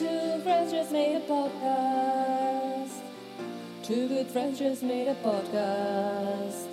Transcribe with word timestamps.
Two 0.00 0.40
friends 0.40 0.72
just 0.72 0.92
made 0.92 1.14
a 1.16 1.20
podcast. 1.20 3.02
Two 3.82 4.08
good 4.08 4.28
friends 4.28 4.58
just 4.58 4.82
made 4.82 5.08
a 5.08 5.14
podcast. 5.16 6.64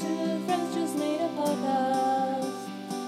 Two 0.00 0.44
friends 0.44 0.74
just 0.74 0.96
made 0.98 1.20
a 1.20 1.28
podcast. 1.38 2.50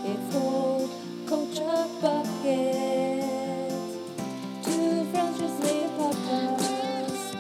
It's 0.05 0.33
called 0.33 0.91
Culture 1.27 1.87
Bucket. 2.01 3.25
Two 4.63 5.05
friends 5.11 5.41
just 5.41 5.63
made 5.65 5.83
a 5.83 5.93
podcast. 5.99 7.33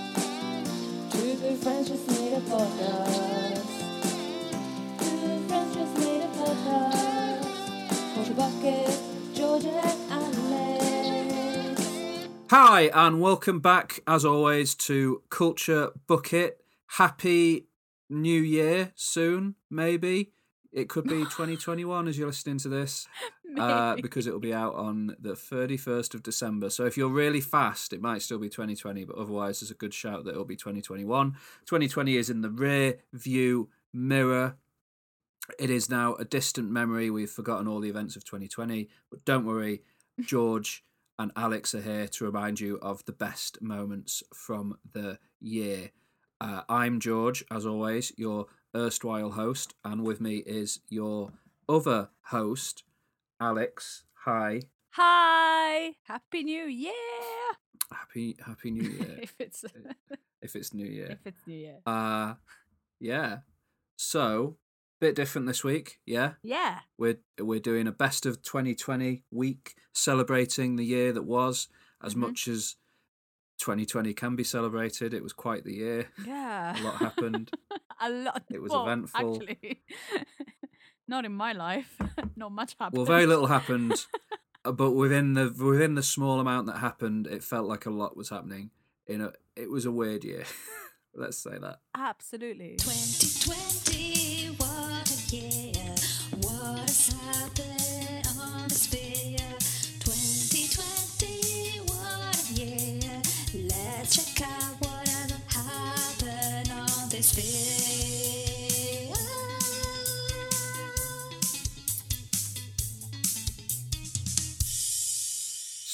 Two 1.13 1.35
good 1.37 1.59
friends 1.59 1.89
just 1.91 2.09
made 2.11 2.33
a 2.33 2.41
podcast. 2.41 3.69
Two 4.99 5.47
friends 5.47 5.75
just 5.77 5.97
made 6.01 6.23
a 6.23 6.31
podcast. 6.43 7.47
Culture 8.17 8.35
Bucket, 8.35 9.01
Georgia. 9.33 10.08
Hi, 12.51 12.91
and 12.95 13.21
welcome 13.21 13.61
back, 13.61 14.01
as 14.07 14.25
always, 14.25 14.75
to 14.77 15.21
Culture 15.29 15.91
Bucket. 16.07 16.65
Happy 16.87 17.67
New 18.09 18.41
Year 18.41 18.93
soon, 18.95 19.57
maybe. 19.69 20.33
It 20.73 20.89
could 20.89 21.05
be 21.05 21.19
2021 21.25 22.09
as 22.09 22.17
you're 22.17 22.29
listening 22.29 22.57
to 22.61 22.71
this, 22.71 23.07
uh, 23.59 23.97
because 23.97 24.27
it'll 24.27 24.41
be 24.41 24.55
out 24.55 24.75
on 24.77 25.15
the 25.21 25.35
31st 25.35 26.15
of 26.15 26.23
December. 26.23 26.71
So 26.71 26.87
if 26.87 26.97
you're 26.97 27.11
really 27.11 27.43
fast, 27.43 27.93
it 27.93 28.01
might 28.01 28.23
still 28.23 28.39
be 28.39 28.49
2020, 28.49 29.05
but 29.05 29.17
otherwise, 29.17 29.61
there's 29.61 29.71
a 29.71 29.75
good 29.75 29.93
shout 29.93 30.25
that 30.25 30.31
it'll 30.31 30.47
be 30.47 30.57
2021. 30.57 31.33
2020 31.67 32.17
is 32.17 32.31
in 32.31 32.41
the 32.41 32.49
rear 32.49 32.95
view 33.13 33.69
mirror. 33.93 34.57
It 35.59 35.69
is 35.69 35.91
now 35.91 36.15
a 36.15 36.25
distant 36.25 36.71
memory. 36.71 37.11
We've 37.11 37.29
forgotten 37.29 37.69
all 37.69 37.81
the 37.81 37.91
events 37.91 38.17
of 38.17 38.25
2020, 38.25 38.89
but 39.11 39.23
don't 39.27 39.45
worry, 39.45 39.83
George 40.19 40.83
and 41.19 41.33
Alex 41.37 41.75
are 41.75 41.81
here 41.81 42.07
to 42.07 42.25
remind 42.25 42.61
you 42.61 42.79
of 42.81 43.05
the 43.05 43.13
best 43.13 43.61
moments 43.61 44.23
from 44.33 44.79
the 44.93 45.19
year. 45.41 45.91
Uh, 46.41 46.63
I'm 46.69 47.01
George, 47.01 47.45
as 47.51 47.67
always, 47.67 48.13
your 48.17 48.47
erstwhile 48.75 49.31
host, 49.33 49.75
and 49.85 50.05
with 50.05 50.21
me 50.21 50.37
is 50.39 50.81
your 50.89 51.33
other 51.69 52.11
host, 52.27 52.85
Alex. 53.41 54.05
Hi, 54.25 54.63
Hi, 54.91 55.95
Happy 56.05 56.45
New 56.45 56.65
Year! 56.65 56.93
happy 57.93 58.37
Happy 58.45 58.71
New 58.71 58.89
Year. 58.89 59.19
if 59.23 59.35
it's 59.39 59.65
if 60.43 60.55
it's 60.55 60.73
New 60.73 60.87
Year, 60.87 61.19
if 61.21 61.27
it's 61.27 61.47
New 61.47 61.57
Year, 61.57 61.79
uh, 61.87 62.35
yeah. 63.01 63.39
So, 63.97 64.57
bit 65.01 65.15
different 65.15 65.47
this 65.47 65.63
week, 65.65 65.99
yeah. 66.07 66.33
yeah, 66.43 66.81
We're 66.99 67.19
we're 67.41 67.61
doing 67.61 67.87
a 67.87 67.93
best 67.93 68.27
of 68.27 68.43
2020 68.43 69.23
week, 69.31 69.75
celebrating 69.93 70.77
the 70.77 70.85
year 70.85 71.13
that 71.13 71.23
was. 71.25 71.69
As 72.03 72.15
Mhm. 72.15 72.19
much 72.19 72.47
as 72.49 72.77
2020 73.59 74.15
can 74.15 74.37
be 74.37 74.45
celebrated, 74.45 75.13
it 75.13 75.23
was 75.23 75.33
quite 75.33 75.65
the 75.65 75.75
year. 75.75 76.09
yeah. 76.25 76.81
A 76.81 76.83
lot 76.85 76.97
happened. 77.07 77.51
a 78.01 78.09
lot. 78.11 78.45
It 78.51 78.63
was 78.63 78.71
well, 78.71 78.85
eventful. 78.85 79.35
Actually, 79.43 79.83
not 81.09 81.25
in 81.25 81.33
my 81.33 81.53
life. 81.53 81.97
not 82.37 82.53
much 82.53 82.77
happened. 82.79 82.99
Well, 82.99 83.07
very 83.07 83.27
little 83.27 83.47
happened, 83.49 84.07
uh, 84.65 84.73
but 84.73 84.93
within 84.93 85.35
the 85.35 85.51
within 85.59 85.95
the 85.97 86.03
small 86.05 86.39
amount 86.41 86.67
that 86.69 86.79
happened, 86.79 87.27
it 87.27 87.43
felt 87.43 87.67
like 87.67 87.85
a 87.87 87.91
lot 87.91 88.17
was 88.17 88.29
happening. 88.31 88.71
In 89.07 89.21
a, 89.23 89.33
it 89.57 89.71
was 89.71 89.85
a 89.87 89.91
weird 89.91 90.23
year. 90.23 90.45
Let's 91.15 91.39
say 91.39 91.59
that. 91.59 91.81
Absolutely. 91.97 92.77
2020, 92.79 94.38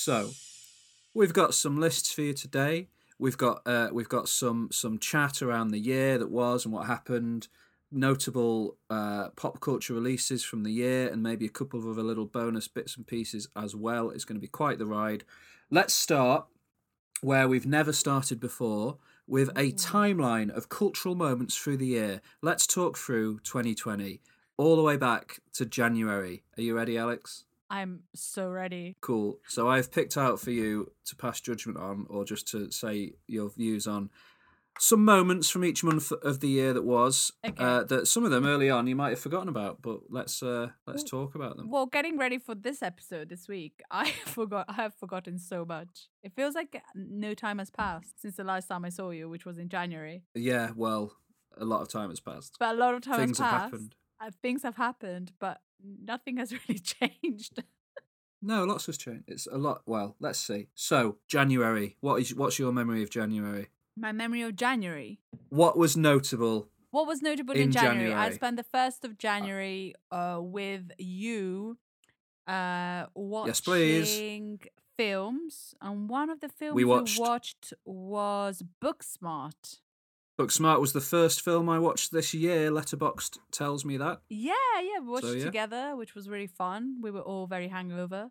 So, 0.04 0.30
we've 1.12 1.32
got 1.32 1.54
some 1.54 1.80
lists 1.80 2.12
for 2.12 2.22
you 2.22 2.34
today. 2.34 2.88
We've 3.18 3.38
got 3.38 3.62
uh, 3.66 3.88
we've 3.90 4.08
got 4.08 4.28
some 4.28 4.68
some 4.70 4.98
chat 4.98 5.42
around 5.42 5.68
the 5.68 5.78
year 5.78 6.18
that 6.18 6.30
was 6.30 6.64
and 6.64 6.74
what 6.74 6.86
happened, 6.86 7.48
notable 7.94 8.76
uh, 8.90 9.28
pop 9.30 9.60
culture 9.60 9.94
releases 9.94 10.44
from 10.44 10.62
the 10.62 10.70
year, 10.70 11.08
and 11.08 11.22
maybe 11.22 11.46
a 11.46 11.50
couple 11.50 11.80
of 11.80 11.88
other 11.88 12.02
little 12.02 12.26
bonus 12.26 12.68
bits 12.68 12.96
and 12.96 13.06
pieces 13.06 13.48
as 13.56 13.74
well. 13.74 14.10
It's 14.10 14.24
going 14.24 14.36
to 14.36 14.40
be 14.40 14.48
quite 14.48 14.78
the 14.78 14.86
ride. 14.86 15.24
Let's 15.70 15.94
start 15.94 16.46
where 17.20 17.48
we've 17.48 17.66
never 17.66 17.92
started 17.92 18.38
before 18.40 18.98
with 19.26 19.48
a 19.50 19.72
timeline 19.72 20.54
of 20.54 20.68
cultural 20.68 21.14
moments 21.14 21.56
through 21.56 21.78
the 21.78 21.86
year. 21.86 22.20
Let's 22.42 22.66
talk 22.66 22.98
through 22.98 23.40
2020 23.40 24.20
all 24.56 24.76
the 24.76 24.82
way 24.82 24.96
back 24.96 25.40
to 25.54 25.64
January. 25.64 26.42
Are 26.58 26.62
you 26.62 26.76
ready, 26.76 26.98
Alex? 26.98 27.44
I'm 27.70 28.00
so 28.14 28.50
ready. 28.50 28.96
Cool. 29.00 29.38
So 29.48 29.68
I've 29.68 29.90
picked 29.90 30.16
out 30.16 30.38
for 30.38 30.50
you 30.50 30.92
to 31.06 31.16
pass 31.16 31.40
judgment 31.40 31.78
on, 31.78 32.06
or 32.08 32.24
just 32.24 32.46
to 32.48 32.70
say 32.70 33.14
your 33.26 33.48
views 33.48 33.86
on 33.86 34.10
some 34.78 35.04
moments 35.04 35.48
from 35.50 35.64
each 35.64 35.84
month 35.84 36.10
of 36.10 36.40
the 36.40 36.48
year 36.48 36.72
that 36.72 36.82
was. 36.82 37.32
Okay. 37.46 37.62
Uh, 37.62 37.84
that 37.84 38.06
some 38.08 38.24
of 38.24 38.30
them 38.30 38.46
early 38.46 38.70
on 38.70 38.86
you 38.86 38.96
might 38.96 39.10
have 39.10 39.20
forgotten 39.20 39.48
about, 39.48 39.82
but 39.82 40.00
let's 40.10 40.42
uh, 40.42 40.68
let's 40.86 41.04
talk 41.04 41.34
about 41.34 41.56
them. 41.56 41.70
Well, 41.70 41.86
getting 41.86 42.18
ready 42.18 42.38
for 42.38 42.54
this 42.54 42.82
episode 42.82 43.28
this 43.28 43.48
week, 43.48 43.80
I 43.90 44.10
forgot. 44.10 44.66
I 44.68 44.74
have 44.74 44.94
forgotten 44.94 45.38
so 45.38 45.64
much. 45.64 46.08
It 46.22 46.32
feels 46.34 46.54
like 46.54 46.82
no 46.94 47.34
time 47.34 47.58
has 47.58 47.70
passed 47.70 48.20
since 48.20 48.36
the 48.36 48.44
last 48.44 48.68
time 48.68 48.84
I 48.84 48.88
saw 48.90 49.10
you, 49.10 49.28
which 49.28 49.44
was 49.44 49.58
in 49.58 49.68
January. 49.68 50.22
Yeah. 50.34 50.70
Well, 50.74 51.12
a 51.56 51.64
lot 51.64 51.82
of 51.82 51.88
time 51.88 52.10
has 52.10 52.20
passed. 52.20 52.56
But 52.58 52.74
a 52.74 52.78
lot 52.78 52.94
of 52.94 53.02
time 53.02 53.18
Things 53.18 53.38
has 53.38 53.50
have 53.50 53.60
happened. 53.62 53.94
Uh, 54.20 54.30
things 54.42 54.62
have 54.62 54.76
happened, 54.76 55.32
but 55.38 55.60
nothing 55.82 56.36
has 56.38 56.52
really 56.68 56.78
changed. 56.78 57.62
No, 58.46 58.64
lots 58.64 58.86
has 58.86 58.98
changed. 58.98 59.24
It's 59.28 59.46
a 59.46 59.56
lot. 59.56 59.82
Well, 59.86 60.16
let's 60.20 60.38
see. 60.38 60.68
So 60.74 61.16
January. 61.26 61.96
What 62.00 62.20
is 62.20 62.34
what's 62.34 62.58
your 62.58 62.72
memory 62.72 63.02
of 63.02 63.08
January? 63.08 63.68
My 63.96 64.12
memory 64.12 64.42
of 64.42 64.56
January. 64.56 65.20
What 65.50 65.76
was 65.76 65.96
notable? 65.96 66.68
What 66.90 67.06
was 67.06 67.22
notable 67.22 67.54
in, 67.54 67.62
In 67.62 67.72
January? 67.72 68.12
I 68.12 68.30
spent 68.30 68.56
the 68.56 68.62
first 68.64 69.04
of 69.04 69.18
January 69.18 69.94
uh, 70.10 70.38
with 70.40 70.90
you, 70.98 71.78
uh, 72.46 73.06
watching 73.14 73.48
Yes, 73.48 73.60
please. 73.60 74.58
films, 74.96 75.74
and 75.80 76.08
one 76.08 76.30
of 76.30 76.40
the 76.40 76.48
films 76.48 76.74
We 76.74 76.84
we 76.84 76.90
watched- 76.90 77.18
watched, 77.18 77.74
was 77.84 78.62
Booksmart. 78.82 79.80
Booksmart 80.38 80.80
was 80.80 80.92
the 80.92 81.00
first 81.00 81.42
film 81.42 81.68
I 81.68 81.78
watched 81.78 82.10
this 82.10 82.34
year. 82.34 82.70
Letterboxd 82.70 83.38
tells 83.52 83.84
me 83.84 83.96
that. 83.98 84.20
Yeah, 84.28 84.54
yeah, 84.82 84.98
we 85.00 85.06
watched 85.08 85.26
So, 85.26 85.32
it 85.32 85.38
yeah. 85.38 85.44
together, 85.44 85.96
which 85.96 86.14
was 86.16 86.28
really 86.28 86.48
fun. 86.48 86.98
We 87.00 87.12
were 87.12 87.20
all 87.20 87.46
very 87.46 87.68
hangover 87.68 88.30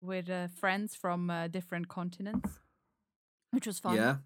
with 0.00 0.30
uh, 0.30 0.48
friends 0.48 0.94
from 0.96 1.28
uh, 1.30 1.48
different 1.48 1.88
continents, 1.88 2.58
which 3.50 3.66
was 3.66 3.78
fun. 3.78 3.96
Yeah. 3.96 4.16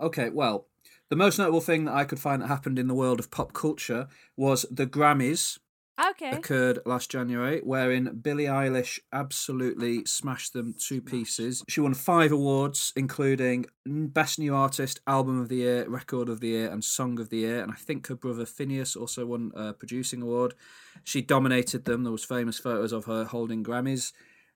Okay, 0.00 0.30
well, 0.30 0.66
the 1.08 1.16
most 1.16 1.38
notable 1.38 1.60
thing 1.60 1.86
that 1.86 1.94
I 1.94 2.04
could 2.04 2.20
find 2.20 2.42
that 2.42 2.48
happened 2.48 2.78
in 2.78 2.86
the 2.86 2.94
world 2.94 3.18
of 3.18 3.30
pop 3.30 3.52
culture 3.52 4.08
was 4.36 4.66
the 4.70 4.86
Grammys 4.86 5.58
Okay. 6.00 6.30
occurred 6.30 6.78
last 6.86 7.10
January, 7.10 7.60
wherein 7.64 8.20
Billie 8.22 8.44
Eilish 8.44 9.00
absolutely 9.12 10.04
smashed 10.04 10.52
them 10.52 10.74
to 10.86 11.00
pieces. 11.00 11.64
She 11.68 11.80
won 11.80 11.94
five 11.94 12.30
awards, 12.30 12.92
including 12.94 13.66
Best 13.84 14.38
New 14.38 14.54
Artist, 14.54 15.00
Album 15.08 15.40
of 15.40 15.48
the 15.48 15.56
Year, 15.56 15.88
Record 15.88 16.28
of 16.28 16.38
the 16.38 16.48
Year, 16.48 16.70
and 16.70 16.84
Song 16.84 17.18
of 17.18 17.30
the 17.30 17.38
Year. 17.38 17.62
And 17.62 17.72
I 17.72 17.74
think 17.74 18.06
her 18.06 18.14
brother 18.14 18.44
Finneas 18.44 18.96
also 18.96 19.26
won 19.26 19.50
a 19.56 19.72
producing 19.72 20.22
award. 20.22 20.54
She 21.02 21.20
dominated 21.20 21.84
them. 21.84 22.04
There 22.04 22.12
was 22.12 22.24
famous 22.24 22.58
photos 22.58 22.92
of 22.92 23.06
her 23.06 23.24
holding 23.24 23.64
Grammys 23.64 24.12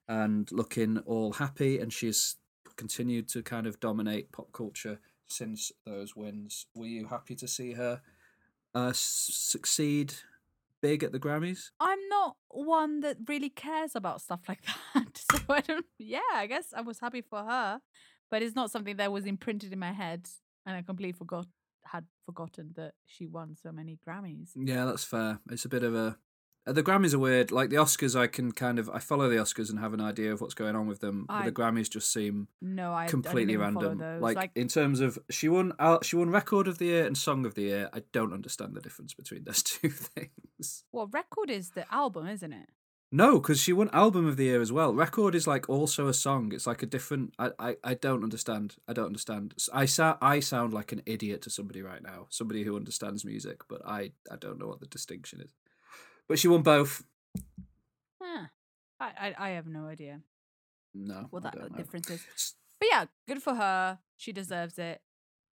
and 0.07 0.49
looking 0.51 0.99
all 0.99 1.33
happy, 1.33 1.79
and 1.79 1.91
she's 1.91 2.37
continued 2.77 3.27
to 3.29 3.43
kind 3.43 3.67
of 3.67 3.79
dominate 3.81 4.31
pop 4.31 4.51
culture 4.53 4.99
since 5.33 5.71
those 5.85 6.15
wins. 6.15 6.65
Were 6.75 6.85
you 6.85 7.07
happy 7.07 7.35
to 7.35 7.47
see 7.47 7.73
her 7.73 8.01
uh, 8.73 8.91
succeed 8.93 10.13
big 10.81 11.03
at 11.03 11.11
the 11.11 11.19
Grammys? 11.19 11.71
I'm 11.79 11.99
not 12.09 12.37
one 12.49 12.99
that 13.01 13.17
really 13.27 13.49
cares 13.49 13.95
about 13.95 14.21
stuff 14.21 14.41
like 14.47 14.61
that. 14.93 15.17
So 15.31 15.39
I 15.49 15.61
don't, 15.61 15.85
yeah, 15.97 16.19
I 16.33 16.47
guess 16.47 16.73
I 16.75 16.81
was 16.81 16.99
happy 16.99 17.21
for 17.21 17.39
her, 17.43 17.81
but 18.29 18.41
it's 18.41 18.55
not 18.55 18.71
something 18.71 18.97
that 18.97 19.11
was 19.11 19.25
imprinted 19.25 19.73
in 19.73 19.79
my 19.79 19.91
head. 19.91 20.27
And 20.65 20.75
I 20.75 20.81
completely 20.81 21.13
forgot, 21.13 21.47
had 21.85 22.05
forgotten 22.25 22.71
that 22.75 22.93
she 23.05 23.25
won 23.25 23.55
so 23.61 23.71
many 23.71 23.99
Grammys. 24.07 24.51
Yeah, 24.55 24.85
that's 24.85 25.03
fair. 25.03 25.39
It's 25.49 25.65
a 25.65 25.69
bit 25.69 25.83
of 25.83 25.95
a. 25.95 26.17
uh, 26.65 26.71
The 26.73 26.83
Grammys 26.83 27.13
are 27.13 27.19
weird. 27.19 27.51
Like 27.51 27.69
the 27.69 27.75
Oscars, 27.77 28.19
I 28.19 28.27
can 28.27 28.51
kind 28.51 28.79
of 28.79 28.89
I 28.89 28.99
follow 28.99 29.29
the 29.29 29.35
Oscars 29.37 29.69
and 29.69 29.79
have 29.79 29.93
an 29.93 30.01
idea 30.01 30.31
of 30.33 30.41
what's 30.41 30.53
going 30.53 30.75
on 30.75 30.87
with 30.87 30.99
them. 30.99 31.25
But 31.27 31.33
I- 31.33 31.45
the 31.45 31.51
Grammys 31.51 31.89
just 31.89 32.11
seem 32.11 32.47
No, 32.61 32.93
I 32.93 33.05
I 33.05 33.07
completely 33.07 33.55
follow 33.55 33.65
random. 33.65 33.97
Those. 33.97 34.21
Like, 34.21 34.35
like 34.37 34.51
in 34.55 34.67
terms 34.67 34.99
of 34.99 35.19
she 35.29 35.49
won 35.49 35.73
al- 35.79 36.01
she 36.01 36.15
won 36.15 36.29
Record 36.29 36.67
of 36.67 36.77
the 36.77 36.85
Year 36.85 37.05
and 37.05 37.17
Song 37.17 37.45
of 37.45 37.55
the 37.55 37.63
Year. 37.63 37.89
I 37.93 38.03
don't 38.11 38.33
understand 38.33 38.75
the 38.75 38.81
difference 38.81 39.13
between 39.13 39.43
those 39.43 39.63
two 39.73 39.89
things. 39.89 40.83
well, 40.91 41.07
record 41.07 41.49
is 41.49 41.71
the 41.71 41.85
album, 41.93 42.27
isn't 42.27 42.53
it? 42.53 42.69
No, 43.15 43.39
because 43.39 43.59
she 43.59 43.73
won 43.73 43.91
album 43.93 44.25
of 44.25 44.37
the 44.37 44.45
year 44.45 44.59
as 44.59 44.71
well. 44.71 44.91
Record 44.91 45.35
is 45.35 45.45
like 45.45 45.69
also 45.69 46.07
a 46.07 46.15
song. 46.15 46.51
It's 46.51 46.65
like 46.65 46.81
a 46.81 46.87
different. 46.87 47.35
I, 47.37 47.51
I, 47.59 47.75
I 47.83 47.93
don't 47.93 48.23
understand. 48.23 48.75
I 48.87 48.93
don't 48.93 49.05
understand. 49.05 49.53
I 49.71 49.85
sa- 49.85 50.17
I 50.19 50.39
sound 50.39 50.73
like 50.73 50.91
an 50.91 51.03
idiot 51.05 51.43
to 51.43 51.51
somebody 51.51 51.83
right 51.83 52.01
now. 52.01 52.25
Somebody 52.31 52.63
who 52.63 52.75
understands 52.75 53.23
music, 53.23 53.61
but 53.69 53.83
I 53.85 54.13
I 54.31 54.35
don't 54.37 54.57
know 54.57 54.65
what 54.65 54.79
the 54.79 54.87
distinction 54.87 55.41
is. 55.41 55.51
But 56.27 56.39
she 56.39 56.47
won 56.47 56.61
both. 56.63 57.03
Huh. 58.21 58.45
I, 58.99 59.11
I 59.19 59.35
I 59.37 59.49
have 59.51 59.67
no 59.67 59.85
idea 59.87 60.21
No, 60.93 61.27
what 61.29 61.43
that 61.43 61.55
know. 61.57 61.67
difference 61.77 62.09
is. 62.09 62.25
But 62.79 62.89
yeah, 62.91 63.05
good 63.27 63.41
for 63.43 63.55
her. 63.55 63.99
She 64.17 64.31
deserves 64.31 64.77
it. 64.79 65.01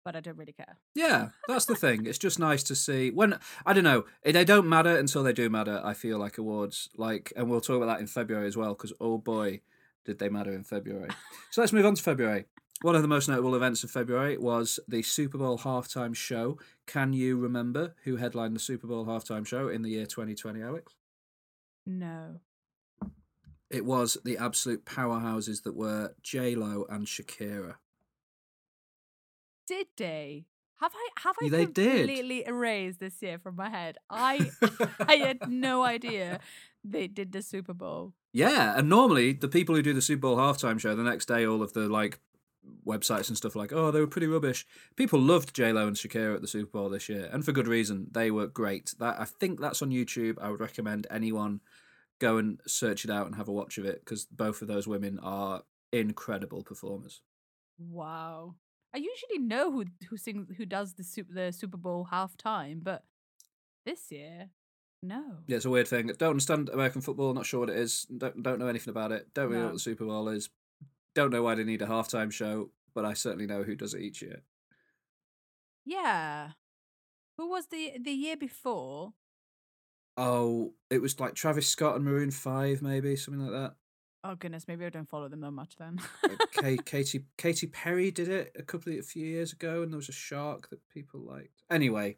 But 0.03 0.17
I 0.17 0.21
don't 0.21 0.39
really 0.39 0.55
care. 0.55 0.79
Yeah, 0.95 1.29
that's 1.47 1.67
the 1.67 1.75
thing. 1.75 2.07
It's 2.07 2.17
just 2.17 2.39
nice 2.39 2.63
to 2.65 2.75
see 2.75 3.11
when 3.11 3.39
I 3.67 3.75
don't 3.75 3.85
know. 3.85 4.07
eh, 4.25 4.33
They 4.33 4.47
don't 4.47 4.67
matter 4.69 4.97
until 4.97 5.23
they 5.23 5.35
do 5.35 5.51
matter. 5.51 5.79
I 5.85 5.93
feel 5.93 6.19
like 6.19 6.39
awards, 6.39 6.89
like, 6.97 7.35
and 7.37 7.51
we'll 7.51 7.61
talk 7.61 7.77
about 7.77 7.87
that 7.93 8.01
in 8.01 8.07
February 8.07 8.47
as 8.47 8.57
well. 8.57 8.71
Because 8.71 8.95
oh 8.99 9.19
boy, 9.19 9.61
did 10.07 10.19
they 10.19 10.31
matter 10.31 10.53
in 10.55 10.65
February. 10.65 11.11
so 11.51 11.61
let's 11.61 11.75
move 11.75 11.85
on 11.85 11.97
to 11.97 12.03
February. 12.03 12.47
One 12.83 12.97
of 12.97 13.03
the 13.03 13.09
most 13.09 13.29
notable 13.29 13.55
events 13.55 13.85
of 13.85 13.91
February 13.91 14.39
was 14.39 14.81
the 14.89 15.03
Super 15.03 15.37
Bowl 15.37 15.59
halftime 15.59 16.15
show. 16.17 16.59
Can 16.87 17.13
you 17.13 17.37
remember 17.37 17.95
who 18.05 18.17
headlined 18.17 18.57
the 18.57 18.61
Super 18.61 18.87
Bowl 18.87 19.05
halftime 19.05 19.47
show 19.47 19.69
in 19.69 19.83
the 19.83 19.91
year 19.91 20.07
2020, 20.07 20.63
Alex? 20.63 20.95
No. 21.85 22.41
It 23.69 23.85
was 23.85 24.17
the 24.25 24.39
absolute 24.39 24.87
powerhouses 24.87 25.63
that 25.65 25.77
were 25.77 26.15
J 26.23 26.55
Lo 26.55 26.87
and 26.89 27.07
Shakira. 27.07 27.75
Did 29.67 29.87
they? 29.97 30.47
Have 30.81 30.93
I 30.95 31.09
have 31.21 31.37
I 31.43 31.49
They 31.51 31.67
did. 31.67 31.99
completely 31.99 32.47
erased 32.47 32.99
this 33.01 33.21
year 33.21 33.39
from 33.39 33.57
my 33.57 33.69
head? 33.69 33.99
I 34.09 34.51
I 35.01 35.17
had 35.17 35.39
no 35.49 35.83
idea 35.85 36.41
they 36.83 37.07
did 37.07 37.33
the 37.33 37.43
Super 37.43 37.75
Bowl. 37.75 38.15
Yeah, 38.33 38.79
and 38.79 38.89
normally 38.89 39.35
the 39.35 39.49
people 39.49 39.75
who 39.75 39.83
do 39.83 39.93
the 39.93 40.01
Super 40.03 40.23
Bowl 40.23 40.39
halftime 40.39 40.81
show 40.81 40.97
the 40.97 41.03
next 41.03 41.27
day, 41.27 41.45
all 41.47 41.63
of 41.63 41.75
the 41.75 41.89
like 41.89 42.19
websites 42.87 43.29
and 43.29 43.37
stuff 43.37 43.57
like, 43.57 43.73
oh, 43.73 43.91
they 43.91 44.01
were 44.01 44.07
pretty 44.07 44.27
rubbish. 44.27 44.67
People 44.97 45.21
loved 45.21 45.55
J 45.55 45.73
Lo 45.73 45.87
and 45.87 45.97
Shakira 45.97 46.35
at 46.35 46.41
the 46.41 46.49
Super 46.49 46.71
Bowl 46.71 46.89
this 46.89 47.09
year, 47.09 47.29
and 47.33 47.45
for 47.45 47.53
good 47.53 47.69
reason. 47.69 48.09
They 48.11 48.31
were 48.31 48.47
great. 48.47 48.95
That 48.99 49.21
I 49.21 49.25
think 49.25 49.61
that's 49.61 49.83
on 49.83 49.91
YouTube. 49.91 50.37
I 50.41 50.51
would 50.51 50.61
recommend 50.61 51.07
anyone 51.11 51.61
go 52.21 52.37
and 52.37 52.61
search 52.67 53.05
it 53.05 53.11
out 53.11 53.27
and 53.27 53.37
have 53.37 53.49
a 53.49 53.53
watch 53.53 53.79
of 53.79 53.85
it 53.85 54.01
because 54.05 54.27
both 54.27 54.63
of 54.63 54.69
those 54.69 54.87
women 54.87 55.19
are 55.23 55.63
incredible 55.93 56.63
performers. 56.63 57.23
Wow. 57.79 58.57
I 58.95 58.99
usually 58.99 59.39
know 59.39 59.71
who 59.71 59.85
who 60.09 60.17
sings 60.17 60.49
who 60.57 60.67
does 60.67 60.95
the 60.95 61.05
super 61.05 61.33
the 61.33 61.53
Super 61.53 61.77
Bowl 61.77 62.09
halftime, 62.11 62.83
but 62.83 63.05
this 63.87 64.11
year, 64.11 64.51
no. 65.03 65.23
Yeah, 65.47 65.57
it's 65.57 65.65
a 65.65 65.71
weird 65.71 65.89
thing. 65.89 66.09
Don't 66.19 66.31
understand 66.31 66.69
American 66.69 67.01
football. 67.01 67.33
Not 67.33 67.47
sure 67.47 67.61
what 67.61 67.71
it 67.71 67.77
is. 67.77 68.07
Don't 68.17 68.43
don't 68.43 68.59
know 68.59 68.67
anything 68.67 68.91
about 68.91 69.13
it. 69.13 69.33
Don't 69.33 69.49
really 69.49 69.61
know 69.61 69.67
what 69.67 69.75
the 69.75 69.81
Super 69.81 70.05
Bowl 70.05 70.29
is. 70.29 70.51
Don't 71.15 71.33
know 71.33 71.43
why 71.43 71.55
they 71.55 71.65
need 71.65 71.83
a 71.83 71.87
halftime 71.87 72.33
show, 72.33 72.71
but 72.95 73.05
I 73.05 73.15
certainly 73.15 73.47
know 73.47 73.63
who 73.63 73.75
does 73.75 73.95
it 73.95 74.03
each 74.03 74.23
year. 74.23 74.43
Yeah. 75.85 76.51
Who 77.37 77.49
was 77.49 77.67
the 77.69 77.93
the 78.01 78.13
year 78.13 78.37
before? 78.37 79.15
Oh, 80.17 80.75
it 80.91 81.01
was 81.01 81.19
like 81.19 81.35
Travis 81.35 81.69
Scott 81.69 81.97
and 81.97 82.05
Maroon 82.05 82.31
Five, 82.31 82.83
maybe 82.83 83.17
something 83.17 83.43
like 83.43 83.53
that. 83.53 83.75
Oh 84.23 84.35
goodness, 84.35 84.69
maybe 84.69 84.85
I 84.85 84.91
don't 84.91 85.09
follow 85.09 85.29
them 85.29 85.41
that 85.41 85.53
much 85.53 85.77
then. 85.77 85.99
Like 86.23 86.39
Ka- 86.53 86.83
Katy 86.85 87.25
Katy 87.39 87.67
Perry 87.69 88.11
did 88.11 88.29
it 88.29 88.53
a 88.59 88.63
couple 88.63 88.93
of 88.93 88.99
a 88.99 89.03
few 89.03 89.25
years 89.25 89.53
ago, 89.53 89.83
and 89.83 89.91
there 89.91 89.97
was 89.97 90.11
a 90.11 90.13
shark 90.13 90.69
that 90.69 90.87
people 90.93 91.21
liked. 91.21 91.63
Anyway, 91.71 92.17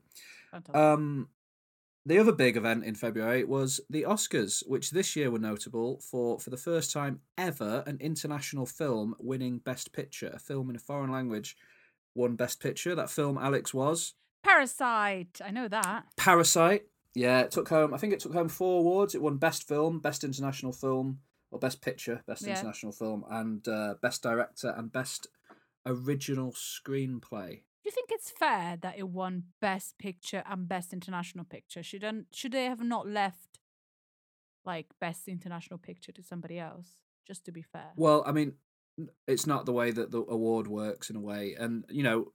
um, 0.75 1.29
the 2.05 2.19
other 2.19 2.33
big 2.33 2.57
event 2.57 2.85
in 2.85 2.95
February 2.95 3.45
was 3.45 3.81
the 3.89 4.03
Oscars, 4.03 4.63
which 4.67 4.91
this 4.91 5.15
year 5.17 5.31
were 5.31 5.39
notable 5.39 6.01
for 6.01 6.39
for 6.39 6.51
the 6.51 6.57
first 6.57 6.93
time 6.93 7.21
ever 7.39 7.83
an 7.87 7.99
international 8.01 8.67
film 8.67 9.15
winning 9.21 9.59
Best 9.59 9.93
Picture. 9.93 10.31
A 10.35 10.39
film 10.39 10.71
in 10.71 10.77
a 10.77 10.81
foreign 10.81 11.11
language 11.13 11.57
won 12.15 12.35
Best 12.37 12.61
Picture. 12.61 12.95
That 12.95 13.11
film, 13.11 13.39
Alex, 13.39 13.73
was 13.73 14.15
Parasite. 14.45 15.41
I 15.45 15.51
know 15.51 15.69
that. 15.69 16.05
Parasite. 16.17 16.87
Yeah, 17.15 17.41
it 17.43 17.51
took 17.51 17.69
home. 17.69 17.93
I 17.95 17.99
think 17.99 18.13
it 18.13 18.21
took 18.21 18.33
home 18.33 18.49
four 18.49 18.81
awards. 18.81 19.15
It 19.15 19.23
won 19.23 19.37
Best 19.37 19.69
Film, 19.69 20.01
Best 20.01 20.25
International 20.25 20.73
Film, 20.73 21.21
or 21.51 21.59
Best 21.59 21.81
Picture, 21.83 22.23
Best 22.27 22.43
Yeah. 22.43 22.53
International 22.57 22.93
Film, 22.93 23.25
and 23.31 23.67
uh, 23.69 23.95
Best 24.01 24.23
Director 24.23 24.75
and 24.77 24.91
Best 24.91 25.27
Original 25.87 26.53
Screenplay. 26.53 27.63
Do 27.83 27.89
you 27.89 27.93
think 27.93 28.11
it's 28.13 28.31
fair 28.31 28.79
that 28.81 28.97
it 28.97 29.09
won 29.09 29.45
Best 29.61 29.99
Picture 29.99 30.45
and 30.47 30.69
Best 30.69 30.93
International 30.93 31.45
Picture? 31.45 31.83
Shouldn't 31.83 32.29
should 32.33 32.53
they 32.53 32.67
have 32.67 32.81
not 32.81 33.09
left 33.09 33.59
like 34.65 34.87
Best 35.01 35.27
International 35.27 35.79
Picture 35.79 36.13
to 36.13 36.23
somebody 36.23 36.61
else? 36.61 36.89
Just 37.27 37.45
to 37.47 37.53
be 37.53 37.63
fair. 37.63 37.91
Well, 37.97 38.23
I 38.25 38.31
mean, 38.31 38.55
it's 39.27 39.49
not 39.49 39.67
the 39.67 39.73
way 39.73 39.91
that 39.91 40.13
the 40.13 40.25
award 40.29 40.69
works 40.69 41.11
in 41.11 41.17
a 41.17 41.21
way, 41.21 41.57
and 41.59 41.85
you 41.89 42.05
know, 42.05 42.33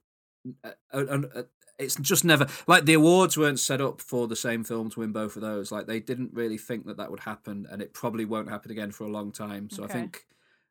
uh, 0.64 0.72
uh, 0.92 1.06
and, 1.06 1.24
uh, 1.34 1.42
it's 1.78 1.94
just 1.96 2.26
never 2.26 2.46
like 2.66 2.84
the 2.84 2.94
awards 2.94 3.38
weren't 3.38 3.60
set 3.60 3.80
up 3.80 4.02
for 4.02 4.26
the 4.28 4.36
same 4.36 4.64
film 4.64 4.90
to 4.90 5.00
win 5.00 5.12
both 5.12 5.36
of 5.36 5.42
those. 5.42 5.72
Like 5.72 5.86
they 5.86 6.00
didn't 6.00 6.34
really 6.34 6.58
think 6.58 6.86
that 6.86 6.98
that 6.98 7.10
would 7.10 7.20
happen, 7.20 7.66
and 7.70 7.80
it 7.80 7.94
probably 7.94 8.26
won't 8.26 8.50
happen 8.50 8.70
again 8.70 8.90
for 8.90 9.04
a 9.04 9.10
long 9.10 9.32
time. 9.32 9.70
So 9.70 9.84
Okay. 9.84 9.92
I 9.92 9.96
think 9.96 10.26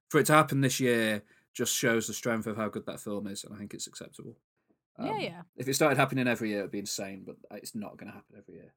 for 0.09 0.19
it 0.19 0.27
to 0.27 0.33
happen 0.33 0.61
this 0.61 0.79
year 0.79 1.23
just 1.55 1.73
shows 1.73 2.05
the 2.05 2.13
strength 2.13 2.45
of 2.45 2.57
how 2.57 2.69
good 2.69 2.85
that 2.85 2.99
film 2.99 3.25
is, 3.25 3.43
and 3.43 3.55
I 3.55 3.57
think 3.57 3.73
it's 3.73 3.87
acceptable. 3.87 4.37
Yeah, 4.99 5.11
Um, 5.11 5.19
yeah. 5.19 5.41
If 5.55 5.67
it 5.67 5.73
started 5.75 5.97
happening 5.97 6.27
every 6.27 6.49
year, 6.49 6.59
it'd 6.59 6.71
be 6.71 6.79
insane, 6.79 7.23
but 7.25 7.35
it's 7.51 7.75
not 7.75 7.97
going 7.97 8.07
to 8.11 8.15
happen 8.15 8.35
every 8.37 8.55
year. 8.55 8.73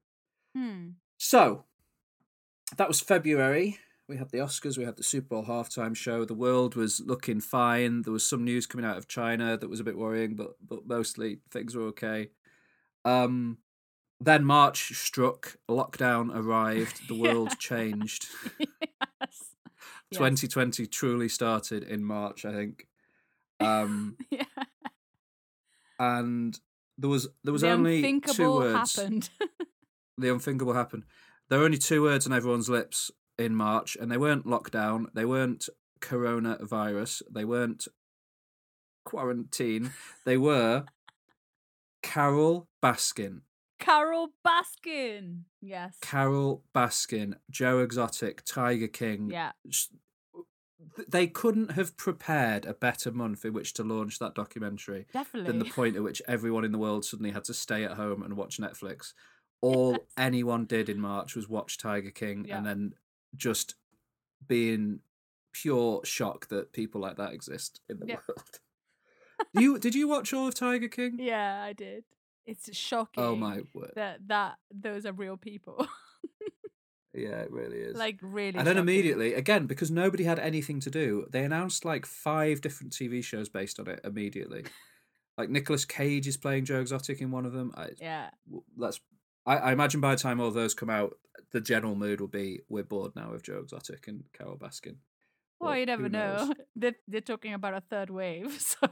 Hmm. 0.55 0.89
So 1.17 1.65
that 2.77 2.87
was 2.87 2.99
February. 2.99 3.79
We 4.07 4.17
had 4.17 4.29
the 4.31 4.39
Oscars, 4.39 4.77
we 4.77 4.83
had 4.83 4.97
the 4.97 5.03
Super 5.03 5.27
Bowl 5.29 5.45
halftime 5.45 5.95
show. 5.95 6.25
The 6.25 6.33
world 6.33 6.75
was 6.75 6.99
looking 7.05 7.39
fine. 7.39 8.01
There 8.01 8.11
was 8.11 8.25
some 8.25 8.43
news 8.43 8.65
coming 8.67 8.85
out 8.85 8.97
of 8.97 9.07
China 9.07 9.57
that 9.57 9.69
was 9.69 9.79
a 9.79 9.83
bit 9.85 9.97
worrying, 9.97 10.35
but 10.35 10.55
but 10.61 10.85
mostly 10.85 11.39
things 11.49 11.75
were 11.75 11.85
okay. 11.87 12.29
Um 13.05 13.59
then 14.19 14.43
March 14.43 14.93
struck, 14.95 15.55
lockdown 15.69 16.29
arrived, 16.35 17.01
the 17.07 17.15
world 17.17 17.49
Yeah. 17.51 17.55
changed. 17.59 18.27
yes. 18.59 18.69
Yes. 19.21 19.53
2020 20.11 20.85
truly 20.87 21.29
started 21.29 21.83
in 21.83 22.03
March, 22.03 22.43
I 22.43 22.51
think. 22.51 22.87
Um 23.61 24.17
yeah. 24.29 24.43
And 26.01 26.59
there 26.97 27.09
was 27.09 27.27
there 27.43 27.53
was 27.53 27.61
the 27.61 27.69
only 27.69 28.19
two 28.21 28.51
words. 28.51 28.95
happened. 28.95 29.29
the 30.17 30.33
unthinkable 30.33 30.73
happened. 30.73 31.03
There 31.49 31.59
were 31.59 31.65
only 31.65 31.77
two 31.77 32.01
words 32.01 32.25
on 32.25 32.33
everyone's 32.33 32.69
lips 32.69 33.11
in 33.37 33.55
March, 33.55 33.95
and 33.99 34.11
they 34.11 34.17
weren't 34.17 34.47
lockdown, 34.47 35.05
they 35.13 35.25
weren't 35.25 35.69
coronavirus, 35.99 37.21
they 37.29 37.45
weren't 37.45 37.87
quarantine, 39.05 39.91
they 40.25 40.37
were 40.37 40.85
Carole 42.01 42.67
Baskin. 42.83 43.41
Carole 43.79 44.29
Baskin. 44.45 45.41
Yes. 45.61 45.97
Carole 46.01 46.63
Baskin, 46.73 47.33
Joe 47.49 47.79
Exotic, 47.79 48.43
Tiger 48.43 48.87
King. 48.87 49.29
yeah. 49.31 49.51
They 51.07 51.27
couldn't 51.27 51.71
have 51.71 51.95
prepared 51.97 52.65
a 52.65 52.73
better 52.73 53.11
month 53.11 53.45
in 53.45 53.53
which 53.53 53.73
to 53.73 53.83
launch 53.83 54.19
that 54.19 54.35
documentary 54.35 55.05
Definitely. 55.13 55.47
than 55.51 55.59
the 55.59 55.65
point 55.71 55.95
at 55.95 56.03
which 56.03 56.21
everyone 56.27 56.65
in 56.65 56.71
the 56.71 56.77
world 56.77 57.05
suddenly 57.05 57.31
had 57.31 57.43
to 57.45 57.53
stay 57.53 57.83
at 57.83 57.91
home 57.93 58.23
and 58.23 58.35
watch 58.35 58.57
Netflix. 58.59 59.13
All 59.61 59.91
Yes. 59.91 60.01
anyone 60.17 60.65
did 60.65 60.89
in 60.89 60.99
March 60.99 61.35
was 61.35 61.47
watch 61.47 61.77
Tiger 61.77 62.09
King 62.11 62.45
Yeah. 62.45 62.57
and 62.57 62.65
then 62.65 62.93
just 63.35 63.75
be 64.47 64.73
in 64.73 65.01
pure 65.53 66.01
shock 66.03 66.47
that 66.47 66.73
people 66.73 66.99
like 67.01 67.17
that 67.17 67.33
exist 67.33 67.81
in 67.89 67.99
the 67.99 68.07
Yeah. 68.07 68.17
world. 68.27 68.59
you 69.53 69.77
did 69.79 69.93
you 69.95 70.07
watch 70.07 70.33
all 70.33 70.47
of 70.47 70.55
Tiger 70.55 70.87
King? 70.87 71.17
Yeah, 71.19 71.61
I 71.63 71.73
did. 71.73 72.03
It's 72.45 72.67
oh 72.69 72.73
shocking. 72.73 73.23
Oh 73.23 73.35
my 73.35 73.61
word! 73.73 73.91
That 73.95 74.27
that 74.27 74.55
those 74.73 75.05
are 75.05 75.13
real 75.13 75.37
people. 75.37 75.87
Yeah, 77.13 77.41
it 77.41 77.51
really 77.51 77.77
is. 77.77 77.97
like 77.97 78.19
really. 78.21 78.57
and 78.57 78.65
then 78.65 78.75
shocking. 78.75 78.77
immediately, 78.77 79.33
again, 79.33 79.67
because 79.67 79.91
nobody 79.91 80.23
had 80.23 80.39
anything 80.39 80.79
to 80.81 80.89
do, 80.89 81.25
they 81.29 81.43
announced 81.43 81.83
like 81.83 82.05
five 82.05 82.61
different 82.61 82.93
TV 82.93 83.23
shows 83.23 83.49
based 83.49 83.79
on 83.79 83.87
it 83.87 83.99
immediately. 84.03 84.63
like 85.37 85.49
Nicolas 85.49 85.85
Cage 85.85 86.27
is 86.27 86.37
playing 86.37 86.65
Joe 86.65 86.79
Exotic 86.79 87.19
in 87.21 87.31
one 87.31 87.45
of 87.45 87.53
them. 87.53 87.73
I, 87.75 87.89
Yeah. 87.99 88.29
That's. 88.77 88.99
I, 89.45 89.57
I 89.57 89.71
imagine 89.71 90.01
by 90.01 90.15
the 90.15 90.21
time 90.21 90.39
all 90.39 90.51
those 90.51 90.73
come 90.75 90.89
out, 90.89 91.17
the 91.51 91.61
general 91.61 91.95
mood 91.95 92.21
will 92.21 92.27
be 92.27 92.61
we're 92.69 92.83
bored 92.83 93.15
now 93.15 93.31
of 93.33 93.43
Joe 93.43 93.59
Exotic 93.59 94.07
and 94.07 94.23
Carole 94.33 94.57
Baskin. 94.57 94.97
Well, 95.59 95.77
you 95.77 95.85
never 95.85 96.09
know. 96.09 96.51
They're, 96.75 96.95
they're 97.07 97.21
talking 97.21 97.53
about 97.53 97.75
a 97.75 97.81
third 97.81 98.09
wave, 98.09 98.59
so 98.81 98.87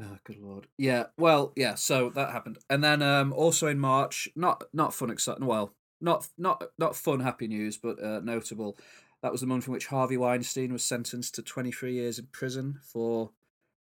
Oh, 0.00 0.16
good 0.24 0.38
lord. 0.38 0.66
Yeah, 0.76 1.06
well, 1.16 1.52
yeah. 1.56 1.74
So 1.74 2.10
that 2.10 2.30
happened, 2.30 2.58
and 2.70 2.84
then 2.84 3.02
um, 3.02 3.32
also 3.32 3.66
in 3.66 3.78
March, 3.78 4.28
not 4.36 4.64
not 4.72 4.94
fun, 4.94 5.10
exciting. 5.10 5.46
Well, 5.46 5.74
not 6.00 6.28
not 6.38 6.62
not 6.78 6.96
fun, 6.96 7.20
happy 7.20 7.48
news, 7.48 7.76
but 7.78 8.02
uh, 8.02 8.20
notable. 8.20 8.78
That 9.22 9.32
was 9.32 9.40
the 9.40 9.46
month 9.48 9.66
in 9.66 9.72
which 9.72 9.86
Harvey 9.88 10.16
Weinstein 10.16 10.72
was 10.72 10.84
sentenced 10.84 11.34
to 11.36 11.42
23 11.42 11.94
years 11.94 12.18
in 12.18 12.26
prison 12.28 12.80
for 12.82 13.32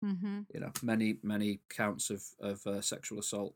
hmm 0.02 0.42
you 0.54 0.60
know 0.60 0.72
many 0.82 1.18
many 1.24 1.62
counts 1.70 2.10
of 2.10 2.24
of 2.40 2.66
uh, 2.68 2.82
sexual 2.82 3.20
assault. 3.20 3.56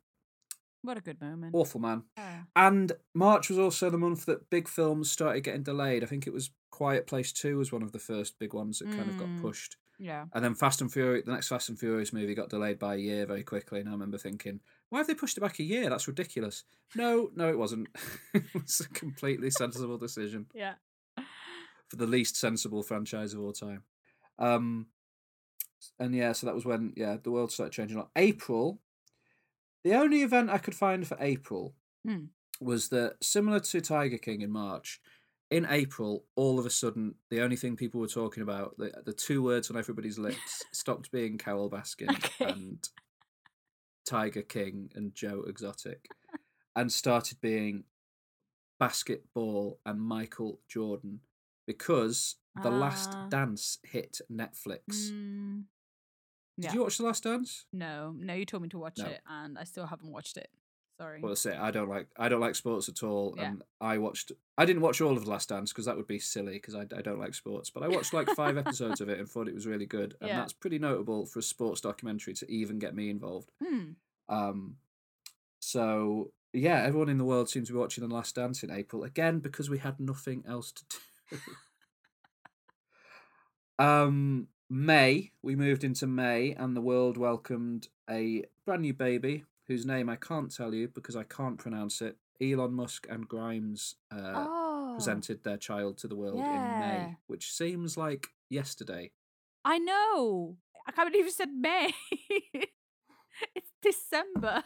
What 0.81 0.97
a 0.97 1.01
good 1.01 1.21
moment. 1.21 1.53
Awful 1.55 1.79
man. 1.81 2.03
Yeah. 2.17 2.43
And 2.55 2.91
March 3.13 3.49
was 3.49 3.57
also 3.57 3.89
the 3.89 3.97
month 3.97 4.25
that 4.25 4.49
big 4.49 4.67
films 4.67 5.09
started 5.11 5.41
getting 5.41 5.63
delayed. 5.63 6.03
I 6.03 6.07
think 6.07 6.27
it 6.27 6.33
was 6.33 6.51
Quiet 6.71 7.07
Place 7.07 7.31
2 7.31 7.57
was 7.57 7.71
one 7.71 7.83
of 7.83 7.91
the 7.91 7.99
first 7.99 8.37
big 8.39 8.53
ones 8.53 8.79
that 8.79 8.91
kind 8.91 9.09
of 9.09 9.15
got 9.17 9.29
Mm. 9.29 9.41
pushed. 9.41 9.77
Yeah. 10.03 10.25
And 10.33 10.43
then 10.43 10.53
Fast 10.53 10.81
and 10.81 10.91
Furious, 10.91 11.25
the 11.25 11.31
next 11.31 11.47
Fast 11.47 11.69
and 11.69 11.79
Furious 11.79 12.11
movie 12.11 12.35
got 12.35 12.49
delayed 12.49 12.77
by 12.77 12.95
a 12.95 12.97
year 12.97 13.25
very 13.25 13.41
quickly. 13.43 13.79
And 13.79 13.87
I 13.87 13.93
remember 13.93 14.17
thinking, 14.17 14.59
why 14.89 14.97
have 14.97 15.07
they 15.07 15.13
pushed 15.15 15.37
it 15.37 15.41
back 15.41 15.59
a 15.59 15.63
year? 15.63 15.89
That's 15.89 16.09
ridiculous. 16.09 16.65
No, 16.93 17.31
no, 17.35 17.47
it 17.47 17.57
wasn't. 17.57 17.87
it 18.33 18.43
was 18.53 18.81
a 18.81 18.89
completely 18.89 19.49
sensible 19.49 19.97
decision 19.97 20.47
Yeah. 20.53 20.73
for 21.87 21.95
the 21.95 22.05
least 22.05 22.35
sensible 22.35 22.83
franchise 22.83 23.33
of 23.33 23.39
all 23.39 23.53
time. 23.53 23.83
Um, 24.37 24.87
and 25.99 26.13
yeah, 26.13 26.33
so 26.33 26.47
that 26.47 26.55
was 26.55 26.65
when 26.65 26.91
yeah 26.97 27.15
the 27.23 27.31
world 27.31 27.51
started 27.53 27.71
changing 27.71 27.95
a 27.97 28.01
lot. 28.01 28.11
April, 28.17 28.81
the 29.85 29.93
only 29.95 30.21
event 30.21 30.49
I 30.49 30.57
could 30.57 30.75
find 30.75 31.07
for 31.07 31.17
April 31.21 31.75
Hmm. 32.05 32.25
was 32.59 32.89
that 32.89 33.23
similar 33.23 33.61
to 33.61 33.79
Tiger 33.79 34.17
King 34.17 34.41
in 34.41 34.51
March. 34.51 34.99
In 35.53 35.67
April, 35.69 36.25
all 36.35 36.57
of 36.57 36.65
a 36.65 36.69
sudden, 36.71 37.13
the 37.29 37.41
only 37.41 37.55
thing 37.55 37.75
people 37.75 38.01
were 38.01 38.07
talking 38.07 38.41
about, 38.41 38.75
the, 38.77 38.91
the 39.05 39.13
two 39.13 39.43
words 39.43 39.69
on 39.69 39.77
everybody's 39.77 40.17
lips, 40.17 40.63
stopped 40.71 41.11
being 41.11 41.37
Carole 41.37 41.69
Baskin 41.69 42.09
Okay. 42.15 42.45
and 42.51 42.89
Tiger 44.05 44.41
King 44.41 44.89
and 44.95 45.13
Joe 45.13 45.43
Exotic, 45.47 46.09
and 46.75 46.91
started 46.91 47.39
being 47.39 47.83
basketball 48.79 49.79
and 49.85 50.01
Michael 50.01 50.59
Jordan 50.67 51.19
because 51.67 52.35
The 52.63 52.71
Last 52.71 53.11
Ah. 53.13 53.27
Dance 53.29 53.77
hit 53.83 54.21
Netflix. 54.31 55.11
Mm, 55.11 55.63
Did 56.59 56.73
you 56.73 56.81
watch 56.81 56.97
The 56.97 57.05
Last 57.05 57.23
Dance? 57.23 57.65
no, 57.71 58.13
no, 58.17 58.33
you 58.33 58.45
told 58.45 58.63
me 58.63 58.69
to 58.69 58.79
watch 58.79 58.97
No. 58.97 59.05
it, 59.05 59.21
and 59.27 59.57
I 59.59 59.63
still 59.65 59.85
haven't 59.85 60.11
watched 60.11 60.35
it. 60.37 60.49
Sorry. 61.03 61.21
Well, 61.21 61.33
it. 61.33 61.45
I 61.47 61.71
don't 61.71 61.89
like 61.89 62.07
I 62.17 62.29
don't 62.29 62.39
like 62.41 62.55
sports 62.55 62.89
at 62.89 63.03
all, 63.03 63.33
Yeah. 63.37 63.43
and 63.49 63.63
I 63.81 63.97
watched. 63.97 64.31
I 64.57 64.65
didn't 64.65 64.81
watch 64.81 65.01
all 65.01 65.17
of 65.17 65.23
The 65.25 65.29
Last 65.29 65.49
Dance 65.49 65.71
because 65.71 65.85
that 65.85 65.97
would 65.97 66.07
be 66.07 66.19
silly 66.19 66.53
because 66.53 66.75
I, 66.75 66.81
I 66.95 67.01
don't 67.01 67.19
like 67.19 67.33
sports. 67.33 67.69
But 67.69 67.83
I 67.83 67.87
watched 67.87 68.13
like 68.13 68.29
five 68.35 68.57
episodes 68.57 69.01
of 69.01 69.09
it 69.09 69.19
and 69.19 69.27
thought 69.27 69.47
it 69.47 69.53
was 69.53 69.67
really 69.67 69.85
good, 69.85 70.15
and 70.21 70.29
Yeah. 70.29 70.37
that's 70.37 70.53
pretty 70.53 70.79
notable 70.79 71.25
for 71.25 71.39
a 71.39 71.43
sports 71.43 71.81
documentary 71.81 72.33
to 72.35 72.51
even 72.51 72.79
get 72.79 72.95
me 72.95 73.09
involved. 73.09 73.51
Hmm. 73.63 73.91
Um, 74.29 74.77
so 75.59 76.31
yeah, 76.53 76.83
everyone 76.83 77.09
in 77.09 77.17
the 77.17 77.25
world 77.25 77.49
seems 77.49 77.67
to 77.67 77.73
be 77.73 77.79
watching 77.79 78.07
The 78.07 78.13
Last 78.13 78.35
Dance 78.35 78.63
in 78.63 78.69
April 78.71 79.03
again 79.03 79.39
because 79.39 79.69
we 79.69 79.79
had 79.79 79.99
nothing 79.99 80.43
else 80.47 80.71
to 80.71 80.83
do. 80.89 81.37
um, 83.83 84.47
May 84.69 85.31
we 85.41 85.55
moved 85.55 85.83
into 85.83 86.07
May, 86.07 86.53
and 86.53 86.75
the 86.75 86.81
world 86.81 87.17
welcomed 87.17 87.87
a 88.09 88.43
brand 88.65 88.81
new 88.81 88.93
baby 88.93 89.43
whose 89.67 89.85
name 89.85 90.09
I 90.09 90.15
can't 90.15 90.53
tell 90.53 90.73
you 90.73 90.87
because 90.87 91.15
I 91.15 91.23
can't 91.23 91.57
pronounce 91.57 92.01
it. 92.01 92.17
Elon 92.41 92.73
Musk 92.73 93.07
and 93.09 93.27
Grimes 93.27 93.95
uh, 94.11 94.33
oh, 94.35 94.91
presented 94.95 95.43
their 95.43 95.57
child 95.57 95.97
to 95.99 96.07
the 96.07 96.15
world 96.15 96.39
in 96.39 96.43
May, 96.43 97.15
which 97.27 97.51
seems 97.53 97.95
like 97.95 98.27
yesterday. 98.49 99.11
I 99.63 99.77
know. 99.79 100.57
I 100.87 100.91
can't 100.91 101.11
believe 101.11 101.25
you 101.25 101.31
said 101.31 101.49
May. 101.53 101.93
it's 103.55 103.71
December. 103.81 104.63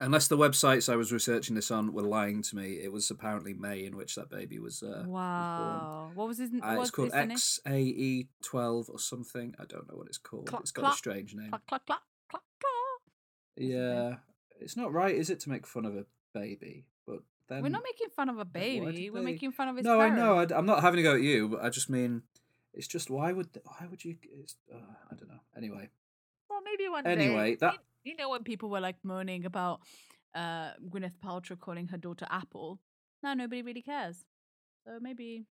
Unless 0.00 0.28
the 0.28 0.36
websites 0.36 0.92
I 0.92 0.96
was 0.96 1.10
researching 1.12 1.54
this 1.54 1.70
on 1.70 1.92
were 1.94 2.02
lying 2.02 2.42
to 2.42 2.56
me, 2.56 2.74
it 2.82 2.92
was 2.92 3.10
apparently 3.10 3.54
May 3.54 3.84
in 3.84 3.96
which 3.96 4.14
that 4.16 4.28
baby 4.28 4.58
was. 4.58 4.82
Uh, 4.82 4.86
was 4.88 4.94
born. 5.04 5.10
wow. 5.10 6.10
What 6.14 6.28
was 6.28 6.38
his? 6.38 6.50
n- 6.52 6.60
Uh, 6.62 6.76
it's 6.80 6.90
called? 6.90 7.12
XAE 7.12 8.28
twelve 8.44 8.88
or 8.90 8.98
something. 8.98 9.54
I 9.58 9.64
don't 9.64 9.88
know 9.90 9.96
what 9.96 10.06
it's 10.06 10.18
called. 10.18 10.46
Clock, 10.46 10.60
it's 10.62 10.70
got 10.70 10.82
clock, 10.82 10.94
a 10.94 10.98
strange 10.98 11.34
name. 11.34 11.48
Clack 11.48 11.66
clock 11.66 11.86
clack, 11.86 12.00
Yeah, 13.56 14.16
it's 14.60 14.76
not 14.76 14.92
right, 14.92 15.14
is 15.14 15.30
it, 15.30 15.40
to 15.40 15.50
make 15.50 15.66
fun 15.66 15.84
of 15.84 15.96
a 15.96 16.04
baby? 16.34 16.86
But 17.06 17.20
then 17.48 17.62
We're 17.62 17.68
not 17.68 17.82
making 17.84 18.08
fun 18.14 18.28
of 18.28 18.38
a 18.38 18.44
baby. 18.44 19.10
We're 19.10 19.20
they- 19.20 19.24
making 19.24 19.52
fun 19.52 19.68
of 19.68 19.76
his. 19.76 19.84
No, 19.84 20.00
I 20.00 20.08
know. 20.08 20.34
parents. 20.34 20.52
I, 20.52 20.58
am 20.58 20.66
not 20.66 20.82
having 20.82 21.00
a 21.00 21.02
go 21.02 21.14
at 21.14 21.22
you, 21.22 21.48
but 21.48 21.64
I 21.64 21.70
just 21.70 21.88
mean 21.90 22.22
it's 22.74 22.86
just 22.86 23.10
why 23.10 23.32
would 23.32 23.48
why 23.64 23.86
would 23.90 24.04
you? 24.04 24.16
It's, 24.40 24.56
uh, 24.72 24.76
I 25.10 25.14
don't 25.14 25.28
know. 25.28 25.40
Anyway, 25.56 25.88
Well, 26.50 26.60
maybe 26.64 26.88
one 26.88 27.06
Anyway, 27.06 27.52
day. 27.52 27.56
that- 27.60 27.78
you, 28.04 28.12
you 28.12 28.16
know 28.16 28.30
when 28.30 28.42
people 28.44 28.68
were 28.70 28.80
like 28.80 28.96
moaning 29.02 29.44
about 29.46 29.80
uh, 30.34 30.72
Gwyneth 30.90 31.18
Paltrow 31.24 31.58
calling 31.58 31.88
her 31.88 31.96
daughter 31.98 32.26
Apple. 32.30 32.78
Now 33.22 33.34
nobody 33.34 33.62
really 33.62 33.82
cares. 33.82 34.24
So 34.84 34.98
maybe 35.00 35.46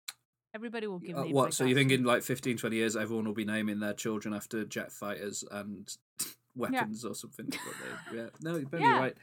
everybody 0.54 0.88
will 0.88 1.00
give 1.00 1.18
Uh, 1.18 1.24
what? 1.24 1.46
like 1.46 1.54
so 1.54 1.64
that 1.64 1.70
you 1.70 1.76
think 1.76 1.92
in 1.92 2.04
like 2.04 2.22
15, 2.22 2.58
20 2.58 2.76
years, 2.76 2.96
everyone 2.96 3.26
will 3.26 3.34
be 3.34 3.46
naming 3.46 3.80
their 3.80 3.94
children 3.94 4.34
after 4.34 4.66
jet 4.66 4.92
fighters 4.92 5.44
and 5.50 5.96
weapons 6.56 7.04
or 7.06 7.16
something? 7.16 7.48
They- 8.12 8.18
yeah, 8.18 8.28
no, 8.42 8.54
maybe 8.54 8.68
Yeah, 8.74 8.80
you're 8.80 9.00
right. 9.00 9.16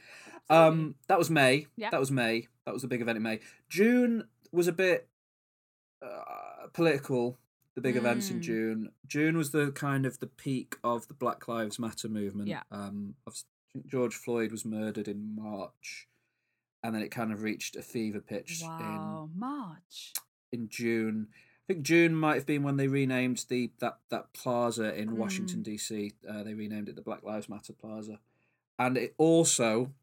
Um, 0.49 0.95
that 1.07 1.17
was 1.17 1.29
May. 1.29 1.67
Yeah. 1.77 1.89
That 1.91 1.99
was 1.99 2.11
May. 2.11 2.47
That 2.65 2.73
was 2.73 2.81
the 2.81 2.87
big 2.87 3.01
event 3.01 3.17
in 3.17 3.23
May. 3.23 3.39
June 3.69 4.27
was 4.51 4.67
a 4.67 4.73
bit 4.73 5.07
uh, 6.01 6.67
political. 6.73 7.37
The 7.75 7.81
big 7.81 7.95
events 7.95 8.29
in 8.29 8.39
Mm. 8.39 8.41
June. 8.43 8.91
June 9.07 9.37
was 9.37 9.51
the 9.51 9.71
kind 9.71 10.05
of 10.05 10.19
the 10.19 10.27
peak 10.27 10.75
of 10.83 11.07
the 11.07 11.13
Black 11.13 11.47
Lives 11.47 11.79
Matter 11.79 12.09
movement. 12.09 12.49
Yeah. 12.49 12.63
Um, 12.69 13.15
George 13.87 14.13
Floyd 14.15 14.51
was 14.51 14.65
murdered 14.65 15.07
in 15.07 15.33
March, 15.35 16.09
and 16.83 16.93
then 16.93 17.01
it 17.01 17.11
kind 17.11 17.31
of 17.31 17.43
reached 17.43 17.77
a 17.77 17.81
fever 17.81 18.19
pitch 18.19 18.59
wow, 18.61 19.29
March. 19.33 20.11
in 20.51 20.63
in 20.63 20.69
June. 20.69 21.27
I 21.71 21.73
think 21.75 21.85
June 21.85 22.13
might 22.15 22.35
have 22.35 22.45
been 22.45 22.63
when 22.63 22.75
they 22.75 22.87
renamed 22.89 23.45
the 23.47 23.71
that 23.79 23.99
that 24.09 24.33
plaza 24.33 24.93
in 24.93 25.11
Mm. 25.11 25.15
Washington 25.15 25.63
D.C. 25.63 26.11
Uh, 26.27 26.43
they 26.43 26.53
renamed 26.53 26.89
it 26.89 26.95
the 26.97 27.01
Black 27.01 27.23
Lives 27.23 27.47
Matter 27.47 27.71
Plaza, 27.71 28.19
and 28.77 28.97
it 28.97 29.15
also 29.17 29.93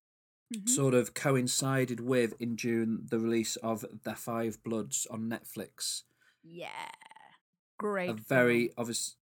Mhm. 0.55 0.67
sort 0.67 0.95
of 0.95 1.13
coincided 1.13 2.01
with 2.01 2.41
in 2.41 2.57
June 2.57 3.05
the 3.11 3.19
release 3.19 3.57
of 3.57 3.85
The 4.05 4.15
Five 4.15 4.63
Bloods 4.63 5.07
on 5.11 5.29
Netflix. 5.29 6.05
Yeah, 6.43 6.91
great. 7.77 8.09
a 8.09 8.15
very 8.15 8.73
obvious. 8.79 9.17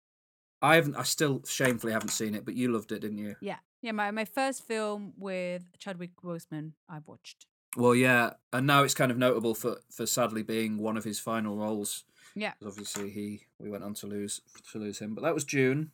I 0.62 0.76
haven't. 0.76 0.96
I 0.96 1.04
still 1.04 1.44
shamefully 1.46 1.94
haven't 1.94 2.10
seen 2.10 2.36
it, 2.36 2.46
but 2.46 2.54
you 2.54 2.72
loved 2.72 2.92
it, 2.92 3.00
didn't 3.00 3.18
you? 3.18 3.36
yeah, 3.42 3.58
yeah. 3.82 3.92
My 3.92 4.12
my 4.12 4.26
first 4.26 4.68
film 4.68 5.14
with 5.18 5.64
Chadwick 5.80 6.16
Boseman, 6.22 6.74
I've 6.88 7.08
watched. 7.08 7.48
Well, 7.76 7.96
yeah, 7.96 8.36
and 8.54 8.68
now 8.68 8.84
it's 8.84 8.94
kind 8.94 9.12
of 9.12 9.18
notable 9.18 9.56
for 9.56 9.82
for 9.90 10.06
sadly 10.06 10.44
being 10.44 10.78
one 10.78 10.96
of 10.96 11.06
his 11.06 11.20
final 11.20 11.58
roles. 11.58 12.04
Yeah. 12.36 12.54
Obviously, 12.66 13.10
he 13.10 13.42
we 13.60 13.70
went 13.70 13.84
on 13.84 13.94
to 13.96 14.08
lose 14.08 14.42
to 14.72 14.78
lose 14.78 15.00
him, 15.00 15.16
but 15.16 15.24
that 15.24 15.34
was 15.34 15.46
June. 15.46 15.92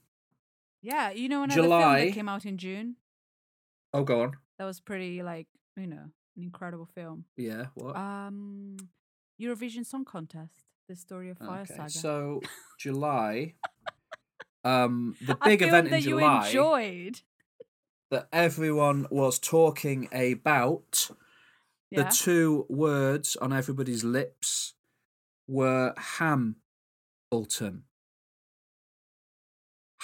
Yeah, 0.82 1.12
you 1.12 1.30
know 1.30 1.44
another 1.44 1.62
film 1.62 1.70
that 1.70 2.14
came 2.14 2.28
out 2.28 2.46
in 2.46 2.58
June. 2.58 2.96
Oh, 3.94 4.04
go 4.04 4.24
on. 4.24 4.32
That 4.58 4.66
was 4.66 4.80
pretty 4.80 5.22
like 5.22 5.48
you 5.78 5.88
know 5.88 6.10
an 6.36 6.44
incredible 6.44 6.88
film. 6.96 7.26
Yeah. 7.38 7.66
What? 7.76 7.96
Um, 7.96 8.78
Eurovision 9.40 9.86
Song 9.86 10.04
Contest: 10.04 10.66
The 10.90 10.96
Story 10.96 11.30
of 11.30 11.38
Fire 11.38 11.62
okay. 11.62 11.76
Saga. 11.76 11.90
So 11.90 12.42
July. 12.80 13.54
Um, 14.64 15.16
the 15.26 15.36
big 15.44 15.64
event 15.64 15.88
in 15.88 15.92
that 15.92 16.02
July 16.04 16.40
you 16.42 16.46
enjoyed. 16.46 17.22
that 18.12 18.28
everyone 18.32 19.08
was 19.10 19.40
talking 19.40 20.08
about. 20.12 21.10
Yeah. 21.90 22.04
The 22.04 22.10
two 22.10 22.66
words 22.70 23.36
on 23.36 23.52
everybody's 23.52 24.04
lips 24.04 24.76
were 25.48 25.94
Hamilton. 25.98 26.56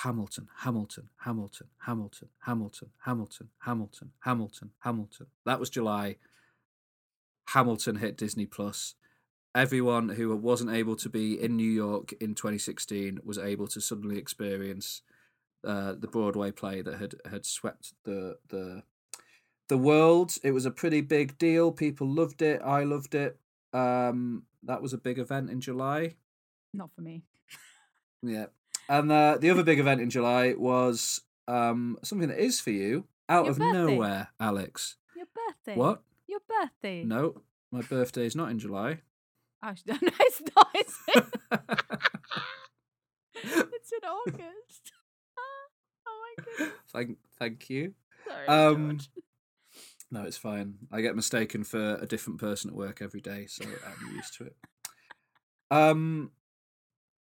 Hamilton, 0.04 0.48
Hamilton, 0.58 1.10
Hamilton, 1.18 1.68
Hamilton, 1.80 2.30
Hamilton, 2.46 2.90
Hamilton, 3.00 3.50
Hamilton, 3.60 4.12
Hamilton, 4.20 4.72
Hamilton. 4.80 5.28
That 5.46 5.60
was 5.60 5.70
July. 5.70 6.18
Hamilton 7.50 7.96
hit 7.96 8.18
Disney 8.18 8.46
Plus. 8.46 8.94
Everyone 9.56 10.10
who 10.10 10.36
wasn't 10.36 10.72
able 10.72 10.96
to 10.98 11.10
be 11.10 11.42
in 11.42 11.58
New 11.58 11.72
York 11.72 12.14
in 12.22 12.36
2016 12.36 13.22
was 13.24 13.40
able 13.40 13.68
to 13.68 13.82
suddenly 13.82 14.20
experience 14.20 15.02
uh, 15.64 15.96
the 15.98 16.08
Broadway 16.08 16.52
play 16.52 16.82
that 16.82 17.00
had 17.00 17.16
had 17.30 17.46
swept 17.46 17.94
the 18.04 18.38
the 18.50 18.84
the 19.68 19.78
world. 19.78 20.38
It 20.44 20.52
was 20.52 20.66
a 20.66 20.72
pretty 20.72 21.02
big 21.02 21.38
deal. 21.40 21.72
People 21.72 22.08
loved 22.08 22.42
it. 22.42 22.62
I 22.64 22.84
loved 22.84 23.16
it. 23.16 23.40
Um, 23.74 24.44
that 24.68 24.82
was 24.82 24.94
a 24.94 24.98
big 24.98 25.18
event 25.20 25.50
in 25.50 25.60
July. 25.62 26.16
Not 26.74 26.92
for 26.96 27.02
me. 27.02 27.24
Yeah. 28.22 28.48
And 28.90 29.12
uh, 29.12 29.38
the 29.40 29.50
other 29.50 29.64
big 29.64 29.80
event 29.80 30.00
in 30.02 30.10
July 30.10 30.54
was 30.58 31.22
um, 31.48 31.98
something 32.04 32.30
that 32.30 32.40
is 32.40 32.60
for 32.62 32.72
you 32.72 33.06
out 33.30 33.46
Your 33.46 33.52
of 33.52 33.58
birthday. 33.58 33.78
nowhere, 33.78 34.30
Alex. 34.40 34.96
Your 35.16 35.26
birthday. 35.26 35.78
What? 35.78 36.02
Your 36.28 36.40
birthday. 36.48 37.04
No, 37.04 37.42
my 37.72 37.82
birthday 37.82 38.26
is 38.26 38.36
not 38.36 38.50
in 38.52 38.60
July. 38.60 39.00
Actually, 39.64 39.94
no, 40.02 40.10
it's 40.20 40.42
not. 40.56 40.68
Is 40.76 40.96
it? 41.08 41.26
it's 43.34 43.92
in 43.92 44.08
August. 44.08 44.92
oh 46.08 46.34
my 46.38 46.44
goodness. 46.44 46.76
thank, 46.92 47.18
thank 47.40 47.70
you. 47.70 47.94
Sorry, 48.28 48.48
Um, 48.48 48.92
George. 48.92 49.10
No, 50.10 50.24
it's 50.24 50.38
fine. 50.38 50.76
I 50.92 51.02
get 51.02 51.16
mistaken 51.16 51.64
for 51.64 51.96
a 51.96 52.06
different 52.06 52.40
person 52.40 52.70
at 52.70 52.76
work 52.76 53.02
every 53.02 53.20
day, 53.22 53.46
so 53.48 53.66
I'm 53.66 54.16
used 54.16 54.34
to 54.38 54.46
it. 54.46 54.56
Um, 55.70 56.32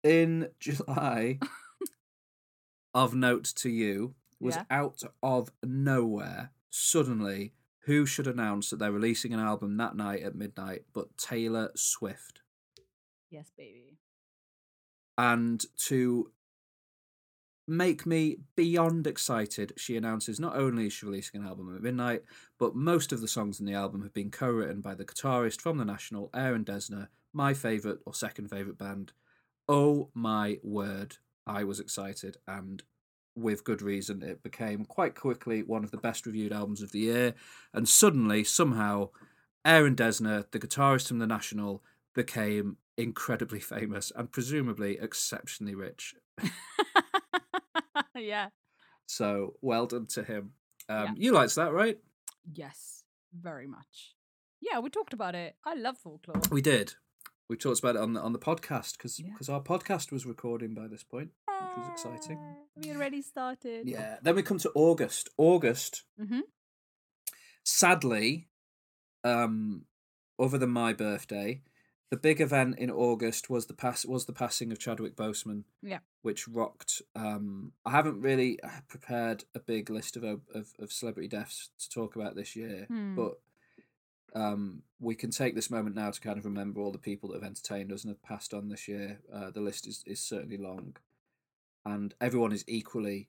in 0.03 0.51
July, 0.61 1.39
of 2.95 3.15
note 3.15 3.45
to 3.57 3.71
you, 3.71 4.15
was 4.39 4.57
Yeah. 4.57 4.65
out 4.71 5.03
of 5.23 5.51
nowhere. 5.63 6.51
Suddenly, 6.69 7.55
who 7.85 8.05
should 8.05 8.27
announce 8.27 8.69
that 8.71 8.77
they're 8.79 8.93
releasing 8.93 9.33
an 9.33 9.41
album 9.41 9.77
that 9.79 9.97
night 9.97 10.23
at 10.23 10.35
midnight 10.35 10.85
but 10.93 11.17
Taylor 11.17 11.71
Swift? 11.75 12.41
Yes, 13.31 13.51
baby. 13.57 13.99
And 15.17 15.65
to 15.87 16.33
make 17.67 18.07
me 18.07 18.39
beyond 18.57 19.07
excited, 19.07 19.73
she 19.77 19.97
announces 19.97 20.39
not 20.39 20.57
only 20.57 20.87
is 20.87 20.93
she 20.93 21.07
releasing 21.07 21.41
an 21.41 21.47
album 21.47 21.75
at 21.75 21.83
midnight, 21.83 22.23
but 22.59 22.75
most 22.75 23.13
of 23.13 23.21
the 23.21 23.29
songs 23.29 23.61
in 23.61 23.67
the 23.67 23.75
album 23.75 24.03
have 24.03 24.13
been 24.13 24.31
co 24.31 24.51
written 24.51 24.81
by 24.81 24.95
the 24.95 25.05
guitarist 25.05 25.61
from 25.61 25.79
The 25.79 25.85
National, 25.85 26.31
Aaron 26.35 26.65
Dessner, 26.65 27.09
my 27.33 27.55
favourite 27.55 27.99
or 28.07 28.15
second 28.15 28.49
favourite 28.49 28.79
band. 28.79 29.13
Oh 29.69 30.11
my 30.15 30.59
word, 30.63 31.17
I 31.47 31.65
was 31.65 31.81
excited 31.81 32.37
and 32.47 32.83
with 33.37 33.65
good 33.65 33.83
reason. 33.83 34.23
It 34.23 34.43
became 34.43 34.85
quite 34.85 35.15
quickly 35.15 35.63
one 35.63 35.85
of 35.85 35.91
the 35.91 35.97
best 35.99 36.27
reviewed 36.27 36.53
albums 36.53 36.83
of 36.83 36.93
the 36.93 37.01
year, 37.01 37.35
and 37.73 37.89
suddenly, 37.89 38.45
somehow, 38.45 39.11
Aaron 39.65 39.97
Dessner, 39.97 40.45
the 40.51 40.59
guitarist 40.59 41.09
from 41.09 41.19
The 41.19 41.27
National, 41.27 41.83
became 42.15 42.77
incredibly 42.97 43.61
famous 43.61 44.13
and 44.15 44.31
presumably 44.31 44.99
exceptionally 45.01 45.75
rich. 45.75 46.15
yeah. 48.15 48.49
So 49.07 49.55
well 49.61 49.87
done 49.87 50.07
to 50.15 50.23
him. 50.25 50.53
Um, 50.89 51.05
Yeah. 51.05 51.13
You 51.17 51.33
liked 51.33 51.55
that, 51.57 51.73
right? 51.73 51.99
Yes, 52.53 53.05
very 53.33 53.67
much. 53.67 54.15
Yeah, 54.61 54.79
we 54.81 54.91
talked 54.91 55.13
about 55.13 55.35
it. 55.35 55.57
I 55.65 55.75
love 55.75 55.97
folklore. 55.99 56.41
We 56.51 56.63
did. 56.63 56.95
We 57.51 57.57
talked 57.57 57.79
about 57.81 57.97
it 57.97 58.03
on 58.03 58.15
the 58.15 58.21
on 58.23 58.33
the 58.33 58.39
podcast 58.39 58.97
because 58.97 59.19
Yeah. 59.21 59.55
our 59.55 59.63
podcast 59.63 60.11
was 60.13 60.25
recording 60.27 60.75
by 60.75 60.89
this 60.89 61.03
point, 61.05 61.31
which 61.47 61.77
was 61.79 61.89
exciting. 61.93 62.39
Ah, 62.41 62.55
We 62.77 62.91
already 62.93 63.21
started. 63.23 63.87
Yeah. 63.89 64.17
Then 64.23 64.35
we 64.37 64.43
come 64.43 64.59
to 64.59 64.73
August. 64.75 65.29
August, 65.37 66.05
Mm-hmm. 66.19 66.41
sadly, 67.65 68.49
um, 69.23 69.85
other 70.39 70.59
than 70.59 70.71
my 70.71 70.93
birthday, 70.93 71.63
the 72.11 72.17
big 72.17 72.41
event 72.41 72.79
in 72.79 72.91
August 72.91 73.51
was 73.51 73.67
the 73.67 73.75
pass 73.75 74.05
was 74.05 74.27
the 74.27 74.33
passing 74.33 74.71
of 74.73 74.79
Chadwick 74.79 75.17
Boseman. 75.17 75.65
Yeah. 75.83 75.99
Which 76.23 76.47
rocked. 76.49 77.03
Um, 77.17 77.73
I 77.85 77.91
haven't 77.91 78.21
really 78.21 78.61
uh, 78.63 78.69
prepared 78.89 79.45
a 79.55 79.61
big 79.61 79.91
list 79.91 80.17
of 80.17 80.23
of, 80.25 80.69
of 80.79 80.93
celebrity 80.93 81.29
deaths 81.29 81.71
to 81.81 81.89
talk 81.91 82.15
about 82.17 82.35
this 82.37 82.55
year, 82.57 82.85
Hmm. 82.89 83.15
but 83.17 83.41
um, 84.35 84.83
we 85.01 85.15
can 85.15 85.31
take 85.31 85.55
this 85.55 85.71
moment 85.71 85.95
now 85.95 86.11
to 86.11 86.21
kind 86.21 86.39
of 86.39 86.45
remember 86.45 86.81
all 86.81 86.91
the 86.91 86.99
people 86.99 87.29
that 87.29 87.37
have 87.37 87.45
entertained 87.49 87.93
us 87.93 88.03
and 88.03 88.11
have 88.11 88.23
passed 88.23 88.53
on 88.53 88.69
this 88.69 88.89
year. 88.89 89.21
Uh, 89.33 89.51
the 89.51 89.61
list 89.61 89.87
is, 89.87 90.03
is 90.07 90.21
certainly 90.21 90.57
long, 90.57 90.97
and 91.87 92.15
everyone 92.21 92.53
is 92.53 92.65
equally 92.67 93.29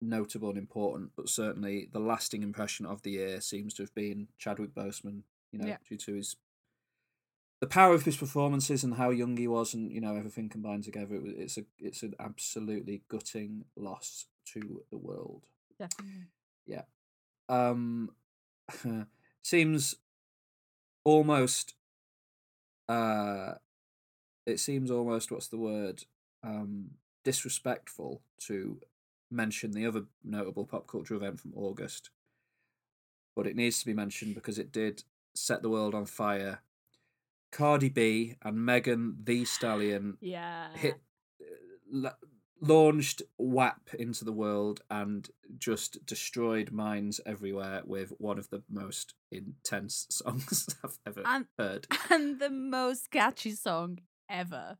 notable 0.00 0.48
and 0.48 0.58
important. 0.58 1.10
But 1.16 1.28
certainly, 1.28 1.88
the 1.92 2.00
lasting 2.00 2.42
impression 2.42 2.86
of 2.86 3.02
the 3.02 3.10
year 3.12 3.40
seems 3.40 3.74
to 3.74 3.82
have 3.82 3.94
been 3.94 4.28
Chadwick 4.38 4.74
Boseman. 4.74 5.22
You 5.52 5.58
know, 5.58 5.66
Yeah. 5.66 5.76
due 5.86 5.98
to 5.98 6.14
his 6.14 6.34
the 7.62 7.68
power 7.68 7.94
of 7.94 8.04
his 8.04 8.16
performances 8.16 8.82
and 8.82 8.94
how 8.94 9.10
young 9.10 9.36
he 9.36 9.46
was, 9.46 9.72
and 9.72 9.92
you 9.92 10.00
know 10.00 10.16
everything 10.16 10.48
combined 10.48 10.82
together. 10.82 11.14
It 11.14 11.22
was, 11.22 11.32
it's 11.36 11.58
a 11.58 11.64
it's 11.78 12.02
an 12.02 12.14
absolutely 12.18 13.02
gutting 13.08 13.66
loss 13.76 14.26
to 14.52 14.82
the 14.90 14.98
world. 14.98 15.46
Definitely. 15.78 16.26
Yeah. 16.66 16.82
Um, 17.48 18.10
seems 19.44 19.94
almost 21.04 21.74
uh 22.88 23.54
it 24.46 24.60
seems 24.60 24.90
almost 24.90 25.30
what's 25.30 25.48
the 25.48 25.56
word 25.56 26.04
um 26.44 26.90
disrespectful 27.24 28.22
to 28.38 28.78
mention 29.30 29.72
the 29.72 29.86
other 29.86 30.04
notable 30.22 30.64
pop 30.64 30.86
culture 30.86 31.14
event 31.14 31.40
from 31.40 31.52
august 31.56 32.10
but 33.34 33.46
it 33.46 33.56
needs 33.56 33.80
to 33.80 33.86
be 33.86 33.92
mentioned 33.92 34.34
because 34.34 34.58
it 34.58 34.70
did 34.70 35.02
set 35.34 35.62
the 35.62 35.70
world 35.70 35.94
on 35.94 36.04
fire 36.04 36.60
cardi 37.52 37.88
b 37.88 38.34
and 38.42 38.64
megan 38.64 39.16
the 39.22 39.44
stallion 39.44 40.16
Yeah. 40.20 40.68
hit 40.74 40.96
la- 41.90 42.14
launched 42.60 43.22
WAP 43.38 43.92
into 43.98 44.24
the 44.24 44.32
world 44.32 44.82
and 44.88 45.28
just 45.58 46.04
destroyed 46.06 46.70
minds 46.72 47.20
everywhere 47.26 47.82
with 47.84 48.12
one 48.18 48.38
of 48.38 48.48
the 48.50 48.62
most 48.70 49.14
intense 49.30 50.06
songs 50.10 50.68
I've 50.84 50.98
ever 51.06 51.22
And 51.26 51.46
heard. 51.58 51.86
and 52.10 52.38
the 52.40 52.50
most 52.50 53.10
catchy 53.10 53.50
song 53.52 53.98
ever. 54.30 54.78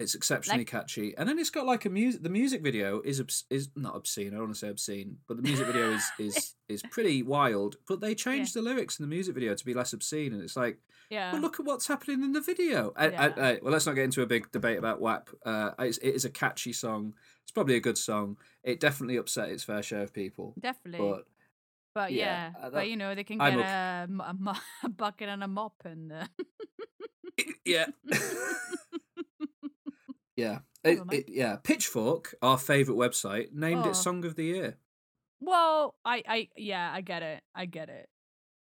It's 0.00 0.14
exceptionally 0.14 0.60
like- 0.60 0.66
catchy, 0.68 1.14
and 1.16 1.28
then 1.28 1.38
it's 1.38 1.50
got 1.50 1.66
like 1.66 1.84
a 1.84 1.90
music. 1.90 2.22
The 2.22 2.30
music 2.30 2.62
video 2.62 3.00
is 3.02 3.20
obs- 3.20 3.44
is 3.50 3.68
not 3.76 3.94
obscene. 3.94 4.28
I 4.28 4.30
don't 4.30 4.40
want 4.40 4.54
to 4.54 4.58
say 4.58 4.68
obscene, 4.70 5.18
but 5.28 5.36
the 5.36 5.42
music 5.42 5.66
video 5.66 5.92
is 5.92 6.04
is 6.18 6.54
is 6.68 6.82
pretty 6.90 7.22
wild. 7.22 7.76
But 7.86 8.00
they 8.00 8.14
changed 8.14 8.54
the 8.54 8.62
lyrics 8.62 8.98
in 8.98 9.04
the 9.04 9.14
music 9.14 9.34
video 9.34 9.54
to 9.54 9.64
be 9.64 9.74
less 9.74 9.92
obscene, 9.92 10.32
and 10.32 10.42
it's 10.42 10.56
like 10.56 10.78
Yeah. 11.10 11.32
Well, 11.32 11.42
look 11.42 11.60
at 11.60 11.66
what's 11.66 11.86
happening 11.86 12.22
in 12.24 12.32
the 12.32 12.40
video. 12.40 12.92
I, 12.96 13.04
I, 13.04 13.10
Yeah. 13.10 13.32
I- 13.36 13.58
well, 13.62 13.72
let's 13.72 13.84
not 13.86 13.94
get 13.94 14.04
into 14.04 14.22
a 14.22 14.26
big 14.26 14.50
debate 14.52 14.78
about 14.78 15.00
WAP. 15.00 15.28
Uh, 15.44 15.72
it's, 15.80 15.98
it 15.98 16.14
is 16.14 16.24
a 16.24 16.30
catchy 16.30 16.72
song. 16.72 17.14
It's 17.42 17.52
probably 17.52 17.76
a 17.76 17.80
good 17.80 17.98
song. 17.98 18.38
It 18.64 18.80
definitely 18.80 19.16
upset 19.18 19.50
its 19.50 19.64
fair 19.64 19.82
share 19.82 20.02
of 20.02 20.12
people. 20.14 20.54
Definitely. 20.58 21.06
But, 21.10 21.24
But 21.94 22.12
yeah, 22.12 22.52
yeah, 22.52 22.58
uh, 22.58 22.62
that- 22.70 22.72
but 22.72 22.88
you 22.88 22.96
know, 22.96 23.14
they 23.14 23.24
can 23.24 23.36
get 23.38 23.54
a, 23.58 24.08
a, 24.08 24.56
a 24.84 24.88
bucket 24.88 25.28
and 25.28 25.42
a 25.44 25.48
mop 25.48 25.74
and. 25.84 26.12
Uh... 26.12 26.26
yeah, 27.64 27.86
yeah, 30.40 30.58
it, 30.84 30.98
it, 31.12 31.24
yeah. 31.28 31.56
Pitchfork, 31.62 32.34
our 32.42 32.58
favorite 32.58 32.96
website, 32.96 33.52
named 33.52 33.82
Oh. 33.86 33.90
it 33.90 33.94
Song 33.96 34.24
of 34.24 34.34
the 34.36 34.44
Year. 34.44 34.76
well, 35.40 35.94
I, 36.04 36.22
I, 36.28 36.48
yeah, 36.56 36.90
I 36.92 37.00
get 37.02 37.22
it. 37.22 37.42
I 37.54 37.66
get 37.66 37.88
it. 37.88 38.08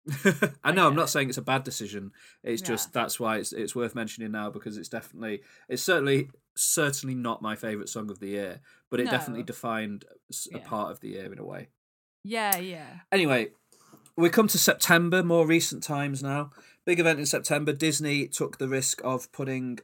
I 0.63 0.69
I 0.69 0.71
know. 0.71 0.87
I'm 0.87 0.95
not 0.95 1.05
it. 1.05 1.11
saying 1.11 1.29
it's 1.29 1.37
a 1.37 1.41
bad 1.53 1.63
decision. 1.63 2.11
It's 2.43 2.61
Yeah. 2.61 2.67
just 2.69 2.93
that's 2.93 3.19
why 3.19 3.37
it's 3.37 3.51
it's 3.51 3.75
worth 3.75 3.93
mentioning 3.95 4.31
now 4.31 4.49
because 4.49 4.77
it's 4.77 4.89
definitely 4.89 5.41
it's 5.67 5.83
certainly 5.83 6.29
certainly 6.55 7.13
not 7.15 7.41
my 7.41 7.55
favorite 7.55 7.89
song 7.89 8.09
of 8.09 8.19
the 8.19 8.27
year, 8.29 8.61
but 8.89 8.99
it 8.99 9.09
definitely 9.09 9.43
defined 9.43 10.05
a 10.07 10.57
Yeah. 10.57 10.67
part 10.67 10.91
of 10.91 10.99
the 11.01 11.09
year 11.09 11.31
in 11.31 11.39
a 11.39 11.45
way. 11.45 11.67
Yeah, 12.23 12.57
yeah. 12.57 12.99
Anyway, 13.11 13.51
we 14.15 14.29
come 14.29 14.47
to 14.47 14.57
September, 14.57 15.23
more 15.23 15.45
recent 15.45 15.83
times 15.83 16.23
now. 16.23 16.51
Big 16.85 16.99
event 16.99 17.19
in 17.19 17.25
September. 17.25 17.73
Disney 17.73 18.27
took 18.27 18.57
the 18.57 18.67
risk 18.69 19.01
of 19.03 19.29
putting 19.31 19.79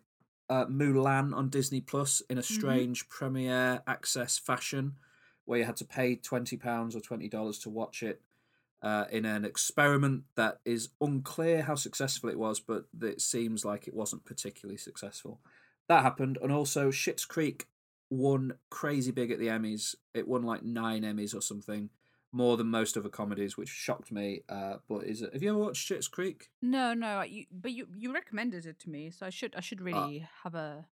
uh, 0.54 0.66
Mulan 0.68 1.36
on 1.36 1.50
Disney 1.50 1.82
Plus 1.82 2.22
in 2.30 2.38
a 2.38 2.44
strange 2.44 3.10
premiere 3.10 3.82
access 3.88 4.38
fashion, 4.38 4.96
where 5.46 5.60
you 5.60 5.66
had 5.66 5.78
to 5.78 5.86
pay 5.86 6.16
twenty 6.16 6.58
pounds 6.58 6.96
or 6.96 7.02
twenty 7.02 7.28
dollars 7.28 7.58
to 7.60 7.70
watch 7.70 8.04
it. 8.04 8.22
Uh, 8.82 9.06
in 9.12 9.24
an 9.24 9.46
experiment 9.46 10.24
that 10.36 10.60
is 10.66 10.89
unclear 11.00 11.62
how 11.62 11.74
successful 11.74 12.30
it 12.30 12.38
was, 12.38 12.60
but 12.60 12.84
it 13.02 13.22
seems 13.22 13.63
like 13.63 13.88
it 13.88 13.94
wasn't 13.94 14.26
particularly 14.26 14.78
successful. 14.78 15.39
That 15.88 16.04
happened, 16.04 16.38
and 16.42 16.52
also 16.52 16.92
Schitt's 16.92 17.24
Creek 17.26 17.68
won 18.10 18.56
crazy 18.70 19.12
big 19.12 19.32
at 19.32 19.39
the 19.39 19.48
Emmys. 19.48 19.96
It 20.13 20.28
won 20.28 20.44
like 20.44 20.63
nine 20.63 21.04
Emmys 21.04 21.34
or 21.34 21.42
something, 21.42 21.89
more 22.34 22.58
than 22.58 22.67
most 22.67 22.98
other 22.98 23.10
comedies, 23.10 23.56
which 23.56 23.69
shocked 23.69 24.12
me. 24.12 24.41
Uh, 24.50 24.76
but 24.89 25.06
is 25.06 25.22
it? 25.22 25.32
Have 25.34 25.41
you 25.43 25.50
ever 25.52 25.60
watched 25.60 25.88
Schitt's 25.89 26.08
Creek? 26.08 26.50
No, 26.62 26.93
no. 26.93 27.22
You, 27.22 27.46
but 27.52 27.72
you, 27.72 27.88
you 27.96 28.13
recommended 28.13 28.65
it 28.65 28.80
to 28.82 28.89
me, 28.89 29.12
so 29.12 29.26
I 29.26 29.30
should, 29.30 29.56
I 29.56 29.62
should 29.62 29.80
really 29.82 30.28
have 30.43 30.56
a. 30.56 30.86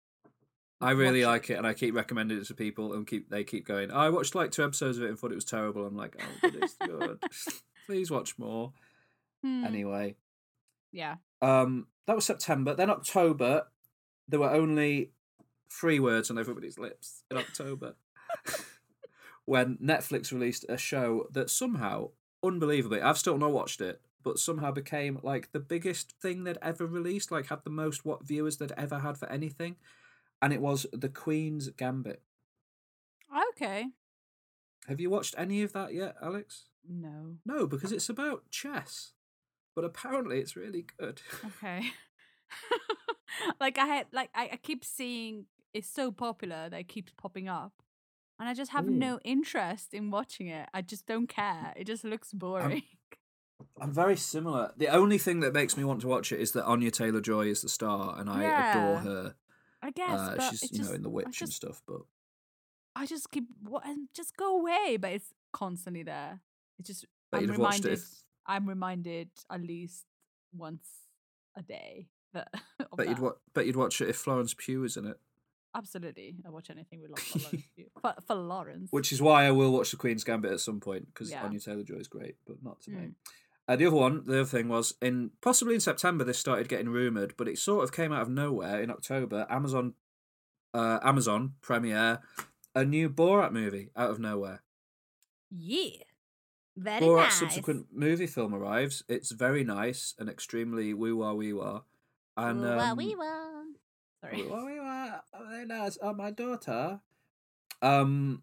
I 0.81 0.90
really 0.92 1.24
like 1.24 1.51
it, 1.51 1.55
and 1.55 1.66
I 1.66 1.74
keep 1.74 1.94
recommending 1.94 2.38
it 2.38 2.46
to 2.48 2.55
people, 2.55 2.92
and 2.92 3.07
keep 3.07 3.31
they 3.31 3.44
keep 3.44 3.66
going. 3.66 3.90
I 3.90 4.11
watched 4.11 4.35
like 4.35 4.51
two 4.51 4.62
episodes 4.64 4.98
of 4.98 5.05
it 5.05 5.09
and 5.09 5.18
thought 5.18 5.33
it 5.33 5.37
was 5.37 5.44
terrible. 5.44 5.87
I'm 5.87 5.96
like, 5.96 6.16
oh, 6.20 6.24
but 6.42 6.55
it's 6.55 6.74
good. 6.74 7.18
Please 7.87 8.11
watch 8.11 8.38
more. 8.38 8.72
Hmm, 9.42 9.64
Anyway, 9.64 10.16
Yeah. 10.92 11.16
um, 11.40 11.87
that 12.07 12.14
was 12.16 12.24
September. 12.24 12.74
Then 12.74 12.90
October, 12.90 13.66
there 14.29 14.40
were 14.40 14.51
only 14.51 15.12
three 15.70 16.01
words 16.01 16.31
on 16.31 16.38
everybody's 16.38 16.79
lips 16.79 17.22
in 17.31 17.37
October 17.37 17.94
when 19.48 19.78
Netflix 19.78 20.30
released 20.30 20.66
a 20.68 20.76
show 20.76 21.26
that 21.32 21.48
somehow, 21.48 22.11
unbelievably, 22.44 23.00
I've 23.00 23.16
still 23.16 23.38
not 23.38 23.50
watched 23.50 23.80
it, 23.80 24.02
but 24.22 24.38
somehow 24.38 24.70
became 24.72 25.18
like 25.22 25.50
the 25.52 25.58
biggest 25.58 26.12
thing 26.20 26.44
they'd 26.44 26.58
ever 26.61 26.87
released, 26.87 27.32
like 27.32 27.46
had 27.46 27.64
the 27.64 27.70
most 27.70 28.04
what 28.04 28.26
viewers 28.26 28.58
they'd 28.58 28.72
ever 28.76 28.98
had 28.98 29.16
for 29.16 29.26
anything, 29.30 29.76
and 30.42 30.52
it 30.52 30.61
was 30.61 30.87
The 30.92 31.08
Queen's 31.08 31.70
Gambit. 31.70 32.20
Okay. 33.52 33.87
Have 34.87 35.00
you 35.00 35.08
watched 35.08 35.34
any 35.38 35.62
of 35.62 35.72
that 35.72 35.94
yet, 35.94 36.16
Alex? 36.22 36.66
No. 36.87 37.37
No, 37.46 37.66
because 37.66 37.90
it's 37.90 38.11
about 38.11 38.50
chess, 38.50 39.12
but 39.74 39.82
apparently 39.82 40.40
it's 40.40 40.56
really 40.56 40.84
good. 40.98 41.22
Okay. 41.46 41.87
like 43.61 43.78
I 43.78 43.87
had, 43.87 44.06
like 44.12 44.28
I, 44.34 44.50
I 44.52 44.56
keep 44.56 44.84
seeing 44.84 45.46
it's 45.72 45.88
so 45.88 46.11
popular 46.11 46.68
that 46.68 46.80
it 46.80 46.88
keeps 46.88 47.12
popping 47.16 47.48
up, 47.48 47.72
and 48.38 48.48
I 48.48 48.55
just 48.55 48.70
have 48.72 48.87
Ooh. 48.87 48.90
no 48.90 49.18
interest 49.24 49.94
in 49.94 50.11
watching 50.11 50.48
it. 50.48 50.68
I 50.72 50.83
just 50.83 51.07
don't 51.07 51.29
care. 51.29 51.72
It 51.77 51.85
just 51.85 52.05
looks 52.05 52.33
boring. 52.33 52.83
I'm 53.81 53.92
very 53.92 54.16
similar. 54.16 54.72
The 54.77 54.88
only 54.88 55.18
thing 55.18 55.40
that 55.40 55.53
makes 55.53 55.77
me 55.77 55.85
want 55.85 56.01
to 56.03 56.09
watch 56.09 56.31
it 56.33 56.40
is 56.40 56.53
that 56.53 56.64
Anya 56.64 56.90
Taylor 56.90 57.20
Joy 57.20 57.46
is 57.46 57.62
the 57.62 57.68
star, 57.68 58.14
and 58.18 58.31
I 58.31 58.44
adore 58.44 58.98
her. 58.98 59.35
I 59.83 59.90
guess, 59.90 60.11
Uh, 60.11 60.35
but 60.37 60.51
she's 60.51 60.62
you 60.72 60.79
just, 60.79 60.90
know 60.90 60.96
in 60.96 61.03
The 61.03 61.09
Witch 61.11 61.40
and 61.40 61.53
stuff, 61.53 61.83
but 61.87 62.01
I 62.96 63.07
just 63.07 63.31
keep 63.31 63.44
what 63.62 63.85
just 64.14 64.37
go 64.37 64.59
away, 64.59 64.96
but 65.01 65.12
it's 65.12 65.33
constantly 65.53 66.03
there. 66.03 66.40
It 66.79 66.87
just 66.87 67.05
but 67.31 67.38
I'm 67.38 67.42
you'd 67.44 67.51
have 67.51 67.59
watched 67.59 67.81
it. 67.81 67.85
reminded. 67.85 67.98
If, 68.03 68.22
I'm 68.46 68.68
reminded 68.68 69.29
at 69.51 69.61
least 69.61 70.05
once 70.53 70.88
a 71.57 71.62
day 71.62 72.09
that. 72.33 72.48
but 72.79 72.96
Bet 72.96 73.09
you'd 73.09 73.16
that. 73.18 73.22
wa- 73.22 73.33
bet 73.55 73.66
you'd 73.66 73.77
watch 73.77 74.01
it 74.01 74.09
if 74.09 74.16
Florence 74.16 74.55
Pugh 74.55 74.81
was 74.81 74.96
in 74.96 75.05
it. 75.07 75.18
Absolutely, 75.79 76.35
I 76.45 76.51
watch 76.51 76.71
anything 76.71 77.01
with 77.01 77.11
Lawrence. 77.11 77.62
For, 78.03 78.14
for 78.27 78.35
Lawrence. 78.35 78.88
Which 78.91 79.12
is 79.12 79.23
why 79.23 79.45
I 79.47 79.53
will 79.53 79.73
watch 79.73 79.91
The 79.93 79.97
Queen's 79.97 80.25
Gambit 80.25 80.51
at 80.53 80.61
some 80.61 80.81
point 80.81 81.07
because 81.07 81.31
Yeah. 81.31 81.45
Anya 81.45 81.61
Taylor 81.61 81.85
Joy 81.85 81.97
is 81.97 82.09
great, 82.09 82.37
but 82.47 82.57
not 82.62 82.81
today. 82.81 82.97
Mm. 82.97 83.14
Uh, 83.69 83.77
the 83.77 83.87
other 83.87 83.97
one, 83.97 84.25
the 84.25 84.41
other 84.41 84.45
thing 84.45 84.69
was 84.69 84.95
in 85.01 85.31
possibly 85.41 85.75
in 85.75 85.81
September 85.81 86.25
this 86.25 86.38
started 86.38 86.69
getting 86.69 86.88
rumored, 86.88 87.35
but 87.37 87.49
it 87.49 87.59
sort 87.59 87.85
of 87.85 87.93
came 87.93 88.12
out 88.12 88.23
of 88.23 88.29
nowhere 88.29 88.83
in 88.83 88.91
October. 88.91 89.47
Amazon, 89.51 89.95
uh, 90.75 90.99
Amazon 91.03 91.55
premiere 91.61 92.21
a 92.75 92.85
new 92.85 93.09
Borat 93.11 93.53
movie 93.53 93.91
out 93.97 94.11
of 94.11 94.19
nowhere. 94.19 94.62
yeah, 95.51 96.03
very 96.77 97.01
Borat 97.05 97.25
nice. 97.25 97.38
subsequent 97.38 97.87
movie 97.93 98.27
film 98.27 98.55
arrives. 98.55 99.03
It's 99.09 99.33
very 99.33 99.64
nice 99.64 100.14
and 100.19 100.29
extremely 100.29 100.95
woo 100.95 101.17
wah 101.17 101.33
wee 101.35 101.53
wah. 101.53 101.83
And 102.37 102.64
um. 102.64 102.79
Sorry. 104.20 104.46
Wah 104.46 104.64
wee 104.66 104.81
wah. 104.81 105.20
Oh. 105.35 105.90
Oh, 106.02 106.14
my 106.14 106.31
daughter. 106.31 107.00
Um, 107.83 108.42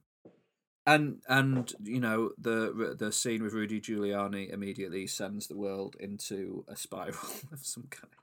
and 0.85 1.21
and 1.27 1.73
you 1.83 1.99
know 1.99 2.31
the 2.37 2.95
the 2.97 3.11
scene 3.11 3.41
with 3.43 3.53
Rudy 3.53 3.81
Giuliani 3.81 4.53
immediately 4.53 5.07
sends 5.07 5.47
the 5.47 5.57
world 5.57 5.95
into 5.99 6.63
a 6.67 6.75
spiral 6.75 7.17
of 7.51 7.59
some 7.65 7.87
kind. 7.89 8.13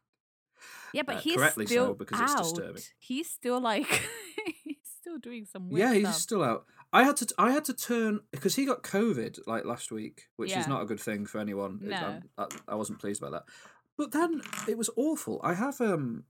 Yeah, 0.94 1.02
but 1.02 1.16
Uh, 1.16 1.20
he's 1.20 1.36
correctly 1.36 1.66
so, 1.66 1.72
still 1.72 1.94
because 1.94 2.20
it's 2.20 2.34
disturbing. 2.34 2.82
He's 2.98 3.28
still 3.28 3.60
like 3.60 3.86
he's 4.64 4.76
still 5.00 5.18
doing 5.18 5.44
some 5.44 5.68
weird 5.70 5.88
yeah, 5.88 5.94
he's 5.94 6.02
stuff. 6.08 6.14
still 6.20 6.44
out. 6.44 6.64
I 6.92 7.02
had 7.04 7.16
to 7.16 7.26
I 7.36 7.50
had 7.50 7.64
to 7.66 7.74
turn 7.74 8.20
because 8.30 8.54
he 8.54 8.64
got 8.64 8.82
COVID 8.82 9.40
like 9.46 9.64
last 9.64 9.90
week, 9.90 10.28
which 10.36 10.50
Yeah. 10.50 10.60
is 10.60 10.68
not 10.68 10.82
a 10.82 10.86
good 10.86 11.00
thing 11.00 11.26
for 11.26 11.38
anyone. 11.40 11.80
No. 11.82 11.96
I'm- 11.96 12.22
I, 12.38 12.46
I 12.68 12.74
wasn't 12.76 13.00
pleased 13.00 13.20
about 13.22 13.32
that. 13.32 13.52
But 13.98 14.12
then 14.12 14.40
it 14.68 14.78
was 14.78 14.88
awful. 14.96 15.40
I 15.42 15.54
have 15.54 15.80
um, 15.80 16.24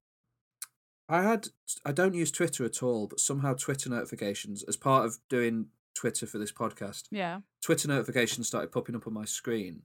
I 1.13 1.21
had 1.21 1.49
I 1.85 1.93
don't 1.93 2.15
use 2.15 2.33
Twitter 2.33 2.65
at 2.65 2.83
all, 2.83 3.07
but 3.07 3.21
somehow 3.21 3.53
Twitter 3.53 3.91
notifications 3.91 4.63
as 4.63 4.79
part 4.79 5.05
of 5.05 5.19
doing 5.29 5.67
Twitter 5.95 6.27
for 6.27 6.39
this 6.39 6.53
podcast. 6.53 7.03
Yeah. 7.11 7.41
Twitter 7.61 7.87
notifications 7.87 8.47
started 8.47 8.73
popping 8.73 8.97
up 8.97 9.07
on 9.07 9.13
my 9.13 9.27
screen. 9.27 9.83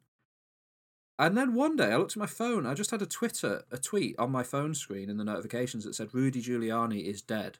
And 1.20 1.38
then 1.38 1.54
one 1.54 1.76
day 1.76 1.92
I 1.92 1.98
looked 1.98 2.14
at 2.14 2.18
my 2.18 2.28
phone. 2.28 2.66
I 2.66 2.74
just 2.74 2.92
had 2.92 3.02
a 3.02 3.06
Twitter, 3.06 3.64
a 3.72 3.78
tweet 3.78 4.18
on 4.18 4.32
my 4.32 4.42
phone 4.44 4.74
screen 4.74 5.10
in 5.10 5.18
the 5.18 5.26
notifications 5.26 5.84
that 5.84 5.96
said 5.96 6.14
Rudy 6.14 6.42
Giuliani 6.42 7.04
is 7.04 7.22
dead. 7.22 7.58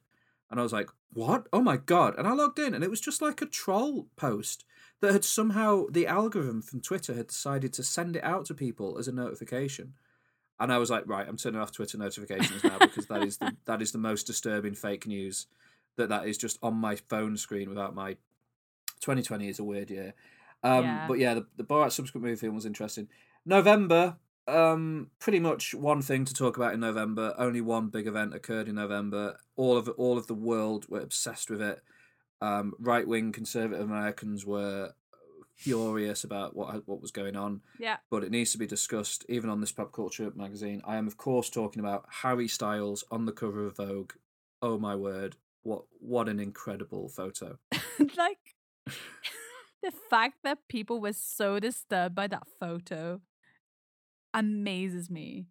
And 0.50 0.62
I 0.62 0.64
was 0.64 0.72
like, 0.72 0.90
what? 1.12 1.48
Oh 1.52 1.62
my 1.62 1.76
God. 1.76 2.16
And 2.18 2.26
I 2.26 2.32
logged 2.32 2.60
in 2.60 2.74
and 2.74 2.86
it 2.86 2.90
was 2.90 3.02
just 3.02 3.22
like 3.22 3.42
a 3.42 3.48
troll 3.48 4.08
post 4.16 4.64
that 5.02 5.12
had 5.12 5.26
somehow, 5.26 5.88
the 5.92 6.08
algorithm 6.08 6.62
from 6.62 6.80
Twitter 6.80 7.16
had 7.16 7.28
decided 7.28 7.74
to 7.74 7.84
send 7.84 8.16
it 8.16 8.24
out 8.24 8.46
to 8.46 8.54
people 8.54 8.98
as 8.98 9.10
a 9.10 9.12
notification. 9.12 9.96
And 10.60 10.74
I 10.74 10.78
was 10.78 10.90
like, 10.90 11.04
right, 11.06 11.28
I'm 11.28 11.38
turning 11.38 11.62
off 11.62 11.72
Twitter 11.72 11.98
notifications 11.98 12.64
now 12.64 12.80
because 12.80 13.06
that 13.08 13.24
is 13.24 13.38
the 13.38 13.56
that 13.66 13.82
is 13.82 13.92
the 13.92 14.00
most 14.00 14.26
disturbing 14.26 14.74
fake 14.74 15.06
news 15.06 15.48
that 15.98 16.10
that 16.10 16.28
is 16.28 16.38
just 16.38 16.58
on 16.64 16.76
my 16.76 16.96
phone 16.96 17.38
screen 17.38 17.70
without 17.70 17.94
my 17.94 18.14
2020 19.02 19.50
is 19.50 19.60
a 19.60 19.64
weird 19.64 19.90
year. 19.92 20.14
Um, 20.64 20.84
Yeah. 20.84 21.08
But 21.08 21.20
yeah, 21.20 21.34
the, 21.36 21.46
the 21.58 21.64
Borat 21.64 21.92
subsequent 21.92 22.26
movie 22.26 22.38
film 22.38 22.56
was 22.56 22.66
interesting. 22.66 23.08
November, 23.46 24.18
um, 24.48 25.12
pretty 25.20 25.40
much 25.40 25.74
one 25.74 26.02
thing 26.02 26.26
to 26.26 26.34
talk 26.34 26.58
about 26.58 26.74
in 26.74 26.80
November. 26.80 27.36
Only 27.38 27.62
one 27.62 27.90
big 27.90 28.08
event 28.08 28.34
occurred 28.34 28.68
in 28.68 28.76
November. 28.76 29.38
All 29.56 29.78
of 29.78 29.90
all 29.90 30.18
of 30.18 30.28
the 30.28 30.34
world 30.34 30.88
were 30.90 31.02
obsessed 31.02 31.50
with 31.50 31.62
it. 31.62 31.82
Um, 32.42 32.74
right 32.80 33.08
wing 33.08 33.32
conservative 33.32 33.90
Americans 33.90 34.46
were 34.46 34.94
furious 35.58 36.24
about 36.24 36.56
what 36.56 36.88
what 36.88 37.02
was 37.02 37.12
going 37.12 37.36
on, 37.36 37.62
Yeah. 37.80 37.98
but 38.10 38.24
it 38.24 38.32
needs 38.32 38.52
to 38.52 38.58
be 38.58 38.68
discussed 38.68 39.26
even 39.28 39.50
on 39.50 39.60
this 39.60 39.72
pop 39.72 39.92
culture 39.92 40.32
magazine. 40.36 40.82
I 40.86 40.98
am 40.98 41.08
of 41.08 41.18
course 41.18 41.50
talking 41.50 41.80
about 41.80 42.06
Harry 42.22 42.48
Styles 42.48 43.04
on 43.12 43.26
the 43.26 43.32
cover 43.32 43.66
of 43.66 43.76
Vogue. 43.78 44.14
Oh 44.62 44.78
my 44.78 44.96
word! 44.96 45.36
What 45.64 45.84
what 46.00 46.30
an 46.30 46.40
incredible 46.40 47.10
photo! 47.10 47.58
like 48.18 48.56
the 49.84 49.92
fact 50.10 50.38
that 50.44 50.68
people 50.70 51.02
were 51.02 51.14
so 51.14 51.60
disturbed 51.60 52.16
by 52.16 52.28
that 52.28 52.48
photo 52.60 53.22
amazes 54.34 55.10
me. 55.10 55.48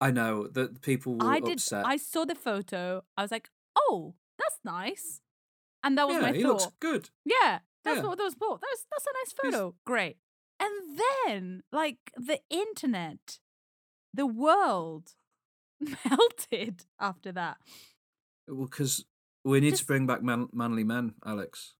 I 0.00 0.10
know 0.10 0.48
that 0.48 0.80
people 0.82 1.14
were 1.16 1.30
I 1.30 1.40
did 1.40 1.58
upset. 1.58 1.86
I 1.86 1.96
saw 1.96 2.24
the 2.24 2.34
photo. 2.34 3.04
I 3.16 3.22
was 3.22 3.30
like, 3.30 3.50
"Oh, 3.76 4.14
that's 4.38 4.58
nice." 4.64 5.20
And 5.82 5.98
that 5.98 6.06
was 6.08 6.16
yeah, 6.16 6.22
my 6.22 6.32
he 6.32 6.42
thought. 6.42 6.62
looks 6.62 6.68
good. 6.80 7.10
Yeah, 7.26 7.58
that's 7.84 7.98
Yeah. 7.98 8.06
what 8.06 8.18
that 8.18 8.24
was 8.24 8.34
thought. 8.34 8.60
That's 8.60 8.86
that's 8.90 9.06
a 9.06 9.12
nice 9.48 9.52
photo. 9.52 9.74
Great. 9.84 10.16
And 10.60 10.98
then, 11.26 11.62
like 11.72 11.98
the 12.16 12.40
internet, 12.50 13.38
the 14.12 14.26
world 14.26 15.14
melted 16.08 16.86
after 17.00 17.32
that. 17.32 17.58
Well, 18.48 18.66
Because 18.66 19.04
we 19.44 19.60
need 19.60 19.70
Just- 19.70 19.82
to 19.82 19.86
bring 19.86 20.06
back 20.06 20.22
man- 20.22 20.48
manly 20.52 20.84
men, 20.84 21.14
Alex. 21.26 21.74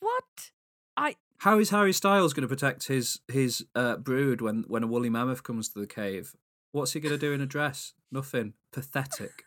What? 0.00 0.50
I 0.96 1.16
How 1.38 1.58
is 1.58 1.70
Harry 1.70 1.92
Styles 1.92 2.32
going 2.34 2.42
to 2.42 2.48
protect 2.48 2.86
his 2.88 3.20
his 3.28 3.64
uh, 3.74 3.96
brood 3.96 4.40
when 4.40 4.64
when 4.68 4.82
a 4.82 4.86
woolly 4.86 5.10
mammoth 5.10 5.42
comes 5.42 5.68
to 5.70 5.78
the 5.80 5.86
cave? 5.86 6.36
What's 6.72 6.92
he 6.92 7.00
going 7.00 7.14
to 7.14 7.18
do 7.18 7.32
in 7.32 7.40
a 7.40 7.46
dress? 7.46 7.94
Nothing. 8.10 8.54
Pathetic. 8.72 9.44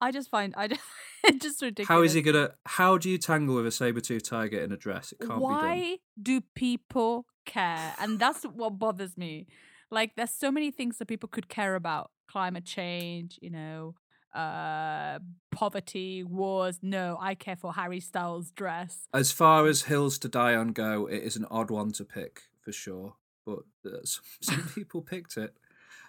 I 0.00 0.10
just 0.10 0.30
find 0.30 0.54
I 0.56 0.68
just 0.68 0.80
it's 1.24 1.44
just 1.44 1.62
ridiculous. 1.62 1.88
How 1.88 2.02
is 2.02 2.12
he 2.12 2.22
gonna? 2.22 2.50
How 2.66 2.98
do 2.98 3.10
you 3.10 3.18
tangle 3.18 3.56
with 3.56 3.66
a 3.66 3.70
saber 3.70 4.00
tooth 4.00 4.28
tiger 4.28 4.60
in 4.60 4.72
a 4.72 4.76
dress? 4.76 5.12
It 5.12 5.20
can't 5.20 5.40
be 5.40 5.46
done. 5.46 5.52
Why 5.52 5.98
do 6.20 6.40
people 6.54 7.26
care? 7.44 7.94
And 7.98 8.18
that's 8.18 8.44
what 8.44 8.78
bothers 8.78 9.16
me. 9.16 9.46
Like 9.90 10.16
there's 10.16 10.30
so 10.30 10.50
many 10.50 10.70
things 10.70 10.98
that 10.98 11.06
people 11.06 11.28
could 11.28 11.48
care 11.48 11.74
about. 11.74 12.10
Climate 12.30 12.64
change, 12.64 13.38
you 13.40 13.50
know, 13.50 13.94
uh 14.34 15.18
poverty, 15.50 16.22
wars. 16.22 16.78
No, 16.82 17.16
I 17.20 17.34
care 17.34 17.56
for 17.56 17.72
Harry 17.72 18.00
Styles' 18.00 18.50
dress. 18.50 19.08
As 19.14 19.32
far 19.32 19.66
as 19.66 19.82
hills 19.82 20.18
to 20.20 20.28
die 20.28 20.54
on 20.54 20.68
go, 20.68 21.06
it 21.06 21.22
is 21.22 21.36
an 21.36 21.46
odd 21.50 21.70
one 21.70 21.92
to 21.92 22.04
pick 22.04 22.42
for 22.60 22.72
sure. 22.72 23.14
But 23.46 23.60
uh, 23.86 23.98
some, 24.04 24.24
some 24.42 24.68
people 24.74 25.02
picked 25.02 25.36
it. 25.36 25.54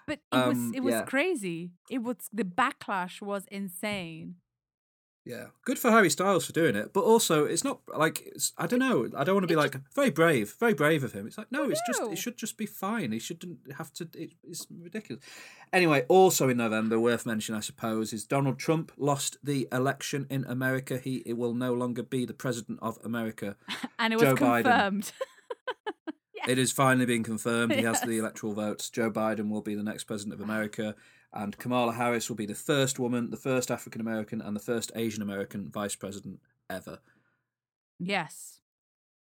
But 0.10 0.22
it 0.32 0.48
was 0.48 0.58
Um, 0.58 0.72
it 0.76 0.82
was 0.82 0.94
yeah. 0.96 1.02
crazy. 1.04 1.72
It 1.90 2.00
was 2.00 2.18
the 2.34 2.44
backlash 2.44 3.22
was 3.22 3.46
insane. 3.52 4.36
Yeah, 5.26 5.48
good 5.64 5.78
for 5.78 5.92
Harry 5.92 6.10
Styles 6.10 6.48
for 6.48 6.54
doing 6.54 6.76
it, 6.76 6.92
but 6.92 7.02
also 7.02 7.46
it's 7.46 7.64
not 7.64 7.82
like 7.96 8.24
it's, 8.26 8.52
I 8.58 8.66
don't 8.66 8.80
know. 8.80 9.08
I 9.16 9.24
don't 9.24 9.36
want 9.36 9.44
to 9.44 9.54
be 9.54 9.56
like 9.56 9.76
very 9.94 10.10
brave, 10.10 10.56
very 10.60 10.74
brave 10.74 11.04
of 11.04 11.14
him. 11.14 11.28
It's 11.28 11.38
like 11.38 11.52
no, 11.52 11.70
it's 11.70 11.82
just 11.86 12.02
it 12.02 12.18
should 12.18 12.38
just 12.38 12.58
be 12.58 12.66
fine. 12.66 13.12
He 13.12 13.20
shouldn't 13.20 13.60
have 13.78 13.94
to. 13.94 14.10
It, 14.16 14.34
it's 14.44 14.66
ridiculous. 14.72 15.24
Anyway, 15.72 16.06
also 16.08 16.50
in 16.50 16.58
November, 16.58 17.00
worth 17.00 17.28
mentioning, 17.28 17.60
I 17.60 17.62
suppose, 17.62 18.12
is 18.12 18.26
Donald 18.26 18.58
Trump 18.58 18.92
lost 18.98 19.38
the 19.44 19.68
election 19.72 20.26
in 20.32 20.46
America. 20.46 20.98
He, 20.98 21.22
will 21.28 21.54
no 21.54 21.74
longer 21.74 22.02
be 22.02 22.26
the 22.26 22.34
president 22.34 22.80
of 22.82 22.98
America. 23.04 23.56
And 24.00 24.14
it 24.14 24.16
was 24.20 24.30
Joe 24.30 24.36
Biden. 24.36 25.12
It 26.48 26.58
is 26.58 26.72
finally 26.72 27.06
being 27.06 27.24
confirmed. 27.24 27.74
He 27.74 27.84
has 27.84 28.02
the 28.02 28.18
electoral 28.18 28.54
votes. 28.54 28.90
Joe 28.90 29.12
Biden 29.12 29.50
will 29.50 29.62
be 29.62 29.76
the 29.76 29.84
next 29.84 30.06
president 30.06 30.34
of 30.34 30.42
America, 30.42 30.96
and 31.34 31.58
Kamala 31.58 31.94
Harris 31.94 32.30
will 32.30 32.36
be 32.38 32.46
the 32.46 32.56
first 32.56 32.98
woman, 33.00 33.30
the 33.30 33.38
first 33.38 33.70
African 33.70 34.02
American, 34.02 34.42
and 34.42 34.56
the 34.56 34.60
first 34.62 34.92
Asian 34.96 35.22
American 35.22 35.70
vice 35.70 35.96
president 35.96 36.40
ever. 36.70 37.00
yes. 38.00 38.62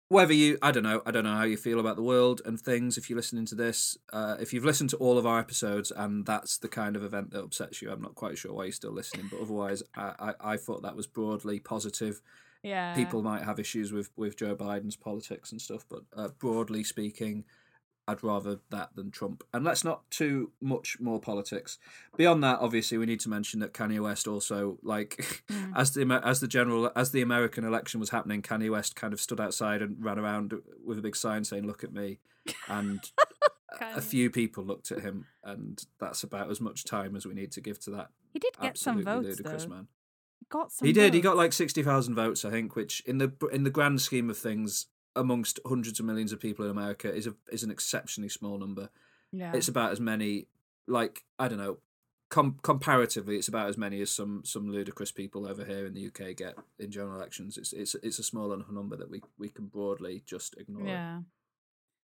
whether 0.08 0.34
you 0.34 0.58
i 0.62 0.72
don't 0.72 0.84
know 0.84 1.02
i 1.06 1.12
don't 1.12 1.24
know 1.24 1.36
how 1.36 1.44
you 1.44 1.58
feel 1.58 1.80
about 1.80 1.96
the 1.96 2.02
world 2.02 2.42
and 2.46 2.60
things 2.60 2.98
if 2.98 3.10
you're 3.10 3.18
listening 3.18 3.46
to 3.46 3.56
this 3.56 3.98
uh, 4.14 4.36
if 4.40 4.54
you've 4.54 4.66
listened 4.66 4.90
to 4.90 4.98
all 4.98 5.18
of 5.20 5.26
our 5.26 5.40
episodes 5.40 5.92
and 5.92 6.26
that's 6.26 6.58
the 6.58 6.68
kind 6.68 6.96
of 6.96 7.04
event 7.04 7.30
that 7.32 7.44
upsets 7.44 7.82
you 7.82 7.92
i'm 7.92 8.02
not 8.02 8.16
quite 8.16 8.38
sure 8.38 8.54
why 8.54 8.64
you're 8.64 8.72
still 8.72 8.92
listening 8.92 9.28
but 9.32 9.40
otherwise 9.42 9.84
i 9.96 10.14
i, 10.20 10.54
I 10.54 10.58
thought 10.58 10.82
that 10.82 10.96
was 10.96 11.06
broadly 11.08 11.60
positive 11.60 12.22
Yeah. 12.64 12.94
people 12.96 13.22
might 13.24 13.44
have 13.44 13.58
issues 13.60 13.92
with 13.94 14.10
with 14.18 14.36
joe 14.36 14.56
biden's 14.56 14.98
politics 14.98 15.52
and 15.54 15.62
stuff 15.62 15.86
but 15.90 16.02
uh, 16.16 16.28
broadly 16.40 16.84
speaking 16.84 17.46
I'd 18.08 18.24
rather 18.24 18.60
that 18.72 18.96
than 18.96 19.12
Trump. 19.12 19.44
And 19.54 19.64
let's 19.64 19.84
not 19.84 20.10
too 20.10 20.52
much 20.60 21.00
more 21.00 21.20
politics. 21.20 21.78
Beyond 22.18 22.44
that, 22.44 22.58
obviously, 22.60 22.98
we 22.98 23.06
need 23.06 23.20
to 23.20 23.30
mention 23.30 23.60
that 23.60 23.72
Kanye 23.72 24.02
West 24.02 24.28
also, 24.28 24.80
like, 24.82 25.44
Mm. 25.48 25.74
as 25.76 25.92
the 25.94 26.20
as 26.26 26.40
the 26.40 26.48
general 26.48 26.92
as 26.96 27.12
the 27.12 27.22
American 27.22 27.64
election 27.64 28.00
was 28.00 28.10
happening, 28.10 28.42
Kanye 28.42 28.72
West 28.72 28.96
kind 28.96 29.14
of 29.14 29.22
stood 29.22 29.40
outside 29.40 29.84
and 29.84 30.04
ran 30.04 30.18
around 30.18 30.56
with 30.84 30.98
a 30.98 31.04
big 31.04 31.16
sign 31.16 31.44
saying 31.44 31.68
"Look 31.68 31.84
at 31.84 31.94
me," 31.94 32.18
and 32.68 33.00
a- 33.80 34.02
few 34.02 34.32
people 34.32 34.64
looked 34.64 34.92
at 34.92 35.02
him, 35.02 35.28
and 35.44 35.80
that's 36.00 36.24
about 36.24 36.50
as 36.50 36.60
much 36.60 36.86
time 36.86 37.16
as 37.16 37.28
we 37.28 37.36
need 37.36 37.52
to 37.52 37.62
give 37.62 37.80
to 37.82 37.92
that 37.92 38.10
He 38.34 38.40
did 38.40 38.58
get 38.60 38.76
some 38.80 39.04
votes 39.04 39.40
though. 39.40 39.68
man. 39.68 39.88
Got 40.50 40.72
some 40.72 40.86
He 40.86 40.94
did. 40.94 41.14
He 41.14 41.22
got 41.22 41.38
like 41.38 41.54
sixty 41.54 41.84
thousand 41.84 42.16
votes, 42.16 42.44
I 42.44 42.50
think, 42.50 42.76
which 42.76 43.02
in 43.06 43.18
the 43.18 43.32
in 43.52 43.64
the 43.64 43.70
grand 43.70 44.02
scheme 44.02 44.30
of 44.30 44.38
things, 44.38 44.88
amongst 45.16 45.60
hundreds 45.66 46.00
of 46.00 46.06
millions 46.06 46.32
of 46.32 46.40
people 46.40 46.66
in 46.66 46.72
America, 46.72 47.14
is 47.14 47.28
a 47.28 47.36
is 47.52 47.64
an 47.64 47.72
exceptionally 47.72 48.30
small 48.30 48.58
number. 48.58 48.90
Yeah. 49.32 49.54
It's 49.54 49.68
about 49.68 49.92
as 49.92 50.00
many, 50.00 50.48
like 50.88 51.24
I 51.38 51.48
don't 51.48 51.60
know, 51.60 51.78
com- 52.30 52.58
comparatively, 52.64 53.36
it's 53.38 53.48
about 53.48 53.70
as 53.70 53.78
many 53.78 54.02
as 54.02 54.12
some 54.12 54.42
some 54.44 54.72
ludicrous 54.72 55.12
people 55.12 55.48
over 55.48 55.66
here 55.66 55.86
in 55.86 55.94
the 55.94 56.08
UK 56.08 56.36
get 56.36 56.56
in 56.80 56.92
general 56.92 57.16
elections. 57.16 57.58
It's 57.58 57.74
it's 57.74 57.96
it's 58.02 58.20
a 58.20 58.24
small 58.24 58.54
enough 58.54 58.72
number 58.72 58.96
that 58.96 59.10
we 59.10 59.22
we 59.38 59.50
can 59.50 59.68
broadly 59.68 60.24
just 60.26 60.56
ignore. 60.58 60.88
it. 61.18 61.24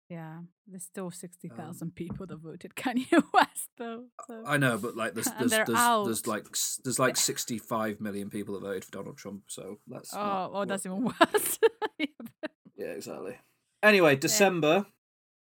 Yeah. 0.09 0.39
There's 0.67 0.85
still 0.85 1.11
sixty 1.11 1.51
Um, 1.59 1.93
people 1.95 2.27
that 2.27 2.37
voted 2.43 2.75
Kanye 2.75 3.11
West 3.35 3.71
though. 3.77 4.05
So. 4.27 4.43
I 4.47 4.57
know, 4.57 4.79
but 4.79 4.97
like 4.97 5.15
there's 5.15 5.27
there's 5.39 5.51
there's, 5.51 5.67
there's 5.67 6.27
like 6.27 6.47
there's 6.85 6.99
like 6.99 7.17
65 7.17 8.01
million 8.01 8.31
people 8.31 8.55
that 8.55 8.63
voted 8.67 8.85
for 8.85 8.93
Donald 8.93 9.17
Trump. 9.17 9.45
So 9.49 9.79
that's 9.87 10.15
oh, 10.15 10.19
not 10.19 10.51
oh, 10.55 10.65
that's 10.65 10.85
what- 10.87 10.93
even 10.93 11.05
worse. 11.05 11.59
Yeah, 11.99 12.07
but- 12.41 12.51
yeah, 12.77 12.87
exactly. 12.87 13.39
Anyway, 13.83 14.17
December. 14.17 14.87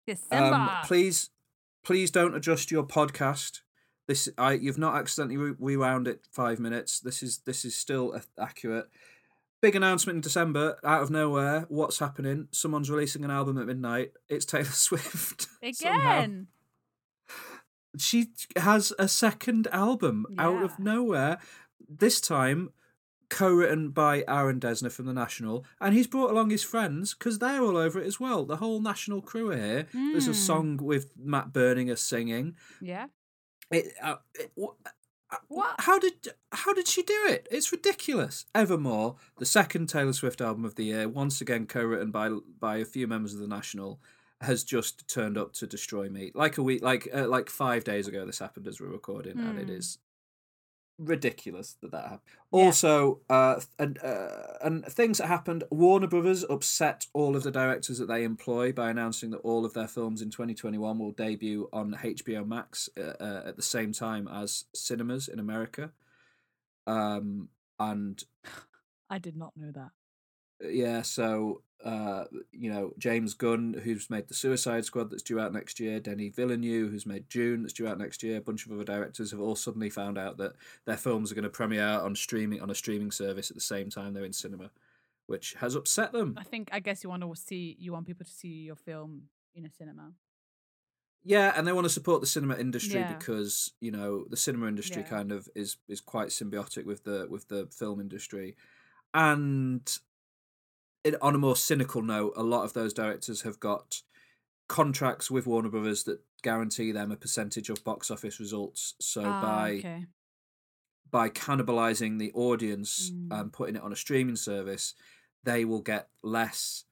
December. 0.07 0.55
Um, 0.57 0.71
please, 0.85 1.31
please 1.85 2.11
don't 2.11 2.35
adjust 2.35 2.71
your 2.71 2.83
podcast. 2.85 3.61
This, 4.09 4.29
I, 4.37 4.55
you've 4.55 4.79
not 4.79 4.97
accidentally 4.97 5.37
re- 5.37 5.55
rewound 5.59 6.09
it 6.09 6.27
five 6.33 6.59
minutes. 6.59 6.99
This 6.99 7.23
is 7.23 7.39
this 7.47 7.65
is 7.65 7.77
still 7.77 8.13
a- 8.15 8.41
accurate. 8.43 8.87
Big 9.63 9.77
announcement 9.77 10.17
in 10.17 10.21
December, 10.21 10.77
out 10.83 11.03
of 11.03 11.11
nowhere. 11.11 11.67
What's 11.69 12.01
happening? 12.01 12.49
Someone's 12.51 12.91
releasing 12.91 13.25
an 13.25 13.31
album 13.31 13.57
at 13.59 13.67
midnight. 13.67 14.11
It's 14.29 14.45
Taylor 14.45 14.65
Swift. 14.65 15.47
Again. 15.63 16.49
She 17.97 18.31
has 18.57 18.93
a 18.99 19.07
second 19.07 19.69
album 19.71 20.27
out 20.37 20.65
of 20.65 20.81
nowhere. 20.81 21.39
This 21.89 22.21
time, 22.21 22.71
co-written 23.31 23.91
by 23.91 24.25
Aaron 24.27 24.59
Dessner 24.59 24.91
from 24.91 25.07
the 25.07 25.13
National, 25.13 25.65
and 25.81 25.95
he's 25.95 26.09
brought 26.09 26.33
along 26.33 26.51
his 26.51 26.65
friends 26.65 27.15
because 27.15 27.39
they're 27.39 27.63
all 27.63 27.77
over 27.77 28.01
it 28.01 28.07
as 28.07 28.19
well. 28.19 28.45
The 28.45 28.57
whole 28.57 28.81
National 28.81 29.23
crew 29.23 29.51
are 29.53 29.57
here. 29.57 29.87
There's 29.93 30.27
a 30.27 30.33
Mm. 30.33 30.35
song 30.35 30.77
with 30.79 31.13
Matt 31.17 31.53
Berninger 31.53 31.97
singing. 31.99 32.57
Yeah. 32.81 33.07
It, 33.71 33.93
uh, 34.03 34.17
it, 34.35 34.51
What? 35.49 35.75
How 35.81 35.99
did 35.99 36.29
how 36.53 36.73
did 36.75 36.89
she 36.89 37.03
do 37.03 37.27
it? 37.29 37.47
It's 37.51 37.73
ridiculous. 37.73 38.47
Evermore, 38.55 39.17
the 39.39 39.47
second 39.47 39.89
Taylor 39.89 40.13
Swift 40.13 40.41
album 40.41 40.65
of 40.65 40.75
the 40.75 40.85
year, 40.85 41.09
once 41.09 41.41
again 41.41 41.67
co-written 41.67 42.11
by 42.11 42.29
by 42.61 42.79
a 42.79 42.85
few 42.85 43.07
members 43.07 43.35
of 43.35 43.41
the 43.41 43.47
National, 43.49 44.01
has 44.41 44.65
just 44.65 45.09
turned 45.09 45.39
up 45.39 45.53
to 45.55 45.67
destroy 45.67 46.09
me. 46.09 46.33
Like 46.35 46.59
a 46.59 46.63
week, 46.63 46.83
like 46.83 47.09
uh, 47.15 47.29
like 47.29 47.49
five 47.51 47.85
days 47.85 48.09
ago, 48.09 48.27
this 48.27 48.39
happened 48.41 48.67
as 48.67 48.81
we're 48.81 48.89
recording, 48.89 49.39
and 49.39 49.59
it 49.59 49.67
Hmm. 49.69 49.73
is 49.73 49.99
ridiculous 50.99 51.77
that 51.81 51.91
that 51.93 52.03
happened. 52.05 52.21
Yeah. 52.53 52.61
Also, 52.61 53.21
uh, 53.29 53.61
and 53.79 54.03
uh, 54.03 54.59
and 54.63 54.85
things 54.87 55.19
that 55.19 55.27
happened. 55.27 55.65
Warner 55.71 56.07
Brothers 56.07 56.45
upset 56.49 57.07
all 57.13 57.37
of 57.37 57.43
the 57.43 57.51
directors 57.51 57.99
that 57.99 58.07
they 58.07 58.25
employ 58.25 58.73
by 58.73 58.91
announcing 58.91 59.31
that 59.31 59.39
all 59.39 59.65
of 59.65 59.75
their 59.75 59.89
films 59.89 60.23
in 60.23 60.31
2021 60.31 60.99
will 60.99 61.13
debut 61.13 61.69
on 61.73 61.99
HBO 62.03 62.47
Max 62.47 62.89
uh, 62.99 63.15
uh, 63.21 63.43
at 63.47 63.57
the 63.57 63.63
same 63.63 63.93
time 63.93 64.29
as 64.29 64.65
cinemas 64.75 65.29
in 65.29 65.39
America. 65.39 65.93
Um, 66.87 67.49
and 67.79 68.23
I 69.11 69.19
did 69.19 69.37
not 69.37 69.53
know 69.57 69.71
that. 69.73 69.91
Yeah, 70.63 71.03
so 71.03 71.63
uh, 71.85 72.25
you 72.53 72.71
know 72.73 72.93
James 72.99 73.35
Gunn, 73.35 73.75
who's 73.83 74.09
made 74.09 74.29
the 74.29 74.35
Suicide 74.35 74.85
Squad 74.85 75.11
that's 75.11 75.23
due 75.23 75.41
out 75.41 75.53
next 75.53 75.81
year, 75.81 75.99
Denis 75.99 76.35
Villeneuve, 76.37 76.91
who's 76.91 77.07
made 77.07 77.29
Dune 77.29 77.63
that's 77.63 77.73
due 77.73 77.89
out 77.89 77.99
next 77.99 78.23
year, 78.23 78.39
a 78.39 78.41
bunch 78.41 78.65
of 78.67 78.73
other 78.73 78.85
directors 78.85 79.31
have 79.33 79.41
all 79.41 79.57
suddenly 79.57 79.91
found 79.91 80.17
out 80.19 80.37
that 80.39 80.53
their 80.85 80.97
films 80.97 81.33
are 81.33 81.35
going 81.35 81.43
to 81.43 81.51
premiere 81.51 81.83
on 82.01 82.15
streaming 82.15 82.61
on 82.61 82.71
a 82.71 82.75
streaming 82.75 83.11
service 83.11 83.51
at 83.51 83.57
the 83.57 83.61
same 83.61 83.91
time 83.91 84.15
they're 84.15 84.25
in 84.25 84.33
cinema, 84.33 84.71
which 85.27 85.55
has 85.55 85.75
upset 85.75 86.13
them. 86.13 86.37
I 86.39 86.45
think 86.45 86.69
I 86.73 86.79
guess 86.81 87.03
you 87.03 87.11
want 87.11 87.23
to 87.23 87.35
see 87.35 87.77
you 87.81 87.93
want 87.93 88.07
people 88.07 88.25
to 88.25 88.31
see 88.33 88.49
your 88.65 88.77
film 88.77 89.23
in 89.55 89.67
a 89.67 89.71
cinema. 89.71 90.13
Yeah, 91.25 91.53
and 91.57 91.67
they 91.67 91.73
want 91.73 91.85
to 91.85 91.89
support 91.93 92.21
the 92.21 92.27
cinema 92.27 92.57
industry 92.57 92.99
Yeah. 93.01 93.13
because 93.13 93.73
you 93.81 93.91
know 93.91 94.25
the 94.31 94.37
cinema 94.37 94.67
industry 94.69 95.03
Yeah. 95.03 95.09
kind 95.09 95.33
of 95.33 95.49
is 95.55 95.77
is 95.89 96.01
quite 96.01 96.29
symbiotic 96.29 96.85
with 96.85 97.03
the 97.05 97.27
with 97.31 97.49
the 97.49 97.67
film 97.67 98.01
industry, 98.01 98.57
and 99.15 99.99
on 101.21 101.35
a 101.35 101.39
more 101.39 101.57
cynical 101.57 102.03
note, 102.03 102.33
a 102.37 102.43
lot 102.43 102.65
of 102.65 102.73
those 102.75 102.93
directors 102.95 103.43
have 103.43 103.59
got 103.61 104.03
contracts 104.69 105.31
with 105.31 105.47
Warner 105.47 105.69
Brothers 105.69 106.05
that 106.05 106.21
guarantee 106.43 106.93
them 106.93 107.13
a 107.13 107.17
percentage 107.17 107.69
of 107.71 107.85
box 107.85 108.11
office 108.11 108.39
results. 108.41 108.95
So 109.01 109.23
Ah, 109.25 109.41
by 109.43 109.71
okay. 109.79 110.07
by 111.11 111.29
cannibalizing 111.29 112.19
the 112.19 112.33
audience 112.33 113.11
Mm. 113.11 113.41
and 113.41 113.53
putting 113.53 113.77
it 113.77 113.83
on 113.83 113.93
a 113.93 113.97
streaming 113.97 114.37
service, 114.37 114.95
they 115.45 115.65
will 115.65 115.83
get 115.83 116.09
less. 116.23 116.85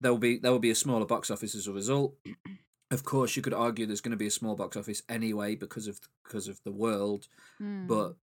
There 0.00 0.12
will 0.12 0.18
be 0.20 0.38
there 0.38 0.52
will 0.52 0.58
be 0.60 0.70
a 0.70 0.74
smaller 0.74 1.06
box 1.06 1.30
office 1.30 1.54
as 1.54 1.66
a 1.66 1.72
result. 1.72 2.16
Of 2.92 3.04
course, 3.04 3.36
you 3.36 3.42
could 3.42 3.54
argue 3.54 3.86
there's 3.86 4.00
going 4.00 4.10
to 4.10 4.16
be 4.16 4.26
a 4.26 4.32
small 4.32 4.56
box 4.56 4.76
office 4.76 5.00
anyway 5.08 5.54
because 5.54 5.86
of 5.86 6.00
because 6.24 6.48
of 6.48 6.60
the 6.64 6.72
world, 6.72 7.28
Mm. 7.60 7.86
but 7.86 8.16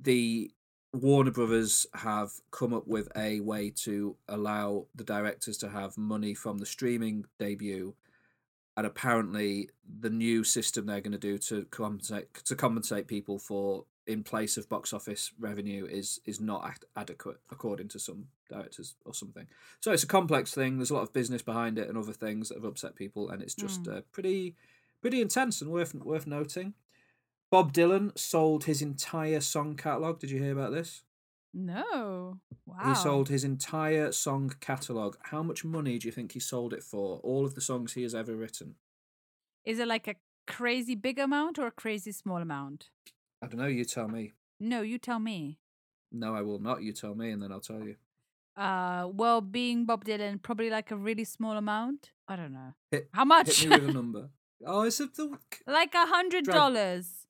the 0.00 0.50
Warner 0.92 1.30
Brothers 1.30 1.86
have 1.94 2.30
come 2.50 2.72
up 2.72 2.86
with 2.86 3.08
a 3.16 3.40
way 3.40 3.70
to 3.84 4.16
allow 4.28 4.86
the 4.94 5.04
directors 5.04 5.58
to 5.58 5.68
have 5.68 5.98
money 5.98 6.34
from 6.34 6.58
the 6.58 6.66
streaming 6.66 7.26
debut, 7.38 7.94
and 8.76 8.86
apparently 8.86 9.68
the 10.00 10.10
new 10.10 10.44
system 10.44 10.86
they're 10.86 11.00
going 11.00 11.12
to 11.12 11.18
do 11.18 11.36
to 11.38 11.64
compensate 11.66 12.32
to 12.44 12.56
compensate 12.56 13.06
people 13.06 13.38
for 13.38 13.84
in 14.06 14.24
place 14.24 14.56
of 14.56 14.68
box 14.70 14.94
office 14.94 15.32
revenue 15.38 15.84
is 15.84 16.20
is 16.24 16.40
not 16.40 16.64
ad- 16.64 16.84
adequate 16.96 17.38
according 17.50 17.88
to 17.88 17.98
some 17.98 18.24
directors 18.48 18.96
or 19.04 19.12
something. 19.12 19.46
So 19.80 19.92
it's 19.92 20.04
a 20.04 20.08
complex 20.08 20.54
thing. 20.54 20.78
There's 20.78 20.90
a 20.90 20.94
lot 20.94 21.02
of 21.02 21.12
business 21.12 21.42
behind 21.42 21.78
it 21.78 21.88
and 21.88 21.98
other 21.98 22.14
things 22.14 22.48
that 22.48 22.54
have 22.56 22.64
upset 22.64 22.96
people, 22.96 23.28
and 23.28 23.42
it's 23.42 23.54
just 23.54 23.86
uh, 23.86 24.00
pretty 24.10 24.56
pretty 25.02 25.20
intense 25.20 25.60
and 25.60 25.70
worth 25.70 25.94
worth 25.94 26.26
noting. 26.26 26.72
Bob 27.50 27.72
Dylan 27.72 28.16
sold 28.18 28.64
his 28.64 28.82
entire 28.82 29.40
song 29.40 29.74
catalog. 29.74 30.18
Did 30.20 30.30
you 30.30 30.38
hear 30.42 30.52
about 30.52 30.72
this? 30.72 31.02
no. 31.54 32.40
Wow. 32.66 32.90
He 32.90 32.94
sold 32.94 33.30
his 33.30 33.44
entire 33.44 34.12
song 34.12 34.54
catalog. 34.60 35.16
How 35.22 35.42
much 35.42 35.64
money 35.64 35.98
do 35.98 36.06
you 36.06 36.12
think 36.12 36.32
he 36.32 36.40
sold 36.40 36.74
it 36.74 36.82
for? 36.82 37.18
All 37.22 37.46
of 37.46 37.54
the 37.54 37.62
songs 37.62 37.94
he 37.94 38.02
has 38.02 38.14
ever 38.14 38.36
written. 38.36 38.74
Is 39.64 39.78
it 39.78 39.88
like 39.88 40.06
a 40.06 40.16
crazy 40.46 40.94
big 40.94 41.18
amount 41.18 41.58
or 41.58 41.66
a 41.66 41.70
crazy 41.70 42.12
small 42.12 42.36
amount? 42.42 42.90
I 43.42 43.46
don't 43.46 43.58
know. 43.58 43.66
You 43.66 43.86
tell 43.86 44.06
me. 44.08 44.34
No, 44.60 44.82
you 44.82 44.98
tell 44.98 45.18
me. 45.18 45.58
No, 46.12 46.34
I 46.34 46.42
will 46.42 46.58
not. 46.58 46.82
You 46.82 46.92
tell 46.92 47.14
me, 47.14 47.30
and 47.30 47.42
then 47.42 47.50
I'll 47.50 47.60
tell 47.60 47.80
you. 47.80 47.96
Uh, 48.54 49.08
well, 49.12 49.40
being 49.40 49.86
Bob 49.86 50.04
Dylan, 50.04 50.42
probably 50.42 50.68
like 50.68 50.90
a 50.90 50.96
really 50.96 51.24
small 51.24 51.56
amount. 51.56 52.10
I 52.28 52.36
don't 52.36 52.52
know. 52.52 52.74
Hit, 52.90 53.08
How 53.14 53.24
much? 53.24 53.60
hit 53.60 53.70
me 53.70 53.76
with 53.78 53.88
a 53.88 53.92
number. 54.02 54.28
Oh, 54.66 54.82
it's 54.82 55.00
a 55.00 55.06
the, 55.06 55.38
like 55.66 55.94
a 55.94 56.06
hundred 56.06 56.44
dollars. 56.44 57.26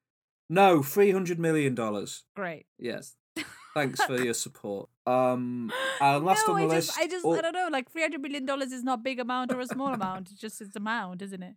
No 0.48 0.82
three 0.82 1.10
hundred 1.10 1.38
million 1.38 1.74
dollars. 1.74 2.24
Great. 2.34 2.66
Yes. 2.78 3.16
Thanks 3.74 4.02
for 4.02 4.20
your 4.20 4.34
support. 4.34 4.88
Um, 5.06 5.72
and 6.00 6.24
last 6.24 6.46
no, 6.46 6.54
on 6.54 6.60
the 6.60 6.66
I 6.66 6.68
list. 6.76 6.88
just, 6.88 6.98
I 6.98 7.06
just, 7.06 7.24
oh, 7.24 7.36
I 7.36 7.40
don't 7.40 7.52
know. 7.52 7.68
Like 7.70 7.90
three 7.90 8.02
hundred 8.02 8.22
million 8.22 8.44
dollars 8.46 8.72
is 8.72 8.82
not 8.82 9.00
a 9.00 9.02
big 9.02 9.20
amount 9.20 9.52
or 9.52 9.60
a 9.60 9.66
small 9.66 9.94
amount. 9.94 10.30
It's 10.30 10.40
just 10.40 10.60
its 10.60 10.74
amount, 10.76 11.22
isn't 11.22 11.42
it? 11.42 11.54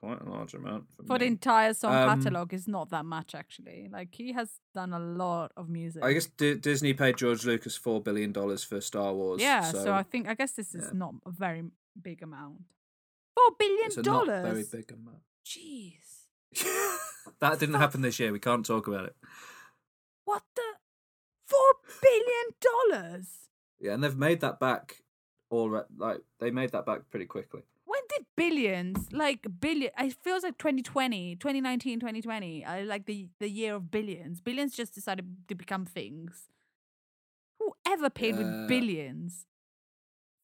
quite 0.00 0.20
a 0.22 0.30
large 0.30 0.54
amount 0.54 0.84
for, 0.90 1.04
For 1.04 1.18
the 1.18 1.26
entire 1.26 1.74
song 1.74 1.94
Um, 1.94 2.08
catalog 2.08 2.54
is 2.54 2.66
not 2.66 2.88
that 2.90 3.04
much 3.04 3.34
actually. 3.34 3.88
Like 3.92 4.14
he 4.14 4.32
has 4.32 4.58
done 4.74 4.92
a 4.94 4.98
lot 4.98 5.52
of 5.56 5.68
music. 5.68 6.02
I 6.02 6.14
guess 6.14 6.26
D- 6.26 6.54
Disney 6.54 6.94
paid 6.94 7.18
George 7.18 7.44
Lucas 7.44 7.76
four 7.76 8.00
billion 8.00 8.32
dollars 8.32 8.64
for 8.64 8.80
Star 8.80 9.12
Wars. 9.12 9.40
Yeah, 9.42 9.62
so, 9.62 9.84
so, 9.84 9.92
I 9.92 10.02
think 10.02 10.26
I 10.26 10.34
guess 10.34 10.52
this 10.52 10.74
is 10.74 10.86
yeah. 10.86 10.98
not 10.98 11.14
a 11.26 11.30
very 11.30 11.64
big 12.00 12.22
amount. 12.22 12.62
Four 13.36 13.50
billion 13.58 13.86
it's 13.86 13.96
dollars. 13.96 14.42
not 14.42 14.52
very 14.52 14.64
big 14.72 14.90
amount. 14.90 15.22
Jeez. 15.44 16.09
That 17.40 17.58
didn't 17.58 17.74
happen 17.76 18.02
this 18.02 18.18
year. 18.18 18.32
We 18.32 18.38
can't 18.40 18.64
talk 18.66 18.86
about 18.86 19.06
it. 19.06 19.16
What 20.24 20.42
the? 20.54 20.62
Four 21.46 21.72
billion 22.02 23.00
dollars. 23.10 23.26
Yeah, 23.80 23.94
and 23.94 24.04
they've 24.04 24.16
made 24.16 24.40
that 24.40 24.60
back. 24.60 25.02
All 25.48 25.84
like 25.96 26.20
they 26.38 26.50
made 26.50 26.70
that 26.72 26.86
back 26.86 27.10
pretty 27.10 27.26
quickly. 27.26 27.62
When 27.84 28.00
did 28.08 28.24
billions, 28.36 29.12
like 29.12 29.44
billion, 29.60 29.90
it 29.98 30.14
feels 30.22 30.44
like 30.44 30.58
2020, 30.58 31.34
2019, 31.36 31.98
2020, 31.98 32.64
uh, 32.64 32.84
like 32.84 33.06
the, 33.06 33.28
the 33.40 33.48
year 33.48 33.74
of 33.74 33.90
billions. 33.90 34.40
Billions 34.40 34.76
just 34.76 34.94
decided 34.94 35.26
to 35.48 35.56
become 35.56 35.86
things. 35.86 36.48
Whoever 37.58 38.08
paid 38.08 38.36
Uh, 38.36 38.38
with 38.38 38.68
billions? 38.68 39.46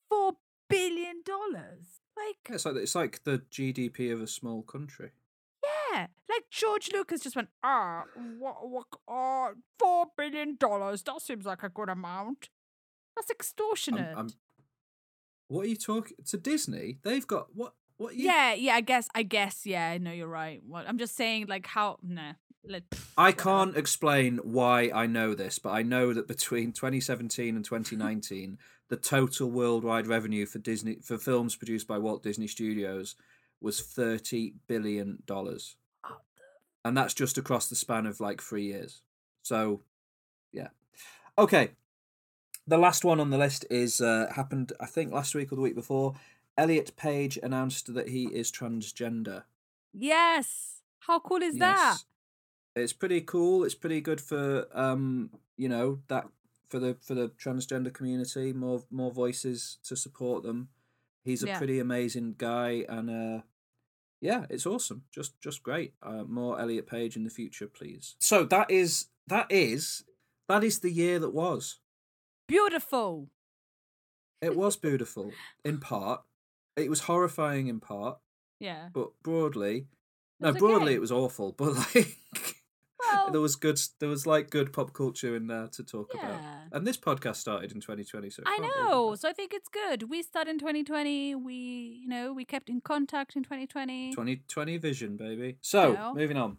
Four 0.09 0.33
billion 0.69 1.23
dollars. 1.25 2.01
Like, 2.17 2.37
Yeah, 2.49 2.55
it's 2.57 2.65
like 2.65 2.77
it's 2.77 2.95
like 2.97 3.23
the 3.23 3.39
GDP 3.51 4.13
of 4.13 4.21
a 4.21 4.27
small 4.27 4.63
country. 4.63 5.13
Yeah, 5.97 6.07
like 6.29 6.45
George 6.51 6.91
Lucas 6.93 7.23
just 7.23 7.37
went, 7.37 7.49
ah, 7.63 8.05
what, 8.39 8.69
what, 8.69 8.87
uh, 9.09 9.55
four 9.79 10.07
billion 10.17 10.57
dollars. 10.57 11.03
That 11.03 11.21
seems 11.21 11.47
like 11.47 11.63
a 11.63 11.69
good 11.69 11.89
amount. 11.89 12.49
That's 13.17 13.31
I'm- 13.31 13.37
extortionate. 13.39 14.17
I'm- 14.17 14.31
what 15.49 15.67
are 15.67 15.69
you 15.69 15.77
talking 15.77 16.17
to 16.27 16.37
Disney? 16.37 16.99
They've 17.03 17.27
got 17.27 17.55
what? 17.55 17.75
What? 17.99 18.15
You, 18.15 18.27
yeah, 18.27 18.53
yeah, 18.53 18.75
I 18.75 18.81
guess, 18.83 19.09
I 19.15 19.23
guess, 19.23 19.65
yeah, 19.65 19.89
I 19.89 19.99
know 19.99 20.13
you're 20.13 20.27
right. 20.27 20.61
What 20.67 20.87
I'm 20.87 20.99
just 20.99 21.17
saying, 21.17 21.47
like, 21.47 21.67
how, 21.67 21.99
nah, 22.03 22.33
pff, 22.69 23.07
I 23.17 23.33
can't 23.33 23.75
explain 23.77 24.39
why 24.39 24.91
I 24.95 25.07
know 25.07 25.35
this, 25.35 25.59
but 25.59 25.71
I 25.71 25.83
know 25.83 26.13
that 26.13 26.29
between 26.29 26.73
2017 26.73 27.57
and 27.57 27.65
2019, 27.65 28.59
the 28.89 28.97
total 28.97 29.51
worldwide 29.51 30.07
revenue 30.09 30.45
for 30.47 30.59
Disney 30.59 30.97
for 31.03 31.17
films 31.17 31.57
produced 31.57 31.87
by 31.89 31.97
Walt 31.97 32.23
Disney 32.23 32.49
Studios 32.49 33.15
was 33.61 33.81
30 33.81 34.55
billion 34.67 35.23
dollars. 35.25 35.77
And 36.87 36.97
that's 36.97 37.15
just 37.15 37.39
across 37.39 37.69
the 37.69 37.75
span 37.77 38.07
of 38.07 38.21
like 38.21 38.41
3 38.41 38.65
years. 38.65 39.03
So, 39.43 39.81
yeah. 40.53 40.69
Okay. 41.37 41.71
The 42.67 42.79
last 42.79 43.05
one 43.05 43.21
on 43.21 43.31
the 43.31 43.39
list 43.39 43.65
is 43.71 44.01
uh, 44.01 44.33
happened 44.35 44.73
I 44.81 44.87
think 44.87 45.13
last 45.13 45.35
week 45.35 45.53
or 45.53 45.57
the 45.57 45.63
week 45.63 45.75
before. 45.75 46.15
Elliot 46.59 46.97
Page 46.97 47.39
announced 47.43 47.95
that 47.95 48.09
he 48.09 48.25
is 48.27 48.51
transgender. 48.51 49.45
Yes. 49.93 50.81
How 51.01 51.19
cool 51.21 51.43
is 51.43 51.59
that? 51.59 51.99
It's 52.75 52.93
pretty 52.93 53.21
cool. 53.21 53.65
It's 53.65 53.75
pretty 53.75 54.01
good 54.01 54.21
for 54.21 54.67
um, 54.73 55.31
you 55.57 55.69
know, 55.69 56.01
that 56.09 56.27
for 56.69 56.79
the 56.79 56.97
for 57.01 57.15
the 57.15 57.29
transgender 57.31 57.93
community, 57.93 58.53
more 58.53 58.83
more 58.91 59.11
voices 59.13 59.79
to 59.85 59.97
support 59.97 60.43
them. 60.43 60.69
He's 61.25 61.43
a 61.43 61.47
Yeah. 61.47 61.59
pretty 61.59 61.79
amazing 61.79 62.35
guy 62.39 62.85
and 62.89 63.11
uh 63.11 63.41
yeah, 64.21 64.47
it's 64.51 64.67
awesome. 64.67 65.03
Just 65.13 65.41
just 65.41 65.63
great. 65.63 65.95
Uh, 66.03 66.25
more 66.25 66.61
Elliot 66.61 66.87
Page 66.87 67.17
in 67.17 67.25
the 67.25 67.31
future, 67.31 67.67
please. 67.67 68.17
So 68.19 68.45
that 68.45 68.71
is 68.71 69.07
that 69.27 69.47
is 69.51 70.05
that 70.49 70.63
is 70.65 70.81
the 70.81 70.91
year 70.91 71.19
that 71.19 71.31
was. 71.35 71.79
Beautiful. 72.49 73.29
It 74.41 74.55
was 74.57 74.77
beautiful 74.77 75.33
in 75.65 75.79
part. 75.79 76.23
It 76.77 76.91
was 76.91 77.01
horrifying 77.01 77.69
in 77.69 77.81
part, 77.81 78.19
Yeah. 78.61 78.91
but 78.93 79.11
broadly, 79.23 79.87
no, 80.41 80.53
was 80.53 80.59
broadly 80.61 80.95
it 80.95 81.01
was 81.01 81.11
awful. 81.11 81.53
But 81.53 81.75
like, 81.95 82.17
Well, 83.13 83.31
there 83.31 83.41
was 83.41 83.57
good. 83.57 83.81
There 83.99 84.09
was 84.09 84.27
like 84.27 84.51
good 84.51 84.73
pop 84.73 84.93
culture 84.93 85.37
in 85.37 85.47
there 85.47 85.69
to 85.69 85.83
talk 85.83 86.13
about. 86.15 86.41
And 86.73 86.87
this 86.87 86.97
podcast 86.97 87.37
started 87.37 87.73
in 87.73 87.81
2020, 87.81 88.31
so 88.31 88.43
I 88.47 88.59
know. 88.59 89.15
So 89.15 89.29
I 89.29 89.33
think 89.33 89.53
it's 89.53 89.69
good. 89.69 90.11
We 90.11 90.23
started 90.23 90.51
in 90.51 90.59
2020. 90.59 91.35
We, 91.35 92.01
you 92.03 92.09
know, 92.09 92.33
we 92.33 92.45
kept 92.45 92.69
in 92.69 92.81
contact 92.81 93.37
in 93.37 93.43
2020. 93.43 94.11
2020 94.11 94.77
vision, 94.79 95.17
baby. 95.17 95.59
So 95.61 95.93
know? 95.93 96.15
moving 96.15 96.37
on. 96.37 96.59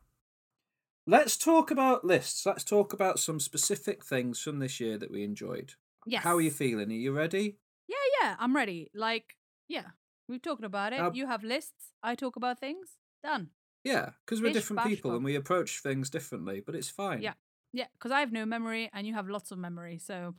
Let's 1.06 1.38
talk 1.38 1.72
about 1.72 2.04
lists. 2.04 2.46
Let's 2.46 2.64
talk 2.64 2.92
about 2.92 3.20
some 3.20 3.40
specific 3.40 4.04
things 4.04 4.42
from 4.42 4.60
this 4.60 4.80
year 4.80 4.98
that 4.98 5.10
we 5.10 5.24
enjoyed. 5.24 5.74
Yes. 6.06 6.24
How 6.24 6.36
are 6.36 6.42
you 6.42 6.52
feeling? 6.52 6.90
Are 6.90 6.94
you 6.94 7.14
ready? 7.14 7.58
Yeah, 7.88 7.96
yeah. 8.22 8.36
I'm 8.40 8.56
ready. 8.56 8.92
Like, 8.94 9.36
yeah. 9.68 9.92
We've 10.28 10.42
talked 10.42 10.66
about 10.66 10.92
it. 10.92 11.00
Uh, 11.00 11.12
you 11.14 11.28
have 11.28 11.44
lists. 11.44 11.94
I 12.04 12.16
talk 12.16 12.36
about 12.36 12.60
things. 12.60 12.90
Done. 13.24 13.50
Yeah, 13.88 14.10
because 14.26 14.41
we're 14.41 14.50
Bish, 14.50 14.56
different 14.56 14.78
bash, 14.80 14.88
people 14.88 15.15
and 15.15 15.23
we 15.23 15.36
approach 15.36 15.80
things 15.82 16.10
differently, 16.10 16.62
but 16.65 16.76
it's 16.76 16.89
fine. 16.89 17.21
Yeah. 17.21 17.34
Yeah. 17.71 17.86
Because 17.93 18.12
I 18.12 18.19
have 18.19 18.34
no 18.34 18.45
memory 18.45 18.89
and 18.93 19.08
you 19.08 19.13
have 19.13 19.30
lots 19.30 19.52
of 19.52 19.58
memory. 19.58 19.97
So, 19.97 20.36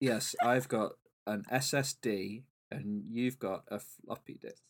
Yes, 0.00 0.36
I've 0.40 0.68
got 0.68 0.92
an 1.26 1.42
SSD 1.52 2.44
and 2.70 3.02
you've 3.10 3.40
got 3.40 3.64
a 3.68 3.80
floppy 3.80 4.38
disk. 4.40 4.62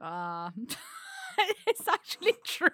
uh, 0.00 0.50
it's 1.68 1.86
actually 1.86 2.34
true. 2.44 2.68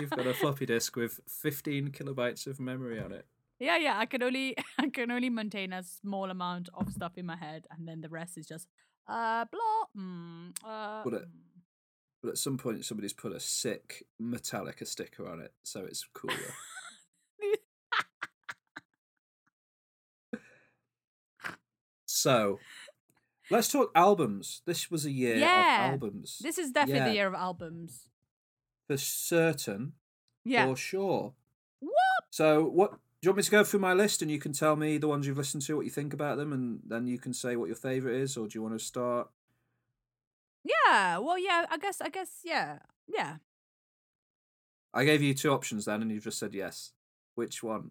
You've 0.00 0.10
got 0.10 0.26
a 0.26 0.34
floppy 0.40 0.66
disk 0.66 0.94
with 0.94 1.18
15 1.28 1.88
kilobytes 1.88 2.46
of 2.46 2.60
memory 2.60 3.00
on 3.00 3.10
it. 3.10 3.26
Yeah, 3.58 3.76
yeah. 3.78 3.98
I 3.98 4.06
can 4.06 4.22
only 4.22 4.54
I 4.78 4.88
can 4.88 5.10
only 5.10 5.30
maintain 5.30 5.72
a 5.72 5.82
small 5.82 6.30
amount 6.30 6.68
of 6.74 6.92
stuff 6.92 7.12
in 7.16 7.26
my 7.26 7.36
head, 7.36 7.66
and 7.72 7.88
then 7.88 8.02
the 8.02 8.08
rest 8.08 8.38
is 8.38 8.46
just 8.46 8.68
uh 9.08 9.44
blah. 9.50 9.84
Mm, 10.02 10.54
uh, 10.64 11.02
But 11.04 11.14
it- 11.14 11.22
mm. 11.28 11.32
But 12.20 12.30
at 12.30 12.38
some 12.38 12.58
point, 12.58 12.84
somebody's 12.84 13.12
put 13.12 13.30
a 13.32 13.38
sick 13.38 14.04
Metallica 14.20 14.84
sticker 14.84 15.28
on 15.28 15.38
it, 15.40 15.52
so 15.62 15.84
it's 15.84 16.04
cooler. 16.12 16.52
so, 22.06 22.58
let's 23.50 23.70
talk 23.70 23.90
albums. 23.94 24.62
This 24.66 24.90
was 24.90 25.04
a 25.04 25.10
year 25.10 25.36
Yeah. 25.36 25.86
of 25.86 25.92
albums. 25.92 26.38
This 26.38 26.58
is 26.58 26.70
definitely 26.70 27.00
Yeah. 27.00 27.08
the 27.08 27.14
year 27.14 27.26
of 27.28 27.34
albums. 27.34 28.08
For 28.86 28.96
certain, 28.96 29.94
Yeah. 30.44 30.66
for 30.66 30.76
sure. 30.76 31.34
What? 31.80 32.24
So, 32.30 32.64
what 32.66 32.98
you 33.22 33.30
want 33.30 33.38
me 33.38 33.42
to 33.42 33.50
go 33.50 33.64
through 33.64 33.80
my 33.80 33.94
list 33.94 34.22
and 34.22 34.30
you 34.30 34.38
can 34.38 34.52
tell 34.52 34.76
me 34.76 34.96
the 34.96 35.08
ones 35.08 35.26
you've 35.26 35.38
listened 35.38 35.62
to, 35.64 35.76
what 35.76 35.84
you 35.84 35.90
think 35.90 36.12
about 36.12 36.36
them, 36.36 36.52
and 36.52 36.80
then 36.86 37.06
you 37.06 37.18
can 37.18 37.34
say 37.34 37.56
what 37.56 37.66
your 37.66 37.76
favorite 37.76 38.16
is, 38.16 38.36
or 38.36 38.46
do 38.46 38.58
you 38.58 38.62
want 38.62 38.78
to 38.78 38.84
start? 38.84 39.28
Yeah. 40.64 41.18
Well, 41.18 41.38
yeah. 41.38 41.66
I 41.70 41.78
guess. 41.78 42.00
I 42.00 42.10
guess. 42.10 42.40
Yeah. 42.44 42.78
Yeah. 43.06 43.36
I 44.94 45.04
gave 45.04 45.22
you 45.22 45.34
two 45.34 45.52
options 45.52 45.86
then, 45.86 46.02
and 46.02 46.10
you've 46.10 46.24
just 46.24 46.38
said 46.38 46.54
yes. 46.54 46.92
Which 47.34 47.62
one? 47.62 47.90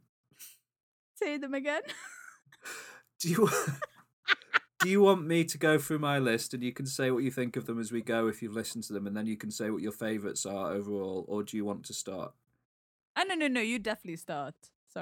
Say 1.15 1.37
them 1.37 1.53
again. 1.53 1.81
Do 3.19 3.29
you 3.29 3.49
do 4.79 4.89
you 4.89 5.01
want 5.01 5.25
me 5.25 5.43
to 5.43 5.57
go 5.57 5.79
through 5.79 5.97
my 5.97 6.19
list 6.19 6.53
and 6.53 6.61
you 6.61 6.71
can 6.71 6.85
say 6.85 7.09
what 7.09 7.23
you 7.23 7.31
think 7.31 7.57
of 7.57 7.65
them 7.65 7.79
as 7.79 7.91
we 7.91 8.01
go 8.01 8.27
if 8.27 8.43
you've 8.43 8.53
listened 8.53 8.83
to 8.85 8.93
them, 8.93 9.07
and 9.07 9.17
then 9.17 9.25
you 9.25 9.35
can 9.35 9.49
say 9.49 9.71
what 9.71 9.81
your 9.81 9.91
favourites 9.91 10.45
are 10.45 10.71
overall, 10.71 11.25
or 11.27 11.41
do 11.41 11.57
you 11.57 11.65
want 11.65 11.83
to 11.85 11.93
start? 11.93 12.33
oh 13.17 13.23
no, 13.27 13.33
no, 13.33 13.47
no. 13.47 13.61
You 13.61 13.79
definitely 13.79 14.17
start. 14.17 14.53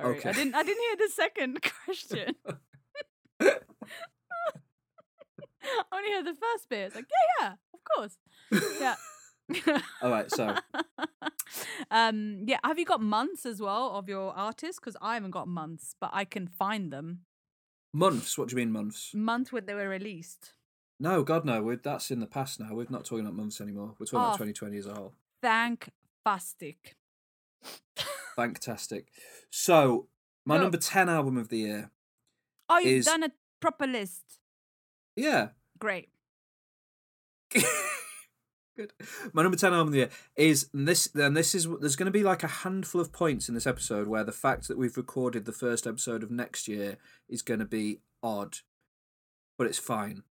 Sorry, 0.01 0.17
Okay. 0.17 0.29
I 0.29 0.33
didn't. 0.33 0.55
I 0.55 0.63
didn't 0.63 0.83
hear 0.83 0.97
the 1.07 1.13
second 1.13 1.59
question. 1.85 2.35
I 3.41 3.57
only 5.97 6.11
heard 6.11 6.25
the 6.25 6.35
first 6.35 6.69
bit. 6.69 6.79
It's 6.87 6.95
like, 6.95 7.05
yeah, 7.09 7.47
yeah, 7.47 7.53
of 7.73 7.79
course. 7.95 8.17
Yeah. 8.79 8.95
All 10.01 10.09
right, 10.09 10.31
so 10.31 10.55
um 11.91 12.41
yeah 12.47 12.57
have 12.63 12.79
you 12.79 12.85
got 12.85 12.99
months 12.99 13.45
as 13.45 13.61
well 13.61 13.91
of 13.91 14.09
your 14.09 14.33
artists 14.35 14.79
because 14.79 14.97
i 15.03 15.13
haven't 15.13 15.29
got 15.29 15.47
months 15.47 15.93
but 16.01 16.09
i 16.13 16.25
can 16.25 16.47
find 16.47 16.91
them 16.91 17.19
months. 17.93 18.39
What 18.39 18.49
do 18.49 18.53
you 18.53 18.57
mean 18.57 18.71
months? 18.71 19.11
month 19.13 19.53
when 19.53 19.67
they 19.67 19.75
were 19.75 19.87
released 19.87 20.53
No, 20.99 21.21
God 21.23 21.45
no. 21.45 21.61
We're, 21.61 21.75
that's 21.75 22.09
in 22.09 22.21
the 22.21 22.25
past 22.25 22.59
now. 22.59 22.73
We're 22.73 22.87
not 22.89 23.05
talking 23.05 23.23
about 23.25 23.35
months 23.35 23.61
anymore. 23.61 23.93
We're 23.99 24.07
talking 24.07 24.19
Oh. 24.19 24.33
about 24.33 24.39
2020 24.39 24.77
as 24.79 24.87
a 24.87 24.93
whole. 24.95 25.13
thank 25.43 25.89
fastic 26.25 26.95
Fantastic. 28.35 29.07
So 29.49 30.07
my 30.45 30.57
Go. 30.57 30.63
number 30.63 30.77
ten 30.77 31.09
album 31.09 31.37
of 31.37 31.49
the 31.49 31.57
year. 31.59 31.91
oh 32.69 32.79
you've 32.79 32.99
Is- 32.99 33.05
done 33.05 33.23
a 33.23 33.31
proper 33.59 33.87
list 33.87 34.39
Yeah. 35.15 35.49
great 35.79 36.09
Good. 38.77 38.91
My 39.31 39.41
number 39.43 39.57
ten 39.57 39.71
album 39.71 39.87
of 39.87 39.93
the 39.93 39.99
year 39.99 40.09
is 40.35 40.69
and 40.73 40.85
this. 40.85 41.07
Then 41.07 41.33
this 41.33 41.55
is 41.55 41.65
there's 41.79 41.95
going 41.95 42.07
to 42.07 42.11
be 42.11 42.23
like 42.23 42.43
a 42.43 42.47
handful 42.47 42.99
of 42.99 43.13
points 43.13 43.47
in 43.47 43.55
this 43.55 43.65
episode 43.65 44.07
where 44.09 44.25
the 44.25 44.33
fact 44.33 44.67
that 44.67 44.77
we've 44.77 44.97
recorded 44.97 45.45
the 45.45 45.53
first 45.53 45.87
episode 45.87 46.23
of 46.23 46.29
next 46.29 46.67
year 46.67 46.97
is 47.29 47.41
going 47.41 47.61
to 47.61 47.65
be 47.65 48.01
odd, 48.21 48.57
but 49.57 49.65
it's 49.67 49.79
fine. 49.79 50.23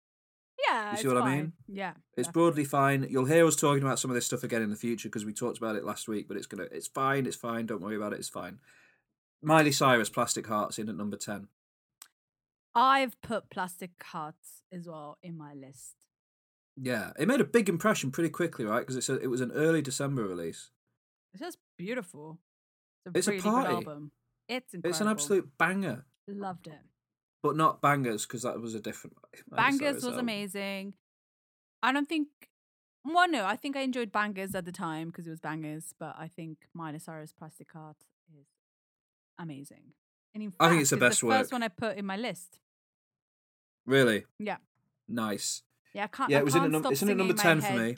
Yeah 0.72 0.90
You 0.92 0.96
see 0.98 1.08
what 1.08 1.16
I 1.22 1.36
mean? 1.36 1.52
yeah 1.68 1.92
It's 2.16 2.28
yeah. 2.28 2.32
broadly 2.32 2.64
fine. 2.64 3.06
You'll 3.10 3.24
hear 3.26 3.46
us 3.46 3.56
talking 3.56 3.82
about 3.82 3.98
some 3.98 4.10
of 4.10 4.14
this 4.14 4.26
stuff 4.26 4.42
again 4.42 4.62
in 4.62 4.70
the 4.70 4.76
future 4.76 5.08
because 5.08 5.24
we 5.24 5.32
talked 5.32 5.58
about 5.58 5.76
it 5.76 5.84
last 5.84 6.08
week. 6.08 6.26
But 6.28 6.36
it's 6.36 6.46
gonna, 6.46 6.68
it's 6.70 6.88
fine. 6.88 7.26
It's 7.26 7.36
fine. 7.36 7.66
Don't 7.66 7.82
worry 7.82 7.96
about 7.96 8.12
it. 8.12 8.18
It's 8.18 8.28
fine. 8.28 8.58
Miley 9.42 9.72
Cyrus, 9.72 10.08
Plastic 10.08 10.46
Hearts, 10.46 10.78
in 10.78 10.88
at 10.88 10.96
number 10.96 11.16
ten. 11.16 11.48
i've 12.74 13.20
put 13.22 13.50
plastic 13.50 13.90
hearts 14.02 14.62
as 14.72 14.86
well 14.86 15.18
in 15.22 15.36
my 15.36 15.52
list 15.54 15.94
Yeah, 16.76 17.10
it 17.18 17.28
made 17.28 17.40
a 17.40 17.44
big 17.44 17.68
impression 17.68 18.10
pretty 18.10 18.30
quickly, 18.30 18.64
right? 18.64 18.80
Because 18.80 18.96
it's 18.96 19.08
a, 19.10 19.16
it 19.20 19.26
was 19.28 19.40
an 19.42 19.52
early 19.52 19.82
December 19.82 20.22
release. 20.26 20.70
it's 21.34 21.42
just 21.42 21.58
beautiful 21.76 22.38
it's 23.04 23.26
a, 23.28 23.32
It's 23.32 23.44
a 23.44 23.50
party. 23.50 23.68
good 23.68 23.74
album 23.74 24.12
it's 24.48 24.72
incredible 24.74 24.90
It's 24.90 25.00
an 25.00 25.08
absolute 25.08 25.48
banger, 25.58 26.04
loved 26.28 26.66
it 26.68 26.80
but 27.42 27.56
not 27.56 27.80
bangers 27.82 28.24
because 28.26 28.42
that 28.42 28.60
was 28.60 28.74
a 28.74 28.80
different. 28.80 29.16
Bangers 29.50 30.04
was 30.04 30.16
amazing. 30.16 30.94
I 31.82 31.92
don't 31.92 32.08
think. 32.08 32.28
Well, 33.04 33.28
no, 33.28 33.44
I 33.44 33.56
think 33.56 33.76
I 33.76 33.80
enjoyed 33.80 34.12
Bangers 34.12 34.54
at 34.54 34.64
the 34.64 34.70
time 34.70 35.08
because 35.08 35.26
it 35.26 35.30
was 35.30 35.40
Bangers, 35.40 35.92
but 35.98 36.14
I 36.16 36.28
think 36.28 36.58
Miley 36.72 37.00
Cyrus 37.00 37.32
Plastic 37.32 37.72
Heart 37.72 37.96
is 38.38 38.46
amazing. 39.40 39.94
And 40.34 40.42
in 40.44 40.50
fact, 40.52 40.62
I 40.62 40.68
think 40.68 40.82
it's 40.82 40.90
the 40.90 40.96
best 40.98 41.20
the 41.20 41.26
work. 41.26 41.40
first 41.40 41.52
one 41.52 41.64
I 41.64 41.68
put 41.68 41.96
in 41.96 42.06
my 42.06 42.16
list. 42.16 42.60
Really 43.86 44.24
Yeah, 44.38 44.58
nice. 45.08 45.62
yeah. 45.92 46.04
I 46.04 46.06
can't. 46.06 46.30
Yeah, 46.30 46.36
I 46.38 46.40
it 46.40 46.44
was 46.44 46.54
in 46.54 46.60
can't 46.60 46.72
num- 46.72 46.82
stop 46.82 46.92
it's 46.92 47.02
in 47.02 47.08
singing 47.08 47.18
number 47.26 47.34
my 47.34 47.42
10 47.42 47.60
for 47.60 47.72
me. 47.72 47.96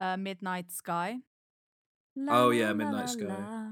Uh, 0.00 0.16
Midnight 0.16 0.72
Sky. 0.72 1.18
Oh, 2.28 2.50
yeah, 2.50 2.64
La, 2.64 2.68
la, 2.70 2.74
Midnight 2.74 3.00
la, 3.00 3.06
Sky. 3.06 3.24
la. 3.26 3.68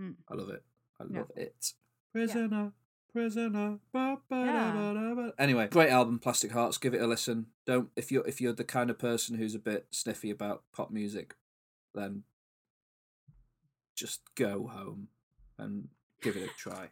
Mm. 0.00 0.14
I 0.30 0.34
love 0.34 0.50
it. 0.50 0.62
I 1.00 1.04
Yeah. 1.10 1.18
love 1.20 1.30
it. 1.36 1.72
Prisoner, 2.12 2.72
prisoner. 3.12 3.78
Ba, 3.92 4.18
ba, 4.28 4.36
da, 4.36 4.44
Yeah. 4.44 4.72
ba, 4.72 4.94
da, 4.94 5.14
ba. 5.14 5.32
Anyway, 5.38 5.68
great 5.68 5.90
album, 5.90 6.18
Plastic 6.18 6.52
Hearts. 6.52 6.78
Give 6.78 6.94
it 6.94 7.00
a 7.02 7.06
listen. 7.06 7.46
Don't 7.66 7.90
if 7.96 8.10
you're 8.12 8.26
if 8.26 8.40
you're 8.40 8.52
the 8.52 8.64
kind 8.64 8.90
of 8.90 8.98
person 8.98 9.36
who's 9.36 9.54
a 9.54 9.58
bit 9.58 9.86
sniffy 9.90 10.30
about 10.30 10.62
pop 10.72 10.90
music, 10.90 11.36
then 11.94 12.24
just 13.96 14.20
go 14.34 14.66
home 14.66 15.08
and 15.58 15.88
give 16.22 16.36
it 16.36 16.48
a 16.50 16.52
try. 16.56 16.88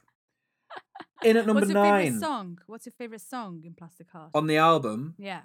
In 1.22 1.36
at 1.36 1.46
number 1.46 1.60
What's 1.60 1.72
your 1.72 1.82
nine 1.82 2.04
favorite 2.04 2.20
song? 2.20 2.58
What's 2.66 2.86
your 2.86 2.92
favorite 2.98 3.20
song 3.20 3.62
in 3.64 3.74
Plastic 3.74 4.08
Hearts? 4.12 4.32
on 4.34 4.46
the 4.46 4.56
album, 4.56 5.14
yeah. 5.18 5.42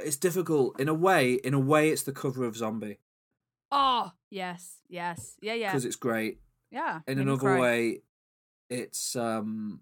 it's 0.00 0.16
difficult 0.16 0.78
in 0.80 0.88
a 0.88 0.94
way. 0.94 1.34
In 1.34 1.54
a 1.54 1.60
way, 1.60 1.90
it's 1.90 2.02
the 2.02 2.12
cover 2.12 2.44
of 2.44 2.56
Zombie 2.56 2.98
Oh 3.72 4.12
yes, 4.30 4.78
yes, 4.88 5.36
yeah, 5.40 5.54
yeah, 5.54 5.70
because 5.70 5.84
it's 5.84 5.96
great. 5.96 6.38
yeah. 6.70 7.00
in 7.06 7.18
another 7.18 7.58
way 7.58 8.02
it's 8.68 9.14
um 9.14 9.80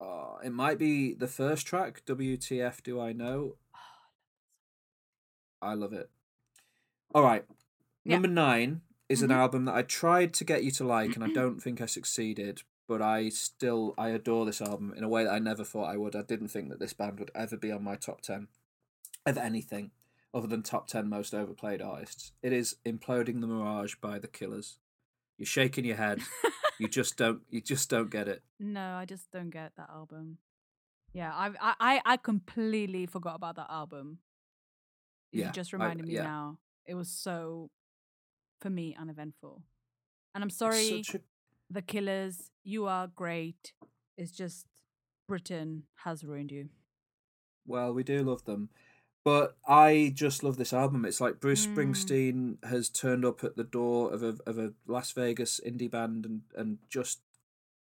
uh, 0.00 0.36
it 0.44 0.50
might 0.52 0.78
be 0.78 1.12
the 1.14 1.26
first 1.28 1.66
track 1.66 2.02
wtf 2.06 2.82
do 2.82 3.00
i 3.00 3.12
know 3.12 3.56
i 5.60 5.74
love 5.74 5.92
it 5.92 6.10
all 7.14 7.22
right 7.22 7.44
Yeah. 8.04 8.14
number 8.14 8.28
nine 8.28 8.82
is 9.08 9.20
Mhm. 9.20 9.24
an 9.24 9.30
album 9.32 9.64
that 9.66 9.74
i 9.74 9.82
tried 9.82 10.32
to 10.34 10.44
get 10.44 10.62
you 10.64 10.70
to 10.72 10.84
like 10.84 11.14
and 11.14 11.24
i 11.24 11.28
don't 11.32 11.60
think 11.60 11.80
i 11.80 11.86
succeeded 11.86 12.62
but 12.86 13.02
I 13.02 13.28
still 13.28 13.92
I 13.98 14.08
adore 14.08 14.46
this 14.46 14.62
album 14.62 14.94
in 14.96 15.04
a 15.04 15.10
way 15.10 15.22
that 15.22 15.30
I 15.34 15.38
never 15.38 15.62
thought 15.62 15.90
I 15.92 15.98
would. 15.98 16.16
I 16.16 16.22
didn't 16.22 16.48
think 16.48 16.70
that 16.70 16.78
this 16.78 16.94
band 16.94 17.18
would 17.18 17.30
ever 17.34 17.54
be 17.58 17.70
on 17.70 17.84
my 17.84 17.96
top 17.96 18.22
ten 18.22 18.48
of 19.26 19.36
anything 19.36 19.90
other 20.32 20.46
than 20.46 20.62
top 20.62 20.86
ten 20.86 21.06
most 21.06 21.34
overplayed 21.34 21.82
artists. 21.82 22.32
It 22.40 22.54
is 22.54 22.76
"Imploding 22.86 23.42
the 23.42 23.46
Mirage" 23.46 23.96
by 23.96 24.18
the 24.18 24.26
Killers. 24.26 24.78
You're 25.38 25.46
shaking 25.46 25.84
your 25.84 25.96
head. 25.96 26.20
you 26.78 26.88
just 26.98 27.16
don't. 27.16 27.40
You 27.50 27.60
just 27.60 27.88
don't 27.88 28.10
get 28.10 28.28
it. 28.28 28.42
No, 28.60 28.94
I 28.94 29.04
just 29.04 29.30
don't 29.30 29.50
get 29.50 29.72
that 29.76 29.88
album. 29.90 30.38
Yeah, 31.12 31.32
I 31.32 31.46
I 31.60 31.74
I- 31.80 32.02
I 32.04 32.16
completely 32.16 33.06
forgot 33.06 33.36
about 33.36 33.56
that 33.56 33.70
album. 33.70 34.18
You 35.32 35.42
Yeah, 35.42 35.52
just 35.52 35.72
I- 35.72 35.76
reminded 35.76 36.06
me 36.06 36.14
yeah. 36.14 36.22
now. 36.24 36.58
It 36.86 36.94
was 36.94 37.08
so, 37.08 37.70
for 38.60 38.70
me, 38.70 38.96
uneventful. 38.98 39.62
And 40.34 40.42
I'm 40.42 40.50
sorry, 40.50 41.02
a- 41.14 41.20
The 41.70 41.82
Killers. 41.82 42.50
You 42.64 42.86
are 42.86 43.06
great. 43.08 43.72
It's 44.16 44.32
just 44.32 44.66
Britain 45.28 45.84
has 46.04 46.24
ruined 46.24 46.50
you. 46.50 46.68
Well, 47.66 47.92
we 47.92 48.02
do 48.02 48.22
love 48.22 48.44
them. 48.44 48.70
But 49.28 49.56
I 49.66 50.10
just 50.14 50.42
love 50.42 50.56
this 50.56 50.72
album. 50.72 51.04
It's 51.04 51.20
like 51.20 51.38
Bruce 51.38 51.66
Mm. 51.66 51.74
Springsteen 51.76 52.64
has 52.66 52.88
turned 52.88 53.26
up 53.26 53.44
at 53.44 53.56
the 53.56 53.64
door 53.64 54.10
of 54.10 54.22
a 54.22 54.36
of 54.46 54.58
a 54.58 54.72
Las 54.86 55.12
Vegas 55.12 55.60
indie 55.66 55.90
band 55.90 56.24
and, 56.24 56.40
and 56.56 56.78
just 56.88 57.20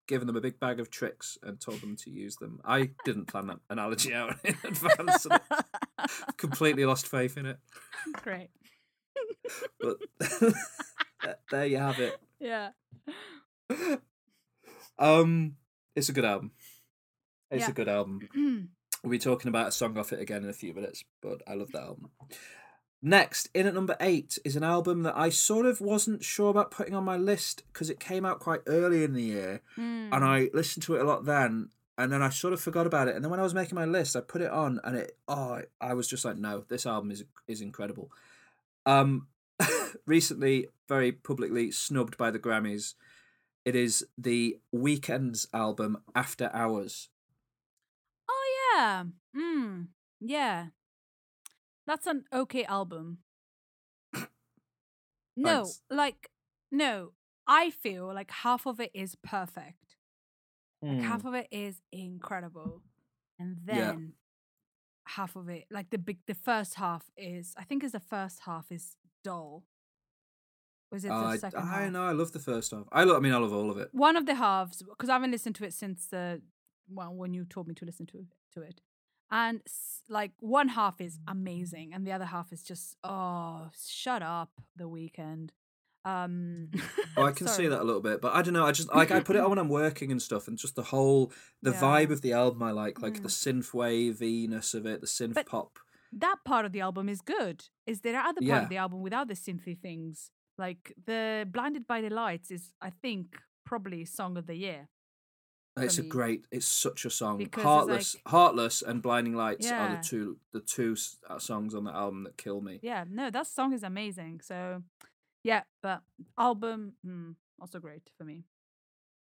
given 0.07 0.26
them 0.26 0.36
a 0.36 0.40
big 0.40 0.59
bag 0.59 0.80
of 0.80 0.88
tricks 0.90 1.36
and 1.42 1.61
told 1.61 1.82
them 1.82 1.97
to 1.97 2.11
use 2.11 2.36
them. 2.36 2.61
I 2.64 2.90
didn't 3.05 3.26
plan 3.26 3.49
that 3.49 3.59
analogy 3.68 4.14
out 4.14 4.36
in 4.45 4.57
advance. 4.64 5.26
and 5.26 5.40
completely 6.38 6.86
lost 6.86 7.07
faith 7.07 7.36
in 7.36 7.45
it. 7.45 7.59
great. 8.22 8.49
But 9.78 9.99
there 11.51 11.66
you 11.66 11.76
have 11.76 11.99
it. 12.01 12.18
Yeah. 12.40 12.70
Um, 14.99 15.57
it's 15.95 16.09
a 16.09 16.12
good 16.12 16.24
album. 16.24 16.53
It's 17.51 17.64
Yeah. 17.64 17.70
a 17.70 17.74
good 17.74 17.88
album. 17.88 18.20
We'll 19.05 19.11
be 19.11 19.18
talking 19.18 19.50
about 19.50 19.68
a 19.68 19.72
song 19.72 19.98
off 19.98 20.14
it 20.14 20.20
again 20.20 20.44
in 20.44 20.48
a 20.48 20.55
few 20.55 20.72
minutes, 20.72 21.05
but 21.20 21.42
I 21.46 21.52
love 21.55 21.72
that 21.72 21.82
album. 21.82 22.09
Next, 23.02 23.50
in 23.52 23.66
at 23.66 23.74
number 23.74 23.96
eight, 24.00 24.38
is 24.46 24.57
an 24.57 24.64
album 24.64 25.02
that 25.02 25.14
I 25.14 25.28
sort 25.28 25.66
of 25.66 25.82
wasn't 25.82 26.24
sure 26.24 26.48
about 26.48 26.70
putting 26.70 26.94
on 26.94 27.05
my 27.05 27.18
list 27.18 27.64
because 27.70 27.90
it 27.90 28.00
came 28.00 28.24
out 28.24 28.40
quite 28.40 28.62
early 28.66 29.05
in 29.05 29.12
the 29.12 29.22
year 29.22 29.61
Mm. 29.76 30.09
and 30.11 30.24
I 30.24 30.48
listened 30.55 30.84
to 30.84 30.94
it 30.94 31.02
a 31.02 31.05
lot 31.05 31.26
then. 31.26 31.68
And 31.98 32.11
then 32.11 32.22
I 32.22 32.30
sort 32.30 32.55
of 32.55 32.62
forgot 32.62 32.86
about 32.86 33.09
it. 33.09 33.14
And 33.14 33.22
then 33.22 33.30
when 33.30 33.40
I 33.40 33.42
was 33.44 33.52
making 33.52 33.74
my 33.76 33.84
list, 33.84 34.16
I 34.16 34.20
put 34.20 34.40
it 34.40 34.50
on 34.50 34.80
and 34.82 34.96
it, 34.96 35.18
oh, 35.28 35.61
I 35.82 35.92
was 35.92 36.09
just 36.09 36.24
like, 36.24 36.38
no, 36.38 36.64
this 36.68 36.86
album 36.86 37.11
is 37.11 37.24
is 37.46 37.61
incredible. 37.61 38.11
Um, 38.86 39.26
recently, 40.07 40.68
very 40.88 41.12
publicly 41.12 41.70
snubbed 41.72 42.16
by 42.16 42.30
the 42.30 42.38
Grammys. 42.38 42.94
It 43.66 43.76
is 43.76 44.07
the 44.16 44.59
Weeknd's 44.74 45.46
album, 45.52 45.98
After 46.14 46.50
Hours. 46.55 47.11
Yeah. 48.75 49.05
Mm. 49.37 49.87
Yeah. 50.20 50.66
That's 51.87 52.07
an 52.07 52.25
okay 52.33 52.64
album. 52.64 53.18
no, 55.37 55.64
Thanks. 55.64 55.83
like 55.91 56.31
no. 56.70 57.12
I 57.47 57.70
feel 57.70 58.12
like 58.14 58.31
half 58.31 58.66
of 58.66 58.81
it 58.81 58.91
is 58.95 59.16
perfect. 59.22 59.97
Like 60.83 60.97
Hmm. 60.99 61.03
half 61.03 61.25
of 61.25 61.35
it 61.35 61.49
is 61.51 61.83
incredible. 61.93 62.83
And 63.39 63.59
Yeah. 63.66 63.75
then 63.93 64.14
half 65.07 65.37
of 65.37 65.49
it 65.51 65.66
like 65.70 65.91
the 65.91 65.99
big 65.99 66.18
the 66.27 66.35
first 66.35 66.75
half 66.77 67.11
is 67.16 67.53
I 67.59 67.64
think 67.64 67.85
is 67.85 67.93
the 67.93 68.01
first 68.01 68.41
half 68.47 68.72
is 68.72 68.97
dull. 69.22 69.64
Was 70.91 71.05
it 71.05 71.09
the 71.09 71.14
I, 71.14 71.37
second 71.37 71.59
I 71.61 71.83
half? 71.83 71.93
know, 71.93 72.05
I 72.05 72.12
love 72.12 72.33
the 72.33 72.39
first 72.39 72.70
half. 72.70 72.85
I 72.93 73.03
love, 73.05 73.16
I 73.16 73.20
mean, 73.20 73.33
I 73.33 73.37
love 73.39 73.53
all 73.53 73.70
of 73.70 73.79
it. 73.79 73.89
one 73.93 74.16
of 74.16 74.27
the 74.27 74.37
halves 74.37 74.83
because 74.83 75.09
I 75.11 75.14
haven't 75.14 75.33
listened 75.33 75.57
to 75.57 75.64
it 75.64 75.75
since 75.75 76.07
the 76.07 76.41
well 76.89 77.12
when 77.14 77.35
you 77.35 77.45
told 77.45 77.66
me 77.68 77.75
to 77.75 77.85
listen 77.85 78.07
to 78.07 78.27
to 78.55 78.62
it, 78.62 78.80
and 79.30 79.61
like 80.09 80.32
one 80.40 80.68
half 80.68 81.00
is 81.00 81.18
amazing 81.26 81.92
and 81.94 82.07
the 82.07 82.12
other 82.12 82.26
half 82.26 82.52
is 82.52 82.62
just 82.62 82.96
oh 83.05 83.70
shut 83.86 84.22
up 84.22 84.50
the 84.76 84.84
Weeknd. 84.88 85.50
Um, 86.07 86.68
Oh, 87.16 87.22
I 87.24 87.32
can 87.38 87.46
see 87.48 87.66
that 87.66 87.80
a 87.80 87.84
little 87.84 88.02
bit, 88.02 88.20
but 88.20 88.34
I 88.34 88.42
don't 88.42 88.52
know. 88.52 88.66
I 88.66 88.72
just 88.72 88.94
like 88.94 89.11
I 89.11 89.20
put 89.20 89.36
it 89.36 89.40
on 89.42 89.50
when 89.50 89.59
I'm 89.59 89.70
working 89.70 90.11
and 90.12 90.20
stuff, 90.20 90.48
and 90.48 90.59
just 90.59 90.74
the 90.76 90.82
whole 90.82 91.32
the 91.62 91.70
Yeah. 91.72 91.80
vibe 91.80 92.11
of 92.11 92.20
the 92.20 92.32
album 92.32 92.62
I 92.62 92.72
like, 92.72 93.00
like 93.00 93.22
the 93.22 93.28
Mm. 93.28 93.62
synth 93.62 93.72
waviness 93.74 94.74
of 94.74 94.84
it, 94.86 95.00
the 95.00 95.07
synth 95.07 95.34
But- 95.34 95.46
pop. 95.46 95.78
That 96.12 96.36
part 96.44 96.64
of 96.64 96.70
the 96.72 96.80
album 96.80 97.09
is 97.09 97.20
good. 97.22 97.64
Is 97.86 98.02
there 98.02 98.20
other 98.20 98.34
part 98.40 98.44
Yeah. 98.44 98.62
of 98.62 98.68
the 98.68 98.76
album 98.76 99.00
without 99.00 99.26
the 99.28 99.34
synthy 99.34 99.76
things? 99.76 100.30
Like 100.59 100.92
the 101.07 101.48
"Blinded 101.50 101.86
by 101.88 102.00
the 102.02 102.11
Lights" 102.11 102.50
is, 102.52 102.72
I 102.80 102.90
think, 102.90 103.42
probably 103.64 104.05
song 104.05 104.36
of 104.36 104.46
the 104.46 104.55
year. 104.55 104.88
It's 105.77 105.99
a 105.99 106.03
me. 106.03 106.09
great. 106.09 106.47
It's 106.53 106.66
such 106.66 107.05
a 107.05 107.11
song. 107.11 107.39
Because 107.39 107.64
Heartless, 107.64 108.14
like- 108.14 108.31
Heartless, 108.33 108.83
and 108.83 109.03
Blinding 109.03 109.35
Lights 109.35 109.70
are 109.70 109.97
the 109.97 110.03
two 110.03 110.39
the 110.53 110.61
two 110.61 110.97
uh, 111.29 111.39
songs 111.39 111.75
on 111.75 111.85
the 111.85 111.93
album 111.93 112.25
that 112.25 112.37
kill 112.37 112.61
me. 112.61 112.79
Yeah, 112.83 113.05
no, 113.11 113.31
that 113.31 113.47
song 113.47 113.72
is 113.72 113.83
amazing. 113.83 114.41
So, 114.45 114.83
yeah, 115.43 115.62
but 115.83 116.03
album 116.39 116.93
mm, 117.05 117.35
also 117.61 117.81
great 117.81 118.11
for 118.16 118.25
me. 118.25 118.45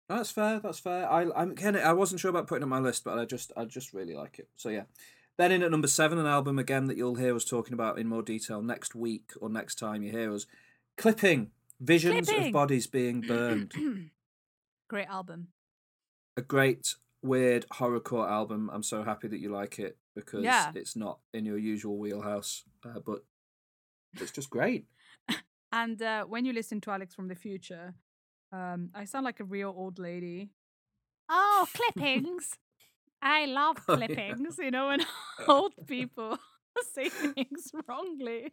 That's 0.09 0.31
fair. 0.31 0.59
That's 0.59 0.79
fair. 0.79 1.09
I 1.09 1.27
I'm 1.35 1.55
kind 1.55 1.77
I 1.77 1.93
wasn't 1.93 2.19
sure 2.21 2.29
about 2.29 2.47
putting 2.47 2.63
it 2.63 2.65
on 2.65 2.69
my 2.69 2.79
list, 2.79 3.03
but 3.03 3.19
I 3.19 3.25
just 3.25 3.51
I 3.55 3.65
just 3.65 3.93
really 3.93 4.15
like 4.15 4.39
it. 4.39 4.49
So 4.55 4.69
yeah. 4.69 4.83
Then 5.37 5.51
in 5.51 5.63
at 5.63 5.71
number 5.71 5.87
seven, 5.87 6.19
an 6.19 6.25
album 6.25 6.59
again 6.59 6.87
that 6.87 6.97
you'll 6.97 7.15
hear 7.15 7.35
us 7.35 7.45
talking 7.45 7.73
about 7.73 7.97
in 7.97 8.07
more 8.07 8.21
detail 8.21 8.61
next 8.61 8.93
week 8.93 9.31
or 9.39 9.49
next 9.49 9.75
time 9.75 10.03
you 10.03 10.11
hear 10.11 10.33
us. 10.33 10.45
Clipping. 10.97 11.51
Visions 11.79 12.29
of 12.29 12.51
bodies 12.51 12.85
being 12.85 13.21
burned. 13.27 14.11
great 14.87 15.07
album. 15.07 15.47
A 16.37 16.41
great 16.41 16.95
weird 17.21 17.65
horrorcore 17.69 18.29
album. 18.29 18.69
I'm 18.73 18.83
so 18.83 19.03
happy 19.03 19.27
that 19.27 19.39
you 19.39 19.49
like 19.51 19.79
it 19.79 19.97
because 20.15 20.43
Yeah. 20.43 20.71
it's 20.75 20.95
not 20.95 21.19
in 21.33 21.45
your 21.45 21.57
usual 21.57 21.97
wheelhouse, 21.97 22.63
uh, 22.85 22.99
but 23.05 23.23
it's 24.13 24.31
just 24.31 24.49
great. 24.49 24.85
And 25.73 26.01
uh, 26.01 26.25
when 26.25 26.43
you 26.43 26.51
listen 26.51 26.81
to 26.81 26.91
Alex 26.91 27.15
from 27.15 27.29
the 27.29 27.35
future, 27.35 27.93
um, 28.51 28.89
I 28.93 29.05
sound 29.05 29.23
like 29.23 29.39
a 29.39 29.45
real 29.45 29.73
old 29.75 29.99
lady. 29.99 30.49
Oh, 31.29 31.65
clippings! 31.73 32.57
I 33.21 33.45
love 33.45 33.77
Oh, 33.87 33.97
yeah. 33.97 34.07
clippings. 34.07 34.57
You 34.57 34.71
know, 34.71 34.87
when 34.87 34.99
old 35.47 35.73
people 35.87 36.37
say 36.93 37.07
things 37.07 37.71
wrongly. 37.87 38.51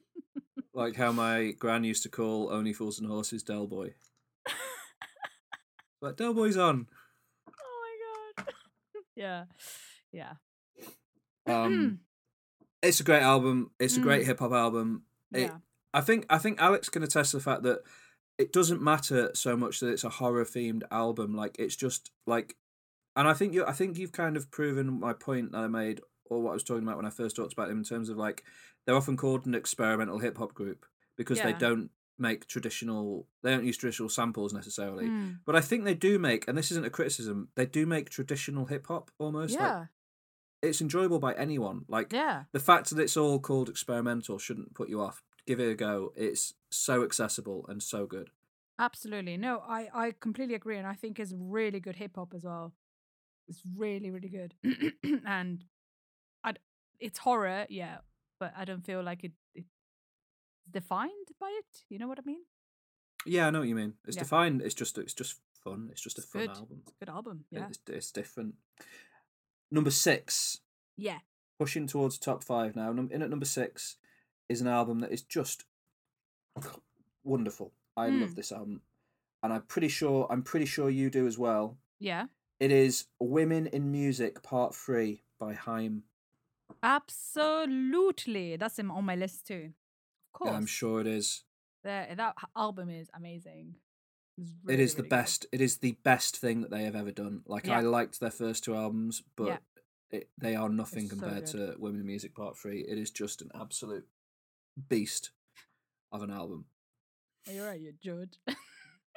Like 0.73 0.95
how 0.95 1.11
my 1.11 1.53
gran 1.59 1.83
used 1.83 2.05
to 2.05 2.09
call 2.09 2.53
Only 2.53 2.73
Fools 2.73 3.01
and 3.01 3.09
Horses 3.11 3.43
Del 3.43 3.67
Boy. 3.67 3.95
But 6.01 6.17
Del 6.17 6.35
Boy's 6.35 6.57
on. 6.57 6.87
Yeah, 9.19 9.45
yeah. 10.13 10.33
Um, 11.47 12.01
it's 12.83 13.01
a 13.01 13.05
great 13.05 13.23
album. 13.23 13.71
It's 13.81 13.97
a 13.97 14.01
great 14.01 14.23
Mm. 14.23 14.27
hip 14.27 14.39
hop 14.39 14.53
album. 14.53 15.03
It, 15.33 15.43
yeah. 15.43 15.57
I 15.93 16.01
think 16.01 16.27
I 16.31 16.39
think 16.39 16.61
Alex 16.61 16.89
can 16.89 17.03
attest 17.03 17.33
to 17.33 17.39
the 17.39 17.43
fact 17.43 17.63
that 17.65 17.81
it 18.39 18.53
doesn't 18.53 18.81
matter 18.81 19.31
so 19.35 19.57
much 19.57 19.81
that 19.81 19.89
it's 19.89 20.05
a 20.05 20.09
horror 20.09 20.45
themed 20.45 20.85
album. 20.91 21.35
Like 21.35 21.57
it's 21.59 21.75
just 21.77 22.11
like, 22.27 22.55
and 23.17 23.27
I 23.27 23.35
think 23.35 23.55
you 23.55 23.67
I 23.67 23.73
think 23.73 23.99
you've 23.99 24.13
kind 24.13 24.37
of 24.37 24.51
proven 24.51 25.01
my 25.01 25.13
point 25.13 25.53
that 25.53 25.59
I 25.59 25.67
made 25.67 26.01
or 26.31 26.41
what 26.43 26.51
I 26.51 26.55
was 26.55 26.63
talking 26.63 26.85
about 26.85 26.97
when 26.97 27.07
I 27.07 27.11
first 27.11 27.35
talked 27.37 27.55
about 27.55 27.69
them 27.69 27.79
in 27.79 27.85
terms 27.85 28.09
of 28.11 28.17
like 28.17 28.45
they're 28.87 28.97
often 28.97 29.17
called 29.17 29.47
an 29.47 29.55
experimental 29.55 30.19
hip 30.21 30.39
hop 30.39 30.55
group 30.55 30.87
because 31.17 31.39
they 31.41 31.53
don't 31.59 31.91
make 32.19 32.47
traditional 32.47 33.27
they 33.43 33.51
don't 33.51 33.65
use 33.65 33.77
traditional 33.77 34.09
samples 34.09 34.53
necessarily. 34.53 35.07
Mm. 35.07 35.39
But 35.45 35.57
I 35.57 35.61
think 35.61 35.85
they 35.85 35.95
do 35.95 36.19
make, 36.19 36.47
and 36.49 36.57
this 36.57 36.71
isn't 36.71 36.87
a 36.87 36.91
criticism, 36.91 37.49
they 37.55 37.67
do 37.67 37.87
make 37.87 38.11
traditional 38.11 38.67
hip 38.67 38.87
hop 38.89 39.11
almost. 39.19 39.55
Like, 39.55 39.63
Yeah, 39.63 39.85
it's 40.63 40.81
enjoyable 40.81 41.19
by 41.19 41.35
anyone. 41.35 41.85
Like 41.89 42.13
yeah. 42.13 42.45
the 42.53 42.61
fact 42.61 42.91
that 42.91 43.01
it's 43.01 43.17
all 43.17 43.39
called 43.39 43.69
experimental 43.69 44.39
shouldn't 44.39 44.75
put 44.75 44.89
you 44.89 45.01
off. 45.01 45.23
Give 45.47 45.61
it 45.61 45.71
a 45.71 45.75
go. 45.75 46.13
It's 46.17 46.55
so 46.71 47.05
accessible 47.05 47.65
and 47.69 47.83
so 47.83 48.07
good. 48.07 48.31
Absolutely. 48.79 49.37
No, 49.37 49.63
I, 49.67 49.89
I 49.95 50.15
completely 50.21 50.55
agree. 50.55 50.79
And 50.79 50.87
I 50.87 50.95
think 50.95 51.19
it's 51.19 51.35
really 51.37 51.81
good 51.81 51.97
hip 51.97 52.13
hop 52.17 52.33
as 52.35 52.45
well. 52.45 52.75
It's 53.49 53.63
really, 53.77 54.11
really 54.11 54.29
good. 54.29 54.55
and 55.27 55.65
I, 56.45 56.55
it's 57.01 57.19
horror, 57.19 57.67
yeah, 57.69 57.99
but 58.39 58.53
I 58.57 58.65
don't 58.65 58.85
feel 58.85 59.03
like 59.03 59.25
it, 59.25 59.33
it's 59.55 59.71
defined 60.71 61.29
by 61.41 61.49
it. 61.59 61.85
You 61.89 61.99
know 61.99 62.09
what 62.09 62.19
I 62.19 62.23
mean? 62.25 62.43
Yeah, 63.27 63.47
I 63.47 63.51
know 63.51 63.61
what 63.61 63.69
you 63.69 63.75
mean. 63.75 63.95
It's 64.07 64.17
Yeah. 64.17 64.23
defined. 64.23 64.63
It's 64.63 64.75
just 64.75 64.97
it's 64.99 65.15
just 65.15 65.41
fun. 65.65 65.89
It's 65.91 66.01
just 66.01 66.19
a 66.19 66.23
It's 66.23 66.31
fun 66.31 66.43
good. 66.43 66.51
album. 66.57 66.79
It's 66.83 66.93
a 66.93 67.05
good 67.05 67.09
album. 67.13 67.45
Yeah. 67.51 67.67
It's, 67.69 67.79
it's 67.89 68.13
different. 68.13 68.55
Number 69.71 69.91
six, 69.91 70.61
yeah. 70.97 71.19
pushing 71.59 71.87
towards 71.87 72.19
top 72.19 72.43
five 72.45 72.75
now. 72.77 72.91
In 72.91 73.23
at 73.23 73.29
number 73.31 73.45
six 73.45 73.97
is 74.49 74.61
an 74.61 74.69
album 74.69 75.01
that 75.01 75.13
is 75.13 75.23
just 75.23 75.65
wonderful. 77.25 77.73
I 77.97 78.09
love 78.09 78.31
Mm. 78.31 78.35
this 78.37 78.53
album, 78.53 78.83
and 79.43 79.53
I'm 79.53 79.63
pretty 79.63 79.89
sure 79.89 80.27
I'm 80.31 80.43
pretty 80.43 80.67
sure 80.67 80.89
you 80.89 81.11
do 81.11 81.27
as 81.27 81.37
well. 81.37 81.77
Yeah. 81.99 82.29
It 82.61 82.71
is 82.71 83.07
Women 83.21 83.67
in 83.67 83.91
Music 83.93 84.43
Part 84.43 84.75
Three 84.75 85.25
by 85.39 85.53
Haim. 85.55 86.05
Absolutely. 86.83 88.57
That's 88.57 88.79
him 88.79 88.91
on 88.91 89.05
my 89.05 89.17
list 89.17 89.47
too. 89.47 89.73
Course. 90.39 90.51
Yeah, 90.51 90.57
I'm 90.57 90.67
sure 90.67 91.01
it 91.01 91.07
is. 91.09 91.43
The, 91.83 92.07
that 92.17 92.35
album 92.57 92.91
is 92.91 93.09
amazing. 93.15 93.75
It's 94.37 94.51
it 94.51 94.57
really, 94.65 94.83
is 94.85 94.95
the 94.95 95.03
really 95.03 95.09
good. 95.09 95.17
best. 95.17 95.47
It 95.51 95.61
is 95.61 95.79
the 95.79 95.93
best 96.05 96.37
thing 96.37 96.61
that 96.61 96.71
they 96.71 96.85
have 96.85 96.95
ever 96.95 97.11
done. 97.11 97.43
Like 97.47 97.67
Yeah. 97.67 97.79
I 97.79 97.81
liked 97.81 98.21
their 98.21 98.31
first 98.31 98.63
two 98.63 98.77
albums, 98.77 99.23
but 99.37 99.47
Yeah. 99.47 99.59
it, 100.11 100.31
they 100.39 100.55
are 100.55 100.69
nothing 100.69 101.05
It's 101.07 101.13
so 101.15 101.19
compared 101.19 101.47
to 101.47 101.75
Women 101.79 102.01
in 102.01 102.07
Music 102.07 102.35
Part 102.37 102.57
Three. 102.57 102.83
It 102.83 102.99
is 102.99 103.11
just 103.11 103.43
an 103.43 103.51
absolute 103.55 104.07
beast 104.89 105.33
of 106.13 106.23
an 106.23 106.31
album. 106.31 106.67
Are 107.49 107.53
you 107.53 107.65
right, 107.65 107.81
you 107.81 107.95
George? 108.01 108.35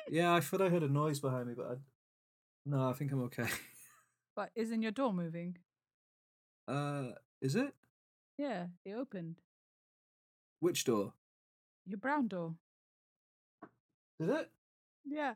Yeah, 0.10 0.34
I 0.34 0.40
thought 0.42 0.62
I 0.62 0.70
heard 0.70 0.84
a 0.84 0.88
noise 0.90 1.20
behind 1.20 1.48
me, 1.50 1.54
but 1.56 1.68
I... 1.68 1.76
no, 2.66 2.90
I 2.90 2.94
think 2.94 3.12
I'm 3.12 3.22
okay. 3.26 3.48
but 4.36 4.50
isn't 4.56 4.82
your 4.82 4.92
door 4.92 5.14
moving? 5.14 5.58
Uh, 6.68 7.10
is 7.42 7.56
it 7.56 7.74
Yeah, 8.38 8.68
it 8.86 8.94
opened. 8.94 9.36
Which 10.62 10.86
door? 10.86 11.14
Your 11.86 11.98
brown 11.98 12.30
door. 12.30 12.54
Did 14.20 14.30
it? 14.30 14.50
Yeah. 15.04 15.34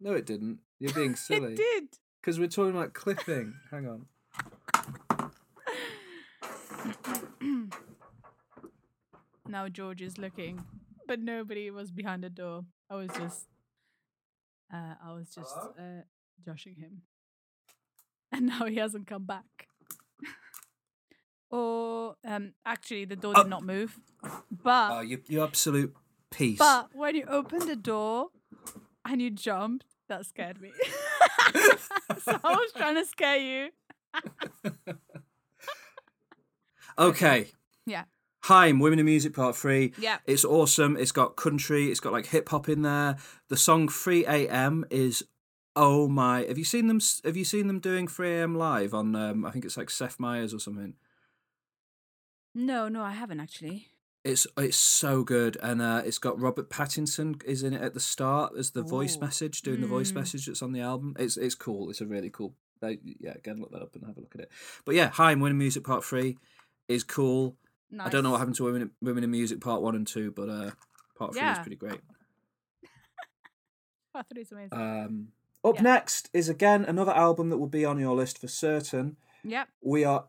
No, 0.00 0.12
it 0.14 0.24
didn't. 0.24 0.60
You're 0.78 0.92
being 0.94 1.16
silly. 1.16 1.52
It 1.52 1.56
did. 1.56 1.88
Because 2.20 2.38
we're 2.38 2.48
talking 2.48 2.70
about 2.70 2.94
clipping. 2.94 3.54
Hang 3.70 3.86
on. 3.88 4.06
now 9.48 9.68
George 9.68 10.00
is 10.00 10.16
looking, 10.18 10.64
but 11.06 11.20
nobody 11.20 11.70
was 11.70 11.90
behind 11.90 12.22
the 12.22 12.30
door. 12.30 12.64
I 12.88 12.94
was 12.94 13.10
just, 13.18 13.48
uh, 14.72 14.94
I 15.04 15.12
was 15.12 15.28
just 15.34 15.56
uh, 15.78 16.02
joshing 16.44 16.76
him, 16.76 17.02
and 18.32 18.46
now 18.46 18.66
he 18.66 18.76
hasn't 18.76 19.08
come 19.08 19.24
back. 19.24 19.66
Or 21.52 22.16
um, 22.26 22.54
actually, 22.66 23.04
the 23.04 23.14
door 23.16 23.34
Oh. 23.36 23.42
did 23.44 23.50
not 23.50 23.62
move, 23.62 24.00
but 24.50 24.90
Oh, 24.92 25.00
you 25.00 25.20
you 25.28 25.42
absolute 25.42 25.94
piece. 26.30 26.58
but 26.58 26.88
when 26.94 27.14
you 27.14 27.24
opened 27.28 27.68
the 27.68 27.76
door 27.76 28.28
and 29.04 29.22
you 29.22 29.30
jumped, 29.30 29.84
that 30.08 30.26
scared 30.26 30.60
me. 30.60 30.72
so 32.24 32.38
I 32.42 32.54
was 32.54 32.72
trying 32.76 32.96
to 32.96 33.04
scare 33.04 33.36
you. 33.38 33.68
okay. 36.98 37.48
Yeah. 37.86 38.04
Haim, 38.44 38.80
Women 38.80 38.98
in 38.98 39.04
Music 39.04 39.34
Part 39.34 39.56
3. 39.56 39.92
Yeah. 39.98 40.18
It's 40.26 40.44
awesome. 40.44 40.96
It's 40.96 41.12
got 41.12 41.36
country, 41.36 41.90
it's 41.90 42.00
got 42.00 42.12
like 42.12 42.26
hip 42.26 42.48
hop 42.48 42.68
in 42.68 42.82
there. 42.82 43.16
The 43.48 43.56
song 43.56 43.88
3 43.88 44.26
AM 44.26 44.84
is 44.90 45.24
oh 45.74 46.06
my 46.06 46.42
have 46.44 46.58
you 46.58 46.64
seen 46.64 46.86
them 46.86 47.00
have 47.24 47.34
you 47.34 47.44
seen 47.46 47.66
them 47.66 47.78
doing 47.78 48.06
3 48.06 48.28
AM 48.30 48.54
live 48.54 48.92
on 48.92 49.16
um 49.16 49.42
I 49.46 49.50
think 49.50 49.64
it's 49.64 49.76
like 49.78 49.88
Seth 49.90 50.18
Meyers 50.20 50.52
or 50.52 50.58
something. 50.58 50.94
No, 52.54 52.88
no, 52.88 53.02
I 53.02 53.12
haven't 53.12 53.40
actually. 53.40 53.88
It's 54.24 54.46
it's 54.56 54.76
so 54.76 55.24
good 55.24 55.56
and 55.62 55.82
uh 55.82 56.02
it's 56.04 56.18
got 56.18 56.38
Robert 56.40 56.70
Pattinson 56.70 57.42
is 57.44 57.64
in 57.64 57.74
it 57.74 57.82
at 57.82 57.92
the 57.94 57.98
start 58.00 58.52
as 58.56 58.70
the 58.70 58.82
voice 58.82 59.18
message 59.18 59.62
doing 59.62 59.80
the 59.80 59.86
voice 59.88 60.12
Mm. 60.12 60.16
message 60.16 60.46
that's 60.46 60.62
on 60.62 60.70
the 60.72 60.80
album. 60.80 61.16
It's 61.18 61.36
it's 61.36 61.56
cool. 61.56 61.90
It's 61.90 62.00
a 62.00 62.06
really 62.06 62.30
cool. 62.30 62.54
They, 62.80 62.98
yeah, 63.20 63.32
again 63.34 63.58
look 63.60 63.72
that 63.72 63.82
up 63.82 63.94
and 63.96 64.04
have 64.06 64.16
a 64.16 64.20
look 64.20 64.32
at 64.36 64.42
it. 64.42 64.50
But 64.84 64.94
yeah, 64.94 65.10
Haim, 65.10 65.40
Women 65.40 65.52
in 65.52 65.58
Music 65.58 65.82
Part 65.84 66.04
3 66.04 66.36
is 66.88 67.02
cool. 67.04 67.56
Nice. 67.90 68.06
I 68.06 68.10
don't 68.10 68.22
know 68.24 68.30
what 68.30 68.38
happened 68.38 68.56
to 68.56 68.64
Women 68.64 68.90
Women 69.00 69.24
in 69.24 69.30
Music 69.30 69.60
Part 69.60 69.82
One 69.82 69.96
and 69.96 70.06
Two, 70.06 70.30
but 70.30 70.48
uh, 70.48 70.70
Part 71.16 71.32
Three 71.34 71.42
is 71.48 71.58
pretty 71.58 71.76
great. 71.76 72.00
I 74.14 74.18
thought 74.22 74.26
it 74.36 74.38
was 74.38 74.52
amazing. 74.52 74.78
Um, 74.78 75.28
up 75.64 75.76
Yeah. 75.76 75.82
next 75.82 76.28
is 76.32 76.48
again 76.48 76.84
another 76.84 77.12
album 77.12 77.50
that 77.50 77.58
will 77.58 77.66
be 77.66 77.84
on 77.84 77.98
your 77.98 78.14
list 78.14 78.38
for 78.38 78.46
certain. 78.48 79.16
yep. 79.42 79.68
We 79.80 80.04
are 80.04 80.26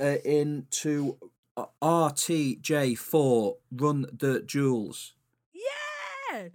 uh, 0.00 0.16
into 0.24 1.18
RTJ4 1.82 3.54
Run 3.72 4.06
the 4.12 4.40
Jewels. 4.42 5.14
Yeah. 5.52 6.48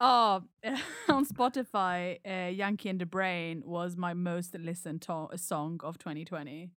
Oh, 0.00 0.42
on 1.08 1.26
Spotify, 1.26 2.18
uh, 2.26 2.48
"Yankee 2.50 2.88
and 2.88 3.00
the 3.00 3.06
Brave" 3.06 3.62
was 3.64 3.96
my 3.96 4.14
most 4.14 4.54
listened 4.58 5.02
to- 5.02 5.28
song 5.36 5.80
of 5.84 5.98
2020. 5.98 6.70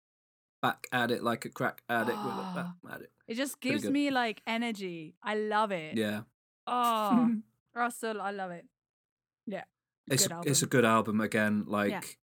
Back 0.61 0.87
at 0.91 1.09
it 1.09 1.23
like 1.23 1.45
a 1.45 1.49
crack 1.49 1.81
addict 1.89 2.17
with 2.17 2.33
it. 2.33 2.55
Back 2.55 2.65
Ah. 2.67 2.93
at 2.95 3.01
it. 3.01 3.11
It 3.27 3.35
just 3.35 3.61
gives 3.61 3.89
me 3.89 4.11
like 4.11 4.41
energy. 4.45 5.15
I 5.23 5.35
love 5.35 5.71
it. 5.71 5.95
Yeah, 5.97 6.21
Oh, 6.67 7.37
Russell, 7.73 8.21
I 8.21 8.31
love 8.31 8.51
it. 8.51 8.65
Yeah. 9.47 9.63
it's 10.11 10.27
good 10.27 10.45
it's 10.45 10.61
a 10.61 10.67
good 10.67 10.85
album 10.85 11.21
again. 11.21 11.63
Like. 11.67 12.17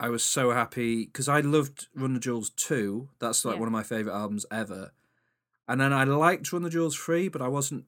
I 0.00 0.08
was 0.08 0.22
so 0.22 0.52
happy 0.52 1.06
because 1.06 1.28
I 1.28 1.40
loved 1.40 1.88
Run 1.94 2.14
the 2.14 2.20
Jewels 2.20 2.50
2. 2.50 3.08
That's 3.18 3.44
like 3.44 3.54
Yeah. 3.54 3.60
one 3.60 3.68
of 3.68 3.72
my 3.72 3.82
favourite 3.82 4.16
albums 4.16 4.46
ever. 4.50 4.92
And 5.66 5.80
then 5.80 5.92
I 5.92 6.04
liked 6.04 6.52
Run 6.52 6.62
the 6.62 6.70
Jewels 6.70 6.96
3, 6.96 7.28
but 7.28 7.42
I 7.42 7.48
wasn't 7.48 7.84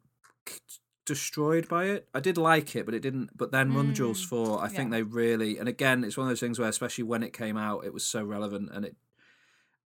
destroyed 1.07 1.69
by 1.69 1.85
it. 1.87 2.09
I 2.15 2.21
did 2.21 2.37
like 2.37 2.77
it, 2.77 2.85
but 2.85 2.95
it 2.95 3.01
didn't. 3.01 3.37
But 3.37 3.53
then 3.53 3.73
Run 3.75 3.87
the 3.89 3.93
Jewels 3.93 4.23
Mm, 4.25 4.29
4, 4.29 4.63
I 4.63 4.69
think 4.69 4.91
they 4.91 5.03
really, 5.03 5.59
and 5.59 5.69
again, 5.69 6.05
it's 6.05 6.17
one 6.17 6.27
of 6.27 6.31
those 6.31 6.41
things 6.41 6.59
where, 6.59 6.69
especially 6.69 7.05
when 7.05 7.23
it 7.23 7.33
came 7.33 7.57
out, 7.57 7.85
it 7.85 7.95
was 7.95 8.05
so 8.05 8.25
relevant 8.25 8.71
and 8.73 8.85
it. 8.85 8.97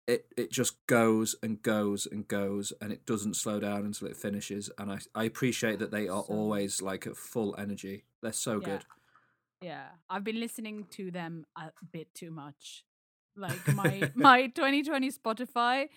It, 0.07 0.25
it 0.35 0.51
just 0.51 0.85
goes 0.87 1.35
and 1.43 1.61
goes 1.61 2.05
and 2.05 2.27
goes 2.27 2.73
and 2.81 2.91
it 2.91 3.05
doesn't 3.05 3.35
slow 3.35 3.59
down 3.59 3.85
until 3.85 4.07
it 4.09 4.17
finishes 4.17 4.69
and 4.77 4.91
I, 4.91 4.97
I 5.15 5.23
appreciate 5.25 5.77
that 5.79 5.91
they 5.91 6.07
are 6.09 6.21
always 6.23 6.81
like 6.81 7.05
at 7.07 7.15
full 7.15 7.55
energy 7.57 8.03
they're 8.21 8.33
so 8.33 8.59
Yeah. 8.59 8.65
good 8.65 8.85
Yeah. 9.61 9.85
I've 10.09 10.23
been 10.23 10.39
listening 10.39 10.87
to 10.91 11.11
them 11.11 11.45
a 11.55 11.71
bit 11.91 12.13
too 12.13 12.31
much. 12.31 12.83
Like 13.35 13.73
my 13.75 14.11
my 14.15 14.47
2020 14.47 15.11
Spotify 15.11 15.87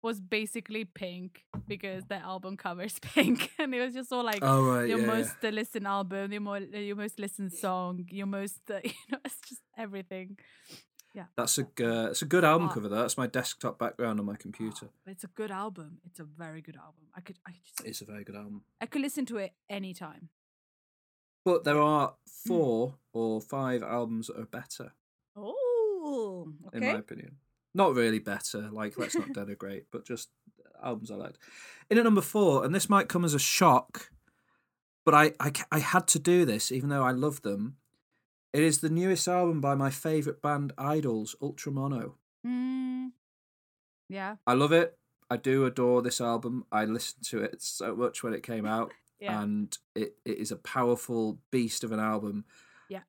was 0.00 0.20
basically 0.20 0.84
pink 0.84 1.44
because 1.66 2.04
the 2.04 2.14
album 2.16 2.56
cover 2.56 2.82
is 2.82 2.98
pink, 3.02 3.50
and 3.58 3.74
it 3.74 3.80
was 3.80 3.94
just 3.94 4.12
all 4.12 4.24
like 4.24 4.38
oh 4.42 4.62
right 4.64 4.88
your 4.88 5.00
yeah, 5.00 5.06
yeah. 5.06 5.12
most 5.14 5.34
uh, 5.44 5.48
listened 5.48 5.86
album, 5.86 6.32
your 6.32 6.40
more 6.40 6.58
your 6.58 6.96
most 6.96 7.18
listened 7.18 7.52
song, 7.52 8.06
your 8.10 8.26
most 8.26 8.60
uh, 8.70 8.78
you 8.84 8.92
know, 9.10 9.18
it's 9.24 9.40
just 9.48 9.60
everything. 9.76 10.38
Yeah, 11.14 11.24
That's 11.36 11.58
a 11.58 11.62
uh, 11.62 12.10
it's 12.10 12.22
a 12.22 12.26
good 12.26 12.44
album 12.44 12.68
Ah. 12.68 12.74
cover. 12.74 12.88
Though. 12.88 12.96
That's 13.02 13.18
my 13.18 13.26
desktop 13.26 13.78
background 13.78 14.20
on 14.20 14.26
my 14.26 14.36
computer. 14.36 14.88
But 15.04 15.12
it's 15.12 15.24
a 15.24 15.28
good 15.28 15.50
album. 15.50 15.98
It's 16.06 16.20
a 16.20 16.24
very 16.24 16.60
good 16.62 16.76
album. 16.76 17.04
I 17.16 17.20
could 17.20 17.38
I 17.46 17.50
could 17.50 17.64
just 17.64 17.84
It's 17.84 18.00
a 18.00 18.04
very 18.04 18.24
good 18.24 18.36
album. 18.36 18.62
I 18.80 18.86
could 18.86 19.02
listen 19.02 19.26
to 19.26 19.38
it 19.38 19.52
anytime. 19.68 20.28
But 21.44 21.64
there 21.64 21.80
are 21.80 22.10
Mm. 22.10 22.48
four 22.48 22.94
or 23.12 23.40
five 23.40 23.82
albums 23.82 24.28
that 24.28 24.38
are 24.38 24.46
better, 24.46 24.92
Oh, 25.36 26.52
in 26.72 26.80
my 26.80 26.98
opinion. 26.98 27.36
Not 27.74 27.94
really 27.94 28.18
better. 28.18 28.70
Like 28.70 28.96
let's 28.98 29.14
not 29.16 29.28
denigrate, 29.34 29.84
but 29.92 30.04
just 30.06 30.30
albums 30.82 31.10
I 31.10 31.16
liked. 31.16 31.38
In 31.90 31.98
at 31.98 32.04
number 32.04 32.20
four, 32.22 32.64
and 32.64 32.74
this 32.74 32.88
might 32.88 33.08
come 33.08 33.24
as 33.24 33.34
a 33.34 33.38
shock, 33.38 34.10
but 35.04 35.14
I, 35.14 35.32
I 35.40 35.52
I 35.70 35.78
had 35.80 36.06
to 36.08 36.18
do 36.18 36.44
this 36.44 36.72
even 36.72 36.88
though 36.88 37.02
I 37.04 37.10
love 37.12 37.42
them. 37.42 37.76
It 38.52 38.62
is 38.62 38.78
the 38.80 38.88
newest 38.90 39.28
album 39.28 39.60
by 39.60 39.74
my 39.74 39.90
favorite 39.90 40.40
band, 40.40 40.72
Idles, 40.78 41.36
Ultramono. 41.42 42.14
Mm, 42.46 43.12
yeah, 44.08 44.36
I 44.46 44.54
love 44.54 44.72
it. 44.72 44.96
I 45.30 45.36
do 45.36 45.66
adore 45.66 46.00
this 46.00 46.20
album. 46.20 46.64
I 46.72 46.86
listened 46.86 47.24
to 47.26 47.42
it 47.42 47.60
so 47.60 47.94
much 47.94 48.22
when 48.22 48.32
it 48.32 48.42
came 48.42 48.64
out. 48.64 48.92
Yeah. 49.20 49.42
and 49.42 49.76
it, 49.94 50.14
it 50.24 50.38
is 50.38 50.52
a 50.52 50.56
powerful 50.56 51.38
beast 51.50 51.82
of 51.84 51.92
an 51.92 52.00
album. 52.00 52.44
Yeah. 52.88 53.00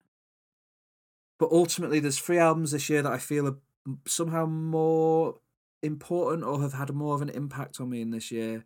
But 1.37 1.51
ultimately, 1.51 1.99
there's 1.99 2.19
three 2.19 2.37
albums 2.39 2.71
this 2.71 2.89
year 2.89 3.01
that 3.01 3.11
I 3.11 3.17
feel 3.17 3.47
are 3.47 3.57
somehow 4.05 4.45
more 4.45 5.35
important 5.81 6.43
or 6.43 6.61
have 6.61 6.73
had 6.73 6.93
more 6.93 7.15
of 7.15 7.21
an 7.21 7.29
impact 7.29 7.79
on 7.79 7.89
me 7.89 8.01
in 8.01 8.11
this 8.11 8.31
year. 8.31 8.65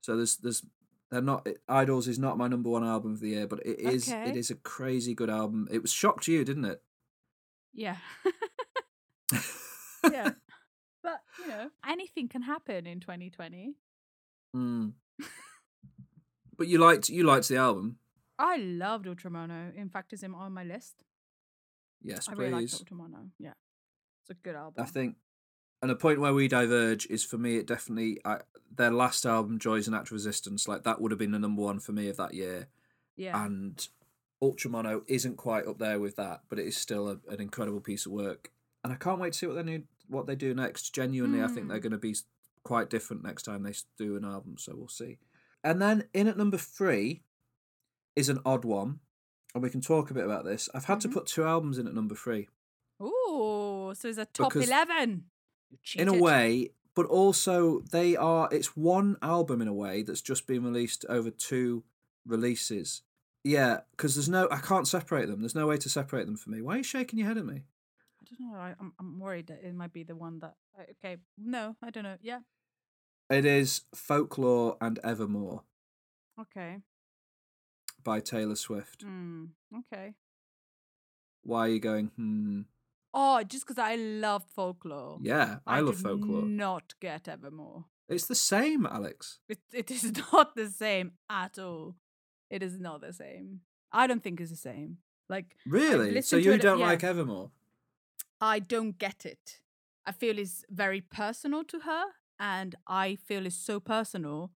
So 0.00 0.16
there's 0.16 0.36
there's 0.36 0.64
they're 1.10 1.20
not 1.20 1.46
Idles 1.68 2.08
is 2.08 2.18
not 2.18 2.38
my 2.38 2.48
number 2.48 2.70
one 2.70 2.84
album 2.84 3.12
of 3.12 3.20
the 3.20 3.28
year, 3.30 3.46
but 3.46 3.60
it 3.66 3.78
is 3.80 4.08
Okay. 4.08 4.30
it 4.30 4.36
is 4.36 4.50
a 4.50 4.54
crazy 4.54 5.14
good 5.14 5.30
album. 5.30 5.68
It 5.70 5.82
was 5.82 5.92
shocked 5.92 6.28
you, 6.28 6.44
didn't 6.44 6.64
it? 6.64 6.82
yeah. 7.72 7.96
yeah. 10.12 10.30
But, 11.02 11.20
you 11.38 11.48
know, 11.48 11.70
anything 11.86 12.28
can 12.28 12.42
happen 12.42 12.86
in 12.86 13.00
2020. 13.00 13.74
Mm. 14.56 14.92
but 16.56 16.66
you 16.68 16.78
liked 16.78 17.08
you 17.08 17.24
liked 17.24 17.48
the 17.48 17.56
album. 17.56 17.98
I 18.38 18.56
loved 18.56 19.06
Ultramono. 19.06 19.74
In 19.74 19.88
fact, 19.88 20.12
it's 20.12 20.22
in- 20.22 20.34
on 20.34 20.52
my 20.52 20.64
list. 20.64 21.04
Yes, 22.02 22.28
I 22.28 22.32
really 22.32 22.52
liked 22.52 22.70
please. 22.70 22.82
Ultramono. 22.82 23.30
Yeah. 23.38 23.52
It's 24.22 24.30
a 24.30 24.34
good 24.34 24.54
album. 24.56 24.82
I 24.82 24.86
think, 24.86 25.16
and 25.82 25.90
the 25.90 25.94
point 25.96 26.20
where 26.20 26.34
we 26.34 26.48
diverge 26.48 27.06
is 27.06 27.24
for 27.24 27.38
me. 27.38 27.56
It 27.56 27.66
definitely 27.66 28.18
I, 28.24 28.38
their 28.74 28.90
last 28.90 29.24
album, 29.26 29.58
Joys 29.58 29.86
and 29.86 29.94
Act 29.94 30.10
Resistance, 30.10 30.66
like 30.66 30.82
that 30.84 31.00
would 31.00 31.10
have 31.12 31.18
been 31.18 31.32
the 31.32 31.38
number 31.38 31.62
one 31.62 31.78
for 31.80 31.92
me 31.92 32.08
of 32.08 32.16
that 32.16 32.34
year. 32.34 32.68
Yeah. 33.16 33.44
And 33.44 33.86
Ultramono 34.42 35.02
isn't 35.06 35.36
quite 35.36 35.66
up 35.66 35.78
there 35.78 36.00
with 36.00 36.16
that, 36.16 36.40
but 36.48 36.58
it 36.58 36.66
is 36.66 36.76
still 36.76 37.08
a, 37.08 37.18
an 37.32 37.40
incredible 37.40 37.80
piece 37.80 38.06
of 38.06 38.12
work. 38.12 38.50
And 38.82 38.92
I 38.92 38.96
can't 38.96 39.20
wait 39.20 39.32
to 39.34 39.38
see 39.38 39.46
what 39.46 39.56
they 39.56 39.62
new, 39.62 39.82
what 40.08 40.26
they 40.26 40.34
do 40.36 40.52
next. 40.54 40.94
Genuinely, 40.94 41.42
I 41.42 41.46
think 41.48 41.68
they're 41.68 41.78
Mm. 41.78 41.82
going 41.82 41.92
to 41.92 41.98
be 41.98 42.16
quite 42.64 42.90
different 42.90 43.22
next 43.22 43.42
time 43.44 43.62
they 43.62 43.72
do 43.96 44.16
an 44.16 44.24
album. 44.24 44.56
So 44.58 44.74
we'll 44.76 44.88
see. 44.88 45.18
And 45.64 45.82
then 45.82 46.04
in 46.12 46.28
at 46.28 46.36
number 46.36 46.58
three 46.58 47.22
is 48.14 48.28
an 48.28 48.38
odd 48.44 48.64
one, 48.64 49.00
and 49.54 49.62
we 49.62 49.70
can 49.70 49.80
talk 49.80 50.10
a 50.10 50.14
bit 50.14 50.24
about 50.24 50.44
this. 50.44 50.68
I've 50.74 50.84
had 50.84 50.98
Mhm. 50.98 51.02
to 51.02 51.08
put 51.08 51.26
two 51.26 51.42
albums 51.44 51.78
in 51.78 51.88
at 51.88 51.94
number 51.94 52.14
three. 52.14 52.48
Ooh, 53.02 53.92
so 53.94 54.08
it's 54.08 54.18
a 54.18 54.26
top 54.26 54.52
Because 54.52 54.68
11. 54.68 55.30
In 55.96 56.06
a 56.08 56.14
way 56.14 56.70
but 56.94 57.06
also 57.06 57.80
they 57.80 58.14
are 58.14 58.48
it's 58.52 58.76
one 58.76 59.16
album 59.20 59.60
in 59.60 59.66
a 59.66 59.72
way 59.74 60.02
that's 60.02 60.20
just 60.20 60.46
been 60.46 60.62
released 60.62 61.04
over 61.08 61.28
two 61.28 61.82
releases 62.24 63.02
Yeah, 63.42 63.80
because 63.90 64.14
there's 64.14 64.28
no, 64.28 64.48
I 64.50 64.58
can't 64.58 64.86
separate 64.88 65.26
them. 65.26 65.40
There's 65.40 65.54
no 65.56 65.66
way 65.66 65.76
to 65.78 65.88
separate 65.90 66.24
them 66.26 66.36
for 66.36 66.48
me. 66.50 66.62
Why 66.62 66.74
are 66.74 66.76
you 66.78 66.82
shaking 66.84 67.18
your 67.18 67.26
head 67.28 67.36
at 67.38 67.44
me? 67.44 67.64
I 68.22 68.24
don't 68.30 68.40
know. 68.52 68.56
I, 68.56 68.74
I'm 68.80 68.92
I'm 69.00 69.18
worried 69.18 69.48
that 69.48 69.62
it 69.64 69.74
might 69.74 69.92
be 69.92 70.02
the 70.04 70.14
one 70.16 70.38
that. 70.38 70.54
Okay, 70.92 71.18
no, 71.36 71.76
I 71.82 71.90
don't 71.90 72.04
know. 72.04 72.16
Yeah, 72.22 72.40
It 73.30 73.46
is 73.46 73.82
Folklore 73.94 74.76
and 74.80 74.98
Evermore 75.02 75.62
okay. 76.40 76.78
by 78.02 78.20
Taylor 78.20 78.54
Swift. 78.56 79.04
Mm, 79.04 79.48
okay. 79.78 80.14
Why 81.42 81.60
are 81.60 81.68
you 81.68 81.80
going, 81.80 82.10
hmm? 82.16 82.62
Oh, 83.14 83.42
just 83.44 83.66
because 83.66 83.78
I 83.78 83.94
love 83.96 84.44
folklore. 84.54 85.18
Yeah, 85.22 85.58
I, 85.66 85.80
love 85.80 85.96
did 85.96 86.02
folklore. 86.02 86.42
Not 86.42 86.94
get 87.00 87.28
Evermore. 87.28 87.84
It's 88.08 88.26
the 88.26 88.34
same, 88.34 88.86
Alex. 88.86 89.38
It 89.48 89.60
it 89.72 89.90
is 89.90 90.12
not 90.32 90.54
the 90.54 90.68
same 90.68 91.12
at 91.30 91.58
all. 91.58 91.94
It 92.50 92.62
is 92.62 92.78
not 92.78 93.00
the 93.00 93.12
same. 93.12 93.60
I 93.92 94.06
don't 94.06 94.22
think 94.22 94.40
it's 94.40 94.50
the 94.50 94.56
same. 94.56 94.98
Like 95.28 95.56
Really? 95.66 96.08
So 96.08 96.14
listened 96.14 96.42
to 96.42 96.48
you 96.48 96.54
it- 96.54 96.62
don't 96.62 96.78
yeah. 96.80 96.86
like 96.86 97.04
Evermore? 97.04 97.50
I 98.40 98.58
don't 98.58 98.98
get 98.98 99.24
it. 99.24 99.60
I 100.04 100.12
feel 100.12 100.38
it's 100.38 100.64
very 100.68 101.00
personal 101.00 101.64
to 101.64 101.78
her, 101.80 102.04
and 102.38 102.74
I 102.86 103.16
feel 103.16 103.46
it's 103.46 103.56
so 103.56 103.80
personal 103.80 104.50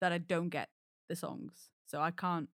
that 0.00 0.12
I 0.12 0.18
don't 0.18 0.48
get 0.48 0.68
the 1.08 1.16
songs. 1.16 1.70
So 1.86 2.00
I 2.00 2.10
can't. 2.10 2.48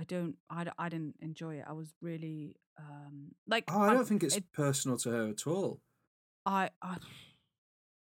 I 0.00 0.04
don't. 0.04 0.36
I, 0.50 0.66
I 0.78 0.88
didn't 0.88 1.16
enjoy 1.20 1.56
it. 1.56 1.64
I 1.68 1.72
was 1.72 1.94
really 2.00 2.56
um 2.78 3.32
like. 3.46 3.64
Oh, 3.68 3.80
I 3.80 3.92
don't 3.92 4.06
think 4.06 4.22
it's 4.22 4.36
It, 4.36 4.52
personal 4.52 4.96
to 4.98 5.10
her 5.10 5.28
at 5.28 5.46
all. 5.46 5.80
I. 6.46 6.70
I 6.80 6.96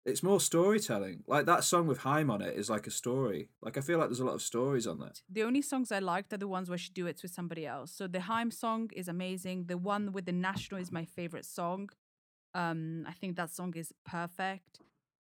It's 0.06 0.22
more 0.24 0.39
storytelling. 0.39 1.24
Like 1.28 1.46
that 1.46 1.64
song 1.64 1.88
with 1.88 2.00
Haim 2.00 2.30
on 2.30 2.41
it 2.41 2.56
is 2.56 2.70
like 2.70 2.86
a 2.88 2.91
story. 2.91 3.50
Like 3.62 3.78
I 3.78 3.82
feel 3.82 3.98
like 4.00 4.10
there's 4.10 4.20
a 4.20 4.26
lot 4.26 4.36
of 4.36 4.41
stories 4.41 4.86
on 4.88 5.00
that. 5.00 5.22
the 5.30 5.43
only 5.43 5.62
songs 5.62 5.91
I 5.91 6.00
liked 6.00 6.32
are 6.34 6.38
the 6.38 6.48
ones 6.48 6.70
where 6.70 6.78
she 6.78 6.91
duets 6.91 7.24
with 7.24 7.32
somebody 7.32 7.66
else. 7.66 7.91
So 7.91 8.08
the 8.08 8.22
Haim 8.22 8.52
song 8.52 8.89
is 8.93 9.08
amazing. 9.08 9.66
The 9.68 9.78
one 9.78 10.12
with 10.12 10.26
the 10.26 10.32
National 10.50 10.80
is 10.80 10.91
my 10.91 11.06
favorite 11.06 11.46
song. 11.46 11.89
Um, 12.54 13.06
I 13.08 13.14
think 13.14 13.36
that 13.36 13.52
song 13.54 13.74
is 13.76 13.93
perfect. 14.06 14.80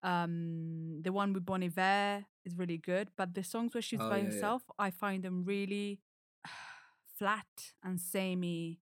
Um, 0.03 1.03
the 1.03 1.13
one 1.13 1.33
with 1.33 1.45
Bon 1.45 1.63
Iver 1.63 2.27
is 2.45 2.57
really 2.57 2.79
good, 2.79 3.11
but 3.17 3.35
the 3.35 3.43
songs 3.43 3.75
where 3.75 3.83
she's 3.83 4.01
Oh, 4.01 4.09
by 4.09 4.19
yeah, 4.19 4.25
yeah. 4.25 4.31
herself, 4.31 4.63
I 4.79 4.91
find 4.91 5.23
them 5.23 5.45
really 5.45 6.01
flat 7.19 7.73
and 7.83 8.01
samey. 8.01 8.81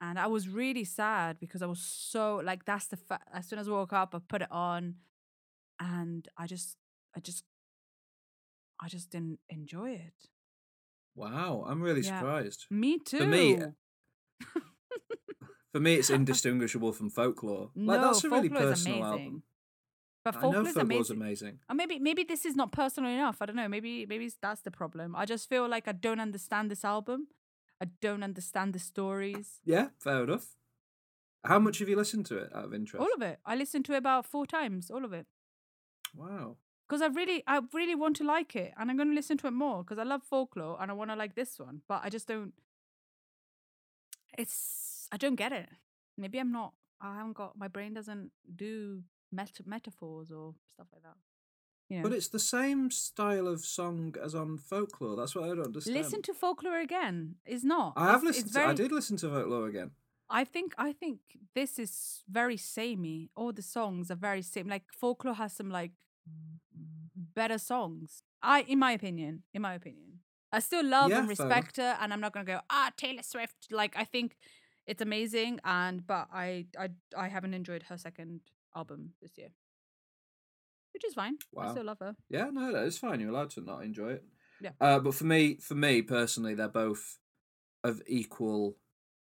And 0.00 0.18
I 0.18 0.26
was 0.26 0.48
really 0.48 0.84
sad 0.84 1.38
because 1.40 1.62
I 1.62 1.66
was 1.66 1.80
so 1.80 2.36
like 2.44 2.64
that's 2.64 2.86
the 2.88 2.96
fa- 2.96 3.20
as 3.32 3.46
soon 3.48 3.58
as 3.58 3.68
I 3.68 3.72
woke 3.72 3.92
up, 3.92 4.14
I 4.14 4.18
put 4.18 4.42
it 4.42 4.50
on, 4.52 4.96
and 5.80 6.28
I 6.36 6.46
just, 6.46 6.76
I 7.16 7.20
just, 7.20 7.44
I 8.80 8.88
just 8.88 9.10
didn't 9.10 9.40
enjoy 9.48 9.92
it. 9.92 10.28
Wow, 11.14 11.64
I'm 11.66 11.80
really 11.82 12.02
Yeah. 12.02 12.18
surprised. 12.18 12.66
Me 12.70 12.98
too. 12.98 13.18
For 13.18 13.26
me, 13.26 13.58
For 15.72 15.80
me, 15.80 15.94
it's 15.96 16.10
indistinguishable 16.20 16.92
from 16.92 17.10
folklore. 17.10 17.70
Like 17.74 18.00
no, 18.00 18.08
that's 18.08 18.24
a 18.24 18.30
really 18.30 18.48
personal 18.48 19.04
album. 19.04 19.42
But 20.26 20.38
I 20.38 20.40
know 20.40 20.64
folklore 20.64 20.68
is 20.70 20.76
amazing. 20.76 21.16
amazing. 21.18 21.58
Or 21.70 21.76
maybe 21.76 22.00
maybe 22.00 22.24
this 22.24 22.44
is 22.44 22.56
not 22.56 22.72
personal 22.72 23.12
enough. 23.12 23.36
I 23.40 23.46
don't 23.46 23.54
know. 23.54 23.68
Maybe 23.68 24.06
maybe 24.06 24.28
that's 24.42 24.62
the 24.62 24.72
problem. 24.72 25.14
I 25.14 25.24
just 25.24 25.48
feel 25.48 25.68
like 25.68 25.86
I 25.86 25.92
don't 25.92 26.18
understand 26.18 26.68
this 26.68 26.84
album. 26.84 27.28
I 27.80 27.86
don't 28.00 28.24
understand 28.24 28.72
the 28.72 28.80
stories. 28.80 29.60
Yeah, 29.64 29.90
fair 30.00 30.24
enough. 30.24 30.56
How 31.44 31.60
much 31.60 31.78
have 31.78 31.88
you 31.88 31.94
listened 31.94 32.26
to 32.26 32.38
it 32.38 32.50
out 32.52 32.64
of 32.64 32.74
interest? 32.74 33.00
All 33.00 33.14
of 33.14 33.22
it. 33.22 33.38
I 33.46 33.54
listened 33.54 33.84
to 33.84 33.92
it 33.92 33.98
about 33.98 34.26
four 34.26 34.46
times. 34.46 34.90
All 34.90 35.04
of 35.04 35.12
it. 35.12 35.26
Wow. 36.12 36.56
Because 36.88 37.02
I 37.02 37.06
really 37.06 37.44
I 37.46 37.60
really 37.72 37.94
want 37.94 38.16
to 38.16 38.24
like 38.24 38.56
it, 38.56 38.72
and 38.76 38.90
I'm 38.90 38.96
going 38.96 39.10
to 39.10 39.14
listen 39.14 39.38
to 39.38 39.46
it 39.46 39.52
more 39.52 39.84
because 39.84 40.00
I 40.00 40.02
love 40.02 40.24
folklore 40.24 40.76
and 40.80 40.90
I 40.90 40.94
want 40.94 41.12
to 41.12 41.16
like 41.16 41.36
this 41.36 41.60
one. 41.60 41.82
But 41.86 42.00
I 42.02 42.08
just 42.08 42.26
don't. 42.26 42.52
It's 44.36 45.06
I 45.12 45.18
don't 45.18 45.36
get 45.36 45.52
it. 45.52 45.68
Maybe 46.18 46.40
I'm 46.40 46.50
not. 46.50 46.72
I 47.00 47.14
haven't 47.18 47.34
got 47.34 47.56
my 47.56 47.68
brain 47.68 47.94
doesn't 47.94 48.32
do 48.56 49.02
meta- 49.36 49.62
metaphors 49.76 50.30
or 50.30 50.54
stuff 50.74 50.88
like 50.92 51.02
that. 51.02 51.16
You 51.88 51.96
know. 51.98 52.02
But 52.04 52.12
it's 52.18 52.28
the 52.28 52.44
same 52.56 52.90
style 52.90 53.46
of 53.54 53.60
song 53.64 54.14
as 54.26 54.34
on 54.34 54.58
folklore. 54.58 55.14
That's 55.18 55.34
what 55.36 55.44
I 55.44 55.48
don't 55.48 55.66
understand. 55.66 55.96
Listen 55.96 56.22
to 56.22 56.34
folklore 56.34 56.80
again. 56.88 57.36
It's 57.44 57.64
not. 57.74 57.92
I 57.96 58.06
have 58.06 58.22
It's- 58.22 58.28
listened. 58.28 58.46
It's 58.46 58.54
to, 58.56 58.64
I 58.72 58.74
did 58.82 58.90
listen 58.92 59.16
to 59.18 59.28
folklore 59.28 59.68
again. 59.68 59.90
I 60.40 60.42
think. 60.54 60.74
I 60.88 60.90
think 60.92 61.18
this 61.54 61.78
is 61.78 62.24
very 62.40 62.56
samey. 62.56 63.30
All 63.36 63.52
the 63.52 63.62
songs 63.62 64.10
are 64.10 64.20
very 64.28 64.42
same. 64.42 64.66
Like 64.74 64.86
folklore 65.02 65.34
has 65.42 65.52
some 65.60 65.70
like 65.80 65.92
better 67.14 67.58
songs. 67.58 68.22
I, 68.42 68.62
in 68.62 68.78
my 68.78 68.92
opinion, 68.92 69.42
in 69.54 69.62
my 69.62 69.74
opinion, 69.74 70.20
I 70.52 70.60
still 70.60 70.84
love 70.84 71.10
Yeah, 71.10 71.18
and 71.20 71.26
fair 71.28 71.46
respect 71.46 71.76
her, 71.76 71.96
and 72.00 72.12
I'm 72.12 72.20
not 72.20 72.32
gonna 72.32 72.44
go 72.56 72.60
ah 72.70 72.90
Taylor 72.96 73.22
Swift. 73.22 73.68
Like 73.70 73.94
I 73.96 74.04
think 74.04 74.36
it's 74.86 75.02
amazing, 75.02 75.60
and 75.64 76.06
but 76.06 76.28
I 76.32 76.66
I 76.78 76.90
I 77.16 77.28
haven't 77.28 77.54
enjoyed 77.54 77.84
her 77.84 77.98
second 77.98 78.40
album 78.76 79.14
this 79.22 79.36
year, 79.38 79.48
which 80.92 81.04
is 81.04 81.14
fine. 81.14 81.36
I 81.58 81.70
still 81.70 81.84
love 81.84 81.98
her. 82.00 82.14
Yeah, 82.28 82.50
no, 82.52 82.70
no, 82.70 82.84
it's 82.84 82.98
fine. 82.98 83.20
You're 83.20 83.30
allowed 83.30 83.50
to 83.50 83.60
not 83.62 83.82
enjoy 83.82 84.10
it. 84.12 84.24
Yeah. 84.60 84.70
Uh, 84.80 84.98
but 85.00 85.14
for 85.14 85.24
me, 85.24 85.56
for 85.56 85.74
me 85.74 86.02
personally, 86.02 86.54
they're 86.54 86.68
both 86.68 87.18
of 87.82 88.02
equal. 88.06 88.76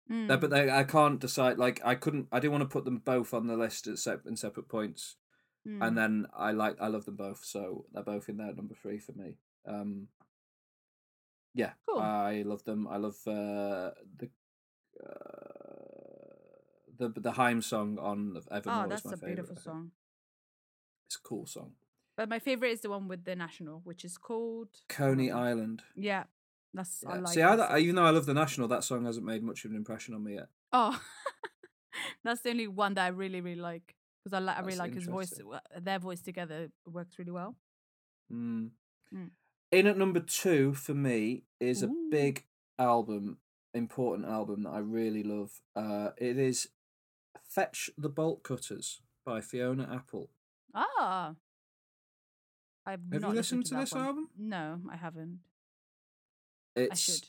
They're, 0.09 0.37
Mm. 0.37 0.41
but 0.41 0.49
they, 0.51 0.69
I 0.71 0.83
can't 0.83 1.19
decide. 1.19 1.57
Like, 1.57 1.81
I 1.83 1.95
couldn't. 1.95 2.27
I 2.31 2.39
didn't 2.39 2.53
want 2.53 2.61
to 2.63 2.69
put 2.69 2.85
them 2.85 2.99
both 3.03 3.33
on 3.33 3.47
the 3.47 3.57
list 3.57 3.87
at 3.87 3.97
sep- 3.99 4.25
in 4.25 4.37
separate 4.37 4.69
points. 4.69 5.17
Mm. 5.67 5.85
And 5.85 5.97
then 5.97 6.27
I 6.33 6.51
like. 6.53 6.77
I 6.79 6.87
love 6.87 7.03
them 7.05 7.17
both, 7.17 7.43
so 7.43 7.85
they're 7.91 8.03
both 8.03 8.29
in 8.29 8.37
there 8.37 8.47
at 8.49 8.55
number 8.55 8.73
three 8.81 8.99
for 8.99 9.11
me. 9.13 9.37
Um. 9.67 10.07
Yeah, 11.53 11.71
Cool. 11.89 11.99
I 11.99 12.43
love 12.45 12.63
them. 12.63 12.87
I 12.87 12.97
love 12.97 13.17
uh, 13.27 13.91
the. 14.17 14.29
Uh, 15.03 15.66
the 16.97 17.09
the 17.09 17.31
Haim 17.33 17.61
song 17.61 17.97
on 17.99 18.37
Evermore 18.51 18.85
oh, 18.85 18.89
that's 18.89 19.05
a 19.05 19.09
favorite. 19.11 19.27
beautiful 19.27 19.55
song. 19.57 19.91
It's 21.07 21.15
a 21.15 21.21
cool 21.21 21.45
song. 21.45 21.71
But 22.17 22.29
my 22.29 22.39
favorite 22.39 22.71
is 22.71 22.81
the 22.81 22.89
one 22.89 23.07
with 23.07 23.25
the 23.25 23.35
national, 23.35 23.81
which 23.83 24.03
is 24.03 24.17
called 24.17 24.69
Coney 24.89 25.31
Oh, 25.31 25.39
Island. 25.39 25.83
Yeah, 25.95 26.23
that's 26.73 27.03
I 27.07 27.19
like. 27.19 27.33
See, 27.33 27.41
I, 27.41 27.55
that 27.55 27.71
I- 27.71 27.79
even 27.79 27.95
though 27.95 28.05
I 28.05 28.09
love 28.09 28.25
the 28.25 28.33
National, 28.33 28.67
that 28.69 28.83
song 28.83 29.05
hasn't 29.05 29.25
made 29.25 29.43
much 29.43 29.63
of 29.65 29.71
an 29.71 29.77
impression 29.77 30.13
on 30.15 30.23
me 30.23 30.35
yet. 30.35 30.47
Oh, 30.73 30.99
that's 32.23 32.41
the 32.41 32.49
only 32.49 32.67
one 32.67 32.95
that 32.95 33.05
I 33.05 33.09
really 33.09 33.41
really 33.41 33.61
like 33.61 33.95
because 34.23 34.33
I 34.33 34.39
like 34.39 34.57
I 34.57 34.59
really 34.59 34.71
That's 34.71 34.79
like 34.79 34.93
his 34.95 35.05
voice. 35.05 35.33
Their 35.79 35.99
voice 35.99 36.21
together 36.21 36.69
works 36.85 37.17
really 37.19 37.31
well. 37.31 37.55
Mm. 38.33 38.71
Mm. 39.13 39.29
In 39.71 39.87
at 39.87 39.97
number 39.97 40.19
two 40.19 40.73
for 40.73 40.93
me 40.93 41.43
is 41.59 41.83
a 41.83 41.89
big 42.09 42.45
album, 42.79 43.37
important 43.73 44.27
album 44.27 44.63
that 44.63 44.69
I 44.69 44.79
really 44.79 45.23
love. 45.23 45.61
Uh, 45.75 46.09
it 46.17 46.37
is 46.37 46.69
"Fetch 47.57 47.89
the 47.97 48.09
Bolt 48.09 48.43
Cutters" 48.43 49.01
by 49.25 49.41
Fiona 49.41 49.89
Apple. 49.91 50.29
Ah, 50.75 51.33
I've 52.85 53.01
Have 53.11 53.21
not 53.21 53.29
you 53.31 53.35
listened 53.35 53.65
to 53.65 53.73
that 53.73 53.79
this 53.81 53.93
one. 53.93 54.05
album? 54.05 54.29
No, 54.37 54.79
I 54.91 54.95
haven't. 54.95 55.39
It's 56.75 56.91
I 56.91 57.13
should. 57.13 57.25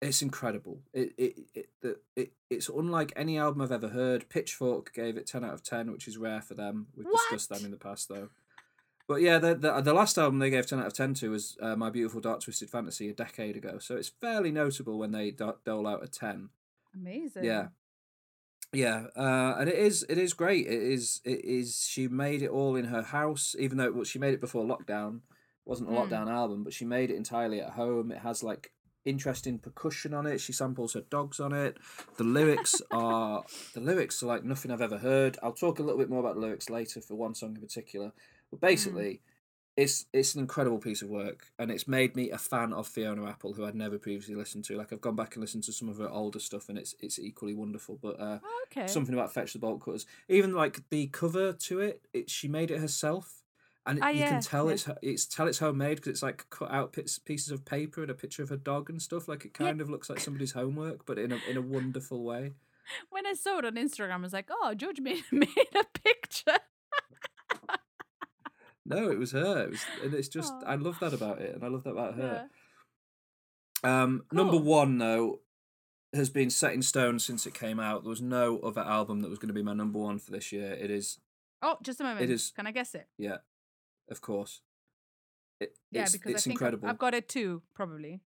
it's 0.00 0.22
incredible. 0.22 0.80
It 0.92 1.12
it 1.18 1.38
it, 1.54 1.68
the, 1.82 1.98
it 2.16 2.32
it's 2.50 2.68
unlike 2.68 3.12
any 3.16 3.38
album 3.38 3.60
I've 3.62 3.72
ever 3.72 3.88
heard. 3.88 4.28
Pitchfork 4.28 4.92
gave 4.94 5.16
it 5.16 5.26
ten 5.26 5.44
out 5.44 5.52
of 5.52 5.62
ten, 5.62 5.92
which 5.92 6.08
is 6.08 6.16
rare 6.16 6.40
for 6.40 6.54
them. 6.54 6.86
We've 6.96 7.06
discussed 7.10 7.50
them 7.50 7.64
in 7.64 7.70
the 7.70 7.76
past 7.76 8.08
though. 8.08 8.30
But 9.06 9.22
yeah, 9.22 9.38
the, 9.38 9.54
the 9.54 9.80
the 9.80 9.94
last 9.94 10.18
album 10.18 10.38
they 10.38 10.50
gave 10.50 10.66
ten 10.66 10.80
out 10.80 10.86
of 10.86 10.92
ten 10.94 11.14
to 11.14 11.30
was 11.30 11.56
uh, 11.60 11.76
My 11.76 11.90
Beautiful 11.90 12.20
Dark 12.20 12.40
Twisted 12.40 12.70
Fantasy 12.70 13.08
a 13.10 13.14
decade 13.14 13.56
ago. 13.56 13.78
So 13.78 13.96
it's 13.96 14.08
fairly 14.20 14.50
notable 14.50 14.98
when 14.98 15.12
they 15.12 15.30
do- 15.30 15.56
dole 15.64 15.86
out 15.86 16.02
a 16.02 16.08
ten. 16.08 16.48
Amazing. 16.94 17.44
Yeah. 17.44 17.68
Yeah, 18.72 19.06
uh, 19.16 19.56
and 19.58 19.68
it 19.68 19.76
is 19.76 20.04
it 20.08 20.18
is 20.18 20.34
great. 20.34 20.66
It 20.66 20.82
is 20.82 21.20
it 21.24 21.42
is 21.44 21.86
she 21.88 22.06
made 22.06 22.42
it 22.42 22.50
all 22.50 22.76
in 22.76 22.86
her 22.86 23.02
house, 23.02 23.56
even 23.58 23.78
though 23.78 23.86
it, 23.86 23.94
was- 23.94 24.08
she 24.08 24.18
made 24.18 24.34
it 24.34 24.40
before 24.40 24.64
lockdown. 24.64 25.16
It 25.16 25.22
wasn't 25.64 25.88
a 25.90 25.92
Mm. 25.92 26.08
lockdown 26.08 26.28
album, 26.30 26.64
but 26.64 26.74
she 26.74 26.84
made 26.84 27.10
it 27.10 27.16
entirely 27.16 27.60
at 27.60 27.70
home. 27.70 28.12
It 28.12 28.18
has 28.18 28.42
like 28.42 28.72
interesting 29.06 29.58
percussion 29.58 30.12
on 30.12 30.26
it. 30.26 30.38
She 30.38 30.52
samples 30.52 30.92
her 30.92 31.00
dogs 31.00 31.40
on 31.40 31.54
it. 31.54 31.78
The 32.18 32.24
lyrics 32.24 32.82
are 32.90 33.42
the 33.72 33.80
lyrics 33.80 34.22
are 34.22 34.26
like 34.26 34.44
nothing 34.44 34.70
I've 34.70 34.82
ever 34.82 34.98
heard. 34.98 35.38
I'll 35.42 35.52
talk 35.52 35.78
a 35.78 35.82
little 35.82 35.98
bit 35.98 36.10
more 36.10 36.20
about 36.20 36.34
the 36.34 36.42
lyrics 36.42 36.68
later 36.68 37.00
for 37.00 37.14
one 37.14 37.34
song 37.34 37.54
in 37.54 37.62
particular. 37.62 38.12
But 38.50 38.60
basically, 38.60 39.22
it's 39.78 40.06
it's 40.12 40.34
an 40.34 40.40
incredible 40.40 40.78
piece 40.78 41.02
of 41.02 41.08
work, 41.08 41.46
and 41.58 41.70
it's 41.70 41.86
made 41.86 42.16
me 42.16 42.30
a 42.30 42.38
fan 42.38 42.72
of 42.72 42.86
Fiona 42.88 43.24
Apple, 43.26 43.52
who 43.54 43.64
I'd 43.64 43.76
never 43.76 43.96
previously 43.98 44.34
listened 44.34 44.64
to. 44.66 44.76
Like 44.76 44.92
I've 44.92 45.00
gone 45.00 45.16
back 45.16 45.36
and 45.36 45.40
listened 45.40 45.64
to 45.64 45.72
some 45.72 45.88
of 45.88 45.98
her 45.98 46.08
older 46.10 46.40
stuff, 46.40 46.68
and 46.68 46.76
it's 46.76 46.94
it's 47.00 47.18
equally 47.18 47.54
wonderful. 47.54 47.98
But 48.02 48.18
uh, 48.20 48.38
Oh, 48.44 48.64
okay. 48.66 48.86
something 48.88 49.14
about 49.14 49.32
fetch 49.32 49.52
the 49.52 49.60
bolt 49.60 49.80
cutters, 49.84 50.04
even 50.28 50.52
like 50.52 50.82
the 50.90 51.06
cover 51.06 51.52
to 51.52 51.80
it, 51.80 52.02
it 52.12 52.28
she 52.28 52.48
made 52.48 52.70
it 52.72 52.80
herself, 52.80 53.42
and 53.86 54.00
Ah, 54.02 54.08
you 54.08 54.20
yeah, 54.20 54.28
can 54.28 54.40
tell 54.40 54.66
yeah. 54.66 54.72
it's 54.74 54.88
it's 55.00 55.26
tell 55.26 55.46
it's 55.46 55.60
homemade 55.60 55.96
because 55.98 56.10
it's 56.10 56.22
like 56.24 56.44
cut 56.50 56.72
out 56.72 56.92
bits, 56.92 57.18
pieces 57.20 57.52
of 57.52 57.64
paper 57.64 58.02
and 58.02 58.10
a 58.10 58.14
picture 58.14 58.42
of 58.42 58.48
her 58.48 58.56
dog 58.56 58.90
and 58.90 59.00
stuff. 59.00 59.28
Like 59.28 59.44
it 59.44 59.54
Yeah. 59.60 59.66
kind 59.68 59.80
of 59.80 59.88
looks 59.88 60.10
like 60.10 60.18
somebody's 60.20 60.52
homework, 60.52 61.06
but 61.06 61.18
in 61.18 61.30
a 61.32 61.38
in 61.48 61.56
a 61.56 61.62
wonderful 61.76 62.24
way. 62.24 62.54
when 63.10 63.26
I 63.26 63.34
saw 63.34 63.58
it 63.58 63.64
on 63.64 63.74
Instagram, 63.76 64.14
I 64.14 64.16
was 64.18 64.32
like, 64.32 64.48
"Oh, 64.50 64.74
George 64.74 65.00
made, 65.00 65.22
made 65.32 65.48
a 65.76 65.84
picture." 66.02 66.58
No, 68.88 69.10
it 69.10 69.18
was 69.18 69.32
her. 69.32 69.64
It 69.64 69.70
was, 69.70 69.80
and 70.02 70.14
it's 70.14 70.28
just 70.28 70.52
Aw. 70.52 70.72
I 70.72 70.74
love 70.76 70.98
that 71.00 71.12
about 71.12 71.40
it, 71.40 71.54
and 71.54 71.62
I 71.62 71.68
love 71.68 71.84
that 71.84 71.90
about 71.90 72.14
her. 72.14 72.48
Um, 73.84 74.24
Number 74.32 74.56
one 74.56 74.98
though 74.98 75.40
has 76.14 76.30
been 76.30 76.48
set 76.50 76.72
in 76.72 76.80
stone 76.82 77.18
since 77.18 77.46
it 77.46 77.52
came 77.54 77.78
out. 77.78 78.02
There 78.02 78.10
was 78.10 78.22
no 78.22 78.58
other 78.60 78.80
album 78.80 79.20
that 79.20 79.28
was 79.28 79.38
going 79.38 79.48
to 79.48 79.54
be 79.54 79.62
my 79.62 79.74
number 79.74 79.98
one 79.98 80.18
for 80.18 80.30
this 80.30 80.52
year. 80.52 80.72
It 80.72 80.90
is, 80.90 81.18
Oh, 81.60 81.76
just 81.82 82.00
a 82.00 82.04
moment. 82.04 82.22
It 82.22 82.30
is. 82.30 82.52
Can 82.56 82.66
I 82.66 82.72
guess 82.72 82.94
it? 82.94 83.06
yeah, 83.18 83.38
of 84.10 84.20
course. 84.20 84.62
It, 85.60 85.76
Yeah, 85.90 86.02
it's, 86.02 86.12
because 86.12 86.32
it's 86.32 86.42
I 86.42 86.44
think 86.44 86.54
incredible. 86.54 86.88
I've 86.88 86.98
got 86.98 87.14
it 87.14 87.28
too, 87.28 87.62
probably. 87.74 88.20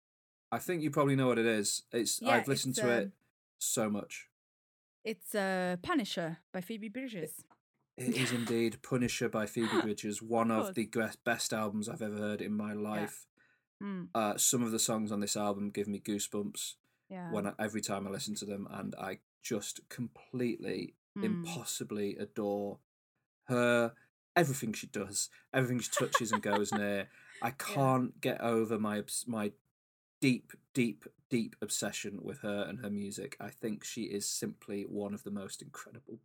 I 0.52 0.58
think 0.58 0.82
you 0.82 0.90
probably 0.90 1.16
know 1.16 1.28
what 1.28 1.38
it 1.38 1.46
is. 1.46 1.84
It's 1.92 2.20
Yeah, 2.20 2.30
I've 2.32 2.48
listened 2.48 2.72
it's, 2.72 2.80
to 2.80 2.92
um, 2.92 2.98
it 2.98 3.10
so 3.58 3.88
much. 3.88 4.28
It's 5.04 5.34
uh, 5.34 5.76
Punisher 5.80 6.38
by 6.52 6.60
Phoebe 6.60 6.88
Bridgers. 6.88 7.44
It 7.96 8.16
is 8.16 8.32
indeed 8.32 8.78
Punisher 8.82 9.28
by 9.28 9.46
Phoebe 9.46 9.80
Bridgers, 9.82 10.22
one 10.22 10.50
of 10.50 10.64
course. 10.74 10.74
the 10.74 10.90
best 11.24 11.52
albums 11.52 11.88
I've 11.88 12.02
ever 12.02 12.16
heard 12.16 12.40
in 12.40 12.52
my 12.56 12.72
life. 12.72 13.26
Mm, 13.82 14.08
Uh, 14.14 14.36
some 14.36 14.62
of 14.62 14.72
the 14.72 14.78
songs 14.78 15.10
on 15.12 15.20
this 15.20 15.36
album 15.36 15.70
give 15.70 15.88
me 15.88 16.00
goosebumps 16.00 16.74
yeah. 17.08 17.30
when 17.32 17.46
I, 17.46 17.52
every 17.58 17.80
time 17.80 18.06
I 18.06 18.10
listen 18.10 18.34
to 18.36 18.44
them, 18.46 18.66
and 18.70 18.94
I 18.96 19.18
just 19.42 19.80
completely, 19.88 20.94
Mm. 21.18 21.24
impossibly 21.24 22.16
adore 22.16 22.78
her. 23.48 23.94
Everything 24.36 24.72
she 24.72 24.86
does, 24.86 25.28
everything 25.52 25.80
she 25.80 25.90
touches 25.90 26.30
and 26.30 26.40
goes 26.40 26.72
near. 26.72 27.08
I 27.42 27.50
can't 27.50 28.20
get 28.20 28.40
over 28.40 28.78
my 28.78 29.02
my 29.26 29.50
deep, 30.20 30.52
deep, 30.72 31.04
deep 31.28 31.56
obsession 31.60 32.20
with 32.22 32.40
her 32.42 32.62
and 32.62 32.78
her 32.78 32.90
music. 32.90 33.36
I 33.40 33.50
think 33.50 33.82
she 33.82 34.02
is 34.04 34.24
simply 34.24 34.84
one 34.84 35.14
of 35.14 35.24
the 35.24 35.32
most 35.32 35.62
incredible 35.62 36.20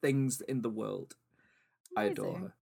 things 0.00 0.40
in 0.40 0.62
the 0.62 0.70
world. 0.70 1.16
I 1.96 2.04
adore 2.04 2.38
her. 2.38 2.54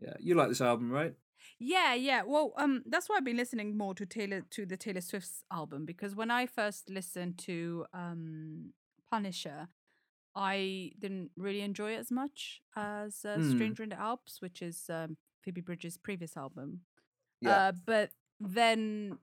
Yeah, 0.00 0.14
you 0.20 0.34
like 0.34 0.48
this 0.48 0.60
album, 0.60 0.90
right? 0.90 1.14
Yeah, 1.58 1.94
yeah. 1.94 2.22
Well, 2.26 2.52
um, 2.56 2.82
that's 2.86 3.08
why 3.08 3.16
I've 3.16 3.24
been 3.24 3.36
listening 3.36 3.76
more 3.76 3.94
to 3.94 4.04
Taylor 4.06 4.42
to 4.50 4.66
the 4.66 4.76
Taylor 4.76 5.00
Swift's 5.00 5.44
album 5.52 5.84
because 5.86 6.14
when 6.14 6.30
I 6.30 6.46
first 6.46 6.90
listened 6.90 7.38
to 7.38 7.86
um 7.92 8.72
Punisher, 9.10 9.68
I 10.34 10.92
didn't 10.98 11.30
really 11.36 11.60
enjoy 11.62 11.92
it 11.92 11.98
as 11.98 12.10
much 12.10 12.60
as 12.76 13.24
uh, 13.24 13.36
Hmm. 13.36 13.50
Stranger 13.54 13.82
in 13.84 13.88
the 13.90 13.98
Alps, 14.00 14.40
which 14.40 14.60
is 14.62 14.84
um, 14.90 15.16
Phoebe 15.42 15.60
Bridgers' 15.62 15.96
previous 15.96 16.36
album. 16.36 16.80
Yeah. 17.40 17.68
Uh, 17.68 17.72
but 17.84 18.10
then 18.40 19.18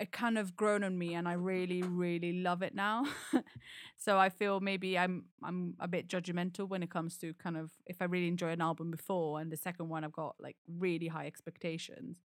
it 0.00 0.12
kind 0.12 0.38
of 0.38 0.56
grown 0.56 0.84
on 0.84 0.96
me, 0.96 1.14
and 1.14 1.26
I 1.28 1.32
really, 1.32 1.82
really 1.82 2.32
love 2.40 2.62
it 2.62 2.74
now. 2.74 3.04
so 3.96 4.18
I 4.18 4.28
feel 4.28 4.60
maybe 4.60 4.98
I'm 4.98 5.24
I'm 5.42 5.74
a 5.80 5.88
bit 5.88 6.08
judgmental 6.08 6.68
when 6.68 6.82
it 6.82 6.90
comes 6.90 7.16
to 7.18 7.34
kind 7.34 7.56
of 7.56 7.72
if 7.86 8.00
I 8.00 8.04
really 8.04 8.28
enjoy 8.28 8.50
an 8.50 8.60
album 8.60 8.90
before, 8.90 9.40
and 9.40 9.50
the 9.50 9.56
second 9.56 9.88
one 9.88 10.04
I've 10.04 10.12
got 10.12 10.36
like 10.38 10.56
really 10.68 11.08
high 11.08 11.26
expectations, 11.26 12.18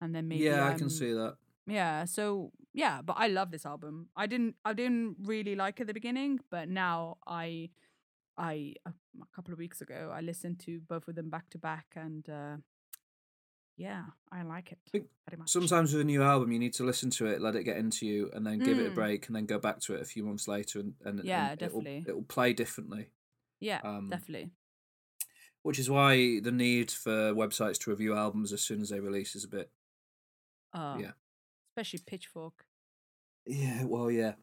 and 0.00 0.14
then 0.14 0.26
maybe 0.28 0.44
yeah, 0.44 0.64
I 0.64 0.70
I'm- 0.70 0.78
can 0.78 0.90
see 0.90 1.12
that. 1.12 1.36
yeah 1.66 2.04
so 2.04 2.50
yeah 2.74 3.00
but 3.08 3.16
i 3.24 3.26
love 3.26 3.50
this 3.50 3.64
album 3.64 3.94
i 4.22 4.26
didn't 4.32 4.54
i 4.70 4.72
didn't 4.80 5.16
really 5.32 5.54
like 5.56 5.76
it 5.80 5.84
at 5.84 5.86
the 5.86 5.94
beginning 6.00 6.32
but 6.50 6.68
now 6.68 7.16
i 7.26 7.70
i 8.36 8.74
a 8.84 8.92
a 9.22 9.28
couple 9.34 9.52
of 9.54 9.58
weeks 9.58 9.80
ago 9.80 10.00
i 10.18 10.20
listened 10.20 10.58
to 10.66 10.72
both 10.92 11.08
of 11.08 11.14
them 11.14 11.30
back 11.30 11.46
to 11.48 11.58
back 11.70 11.86
and 11.96 12.28
uh 12.28 12.56
yeah 13.76 14.04
i 14.30 14.42
like 14.42 14.72
it 14.72 15.04
Sometimes 15.46 15.92
with 15.92 16.00
a 16.02 16.04
new 16.04 16.22
album, 16.22 16.52
you 16.52 16.58
need 16.60 16.74
to 16.74 16.84
listen 16.84 17.10
to 17.10 17.26
it, 17.26 17.40
let 17.40 17.56
it 17.56 17.64
get 17.64 17.76
into 17.76 18.06
you, 18.06 18.30
and 18.34 18.46
then 18.46 18.58
give 18.60 18.78
it 18.78 18.86
a 18.86 18.90
Mm. 18.90 18.94
break, 18.94 19.26
and 19.26 19.34
then 19.34 19.46
go 19.46 19.58
back 19.58 19.80
to 19.80 19.94
it 19.94 20.00
a 20.02 20.04
few 20.04 20.22
months 20.24 20.46
later, 20.46 20.78
and, 20.80 20.94
and 21.04 21.24
Yeah, 21.24 21.50
and 21.52 21.62
it'll- 21.62 21.80
definitely. 21.80 22.04
it'll 22.08 22.22
play 22.22 22.52
differently. 22.52 23.10
yeah 23.60 23.80
um, 23.82 24.10
definitely 24.10 24.50
Which 25.62 25.78
is 25.78 25.88
why 25.90 26.40
the 26.40 26.52
need 26.52 26.90
for 26.90 27.32
websites 27.34 27.78
to 27.80 27.90
review 27.90 28.14
albums 28.16 28.52
as 28.52 28.60
soon 28.62 28.80
as 28.80 28.90
they 28.90 29.00
release 29.00 29.34
is 29.34 29.44
a 29.44 29.48
bit. 29.48 29.70
uh 30.72 30.98
yeah. 31.00 31.12
especially 31.70 32.00
pitchfork 32.06 32.66
Yeah, 33.46 33.84
well, 33.84 34.10
yeah. 34.10 34.34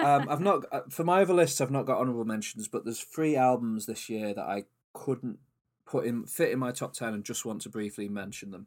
Um, 0.00 0.28
I've 0.28 0.40
not 0.50 0.64
uh, 0.72 0.82
for 0.90 1.04
my 1.04 1.22
other 1.22 1.34
lists. 1.34 1.60
I've 1.60 1.70
not 1.70 1.86
got 1.86 1.98
honorable 2.00 2.24
mentions, 2.24 2.68
but 2.68 2.84
there's 2.84 3.00
three 3.00 3.36
albums 3.36 3.86
this 3.86 4.08
year 4.08 4.34
that 4.34 4.44
I 4.56 4.64
couldn't 4.94 5.38
put 5.86 6.06
in 6.06 6.26
fit 6.26 6.50
in 6.52 6.58
my 6.58 6.72
top 6.72 6.92
ten, 6.94 7.12
and 7.14 7.22
just 7.24 7.44
want 7.44 7.60
to 7.62 7.68
briefly 7.68 8.08
mention 8.08 8.50
them. 8.50 8.66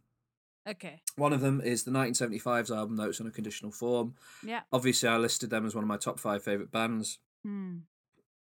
Okay 0.67 1.01
One 1.15 1.33
of 1.33 1.41
them 1.41 1.61
is 1.61 1.83
the 1.83 1.91
1975's 1.91 2.71
album 2.71 2.95
Notes 2.95 3.19
on 3.21 3.27
a 3.27 3.31
Conditional 3.31 3.71
Form. 3.71 4.15
yeah 4.43 4.61
Obviously, 4.71 5.09
I 5.09 5.17
listed 5.17 5.49
them 5.49 5.65
as 5.65 5.73
one 5.75 5.83
of 5.83 5.87
my 5.87 5.97
top 5.97 6.19
five 6.19 6.43
favorite 6.43 6.71
bands. 6.71 7.19
Hmm. 7.43 7.77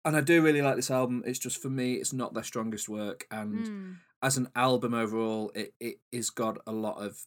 and 0.04 0.16
I 0.16 0.20
do 0.20 0.42
really 0.42 0.62
like 0.62 0.76
this 0.76 0.90
album. 0.90 1.22
It's 1.26 1.38
just 1.38 1.60
for 1.62 1.70
me, 1.70 1.94
it's 1.94 2.12
not 2.12 2.34
their 2.34 2.42
strongest 2.44 2.88
work, 2.88 3.26
and 3.30 3.66
Hmm. 3.66 3.92
as 4.22 4.36
an 4.36 4.48
album 4.56 4.94
overall, 4.94 5.52
it 5.54 5.74
it 5.80 6.00
is 6.10 6.30
got 6.30 6.58
a 6.66 6.72
lot 6.72 6.96
of 7.04 7.24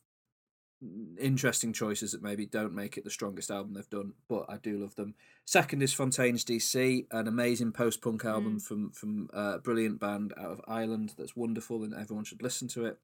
interesting 1.19 1.73
choices 1.73 2.11
that 2.11 2.23
maybe 2.23 2.45
don't 2.45 2.73
make 2.73 2.97
it 2.97 3.03
the 3.03 3.09
strongest 3.09 3.51
album 3.51 3.73
they've 3.73 3.89
done, 3.89 4.13
but 4.27 4.45
I 4.49 4.57
do 4.57 4.77
love 4.77 4.95
them. 4.95 5.15
Second 5.45 5.81
is 5.81 5.93
Fontaines 5.93 6.43
DC, 6.43 7.05
an 7.11 7.27
amazing 7.27 7.71
post 7.71 8.01
punk 8.01 8.25
album 8.25 8.57
mm. 8.57 8.61
from 8.61 8.91
from 8.91 9.29
a 9.33 9.59
brilliant 9.59 9.99
band 9.99 10.33
out 10.37 10.51
of 10.51 10.61
Ireland 10.67 11.13
that's 11.17 11.35
wonderful 11.35 11.83
and 11.83 11.93
everyone 11.93 12.25
should 12.25 12.41
listen 12.41 12.67
to 12.69 12.85
it. 12.85 12.97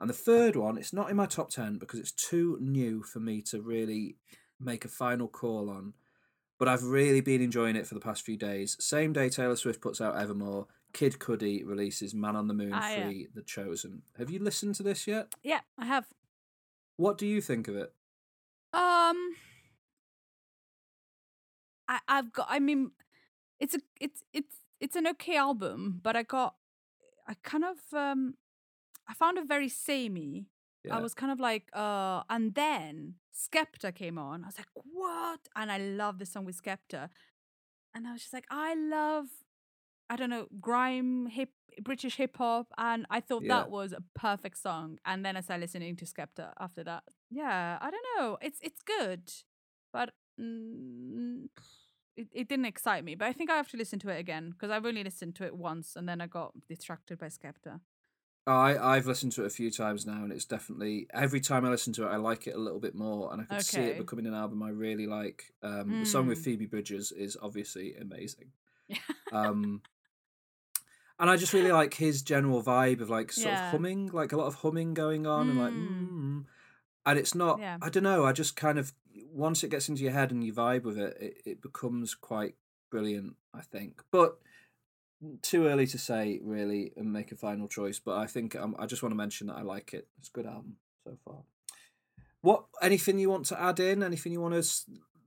And 0.00 0.10
the 0.10 0.14
third 0.14 0.56
one, 0.56 0.78
it's 0.78 0.92
not 0.92 1.10
in 1.10 1.16
my 1.16 1.26
top 1.26 1.50
ten 1.50 1.78
because 1.78 2.00
it's 2.00 2.12
too 2.12 2.58
new 2.60 3.02
for 3.02 3.20
me 3.20 3.42
to 3.42 3.60
really 3.60 4.16
make 4.60 4.84
a 4.84 4.88
final 4.88 5.28
call 5.28 5.68
on 5.70 5.94
but 6.62 6.68
I've 6.68 6.84
really 6.84 7.20
been 7.20 7.42
enjoying 7.42 7.74
it 7.74 7.88
for 7.88 7.94
the 7.94 8.00
past 8.00 8.24
few 8.24 8.36
days. 8.36 8.76
Same 8.78 9.12
day 9.12 9.28
Taylor 9.28 9.56
Swift 9.56 9.80
puts 9.80 10.00
out 10.00 10.16
Evermore, 10.16 10.68
Kid 10.92 11.18
Cudi 11.18 11.66
releases 11.66 12.14
Man 12.14 12.36
on 12.36 12.46
the 12.46 12.54
Moon 12.54 12.68
yeah. 12.68 12.98
Uh, 13.00 13.06
3, 13.06 13.28
The 13.34 13.42
Chosen. 13.42 14.02
Have 14.16 14.30
you 14.30 14.38
listened 14.38 14.76
to 14.76 14.84
this 14.84 15.08
yet? 15.08 15.34
yeah 15.42 15.60
i 15.76 15.84
have 15.84 16.06
What 16.96 17.18
do 17.18 17.26
you 17.26 17.40
think 17.40 17.68
of 17.68 17.76
it? 17.76 17.92
Um, 18.72 19.34
I 21.88 22.00
I've 22.08 22.32
got. 22.32 22.46
I 22.48 22.58
mean, 22.58 22.92
it's 23.60 23.74
a 23.74 23.80
it's 24.00 24.22
it's 24.32 24.56
it's 24.80 24.96
an 24.96 25.06
okay 25.08 25.36
album, 25.36 26.00
but 26.02 26.16
I 26.16 26.22
got 26.22 26.54
I 27.26 27.34
kind 27.42 27.64
of 27.64 27.78
um 27.92 28.34
I 29.08 29.14
found 29.14 29.38
it 29.38 29.46
very 29.46 29.68
samey. 29.68 30.46
Yeah. 30.84 30.96
I 30.96 31.00
was 31.00 31.14
kind 31.14 31.30
of 31.30 31.38
like, 31.38 31.70
uh, 31.72 32.22
and 32.28 32.54
then 32.54 33.14
Skepta 33.32 33.94
came 33.94 34.18
on. 34.18 34.42
I 34.42 34.46
was 34.48 34.58
like, 34.58 34.66
what? 34.74 35.40
And 35.54 35.70
I 35.70 35.78
love 35.78 36.18
the 36.18 36.26
song 36.26 36.44
with 36.44 36.60
Skepta, 36.60 37.08
and 37.94 38.06
I 38.06 38.12
was 38.12 38.22
just 38.22 38.32
like, 38.32 38.46
I 38.50 38.74
love, 38.74 39.26
I 40.10 40.16
don't 40.16 40.30
know, 40.30 40.46
grime 40.60 41.26
hip 41.26 41.50
British 41.82 42.16
hip 42.16 42.36
hop, 42.36 42.66
and 42.76 43.06
I 43.08 43.20
thought 43.20 43.42
Yeah. 43.44 43.54
that 43.56 43.70
was 43.70 43.92
a 43.92 44.02
perfect 44.14 44.58
song. 44.58 44.98
And 45.06 45.24
then 45.24 45.36
I 45.36 45.40
started 45.40 45.62
listening 45.62 45.96
to 45.96 46.04
Skepta 46.04 46.52
after 46.60 46.84
that. 46.84 47.04
Yeah, 47.30 47.78
I 47.80 47.90
don't 47.90 48.06
know, 48.18 48.36
it's 48.42 48.58
it's 48.62 48.82
good, 48.82 49.32
but 49.92 50.12
mm, 50.38 51.48
it 52.16 52.28
it 52.32 52.48
didn't 52.48 52.66
excite 52.66 53.04
me. 53.04 53.14
But 53.14 53.28
I 53.28 53.32
think 53.32 53.50
I 53.50 53.56
have 53.56 53.68
to 53.68 53.76
listen 53.78 53.98
to 54.00 54.10
it 54.10 54.18
again 54.18 54.50
because 54.50 54.70
I've 54.70 54.84
only 54.84 55.02
listened 55.02 55.34
to 55.36 55.44
it 55.44 55.56
once, 55.56 55.96
and 55.96 56.06
then 56.08 56.20
I 56.20 56.26
got 56.26 56.52
distracted 56.68 57.18
by 57.18 57.28
Skepta. 57.28 57.80
I, 58.44 58.76
I've 58.76 59.06
listened 59.06 59.30
to 59.32 59.44
it 59.44 59.46
a 59.46 59.50
few 59.50 59.70
times 59.70 60.04
now, 60.04 60.24
and 60.24 60.32
it's 60.32 60.44
definitely 60.44 61.06
every 61.14 61.40
time 61.40 61.64
I 61.64 61.68
listen 61.70 61.92
to 61.94 62.04
it, 62.06 62.08
I 62.10 62.16
like 62.16 62.48
it 62.48 62.56
a 62.56 62.58
little 62.58 62.80
bit 62.80 62.94
more, 62.94 63.32
and 63.32 63.40
I 63.40 63.44
could 63.44 63.64
see 63.64 63.80
it 63.80 63.98
becoming 63.98 64.26
an 64.26 64.34
album 64.34 64.62
I 64.64 64.70
really 64.70 65.06
like. 65.06 65.54
Um, 65.62 66.00
The 66.00 66.06
song 66.06 66.26
with 66.26 66.40
Mm. 66.40 66.44
Phoebe 66.44 66.66
Bridgers 66.66 67.12
is 67.12 67.36
obviously 67.40 67.94
amazing. 67.96 68.52
Yeah. 68.88 68.98
Um, 69.32 69.80
and 71.22 71.30
I 71.30 71.36
just 71.38 71.54
really 71.54 71.72
like 71.72 71.94
his 71.94 72.20
general 72.20 72.62
vibe 72.62 73.00
of 73.00 73.08
like 73.08 73.32
sort 73.32 73.54
Yeah. 73.54 73.64
of 73.66 73.70
humming, 73.70 74.08
like 74.12 74.32
a 74.32 74.36
lot 74.36 74.46
of 74.48 74.56
humming 74.56 74.92
going 74.92 75.26
on, 75.26 75.48
and 75.48 75.58
like, 75.58 75.72
Mm. 75.72 76.10
mm, 76.10 76.44
and 77.06 77.18
it's 77.18 77.34
not. 77.34 77.58
Yeah. 77.60 77.78
I 77.80 77.88
don't 77.88 78.02
know. 78.02 78.26
I 78.26 78.32
just 78.32 78.56
kind 78.56 78.78
of 78.78 78.92
once 79.30 79.64
it 79.64 79.70
gets 79.70 79.88
into 79.88 80.02
your 80.02 80.12
head 80.12 80.30
and 80.30 80.44
you 80.44 80.52
vibe 80.52 80.82
with 80.82 80.98
it, 80.98 81.16
it, 81.20 81.42
it 81.46 81.62
becomes 81.62 82.14
quite 82.14 82.56
brilliant. 82.90 83.36
I 83.54 83.60
think, 83.62 84.02
but 84.10 84.38
too 85.42 85.66
early 85.66 85.86
to 85.86 85.98
say 85.98 86.40
really 86.42 86.92
and 86.96 87.12
make 87.12 87.30
a 87.30 87.36
final 87.36 87.68
choice. 87.68 87.98
But 88.00 88.18
I 88.18 88.26
think 88.26 88.56
um, 88.56 88.74
I 88.78 88.86
just 88.86 89.02
want 89.02 89.12
to 89.12 89.16
mention 89.16 89.46
that 89.46 89.56
I 89.56 89.62
like 89.62 89.94
it. 89.94 90.08
It's 90.18 90.28
a 90.28 90.32
good 90.32 90.46
album 90.46 90.76
so 91.04 91.16
far. 91.24 91.44
What 92.40 92.64
anything 92.82 93.18
you 93.20 93.30
want 93.30 93.46
to 93.46 93.60
add 93.60 93.78
in? 93.78 94.02
Anything 94.02 94.32
you 94.32 94.40
want 94.40 94.54
to 94.60 94.68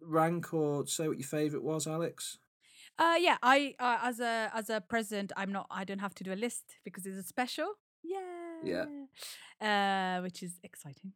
rank 0.01 0.53
or 0.53 0.85
say 0.87 1.07
what 1.07 1.17
your 1.17 1.27
favorite 1.27 1.63
was, 1.63 1.87
Alex? 1.87 2.39
Uh, 2.97 3.15
yeah, 3.19 3.37
I 3.43 3.75
uh, 3.79 3.99
as 4.03 4.19
a 4.19 4.49
as 4.53 4.69
a 4.69 4.79
present, 4.81 5.31
I'm 5.35 5.51
not. 5.51 5.67
I 5.69 5.83
don't 5.83 5.99
have 5.99 6.15
to 6.15 6.23
do 6.23 6.31
a 6.33 6.35
list 6.35 6.63
because 6.83 7.05
it's 7.05 7.17
a 7.17 7.23
special. 7.23 7.73
Yeah. 8.03 8.61
Yeah. 8.63 8.85
Uh, 9.61 10.21
which 10.21 10.41
is 10.43 10.59
exciting. 10.63 11.13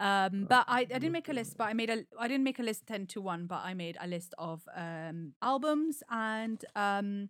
Um, 0.00 0.46
but 0.48 0.64
I, 0.66 0.80
I 0.80 0.84
didn't 0.84 1.12
make 1.12 1.28
a 1.28 1.32
list, 1.32 1.56
but 1.58 1.64
I 1.64 1.74
made 1.74 1.90
a 1.90 2.04
I 2.18 2.26
didn't 2.26 2.44
make 2.44 2.58
a 2.58 2.62
list 2.62 2.86
ten 2.86 3.06
to 3.08 3.20
one, 3.20 3.46
but 3.46 3.60
I 3.62 3.74
made 3.74 3.96
a 4.00 4.06
list 4.06 4.34
of 4.38 4.62
um 4.74 5.34
albums 5.42 6.02
and 6.10 6.64
um 6.74 7.28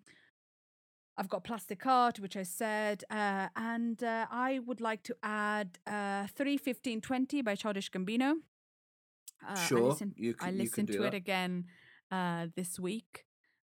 I've 1.19 1.29
got 1.29 1.45
Plastic 1.45 1.85
art, 1.85 2.19
which 2.21 2.37
I 2.37 2.45
said, 2.45 3.05
uh, 3.11 3.49
and 3.55 4.03
uh, 4.03 4.27
I 4.31 4.61
would 4.65 4.81
like 4.81 5.03
to 5.03 5.17
add 5.23 5.79
uh, 5.87 6.27
31520 6.35 7.43
by 7.43 7.57
Childish 7.57 7.91
Gambino. 7.91 8.37
Uh, 9.47 9.53
I 9.53 9.67
Sure, 9.67 9.91
listened, 9.91 10.15
you 10.17 10.35
I 10.41 10.45
can- 10.47 10.53
you 10.55 10.71
can 10.71 10.87
listened 10.87 10.87
do 10.89 10.99
to 10.99 11.03
it 11.05 11.13
again 11.15 11.67
uh, 12.11 12.47
this 12.57 12.79
week, 12.79 13.27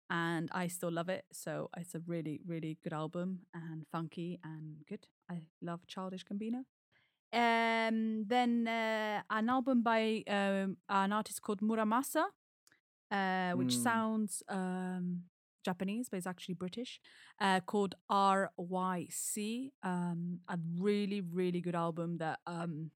and 0.10 0.50
I 0.52 0.68
still 0.68 0.92
love 0.92 1.10
it. 1.10 1.26
So 1.32 1.70
it's 1.78 1.96
a 1.96 2.00
really, 2.08 2.40
really 2.46 2.78
good 2.84 2.94
album 2.94 3.40
and 3.54 3.86
funky 3.92 4.40
and 4.44 4.78
good. 4.88 5.06
I 5.30 5.42
love 5.62 5.86
Childish 5.88 6.24
Gambino. 6.26 6.64
Um, 7.34 8.26
then 8.28 8.68
uh, 8.68 9.22
an 9.30 9.50
album 9.50 9.82
by 9.84 10.24
um, 10.28 10.78
an 10.90 11.12
artist 11.12 11.42
called 11.42 11.62
Muramasa, 11.62 12.26
uh, 13.12 13.52
which 13.54 13.76
Mm. 13.76 13.84
sounds 13.84 14.44
um, 14.50 15.24
Japanese, 15.64 16.10
but 16.10 16.18
it's 16.18 16.28
actually 16.28 16.56
British, 16.56 17.00
uh, 17.40 17.60
called 17.62 17.96
RYC. 18.10 19.72
Um, 19.84 20.40
a 20.50 20.58
really, 20.80 21.22
really 21.22 21.62
good 21.62 21.76
album 21.76 22.18
that 22.18 22.40
um, 22.48 22.92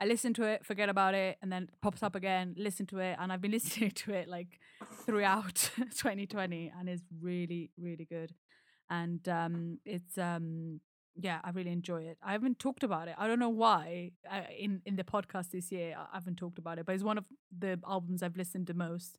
I 0.00 0.04
listen 0.04 0.34
to 0.34 0.44
it, 0.44 0.64
forget 0.64 0.88
about 0.88 1.14
it, 1.14 1.38
and 1.40 1.50
then 1.50 1.64
it 1.64 1.80
pops 1.80 2.02
up 2.02 2.14
again, 2.14 2.54
listen 2.58 2.86
to 2.86 2.98
it, 2.98 3.16
and 3.18 3.32
I've 3.32 3.40
been 3.40 3.50
listening 3.58 3.92
to 3.92 4.12
it 4.12 4.28
like 4.28 4.60
throughout 5.04 5.70
2020, 5.76 6.72
and 6.78 6.88
it's 6.88 7.02
really, 7.20 7.70
really 7.78 8.04
good. 8.04 8.34
And 8.90 9.26
um, 9.28 9.78
it's 9.84 10.16
um, 10.18 10.80
yeah, 11.18 11.40
I 11.42 11.50
really 11.50 11.70
enjoy 11.70 12.02
it. 12.02 12.18
I 12.22 12.32
haven't 12.32 12.58
talked 12.58 12.82
about 12.82 13.08
it. 13.08 13.14
I 13.18 13.26
don't 13.26 13.38
know 13.38 13.48
why 13.48 14.12
uh, 14.30 14.42
in 14.56 14.82
in 14.84 14.96
the 14.96 15.04
podcast 15.04 15.50
this 15.50 15.72
year 15.72 15.96
I 15.98 16.14
haven't 16.14 16.36
talked 16.36 16.58
about 16.58 16.78
it, 16.78 16.86
but 16.86 16.94
it's 16.94 17.04
one 17.04 17.18
of 17.18 17.24
the 17.56 17.80
albums 17.86 18.22
I've 18.22 18.36
listened 18.36 18.66
to 18.68 18.74
most 18.74 19.18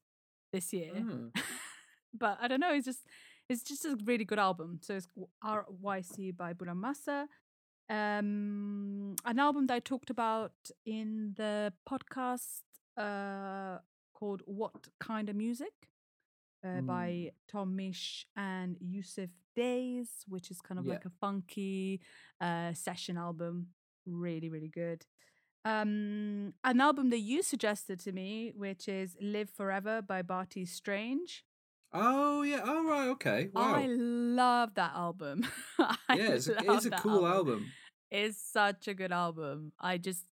this 0.54 0.72
year. 0.74 0.94
Mm. 0.94 1.36
but 2.14 2.38
I 2.42 2.48
don't 2.48 2.60
know. 2.60 2.74
It's 2.74 2.86
just 2.86 3.00
it's 3.50 3.64
just 3.64 3.86
a 3.86 3.98
really 4.06 4.26
good 4.26 4.40
album. 4.40 4.80
So 4.82 4.96
it's 4.96 5.08
RYC 5.44 6.36
by 6.38 6.54
Muramasa. 6.54 7.26
Um, 7.90 9.16
an 9.26 9.40
album 9.40 9.68
that 9.68 9.74
I 9.76 9.80
talked 9.80 10.10
about 10.10 10.52
in 10.86 11.34
the 11.38 11.72
podcast 11.90 12.62
uh, 12.98 13.80
called 14.14 14.42
"What 14.46 14.88
Kind 15.00 15.30
of 15.30 15.36
Music" 15.36 15.74
uh, 16.66 16.82
by 16.82 17.32
Tom 17.50 17.78
Misch 17.78 18.26
and 18.36 18.76
Yussef 18.84 19.30
Dayes, 19.56 20.10
which 20.28 20.52
is 20.52 20.60
kind 20.62 20.80
of 20.80 20.86
Yeah. 20.86 20.94
like 20.94 21.06
a 21.06 21.10
funky 21.22 22.02
uh, 22.42 22.74
session 22.74 23.18
album. 23.18 23.68
Really, 24.06 24.50
really 24.50 24.70
good. 24.70 25.06
Um, 25.66 26.54
an 26.64 26.80
album 26.80 27.10
that 27.10 27.20
you 27.20 27.42
suggested 27.44 28.00
to 28.02 28.12
me, 28.12 28.52
which 28.56 28.88
is 28.88 29.16
"Live 29.22 29.50
Forever" 29.50 30.02
by 30.02 30.22
Bartees 30.24 30.72
Strange. 30.74 31.44
Oh 31.94 32.42
yeah. 32.44 32.62
Oh 32.64 32.86
right. 32.88 33.08
Okay. 33.10 33.50
Wow. 33.54 33.76
I 33.76 33.88
love 33.88 34.74
that 34.76 34.94
album. 34.96 35.46
Yeah, 36.10 36.30
it's 36.34 36.48
a, 36.48 36.58
it's 36.74 36.86
a 36.86 36.92
cool 36.92 37.26
album. 37.28 37.68
It's 38.12 38.42
such 38.42 38.88
a 38.88 38.94
good 38.94 39.12
album. 39.12 39.72
I 39.80 39.98
just 39.98 40.24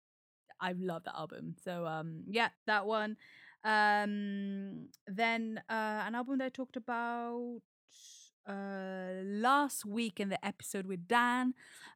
I 0.60 0.72
love 0.74 1.04
that 1.06 1.16
album. 1.16 1.56
So 1.64 1.86
um 1.86 2.24
yeah, 2.28 2.50
that 2.68 2.86
one. 2.86 3.18
Um 3.64 4.88
then 5.08 5.62
uh 5.70 6.04
an 6.08 6.16
album 6.16 6.38
that 6.40 6.46
I 6.46 6.50
talked 6.50 6.78
about 6.78 7.62
uh 8.48 9.22
last 9.24 9.86
week 9.86 10.20
in 10.20 10.30
the 10.30 10.44
episode 10.46 10.86
with 10.86 11.08
Dan, 11.08 11.54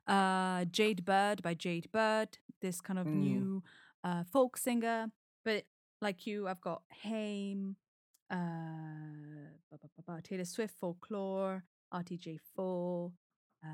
uh 0.08 0.66
Jade 0.66 1.06
Bird 1.06 1.42
by 1.42 1.54
Jade 1.54 1.92
Bird, 1.92 2.38
this 2.62 2.82
kind 2.82 3.00
of 3.00 3.08
Mm. 3.08 3.16
new 3.16 3.64
uh 4.04 4.24
folk 4.32 4.58
singer. 4.58 5.12
But 5.46 5.66
like 6.02 6.26
you, 6.28 6.48
I've 6.48 6.62
got 6.62 6.82
Haim, 7.04 7.76
uh 8.32 8.36
ba- 9.72 9.78
ba- 9.82 9.90
ba- 9.98 10.04
ba, 10.16 10.22
Taylor 10.22 10.46
Swift 10.46 10.76
folklore, 10.80 11.64
RTJ4, 11.94 13.12
uh 13.64 13.68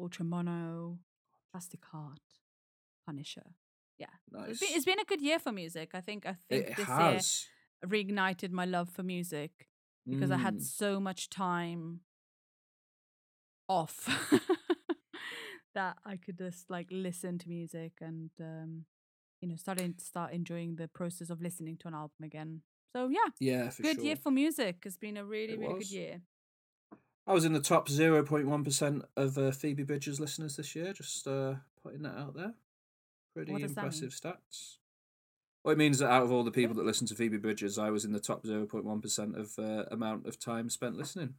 Ultra 0.00 0.24
Mono, 0.24 0.98
Plastic 1.52 1.84
Heart, 1.92 2.20
Punisher. 3.06 3.54
Yeah. 3.98 4.06
Nice. 4.30 4.50
It's 4.50 4.60
been, 4.60 4.68
it's 4.76 4.84
been 4.84 4.98
a 5.00 5.04
good 5.04 5.20
year 5.20 5.38
for 5.38 5.52
music. 5.52 5.90
I 5.94 6.00
think 6.00 6.26
I 6.26 6.36
think 6.48 6.66
it 6.68 6.76
this 6.76 6.86
has. 6.86 7.46
year 7.82 7.90
reignited 7.90 8.50
my 8.52 8.64
love 8.64 8.88
for 8.88 9.02
music 9.02 9.68
because 10.08 10.30
I 10.30 10.36
had 10.36 10.56
Mm. 10.58 10.62
so 10.62 11.00
much 11.00 11.28
time 11.30 12.00
off 13.68 14.08
that 15.74 15.96
I 16.04 16.16
could 16.16 16.38
just 16.38 16.70
like 16.70 16.88
listen 16.90 17.38
to 17.38 17.48
music 17.48 17.92
and 18.00 18.30
um 18.40 18.84
you 19.40 19.48
know 19.48 19.56
starting 19.56 19.94
start 19.98 20.32
enjoying 20.32 20.76
the 20.76 20.88
process 20.88 21.30
of 21.30 21.40
listening 21.40 21.76
to 21.78 21.88
an 21.88 21.94
album 21.94 22.22
again. 22.24 22.62
So 22.94 23.08
yeah, 23.08 23.30
Yeah, 23.40 23.70
good 23.80 23.96
sure. 23.96 24.04
year 24.04 24.16
for 24.16 24.30
music. 24.30 24.82
It's 24.84 24.96
been 24.96 25.16
a 25.16 25.24
really 25.24 25.54
It 25.54 25.60
really 25.60 25.74
good 25.78 25.90
year. 25.90 26.20
I 27.26 27.32
was 27.32 27.44
in 27.44 27.52
the 27.52 27.60
top 27.60 27.88
0.1% 27.88 29.02
of 29.16 29.38
uh, 29.38 29.50
Phoebe 29.52 29.84
Bridgers 29.84 30.18
listeners 30.18 30.56
this 30.56 30.74
year, 30.74 30.92
just 30.92 31.26
uh, 31.26 31.54
putting 31.82 32.02
that 32.02 32.18
out 32.18 32.34
there. 32.34 32.54
Pretty 33.34 33.52
What 33.52 33.62
does 33.62 33.74
that 33.74 33.80
mean? 33.82 33.86
impressive 33.92 34.10
stats. 34.10 34.76
Well, 35.64 35.72
it 35.72 35.78
means 35.78 36.00
that 36.00 36.10
out 36.10 36.24
of 36.24 36.32
all 36.32 36.42
the 36.42 36.50
people 36.50 36.74
that 36.74 36.84
listen 36.84 37.06
to 37.06 37.14
Phoebe 37.14 37.36
Bridgers, 37.38 37.78
I 37.78 37.90
was 37.90 38.04
in 38.04 38.12
the 38.12 38.18
top 38.20 38.42
0.1% 38.44 39.36
of 39.38 39.58
uh, 39.58 39.84
amount 39.92 40.26
of 40.26 40.38
time 40.38 40.68
spent 40.68 40.96
listening 40.96 41.34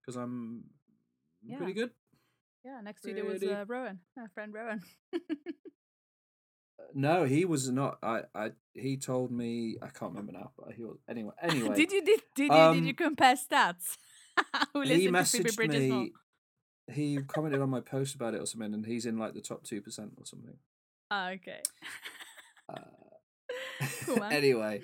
because 0.00 0.16
I'm 0.16 0.64
pretty 1.56 1.72
good. 1.74 1.90
Yeah, 2.64 2.80
next 2.82 3.02
to 3.02 3.10
you 3.10 3.14
there 3.14 3.24
was 3.24 3.42
uh, 3.42 3.64
Rowan, 3.68 4.00
our 4.18 4.28
friend 4.34 4.52
Rowan. 4.52 4.82
No, 6.94 7.24
he 7.24 7.44
was 7.44 7.70
not. 7.70 7.98
I, 8.02 8.22
I, 8.34 8.50
he 8.74 8.96
told 8.96 9.30
me 9.30 9.76
I 9.82 9.88
can't 9.88 10.12
remember 10.12 10.32
now, 10.32 10.52
but 10.58 10.74
he 10.74 10.84
was 10.84 10.96
anyway. 11.08 11.32
Anyway, 11.42 11.74
did 11.76 11.92
you 11.92 12.04
did, 12.04 12.20
did 12.34 12.42
you 12.44 12.48
did 12.48 12.54
um, 12.58 12.84
you 12.84 12.94
compare 12.94 13.34
stats? 13.34 13.96
He 14.72 14.78
listened 14.80 15.16
to 15.16 15.24
Phoebe 15.24 15.50
messaged 15.50 15.56
Bridgers 15.56 15.88
more? 15.88 16.02
me. 16.02 16.12
He 16.90 17.18
commented 17.26 17.60
on 17.60 17.70
my 17.70 17.80
post 17.80 18.14
about 18.14 18.34
it 18.34 18.40
or 18.40 18.46
something, 18.46 18.72
and 18.72 18.86
he's 18.86 19.04
in 19.04 19.18
like 19.18 19.34
the 19.34 19.40
top 19.40 19.64
two 19.64 19.82
percent 19.82 20.12
or 20.16 20.24
something. 20.24 20.56
Ah, 21.10 21.30
okay. 21.30 21.60
Uh, 22.68 22.76
Cool, 24.04 24.24
anyway, 24.24 24.82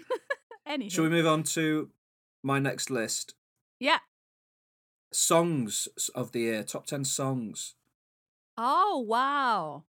Anywho. 0.69 0.91
shall 0.91 1.05
we 1.05 1.11
move 1.11 1.27
on 1.27 1.43
to 1.45 1.91
my 2.43 2.59
next 2.59 2.91
list? 2.91 3.35
Yeah. 3.81 3.99
Songs 5.13 5.89
of 6.15 6.33
the 6.33 6.41
year, 6.41 6.63
top 6.63 6.87
ten 6.87 7.05
songs. 7.05 7.75
Oh 8.59 9.05
wow. 9.07 9.85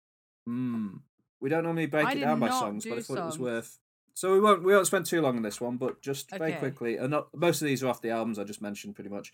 Mm. 0.48 1.00
We 1.44 1.50
don't 1.50 1.64
normally 1.66 1.88
break 1.88 2.08
I 2.08 2.14
it 2.14 2.22
down 2.22 2.40
by 2.40 2.50
songs, 2.50 2.86
but 2.86 2.98
I 2.98 3.02
thought 3.02 3.18
it 3.18 3.26
was 3.26 3.38
worth. 3.38 3.78
So 4.14 4.32
we 4.32 4.40
won't 4.40 4.64
we 4.64 4.74
won't 4.74 4.88
spend 4.88 5.06
too 5.06 5.20
long 5.22 5.36
on 5.36 5.44
this 5.44 5.60
one, 5.60 5.76
but 5.76 6.02
just 6.02 6.30
very 6.32 6.52
Okay. 6.52 6.60
quickly, 6.60 6.96
and 6.96 7.12
not, 7.12 7.36
most 7.36 7.62
of 7.62 7.66
these 7.68 7.84
are 7.84 7.90
off 7.90 8.02
the 8.02 8.12
albums 8.12 8.40
I 8.40 8.46
just 8.46 8.62
mentioned, 8.62 8.96
pretty 8.96 9.10
much. 9.10 9.34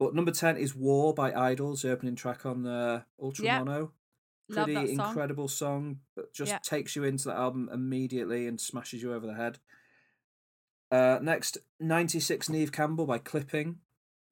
But 0.00 0.16
number 0.16 0.32
ten 0.32 0.56
is 0.56 0.74
"War" 0.74 1.14
by 1.14 1.32
Idles, 1.32 1.82
the 1.82 1.92
opening 1.92 2.16
track 2.16 2.44
on 2.44 2.64
the 2.64 3.04
Ultra 3.22 3.44
Yeah. 3.44 3.58
Mono. 3.60 3.92
Pretty 4.50 4.74
song. 4.74 4.88
incredible 4.88 5.46
song, 5.46 6.00
but 6.16 6.32
just 6.32 6.50
Yeah. 6.50 6.58
takes 6.58 6.96
you 6.96 7.04
into 7.04 7.28
the 7.28 7.34
album 7.34 7.70
immediately 7.72 8.48
and 8.48 8.60
smashes 8.60 9.00
you 9.00 9.14
over 9.14 9.24
the 9.26 9.34
head. 9.34 9.60
Uh, 10.90 11.20
next, 11.22 11.58
"96 11.78 12.48
Neve 12.48 12.72
Campbell" 12.72 13.06
by 13.06 13.18
Clipping, 13.18 13.78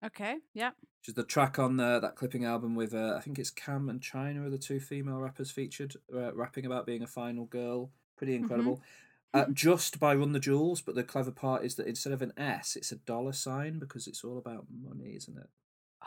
Okay. 0.05 0.39
Yeah. 0.55 0.73
Which 1.03 1.09
is 1.09 1.15
the 1.15 1.25
track 1.25 1.59
on 1.59 1.79
the, 1.79 1.99
that 2.01 2.15
Clipping 2.15 2.45
album 2.45 2.77
with 2.77 2.95
uh, 2.95 3.15
I 3.17 3.21
think 3.21 3.37
it's 3.37 3.51
Cam 3.51 3.89
and 3.89 4.01
China 4.01 4.47
are 4.47 4.51
the 4.51 4.57
two 4.57 4.79
female 4.79 5.19
rappers 5.19 5.51
featured, 5.51 5.97
uh, 6.15 6.33
rapping 6.33 6.65
about 6.65 6.87
being 6.87 7.03
a 7.03 7.09
final 7.09 7.45
girl. 7.47 7.91
Pretty 8.17 8.35
Mm-hmm. 8.35 8.43
incredible. 8.45 8.81
Uh, 9.35 9.47
just 9.53 9.99
by 9.99 10.15
Run 10.15 10.31
the 10.33 10.39
Jewels, 10.39 10.81
but 10.81 10.95
the 10.95 11.03
clever 11.03 11.33
part 11.33 11.65
is 11.65 11.75
that 11.75 11.89
instead 11.89 12.13
of 12.13 12.23
an 12.23 12.33
S, 12.37 12.77
it's 12.77 12.93
a 12.93 12.97
dollar 12.97 13.33
sign 13.33 13.81
because 13.81 14.07
it's 14.07 14.23
all 14.23 14.39
about 14.39 14.67
money, 14.71 15.15
isn't 15.17 15.37
it? 15.37 15.49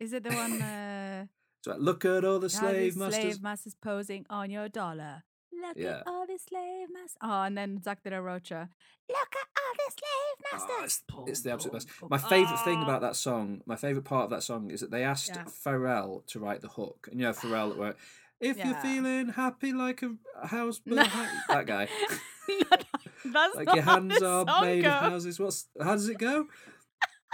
Is 0.00 0.12
it 0.14 0.22
the 0.24 0.30
one? 0.34 0.62
Uh, 0.62 1.26
So 1.64 1.72
like, 1.72 1.80
look 1.80 2.04
at 2.04 2.24
all 2.24 2.38
the 2.38 2.48
slave 2.48 2.94
the 2.94 3.00
masters. 3.00 3.22
slave 3.22 3.42
masters 3.42 3.74
posing 3.74 4.24
on 4.30 4.50
your 4.50 4.68
dollar. 4.68 5.24
Look 5.62 5.76
Yeah. 5.76 5.98
at 6.00 6.06
all 6.06 6.26
the 6.26 6.38
slave 6.38 6.88
masters. 6.92 7.16
Oh, 7.22 7.42
and 7.42 7.56
then 7.56 7.82
Zach 7.82 8.02
de 8.02 8.10
la 8.10 8.18
Rocha. 8.18 8.68
Look 9.08 9.34
at 9.42 9.48
all 9.56 9.74
the 9.76 9.92
slave 9.92 10.36
Oh, 10.52 10.66
masters. 10.76 11.02
it's, 11.08 11.28
it's 11.30 11.40
the 11.42 11.52
absolute 11.52 11.72
best. 11.74 11.88
Boom, 12.00 12.08
My 12.10 12.18
boom. 12.18 12.28
favourite 12.28 12.64
thing 12.64 12.78
Ah. 12.78 12.84
about 12.84 13.00
that 13.02 13.16
song, 13.16 13.62
my 13.66 13.76
favourite 13.76 14.04
part 14.04 14.24
of 14.24 14.30
that 14.30 14.42
song 14.42 14.70
is 14.70 14.80
that 14.80 14.90
they 14.90 15.04
asked 15.04 15.30
Yeah. 15.34 15.44
Pharrell 15.44 16.26
to 16.26 16.40
write 16.40 16.60
the 16.60 16.68
hook. 16.68 17.08
And 17.10 17.20
you 17.20 17.26
know, 17.26 17.32
Pharrell, 17.32 17.70
that 17.70 17.78
wrote, 17.82 17.96
if 18.40 18.58
you're 18.58 18.74
feeling 18.76 19.30
happy 19.30 19.72
like 19.72 20.02
a 20.02 20.46
house, 20.46 20.80
No. 20.86 21.02
that 21.48 21.66
guy. 21.66 21.88
No, 22.48 22.54
that- 22.70 22.84
That's 23.24 23.56
like 23.56 23.66
not 23.66 23.74
your 23.74 23.84
how 23.84 23.94
hands 23.94 24.22
are 24.22 24.44
made 24.62 24.82
goes. 24.82 24.92
of 24.92 25.00
houses. 25.00 25.40
What's 25.40 25.68
how 25.82 25.92
does 25.94 26.08
it 26.08 26.16
go? 26.18 26.46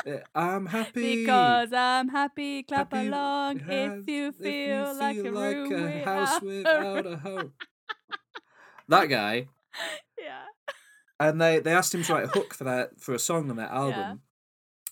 Uh, 0.06 0.12
I'm 0.34 0.64
happy 0.66 1.16
Because 1.22 1.70
I'm 1.72 2.08
happy, 2.08 2.62
clap 2.62 2.92
happy 2.94 3.08
along 3.08 3.58
have- 3.58 3.98
if 4.00 4.08
you 4.08 4.32
feel 4.32 4.94
like 4.96 5.18
a 5.18 5.22
feel 5.22 5.32
room 5.34 5.72
a 5.74 6.02
house 6.02 6.40
without 6.40 6.94
without 6.94 7.06
a 7.06 7.16
home. 7.18 7.52
That 8.88 9.06
guy, 9.06 9.48
yeah. 10.18 10.42
and 11.20 11.40
they 11.40 11.58
they 11.60 11.72
asked 11.72 11.94
him 11.94 12.02
to 12.04 12.12
write 12.12 12.24
a 12.24 12.28
hook 12.28 12.54
for 12.58 12.64
that 12.64 13.00
for 13.00 13.14
a 13.14 13.18
song 13.18 13.50
on 13.50 13.56
that 13.56 13.70
album. 13.70 13.98
Yeah. 13.98 14.14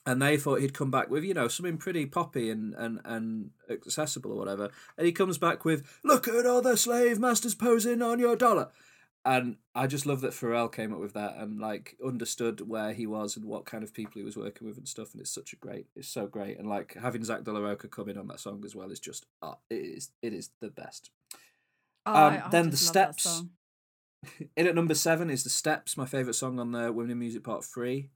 And 0.07 0.21
they 0.23 0.39
thought 0.39 0.63
he'd 0.63 0.73
come 0.73 0.91
back 0.91 1.11
with, 1.11 1.25
you 1.25 1.35
know, 1.35 1.47
something 1.47 1.77
pretty 1.77 2.07
poppy 2.07 2.49
and, 2.51 2.73
and, 2.75 3.01
and 3.05 3.51
accessible 3.71 4.33
or 4.33 4.37
whatever. 4.39 4.71
And 4.97 5.07
he 5.07 5.13
comes 5.13 5.37
back 5.37 5.67
with, 5.67 5.87
Look 6.03 6.27
at 6.27 6.47
all 6.47 6.63
the 6.63 6.79
slave 6.79 7.19
masters 7.19 7.55
posing 7.55 8.01
on 8.01 8.19
your 8.19 8.35
dollar. 8.35 8.71
And 9.27 9.57
I 9.75 9.87
just 9.87 10.07
love 10.07 10.23
that 10.23 10.33
Pharrell 10.33 10.73
came 10.73 10.95
up 10.95 11.01
with 11.01 11.13
that 11.13 11.37
and 11.37 11.61
like 11.61 11.97
understood 12.05 12.67
where 12.67 12.95
he 12.95 13.07
was 13.07 13.37
and 13.37 13.45
what 13.45 13.67
kind 13.67 13.85
of 13.85 13.93
people 13.93 14.15
he 14.15 14.25
was 14.25 14.39
working 14.39 14.67
with 14.67 14.79
and 14.79 14.89
stuff. 14.89 15.13
And 15.13 15.21
it's 15.21 15.31
such 15.35 15.53
a 15.53 15.57
great, 15.57 15.87
it's 15.95 16.09
so 16.09 16.27
great. 16.27 16.59
And 16.59 16.67
like 16.67 16.97
having 17.01 17.23
Zach 17.23 17.45
De 17.45 17.53
La 17.53 17.61
Rocha 17.61 17.87
come 17.87 18.09
in 18.09 18.17
on 18.17 18.27
that 18.29 18.41
song 18.41 18.63
as 18.65 18.75
well 18.75 18.91
is 18.91 19.01
just, 19.01 19.27
uh, 19.43 19.55
it 19.69 19.75
is, 19.75 20.11
it 20.23 20.33
is 20.33 20.49
the 20.61 20.71
best. 20.71 21.11
Oh, 22.07 22.13
Um, 22.15 22.33
I- 22.33 22.47
I 22.47 22.49
then 22.49 22.65
the 22.67 22.71
just 22.71 22.87
love 22.87 22.95
that 22.95 23.21
steps. 23.21 23.45
In 24.57 24.67
at 24.67 24.75
number 24.75 24.95
seven 24.95 25.31
is 25.31 25.45
The 25.45 25.51
Steps, 25.51 25.97
my 25.97 26.07
favourite 26.07 26.35
song 26.35 26.59
on 26.59 26.73
the 26.73 26.93
Women 26.93 27.13
in 27.13 27.19
Music 27.19 27.43
Part 27.45 27.65
3. 27.65 28.11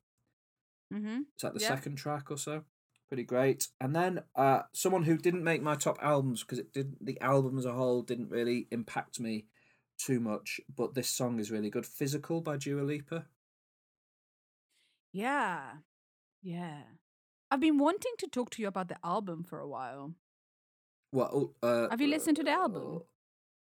Mhm. 0.93 1.21
Is 1.21 1.43
that 1.43 1.55
the 1.55 1.61
Yeah. 1.61 1.69
second 1.69 1.97
track 1.97 2.31
or 2.31 2.39
so? 2.39 2.65
pretty 3.07 3.23
great. 3.25 3.69
And 3.81 3.95
then 3.95 4.25
uh, 4.35 4.63
someone 4.73 5.05
who 5.05 5.17
didn't 5.17 5.45
make 5.45 5.63
my 5.63 5.77
top 5.77 5.99
albums 6.03 6.41
because 6.43 6.59
it 6.59 6.73
did 6.73 6.97
the 7.01 7.21
album 7.21 7.59
as 7.59 7.65
a 7.67 7.73
whole 7.73 8.03
didn't 8.03 8.31
really 8.31 8.67
impact 8.73 9.21
me 9.21 9.47
too 9.99 10.19
much, 10.19 10.59
but 10.75 10.95
this 10.95 11.11
song 11.11 11.39
is 11.39 11.51
really 11.51 11.71
good. 11.71 11.87
Physical 11.87 12.41
by 12.41 12.57
Dua 12.57 12.83
Lipa. 12.83 13.27
Yeah. 15.13 15.75
Yeah. 16.43 16.83
I've 17.51 17.61
been 17.61 17.79
wanting 17.79 18.15
to 18.19 18.27
talk 18.27 18.51
to 18.53 18.63
you 18.63 18.67
about 18.69 18.89
the 18.89 18.97
album 19.07 19.45
for 19.45 19.61
a 19.61 19.69
while. 19.69 20.15
What? 21.11 21.31
oh, 21.33 21.55
Uh, 21.63 21.89
Have 21.91 22.01
you 22.01 22.09
listened 22.09 22.37
to 22.39 22.43
the 22.43 22.51
album? 22.51 23.03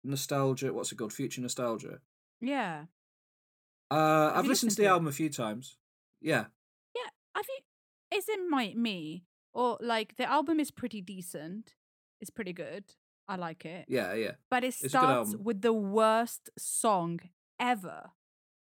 Nostalgia. 0.03 0.73
What's 0.73 0.91
it 0.91 0.95
called? 0.95 1.13
Future 1.13 1.41
Nostalgia. 1.41 1.99
Yeah. 2.41 2.85
Uh, 3.89 4.31
I've 4.33 4.45
listened 4.45 4.49
listened 4.49 4.71
to 4.71 4.75
the 4.77 4.83
it? 4.83 4.87
album 4.91 5.07
a 5.07 5.11
few 5.11 5.29
times. 5.29 5.77
Yeah. 6.21 6.45
Yeah. 6.95 7.09
I 7.35 7.41
think 7.43 7.63
is 8.13 8.27
it 8.29 8.39
my 8.49 8.73
me 8.75 9.23
or 9.53 9.77
like 9.81 10.15
the 10.17 10.29
album 10.29 10.59
is 10.59 10.71
pretty 10.71 11.01
decent. 11.01 11.75
It's 12.19 12.29
pretty 12.29 12.53
good. 12.53 12.83
I 13.27 13.35
like 13.35 13.65
it. 13.65 13.85
Yeah, 13.87 14.13
yeah. 14.13 14.31
But 14.49 14.63
it 14.63 14.75
good 14.81 14.89
starts 14.91 15.35
with 15.35 15.61
the 15.61 15.73
worst 15.73 16.49
song 16.57 17.19
ever. 17.59 18.11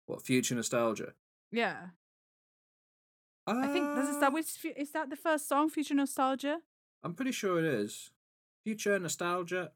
What? 0.06 0.22
Future 0.22 0.54
Nostalgia. 0.54 1.12
Yeah. 1.52 1.88
I 3.46 3.66
think 3.68 3.84
does 3.96 4.08
it 4.08 4.14
start 4.14 4.32
Uh, 4.32 4.34
with 4.34 4.64
is 4.76 4.92
that 4.92 5.10
the 5.10 5.16
first 5.16 5.48
song, 5.48 5.70
Future 5.70 5.94
Nostalgia? 5.94 6.58
I'm 7.02 7.14
pretty 7.14 7.32
sure 7.32 7.58
it 7.58 7.64
is. 7.64 8.10
Future 8.64 8.98
Nostalgia. 8.98 9.72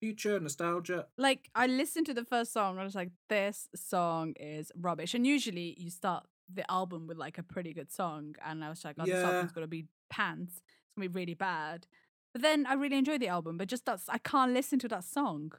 Future 0.00 0.38
Nostalgia. 0.40 1.06
Like 1.16 1.50
I 1.54 1.66
listened 1.66 2.06
to 2.06 2.14
the 2.14 2.24
first 2.24 2.52
song 2.52 2.72
and 2.72 2.80
I 2.80 2.84
was 2.84 2.94
like, 2.94 3.10
this 3.28 3.68
song 3.74 4.34
is 4.38 4.70
rubbish. 4.76 5.14
And 5.14 5.26
usually 5.26 5.74
you 5.78 5.90
start 5.90 6.26
the 6.52 6.68
album 6.70 7.06
with 7.06 7.18
like 7.18 7.38
a 7.38 7.42
pretty 7.42 7.74
good 7.74 7.92
song, 7.92 8.34
and 8.44 8.64
I 8.64 8.70
was 8.70 8.84
like, 8.84 8.96
oh, 8.98 9.04
this 9.04 9.12
Yeah. 9.14 9.30
album's 9.30 9.52
gonna 9.52 9.66
be 9.66 9.86
pants. 10.08 10.54
It's 10.56 10.94
gonna 10.96 11.08
be 11.08 11.14
really 11.20 11.34
bad. 11.34 11.86
But 12.32 12.42
then 12.42 12.66
I 12.66 12.74
really 12.74 12.96
enjoyed 12.96 13.20
the 13.20 13.28
album, 13.28 13.58
but 13.58 13.68
just 13.68 13.84
that's 13.84 14.08
I 14.08 14.18
can't 14.18 14.52
listen 14.52 14.78
to 14.80 14.88
that 14.88 15.04
song. 15.04 15.52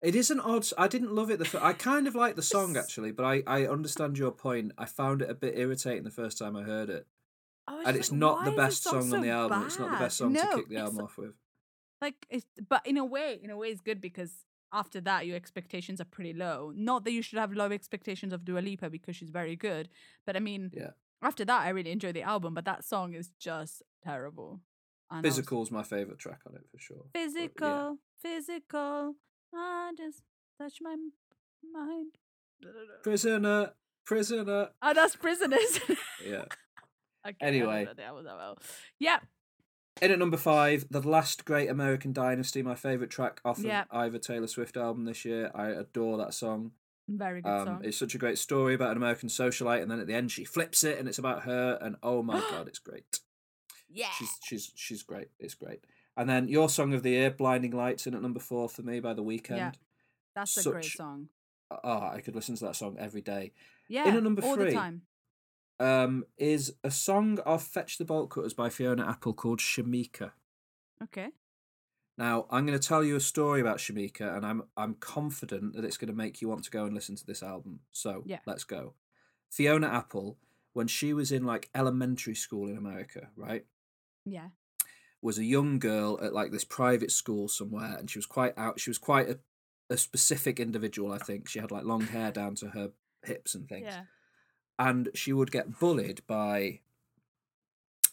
It 0.00 0.14
is 0.14 0.30
an 0.30 0.38
odd. 0.38 0.64
i 0.78 0.86
didn't 0.86 1.12
love 1.12 1.30
it. 1.30 1.38
The 1.40 1.64
I 1.64 1.72
kind 1.72 2.06
of 2.06 2.14
like 2.14 2.36
the 2.36 2.42
song 2.42 2.76
actually, 2.82 3.10
but 3.10 3.24
I 3.24 3.42
I 3.46 3.66
understand 3.66 4.16
your 4.18 4.30
point. 4.30 4.72
I 4.78 4.84
found 4.84 5.22
it 5.22 5.30
a 5.30 5.34
bit 5.34 5.58
irritating 5.58 6.04
the 6.04 6.10
first 6.10 6.38
time 6.38 6.54
I 6.54 6.62
heard 6.62 6.88
it, 6.88 7.06
and 7.66 7.96
it's 7.96 8.12
like, 8.12 8.18
not 8.18 8.44
the 8.44 8.52
best 8.52 8.84
this 8.84 8.92
song 8.92 9.12
on 9.12 9.22
the 9.22 9.30
album. 9.30 9.64
It's 9.64 9.78
not 9.78 9.90
the 9.90 9.96
best 10.04 10.18
song 10.18 10.34
to 10.34 10.46
kick 10.54 10.68
the 10.68 10.76
album 10.76 11.00
off 11.00 11.18
with. 11.18 11.34
Like 12.00 12.26
it's 12.30 12.46
but 12.68 12.86
in 12.86 12.96
a 12.96 13.04
way 13.04 13.38
in 13.42 13.50
a 13.50 13.56
way 13.56 13.68
it's 13.68 13.80
good 13.80 14.00
because 14.00 14.44
after 14.72 15.00
that 15.00 15.26
your 15.26 15.36
expectations 15.36 16.00
are 16.00 16.04
pretty 16.04 16.32
low 16.32 16.72
not 16.76 17.04
that 17.04 17.12
you 17.12 17.22
should 17.22 17.38
have 17.38 17.52
low 17.52 17.70
expectations 17.72 18.32
of 18.32 18.44
Dua 18.44 18.60
Lipa 18.60 18.90
because 18.90 19.16
she's 19.16 19.30
very 19.30 19.56
good 19.56 19.88
but 20.26 20.36
I 20.36 20.40
mean 20.40 20.70
Yeah. 20.74 20.90
after 21.22 21.44
that 21.44 21.60
I 21.62 21.70
really 21.70 21.90
enjoy 21.90 22.12
the 22.12 22.22
album 22.22 22.54
but 22.54 22.64
that 22.66 22.84
song 22.84 23.14
is 23.14 23.30
just 23.38 23.82
terrible 24.04 24.60
And 25.10 25.18
I 25.18 25.20
was- 25.28 25.36
Physical's 25.36 25.70
my 25.70 25.82
favorite 25.82 26.18
track 26.18 26.40
on 26.46 26.54
it 26.54 26.64
for 26.70 26.78
sure. 26.78 27.04
but 27.12 27.18
yeah. 27.20 27.26
physical 27.26 27.98
physical 28.22 29.14
I 29.54 29.92
just 29.96 30.22
touch 30.60 30.78
my 30.82 30.96
mind 31.72 32.12
Prisoner, 33.02 33.72
prisoner. 34.04 34.68
oh 34.82 34.94
that's 34.94 35.16
prisoners 35.16 35.80
Yeah. 36.24 36.44
okay, 37.26 37.36
Anyway. 37.40 37.86
the 37.96 38.04
album 38.04 38.24
that 38.24 38.36
well. 38.36 38.58
yeah 38.98 39.18
In 40.00 40.12
at 40.12 40.18
number 40.18 40.36
five, 40.36 40.86
The 40.90 41.00
Last 41.00 41.44
Great 41.44 41.68
American 41.68 42.12
Dynasty, 42.12 42.62
my 42.62 42.74
favourite 42.76 43.10
track 43.10 43.40
off 43.44 43.58
Yeah. 43.58 43.82
of 43.82 43.86
Ivor 43.90 44.18
Taylor 44.18 44.46
Swift 44.46 44.76
album 44.76 45.04
this 45.04 45.24
year. 45.24 45.50
I 45.54 45.68
adore 45.68 46.16
that 46.18 46.34
song. 46.34 46.72
very 47.10 47.40
good 47.40 47.48
Um, 47.48 47.66
song 47.66 47.80
it's 47.84 47.96
such 47.96 48.14
a 48.14 48.18
great 48.18 48.36
story 48.36 48.74
about 48.74 48.90
an 48.90 48.98
American 48.98 49.30
socialite, 49.30 49.80
and 49.80 49.90
then 49.90 49.98
at 49.98 50.06
the 50.06 50.12
end 50.14 50.30
she 50.30 50.44
flips 50.44 50.84
it, 50.84 50.98
and 50.98 51.08
it's 51.08 51.18
about 51.18 51.44
her. 51.44 51.78
And 51.80 51.96
oh 52.02 52.22
my 52.22 52.38
god, 52.50 52.68
it's 52.68 52.78
great. 52.78 53.20
yeah 53.88 54.10
She's 54.10 54.30
she's 54.44 54.72
she's 54.76 55.02
great. 55.02 55.28
It's 55.40 55.54
great. 55.54 55.84
And 56.18 56.28
then 56.28 56.48
your 56.48 56.68
song 56.68 56.92
of 56.92 57.02
the 57.02 57.10
year, 57.10 57.30
"Blinding 57.30 57.70
Lights," 57.72 58.06
in 58.06 58.14
at 58.14 58.20
number 58.20 58.40
four 58.40 58.68
for 58.68 58.82
me 58.82 59.00
by 59.00 59.14
The 59.14 59.22
Weeknd. 59.24 59.76
that's 60.34 60.66
a 60.66 60.70
great 60.70 60.84
song 60.84 61.30
Oh, 61.70 62.00
I 62.12 62.20
could 62.20 62.34
listen 62.34 62.54
to 62.56 62.64
that 62.66 62.76
song 62.76 62.96
every 62.98 63.22
day. 63.22 63.52
yeah 63.88 64.06
in 64.06 64.14
at 64.16 64.22
number 64.22 64.42
all 64.42 64.54
three, 64.56 64.66
the 64.66 64.72
time 64.72 65.02
Um, 65.80 66.24
is 66.36 66.74
a 66.82 66.90
song 66.90 67.38
of 67.40 67.62
"Fetch 67.62 67.98
the 67.98 68.04
Bolt 68.04 68.30
Cutters" 68.30 68.54
by 68.54 68.68
Fiona 68.68 69.08
Apple 69.08 69.32
called 69.32 69.60
"Shameika." 69.60 70.32
okay 71.02 71.28
Now, 72.16 72.46
I'm 72.50 72.66
going 72.66 72.78
to 72.78 72.88
tell 72.88 73.04
you 73.04 73.14
a 73.14 73.20
story 73.20 73.60
about 73.60 73.78
Shameika, 73.78 74.36
and 74.36 74.44
I'm 74.44 74.62
I'm 74.76 74.94
confident 74.94 75.74
that 75.74 75.84
it's 75.84 75.96
going 75.96 76.08
to 76.10 76.16
make 76.16 76.40
you 76.42 76.48
want 76.48 76.64
to 76.64 76.70
go 76.70 76.84
and 76.84 76.94
listen 76.94 77.14
to 77.16 77.26
this 77.26 77.42
album. 77.42 77.80
So 77.92 78.22
Yeah. 78.26 78.40
let's 78.46 78.64
go. 78.64 78.94
Fiona 79.50 79.86
Apple, 79.86 80.36
when 80.72 80.88
she 80.88 81.12
was 81.12 81.30
in 81.30 81.44
like 81.44 81.70
elementary 81.74 82.34
school 82.34 82.68
in 82.68 82.76
America, 82.76 83.28
right, 83.36 83.64
yeah 84.24 84.48
was 85.20 85.38
a 85.38 85.44
young 85.44 85.78
girl 85.80 86.18
at 86.22 86.32
like 86.32 86.52
this 86.52 86.64
private 86.64 87.10
school 87.10 87.48
somewhere, 87.48 87.96
and 87.98 88.10
she 88.10 88.18
was 88.18 88.26
quite 88.26 88.56
out. 88.56 88.80
She 88.80 88.90
was 88.90 88.98
quite 88.98 89.28
a, 89.28 89.38
a 89.90 89.96
specific 89.96 90.60
individual. 90.60 91.12
I 91.12 91.18
think 91.18 91.48
she 91.48 91.58
had 91.60 91.70
like 91.70 91.84
long 91.84 92.02
hair 92.02 92.30
down 92.32 92.54
to 92.56 92.68
her 92.70 92.90
hips 93.24 93.54
and 93.54 93.68
things, 93.68 93.86
yeah 93.86 94.02
and 94.78 95.08
she 95.14 95.32
would 95.32 95.50
get 95.50 95.78
bullied 95.78 96.20
by 96.26 96.80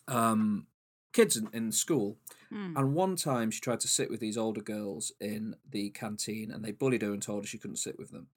um 0.07 0.68
kids 1.13 1.36
in, 1.38 1.49
in 1.53 1.72
school 1.72 2.18
Mm. 2.53 2.78
and 2.78 2.93
one 2.93 3.16
time 3.16 3.49
she 3.49 3.59
tried 3.59 3.80
to 3.80 3.88
sit 3.88 4.09
with 4.11 4.20
these 4.20 4.38
older 4.38 4.61
girls 4.61 5.11
in 5.20 5.55
the 5.68 5.89
canteen 5.89 6.51
and 6.51 6.63
they 6.63 6.72
bullied 6.72 7.01
her 7.01 7.11
and 7.11 7.22
told 7.22 7.43
her 7.43 7.47
she 7.47 7.57
couldn't 7.57 7.78
sit 7.78 7.97
with 7.97 8.11
them. 8.11 8.28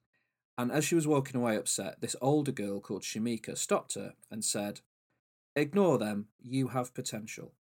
And 0.57 0.73
as 0.73 0.85
she 0.87 0.95
was 0.95 1.07
walking 1.07 1.39
away 1.39 1.57
upset, 1.57 2.01
this 2.01 2.17
older 2.23 2.51
girl 2.51 2.81
called 2.81 3.03
Shameika 3.03 3.57
stopped 3.57 3.95
her 3.95 4.15
and 4.31 4.43
said, 4.43 4.81
Ignore 5.55 5.99
them, 5.99 6.29
you 6.43 6.69
have 6.69 6.95
potential. 6.95 7.53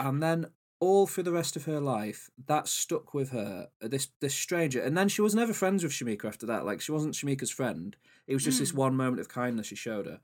And 0.00 0.22
then 0.22 0.46
all 0.78 1.06
through 1.06 1.24
the 1.24 1.32
rest 1.32 1.56
of 1.56 1.64
her 1.64 1.80
life, 1.80 2.30
that 2.46 2.68
stuck 2.68 3.14
with 3.14 3.30
her, 3.30 3.68
uh, 3.82 3.88
this 3.88 4.08
this 4.20 4.34
stranger. 4.34 4.80
And 4.80 4.96
then 4.96 5.08
she 5.08 5.22
was 5.22 5.34
never 5.34 5.52
friends 5.52 5.82
with 5.82 5.92
Shameika 5.92 6.26
after 6.26 6.46
that. 6.46 6.64
Like 6.66 6.80
she 6.80 6.92
wasn't 6.92 7.14
Shameika's 7.14 7.50
friend. 7.50 7.96
It 8.26 8.34
was 8.34 8.44
just 8.44 8.58
this 8.58 8.72
Mm. 8.72 8.76
one 8.76 8.96
moment 8.96 9.20
of 9.20 9.28
kindness 9.28 9.66
she 9.68 9.76
showed 9.76 10.06
her. 10.06 10.20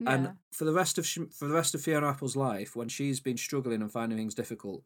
yeah. 0.00 0.12
And 0.12 0.32
for 0.50 0.64
the 0.64 0.72
rest 0.72 0.98
of 0.98 1.06
for 1.06 1.46
the 1.46 1.54
rest 1.54 1.74
of 1.74 1.80
Fiona 1.82 2.08
Apple's 2.08 2.34
life, 2.36 2.74
when 2.74 2.88
she's 2.88 3.20
been 3.20 3.36
struggling 3.36 3.80
and 3.82 3.92
finding 3.92 4.18
things 4.18 4.34
difficult, 4.34 4.84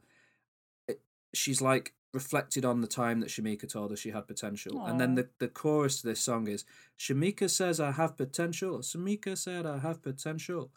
it, 0.87 1.01
she's 1.33 1.63
like 1.63 1.95
reflected 2.13 2.65
on 2.65 2.81
the 2.81 2.87
time 2.87 3.21
that 3.21 3.29
Shameika 3.31 3.71
told 3.71 3.91
her 3.91 3.97
she 3.97 4.11
had 4.11 4.27
potential. 4.27 4.85
And 4.87 4.99
then 5.01 5.15
the, 5.15 5.29
the 5.39 5.49
chorus 5.49 6.01
to 6.01 6.07
this 6.07 6.21
song 6.21 6.49
is 6.49 6.65
Shameika 6.99 7.49
says 7.51 7.81
I 7.81 7.93
have 7.93 8.17
potential. 8.17 8.79
Shameika 8.81 9.37
said 9.37 9.65
I 9.67 9.79
have 9.79 10.03
potential. 10.03 10.71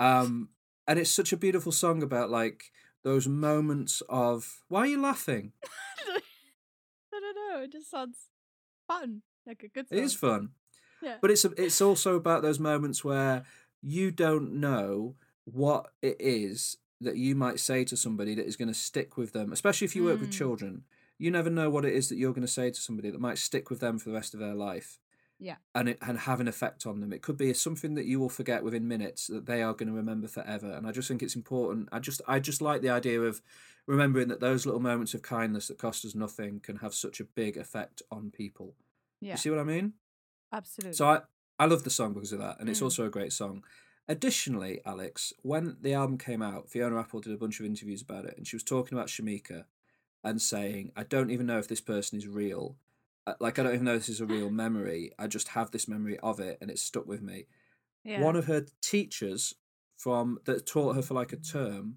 Um, 0.00 0.50
and 0.86 0.98
it's 0.98 1.10
such 1.10 1.32
a 1.32 1.36
beautiful 1.38 1.72
song 1.72 2.02
about 2.02 2.30
like 2.30 2.70
those 3.08 3.26
moments 3.26 4.02
of 4.08 4.60
why 4.68 4.80
are 4.80 4.86
you 4.86 5.00
laughing? 5.00 5.52
I 7.14 7.20
don't 7.20 7.36
know. 7.54 7.62
It 7.62 7.72
just 7.72 7.90
sounds 7.90 8.16
fun, 8.86 9.22
like 9.46 9.62
a 9.62 9.68
good 9.68 9.88
song. 9.88 9.98
It 9.98 10.04
is 10.04 10.14
fun. 10.14 10.50
Yeah. 11.02 11.16
But 11.20 11.30
it's 11.30 11.44
it's 11.44 11.80
also 11.80 12.16
about 12.16 12.42
those 12.42 12.60
moments 12.60 13.02
where 13.04 13.44
you 13.82 14.10
don't 14.10 14.54
know 14.60 15.14
what 15.44 15.86
it 16.02 16.16
is 16.20 16.76
that 17.00 17.16
you 17.16 17.34
might 17.34 17.60
say 17.60 17.84
to 17.84 17.96
somebody 17.96 18.34
that 18.34 18.46
is 18.46 18.56
going 18.56 18.68
to 18.68 18.74
stick 18.74 19.16
with 19.16 19.32
them, 19.32 19.52
especially 19.52 19.84
if 19.86 19.94
you 19.96 20.04
work 20.04 20.20
with 20.20 20.30
Mm. 20.30 20.38
children. 20.40 20.84
You 21.16 21.30
never 21.30 21.50
know 21.50 21.70
what 21.70 21.84
it 21.84 21.94
is 21.94 22.08
that 22.08 22.16
you're 22.18 22.32
going 22.32 22.46
to 22.46 22.52
say 22.52 22.70
to 22.70 22.80
somebody 22.80 23.10
that 23.10 23.20
might 23.20 23.38
stick 23.38 23.70
with 23.70 23.80
them 23.80 23.98
for 23.98 24.08
the 24.10 24.14
rest 24.14 24.34
of 24.34 24.40
their 24.40 24.54
life. 24.54 24.98
Yeah. 25.40 25.56
And 25.74 25.90
it, 25.90 25.98
and 26.02 26.18
have 26.18 26.40
an 26.40 26.48
effect 26.48 26.84
on 26.86 27.00
them. 27.00 27.12
It 27.12 27.22
could 27.22 27.36
be 27.36 27.52
something 27.54 27.94
that 27.94 28.06
you 28.06 28.18
will 28.18 28.28
forget 28.28 28.64
within 28.64 28.88
minutes 28.88 29.28
that 29.28 29.46
they 29.46 29.62
are 29.62 29.72
going 29.72 29.88
to 29.88 29.94
remember 29.94 30.26
forever. 30.26 30.70
And 30.72 30.86
I 30.86 30.90
just 30.92 31.06
think 31.08 31.22
it's 31.22 31.36
important. 31.36 31.88
I 31.92 32.00
just 32.00 32.20
I 32.26 32.40
just 32.40 32.60
like 32.60 32.82
the 32.82 32.90
idea 32.90 33.20
of 33.20 33.40
remembering 33.86 34.28
that 34.28 34.40
those 34.40 34.66
little 34.66 34.80
moments 34.80 35.14
of 35.14 35.22
kindness 35.22 35.68
that 35.68 35.78
cost 35.78 36.04
us 36.04 36.14
nothing 36.14 36.60
can 36.60 36.76
have 36.78 36.92
such 36.94 37.20
a 37.20 37.24
big 37.24 37.56
effect 37.56 38.02
on 38.10 38.30
people. 38.30 38.74
yeah, 39.20 39.32
You 39.34 39.36
see 39.38 39.50
what 39.50 39.60
I 39.60 39.64
mean? 39.64 39.92
absolutely. 40.52 40.94
So 40.94 41.06
I, 41.08 41.20
I 41.58 41.66
love 41.66 41.84
the 41.84 41.90
song 41.90 42.12
because 42.14 42.32
of 42.32 42.38
that, 42.40 42.58
and 42.60 42.68
it's 42.68 42.80
Mm. 42.80 42.84
also 42.84 43.06
a 43.06 43.10
great 43.10 43.32
song. 43.32 43.64
Additionally, 44.08 44.80
Alex, 44.86 45.32
when 45.42 45.76
the 45.80 45.92
album 45.94 46.18
came 46.18 46.40
out, 46.42 46.68
Fiona 46.70 46.98
Apple 46.98 47.20
did 47.20 47.32
a 47.32 47.36
bunch 47.36 47.60
of 47.60 47.66
interviews 47.66 48.00
about 48.02 48.24
it, 48.24 48.34
and 48.36 48.46
she 48.46 48.56
was 48.56 48.62
talking 48.64 48.96
about 48.96 49.08
Shameika 49.08 49.64
and 50.24 50.40
saying, 50.40 50.92
I 50.96 51.02
don't 51.04 51.30
even 51.30 51.46
know 51.46 51.58
if 51.58 51.68
this 51.68 51.80
person 51.80 52.16
is 52.18 52.26
real. 52.26 52.76
Uh, 53.28 53.34
Like, 53.40 53.58
I 53.58 53.62
don't 53.62 53.74
even 53.74 53.84
know 53.84 53.96
this 53.98 54.08
is 54.08 54.20
a 54.20 54.26
real 54.26 54.50
memory. 54.50 55.12
I 55.18 55.26
just 55.26 55.48
have 55.48 55.70
this 55.70 55.88
memory 55.88 56.18
of 56.20 56.40
it, 56.40 56.58
and 56.60 56.70
it's 56.70 56.82
stuck 56.82 57.06
with 57.06 57.22
me. 57.22 57.46
yeah. 58.04 58.20
One 58.22 58.36
of 58.36 58.46
her 58.46 58.64
teachers 58.82 59.54
from 59.96 60.38
that 60.44 60.64
taught 60.66 60.94
her 60.96 61.02
for 61.02 61.14
like 61.14 61.32
a 61.32 61.36
term 61.36 61.96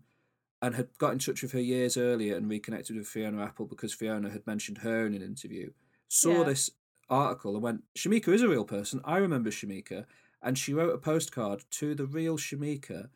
and 0.61 0.75
had 0.75 0.89
got 0.97 1.13
in 1.13 1.19
touch 1.19 1.41
with 1.41 1.51
her 1.53 1.59
years 1.61 1.95
earlier 1.97 2.35
and 2.35 2.49
reconnected 2.49 2.95
with 2.95 3.07
Fiona 3.07 3.43
Apple 3.43 3.65
because 3.65 3.93
Fiona 3.93 4.29
had 4.29 4.45
mentioned 4.45 4.79
her 4.79 5.05
in 5.05 5.13
an 5.13 5.21
interview. 5.21 5.71
Saw 6.07 6.39
Yeah. 6.39 6.43
this 6.43 6.69
article 7.09 7.53
and 7.55 7.63
went, 7.63 7.83
Shameika 7.95 8.29
is 8.33 8.41
a 8.41 8.49
real 8.49 8.65
person. 8.65 8.99
I 9.03 9.17
remember 9.17 9.49
Shameika. 9.51 10.05
And 10.41 10.57
she 10.57 10.73
wrote 10.73 10.93
a 10.93 10.97
postcard 10.97 11.63
to 11.71 11.93
the 11.95 12.05
real 12.07 12.37
Shameika. 12.37 13.09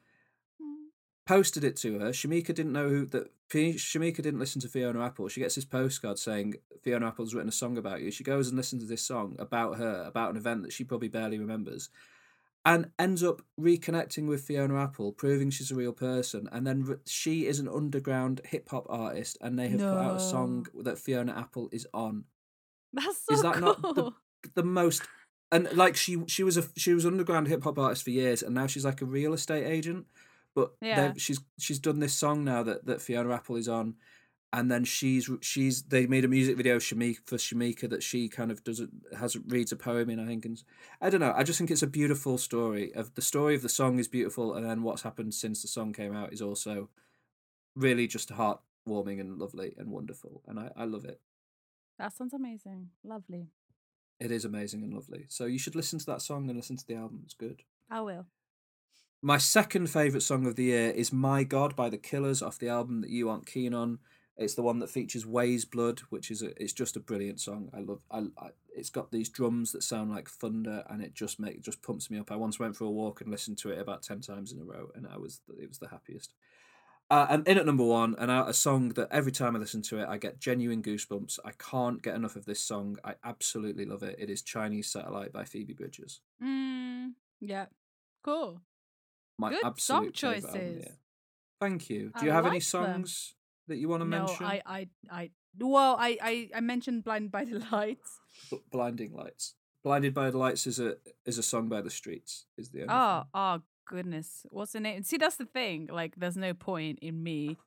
Posted 1.27 1.63
it 1.63 1.75
to 1.77 1.99
her. 1.99 2.09
Shameika 2.09 2.53
didn't 2.53 2.73
know 2.73 2.87
who 2.89 3.05
that 3.07 3.31
Shameika 3.51 4.17
didn't 4.17 4.39
listen 4.39 4.61
to 4.61 4.67
Fiona 4.67 5.03
Apple. 5.03 5.27
She 5.27 5.41
gets 5.41 5.55
this 5.55 5.65
postcard 5.65 6.19
saying 6.19 6.55
Fiona 6.83 7.07
Apple's 7.07 7.33
written 7.33 7.49
a 7.49 7.53
song 7.53 7.77
about 7.77 8.01
you. 8.01 8.11
She 8.11 8.23
goes 8.23 8.47
and 8.49 8.57
listens 8.57 8.83
to 8.83 8.87
this 8.87 9.05
song 9.05 9.35
about 9.39 9.77
her, 9.77 10.03
about 10.05 10.31
an 10.31 10.37
event 10.37 10.63
that 10.63 10.73
she 10.73 10.83
probably 10.83 11.07
barely 11.07 11.39
remembers. 11.39 11.89
and 12.67 12.89
ends 12.97 13.23
up 13.23 13.41
reconnecting 13.59 14.27
with 14.27 14.41
Fiona 14.41 14.81
Apple, 14.81 15.11
proving 15.11 15.51
she's 15.51 15.71
a 15.71 15.75
real 15.75 15.93
person. 15.93 16.49
And 16.51 16.65
then 16.65 16.83
re- 16.83 16.95
she 17.05 17.45
is 17.45 17.59
an 17.59 17.67
underground 17.69 18.41
hip 18.45 18.69
hop 18.69 18.85
artist, 18.89 19.37
and 19.41 19.57
they 19.57 19.67
have 19.69 19.79
put 19.79 19.97
out 19.97 20.15
a 20.17 20.19
song 20.19 20.65
that 20.83 20.97
Fiona 20.97 21.33
Apple 21.37 21.69
is 21.71 21.87
on. 21.93 22.25
That's 22.93 23.23
so 23.27 23.33
Is 23.35 23.41
that 23.43 23.55
cool. 23.55 23.61
not 23.61 23.81
the 23.95 24.11
the 24.55 24.63
most? 24.63 25.03
And 25.51 25.71
like 25.73 25.95
she 25.95 26.23
she 26.27 26.43
was 26.43 26.57
a 26.57 26.63
she 26.75 26.93
was 26.93 27.05
an 27.05 27.11
underground 27.13 27.47
hip 27.47 27.63
hop 27.63 27.77
artist 27.77 28.03
for 28.03 28.09
years, 28.11 28.41
and 28.43 28.55
now 28.55 28.67
she's 28.67 28.85
like 28.85 29.01
a 29.01 29.05
real 29.05 29.33
estate 29.33 29.65
agent. 29.65 30.05
But 30.55 30.71
Yeah. 30.81 31.13
she's 31.17 31.39
she's 31.59 31.79
done 31.79 31.99
this 31.99 32.13
song 32.13 32.43
now 32.43 32.63
that 32.63 32.85
that 32.85 33.01
Fiona 33.01 33.33
Apple 33.33 33.57
is 33.57 33.67
on, 33.67 33.95
and 34.53 34.71
then 34.71 34.85
she's 34.85 35.29
she's 35.41 35.83
they 35.83 36.07
made 36.07 36.23
a 36.23 36.29
music 36.29 36.55
video 36.55 36.77
Shameika 36.77 37.19
for 37.25 37.35
Shameika 37.35 37.89
that 37.89 38.01
she 38.01 38.29
kind 38.29 38.51
of 38.51 38.63
does 38.63 38.81
has 39.19 39.35
reads 39.47 39.73
a 39.73 39.75
poem 39.75 40.09
in 40.09 40.19
I 40.19 40.25
think 40.25 40.45
and 40.45 40.63
I 41.01 41.09
don't 41.09 41.19
know 41.19 41.33
I 41.35 41.43
just 41.43 41.57
think 41.59 41.71
it's 41.71 41.83
a 41.83 41.87
beautiful 41.87 42.37
story 42.37 42.93
of 42.95 43.13
the 43.15 43.21
story 43.21 43.53
of 43.55 43.61
the 43.63 43.69
song 43.69 43.99
is 43.99 44.07
beautiful 44.07 44.53
and 44.55 44.65
then 44.65 44.81
what's 44.81 45.01
happened 45.01 45.33
since 45.33 45.61
the 45.61 45.67
song 45.67 45.91
came 45.91 46.15
out 46.15 46.31
is 46.31 46.41
also 46.41 46.89
really 47.75 48.07
just 48.07 48.29
heartwarming 48.29 49.19
and 49.19 49.37
lovely 49.37 49.75
and 49.77 49.91
wonderful 49.91 50.41
and 50.47 50.57
I, 50.57 50.71
I 50.77 50.85
love 50.85 51.03
it 51.03 51.19
That 51.99 52.13
sounds 52.13 52.33
amazing. 52.33 52.91
Lovely. 53.03 53.49
it 54.21 54.31
is 54.31 54.45
amazing 54.45 54.83
and 54.83 54.93
lovely 54.93 55.25
so 55.27 55.45
you 55.45 55.59
should 55.59 55.75
listen 55.75 55.99
to 55.99 56.05
that 56.05 56.21
song 56.21 56.47
and 56.49 56.55
listen 56.57 56.77
to 56.77 56.87
the 56.87 56.95
album 56.95 57.19
it's 57.25 57.33
good 57.33 57.63
I 57.91 57.99
will. 58.01 58.25
My 59.25 59.39
second 59.39 59.89
favourite 59.89 60.21
song 60.21 60.45
of 60.45 60.55
the 60.55 60.65
year 60.65 60.91
is 60.91 61.11
My 61.11 61.43
God 61.43 61.75
by 61.75 61.89
The 61.89 61.97
Killers 61.97 62.43
off 62.43 62.59
the 62.59 62.69
album 62.69 63.01
that 63.01 63.09
you 63.09 63.27
aren't 63.27 63.47
keen 63.47 63.73
on. 63.73 63.97
It's 64.37 64.53
the 64.53 64.61
one 64.61 64.77
that 64.77 64.89
features 64.91 65.25
Weyes 65.25 65.65
Blood, 65.65 66.01
which 66.11 66.29
is 66.29 66.43
a, 66.43 66.51
it's 66.61 66.73
just 66.73 66.95
a 66.95 66.99
brilliant 66.99 67.39
song. 67.39 67.71
I 67.73 67.79
love 67.79 68.01
I, 68.11 68.19
I 68.37 68.49
it's 68.75 68.91
got 68.91 69.11
these 69.11 69.29
drums 69.29 69.71
that 69.71 69.81
sound 69.81 70.11
like 70.11 70.29
thunder 70.29 70.83
and 70.91 71.01
it 71.01 71.15
just 71.15 71.39
make 71.39 71.63
just 71.63 71.81
pumps 71.81 72.11
me 72.11 72.19
up. 72.19 72.31
I 72.31 72.35
once 72.35 72.59
went 72.59 72.75
for 72.75 72.83
a 72.83 72.91
walk 72.91 73.19
and 73.19 73.31
listened 73.31 73.57
to 73.59 73.71
it 73.71 73.79
about 73.79 74.03
10 74.03 74.21
times 74.21 74.51
in 74.51 74.59
a 74.59 74.63
row 74.63 74.91
and 74.93 75.07
I 75.11 75.17
was 75.17 75.41
it 75.59 75.67
was 75.69 75.79
the 75.79 75.87
happiest. 75.87 76.31
Uh, 77.09 77.25
and 77.27 77.47
in 77.47 77.57
at 77.57 77.65
number 77.65 77.83
one, 77.83 78.15
and 78.19 78.29
a 78.29 78.53
song 78.53 78.89
that 78.89 79.07
every 79.09 79.31
time 79.31 79.55
I 79.55 79.59
listen 79.59 79.81
to 79.83 80.01
it, 80.01 80.07
I 80.07 80.19
get 80.19 80.39
genuine 80.39 80.83
goosebumps. 80.83 81.39
I 81.43 81.53
can't 81.57 82.03
get 82.03 82.13
enough 82.13 82.35
of 82.35 82.45
this 82.45 82.61
song. 82.61 82.99
I 83.03 83.15
absolutely 83.23 83.85
love 83.85 84.03
it. 84.03 84.17
It 84.19 84.29
is 84.29 84.43
Chinese 84.43 84.91
Satellite 84.91 85.33
by 85.33 85.45
Phoebe 85.45 85.73
Bridgers. 85.73 86.21
Mm, 86.43 87.13
yeah. 87.39 87.65
Cool. 88.23 88.61
My 89.37 89.49
Good 89.49 89.61
song 89.79 90.07
absolute 90.07 90.07
of 90.07 90.13
choices. 90.13 90.87
Thank 91.59 91.89
you. 91.89 92.11
Do 92.19 92.25
you 92.25 92.31
have 92.31 92.45
any 92.45 92.55
like 92.55 92.63
them. 92.63 92.93
songs 92.93 93.35
that 93.67 93.77
you 93.77 93.89
want 93.89 94.01
to 94.01 94.07
no, 94.09 94.19
mention? 94.25 94.45
I, 94.45 94.61
I, 94.65 94.87
I. 95.09 95.29
Well, 95.57 95.95
I, 95.99 96.17
I, 96.21 96.49
I 96.55 96.59
mentioned 96.59 97.03
"Blind 97.03 97.31
by 97.31 97.45
the 97.45 97.59
Lights." 97.71 98.19
B- 98.51 98.59
Blinding 98.71 99.13
Lights. 99.13 99.55
Blinded 99.83 100.13
by 100.13 100.31
the 100.31 100.37
Lights 100.37 100.67
is 100.67 100.79
a 100.79 100.95
is 101.25 101.37
a 101.37 101.43
song 101.43 101.69
by 101.69 101.81
the 101.81 101.89
Streets. 101.89 102.45
Is 102.57 102.69
the 102.69 102.81
only 102.83 102.93
Oh, 102.93 103.19
thing. 103.21 103.29
oh 103.33 103.61
goodness, 103.87 104.45
what's 104.49 104.73
the 104.73 104.79
name? 104.79 105.03
See, 105.03 105.17
that's 105.17 105.37
the 105.37 105.45
thing. 105.45 105.89
Like, 105.91 106.15
there's 106.17 106.37
no 106.37 106.53
point 106.53 106.99
in 107.01 107.21
me 107.23 107.57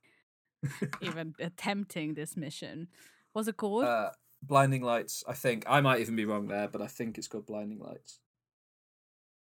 even 1.01 1.33
attempting 1.39 2.13
this 2.13 2.35
mission. 2.37 2.87
What's 3.33 3.47
it 3.47 3.57
called? 3.57 3.85
uh, 3.85 4.11
Blinding 4.43 4.81
Lights. 4.83 5.23
I 5.27 5.33
think 5.33 5.65
I 5.67 5.81
might 5.81 6.01
even 6.01 6.15
be 6.15 6.25
wrong 6.25 6.47
there, 6.47 6.67
but 6.67 6.81
I 6.81 6.87
think 6.87 7.17
it's 7.17 7.27
called 7.27 7.45
Blinding 7.45 7.79
Lights. 7.79 8.19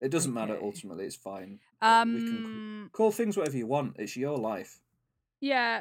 It 0.05 0.11
doesn't 0.11 0.35
matter. 0.35 0.59
Ultimately, 0.61 1.07
it's 1.07 1.17
fine. 1.17 1.61
but 1.81 2.07
we 2.07 2.13
can 2.15 2.45
um, 2.45 2.91
call 2.93 3.11
things 3.11 3.39
whatever 3.39 3.57
you 3.57 3.67
want. 3.67 3.97
It's 3.99 4.17
your 4.19 4.37
life. 4.37 4.79
yeah, 5.41 5.81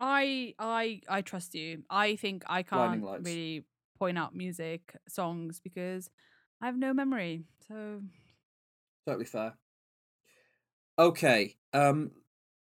I, 0.00 0.54
I, 0.58 1.00
I 1.08 1.20
trust 1.22 1.54
you. 1.54 1.84
I 1.88 2.16
think 2.16 2.42
I 2.48 2.64
can't 2.64 3.04
really 3.20 3.64
point 4.00 4.18
out 4.18 4.34
music 4.34 4.96
songs 5.08 5.60
because 5.62 6.10
I 6.60 6.66
have 6.66 6.76
no 6.76 6.92
memory. 6.92 7.44
So 7.68 8.00
Totally 9.06 9.26
fair. 9.26 9.54
Okay. 10.98 11.54
Um, 11.72 12.10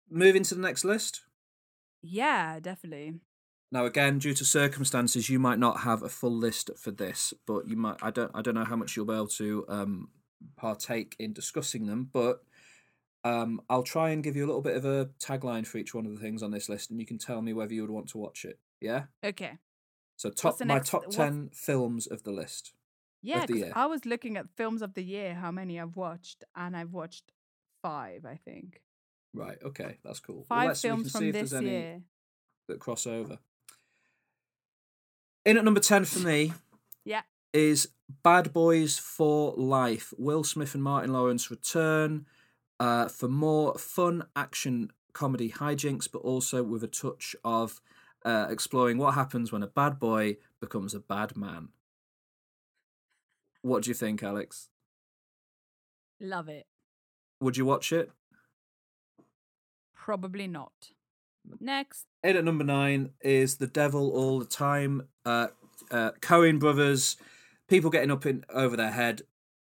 moving 0.09 0.43
to 0.43 0.55
the 0.55 0.61
next 0.61 0.83
list. 0.83 1.21
yeah, 2.01 2.59
definitely. 2.59 3.13
Now, 3.71 3.85
again, 3.85 4.19
due 4.19 4.33
to 4.33 4.43
circumstances, 4.43 5.29
you 5.29 5.39
might 5.39 5.57
not 5.57 5.81
have 5.81 6.03
a 6.03 6.09
full 6.09 6.35
list 6.35 6.69
for 6.77 6.91
this, 6.91 7.33
but 7.47 7.69
you 7.69 7.77
might. 7.77 7.95
I 8.01 8.11
don't. 8.11 8.29
I 8.33 8.41
don't 8.41 8.55
know 8.55 8.65
how 8.65 8.75
much 8.75 8.97
you'll 8.97 9.05
be 9.05 9.13
able 9.13 9.27
to 9.27 9.63
um, 9.69 10.09
partake 10.55 11.15
in 11.19 11.33
discussing 11.33 11.85
them, 11.85 12.09
but 12.11 12.43
um, 13.23 13.61
I'll 13.69 13.83
try 13.83 14.09
and 14.11 14.23
give 14.23 14.35
you 14.35 14.45
a 14.45 14.47
little 14.47 14.61
bit 14.61 14.75
of 14.77 14.85
a 14.85 15.09
tagline 15.19 15.65
for 15.67 15.77
each 15.77 15.93
one 15.93 16.05
of 16.05 16.11
the 16.13 16.19
things 16.19 16.41
on 16.43 16.51
this 16.51 16.69
list, 16.69 16.89
and 16.91 16.99
you 16.99 17.05
can 17.05 17.17
tell 17.17 17.41
me 17.41 17.53
whether 17.53 17.73
you 17.73 17.81
would 17.81 17.91
want 17.91 18.07
to 18.09 18.17
watch 18.17 18.45
it. 18.45 18.59
Yeah. 18.79 19.03
Okay. 19.23 19.57
So 20.17 20.29
top 20.29 20.59
my 20.59 20.75
next- 20.75 20.89
top 20.89 21.03
what's- 21.03 21.15
ten 21.15 21.49
films 21.53 22.07
of 22.07 22.23
the 22.23 22.31
list. 22.31 22.73
Yeah, 23.23 23.45
the. 23.45 23.71
I 23.75 23.85
was 23.85 24.03
looking 24.05 24.35
at 24.37 24.47
films 24.57 24.81
of 24.81 24.95
the 24.95 25.03
year, 25.03 25.35
how 25.35 25.51
many 25.51 25.79
I've 25.79 25.95
watched, 25.95 26.43
and 26.55 26.75
I've 26.75 26.91
watched 26.91 27.31
five, 27.83 28.25
I 28.25 28.35
think. 28.43 28.81
Right. 29.33 29.59
Okay, 29.63 29.97
that's 30.03 30.19
cool. 30.19 30.37
Well, 30.37 30.45
Five 30.45 30.67
let's- 30.69 30.83
we 30.83 30.89
films 30.89 31.05
see 31.13 31.17
from 31.19 31.23
if 31.27 31.33
this 31.33 31.49
there's 31.51 31.61
any 31.61 31.69
year. 31.69 32.01
that 32.67 32.79
cross 32.79 33.05
over. 33.05 33.37
In 35.45 35.57
at 35.57 35.63
number 35.63 35.79
10 35.79 36.05
for 36.05 36.19
me 36.19 36.53
Yeah. 37.03 37.21
is 37.53 37.89
Bad 38.23 38.53
Boys 38.53 38.97
for 38.97 39.53
Life. 39.55 40.13
Will 40.17 40.43
Smith 40.43 40.73
and 40.73 40.83
Martin 40.83 41.13
Lawrence 41.13 41.51
return 41.51 42.25
uh, 42.79 43.07
for 43.07 43.27
more 43.27 43.77
fun 43.77 44.25
action 44.35 44.91
comedy 45.13 45.51
hijinks, 45.51 46.09
but 46.11 46.19
also 46.19 46.63
with 46.63 46.83
a 46.83 46.87
touch 46.87 47.35
of 47.43 47.81
uh, 48.25 48.47
exploring 48.49 48.97
what 48.97 49.13
happens 49.13 49.51
when 49.51 49.63
a 49.63 49.67
bad 49.67 49.99
boy 49.99 50.37
becomes 50.59 50.93
a 50.93 50.99
bad 50.99 51.35
man. 51.35 51.69
What 53.61 53.83
do 53.83 53.89
you 53.89 53.93
think, 53.93 54.23
Alex? 54.23 54.69
Love 56.19 56.49
it. 56.49 56.65
Would 57.39 57.57
you 57.57 57.65
watch 57.65 57.91
it? 57.91 58.11
Probably 59.95 60.47
not. 60.47 60.71
Next. 61.59 62.05
In 62.23 62.37
at 62.37 62.43
number 62.43 62.63
nine 62.63 63.11
is 63.21 63.57
The 63.57 63.67
Devil 63.67 64.11
All 64.11 64.39
the 64.39 64.45
Time. 64.45 65.07
Uh, 65.25 65.47
uh, 65.89 66.11
Coen 66.21 66.59
Brothers, 66.59 67.17
people 67.71 67.89
getting 67.89 68.11
up 68.11 68.25
in 68.25 68.43
over 68.53 68.75
their 68.75 68.91
head, 68.91 69.21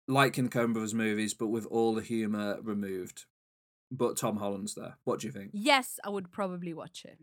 like 0.09 0.39
in 0.39 0.49
Coen 0.49 0.73
Brothers 0.73 0.95
movies, 0.95 1.35
but 1.35 1.49
with 1.49 1.67
all 1.67 1.95
the 1.95 2.01
humour 2.03 2.59
removed. 2.63 3.27
But 3.93 4.17
Tom 4.17 4.39
Holland's 4.39 4.75
there. 4.75 4.97
What 5.05 5.21
do 5.21 5.27
you 5.27 5.33
think? 5.33 5.51
Yes, 5.53 6.01
I 6.03 6.09
would 6.09 6.33
probably 6.33 6.73
watch 6.73 7.05
it. 7.05 7.19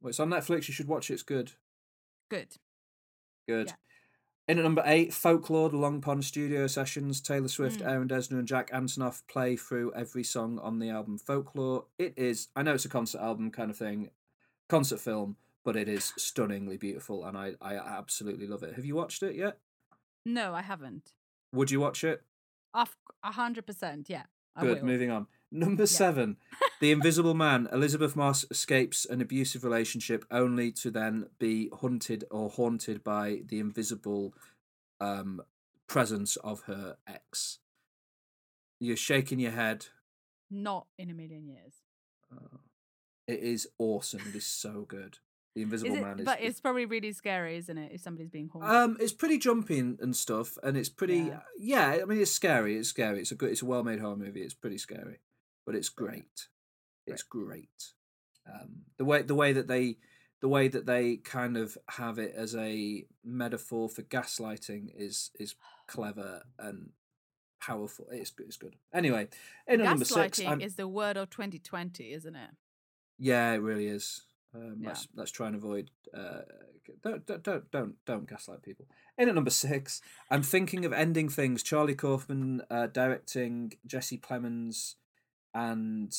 Well, 0.00 0.08
it's 0.08 0.18
on 0.20 0.30
Netflix. 0.30 0.66
You 0.66 0.74
should 0.74 0.88
watch 0.88 1.10
it. 1.10 1.14
It's 1.14 1.22
good. 1.22 1.52
Good. 2.30 2.56
Good. 3.46 3.66
Yeah. 3.68 3.74
In 4.48 4.58
at 4.58 4.64
number 4.64 4.82
eight, 4.86 5.12
Folklore, 5.12 5.68
the 5.68 5.76
Long 5.76 6.00
Pond 6.00 6.24
Studio 6.24 6.66
Sessions. 6.66 7.20
Taylor 7.20 7.48
Swift, 7.48 7.80
Mm. 7.80 7.86
Aaron 7.90 8.08
Dessner, 8.08 8.38
and 8.38 8.48
Jack 8.48 8.70
Antonoff 8.70 9.22
play 9.26 9.56
through 9.56 9.92
every 9.94 10.24
song 10.24 10.58
on 10.58 10.78
the 10.78 10.88
album 10.88 11.18
Folklore. 11.18 11.84
It 11.98 12.14
is, 12.16 12.48
I 12.56 12.62
know 12.62 12.74
it's 12.74 12.84
a 12.86 12.90
concert 12.90 13.20
album 13.20 13.50
kind 13.50 13.70
of 13.70 13.76
thing, 13.76 14.10
concert 14.68 15.00
film, 15.00 15.36
but 15.64 15.76
it 15.76 15.88
is 15.88 16.12
stunningly 16.16 16.76
beautiful, 16.78 17.24
and 17.24 17.36
I, 17.36 17.54
I 17.60 17.74
absolutely 17.76 18.46
love 18.46 18.62
it. 18.62 18.74
Have 18.74 18.84
you 18.84 18.94
watched 18.94 19.22
it 19.22 19.34
yet? 19.34 19.58
No, 20.24 20.54
I 20.54 20.62
haven't. 20.62 21.12
Would 21.52 21.70
you 21.70 21.80
watch 21.80 22.04
it? 22.04 22.22
Off 22.72 22.96
a 23.22 23.32
hundred 23.32 23.66
percent. 23.66 24.08
Yeah. 24.08 24.24
I 24.56 24.62
Good. 24.62 24.78
will. 24.78 24.86
Moving 24.86 25.10
on. 25.10 25.26
Number 25.50 25.86
seven, 25.86 26.36
The 26.80 26.90
Invisible 26.90 27.34
Man. 27.34 27.68
Elisabeth 27.72 28.16
Moss 28.16 28.44
escapes 28.50 29.04
an 29.04 29.20
abusive 29.20 29.62
relationship 29.62 30.24
only 30.30 30.72
to 30.72 30.90
then 30.90 31.26
be 31.38 31.70
hunted 31.80 32.24
or 32.30 32.50
haunted 32.50 33.04
by 33.04 33.42
the 33.46 33.60
invisible 33.60 34.34
um, 35.00 35.40
presence 35.86 36.34
of 36.36 36.62
her 36.62 36.96
ex. 37.06 37.58
You're 38.80 38.96
shaking 38.96 39.38
your 39.38 39.52
head. 39.52 39.86
Not 40.50 40.86
in 40.98 41.08
a 41.08 41.14
million 41.14 41.46
years. 41.46 41.74
Uh, 42.32 42.58
it 43.28 43.38
is 43.38 43.68
awesome. 43.78 44.22
It 44.28 44.34
is 44.34 44.46
so 44.46 44.84
good. 44.88 45.18
The 45.54 45.60
Is 45.60 45.64
Invisible 45.64 45.96
it, 45.96 46.00
Man 46.02 46.18
is. 46.18 46.24
but 46.24 46.40
it's 46.40 46.60
probably 46.60 46.84
really 46.84 47.12
scary, 47.12 47.56
isn't 47.56 47.78
it? 47.78 47.92
If 47.92 48.00
somebody's 48.00 48.30
being 48.30 48.48
haunted. 48.48 48.70
um, 48.70 48.96
it's 49.00 49.12
pretty 49.12 49.38
jumpy 49.38 49.78
and, 49.78 50.16
stuff, 50.16 50.58
and 50.62 50.76
it's 50.76 50.88
pretty. 50.88 51.18
Yeah. 51.18 51.40
Yeah. 51.56 51.98
I 52.02 52.04
mean, 52.06 52.20
it's 52.20 52.32
scary. 52.32 52.76
It's 52.76 52.88
scary. 52.88 53.20
It's 53.20 53.30
a 53.30 53.36
good. 53.36 53.50
It's 53.50 53.62
a 53.62 53.66
well-made 53.66 54.00
horror 54.00 54.16
movie. 54.16 54.42
It's 54.42 54.54
pretty 54.54 54.78
scary, 54.78 55.20
but 55.64 55.74
it's 55.74 55.88
great. 55.88 56.48
It's 57.06 57.22
great. 57.22 57.92
Um, 58.52 58.82
the 58.98 59.04
way 59.04 59.22
the 59.22 59.34
way 59.34 59.52
that 59.52 59.68
they 59.68 59.96
the 60.40 60.48
way 60.48 60.68
that 60.68 60.86
they 60.86 61.16
kind 61.16 61.56
of 61.56 61.78
have 61.90 62.18
it 62.18 62.34
as 62.36 62.54
a 62.54 63.06
metaphor 63.24 63.88
for 63.88 64.02
gaslighting 64.02 64.90
is 64.96 65.30
is 65.38 65.54
clever 65.86 66.42
and 66.58 66.90
powerful. 67.60 68.06
It's 68.10 68.30
good. 68.30 68.46
It's 68.48 68.56
good. 68.56 68.76
Anyway, 68.92 69.28
in 69.66 69.82
number 69.82 70.04
six, 70.04 70.40
I'm- 70.40 70.60
is 70.60 70.76
the 70.76 70.88
word 70.88 71.16
of 71.16 71.30
2020, 71.30 72.12
isn't 72.12 72.34
it? 72.34 72.50
yeah, 73.18 73.52
it 73.52 73.58
really 73.58 73.86
is. 73.86 74.22
Um, 74.54 74.76
Yeah. 74.80 74.88
Let's 74.88 75.08
let's 75.14 75.30
try 75.30 75.48
and 75.48 75.56
avoid. 75.56 75.90
Uh, 76.16 76.42
don't 77.02 77.26
don't 77.26 77.42
don't 77.42 77.70
don't 77.70 77.94
don't 78.06 78.28
gaslight 78.28 78.62
people. 78.62 78.86
In 79.18 79.28
at 79.28 79.34
number 79.34 79.50
six, 79.50 80.00
I'm 80.30 80.42
thinking 80.42 80.84
of 80.84 80.92
ending 80.92 81.28
things. 81.28 81.62
Charlie 81.62 81.94
Kaufman 81.94 82.62
uh, 82.70 82.86
directing, 82.88 83.72
Jesse 83.86 84.18
Plemons, 84.18 84.94
and 85.54 86.14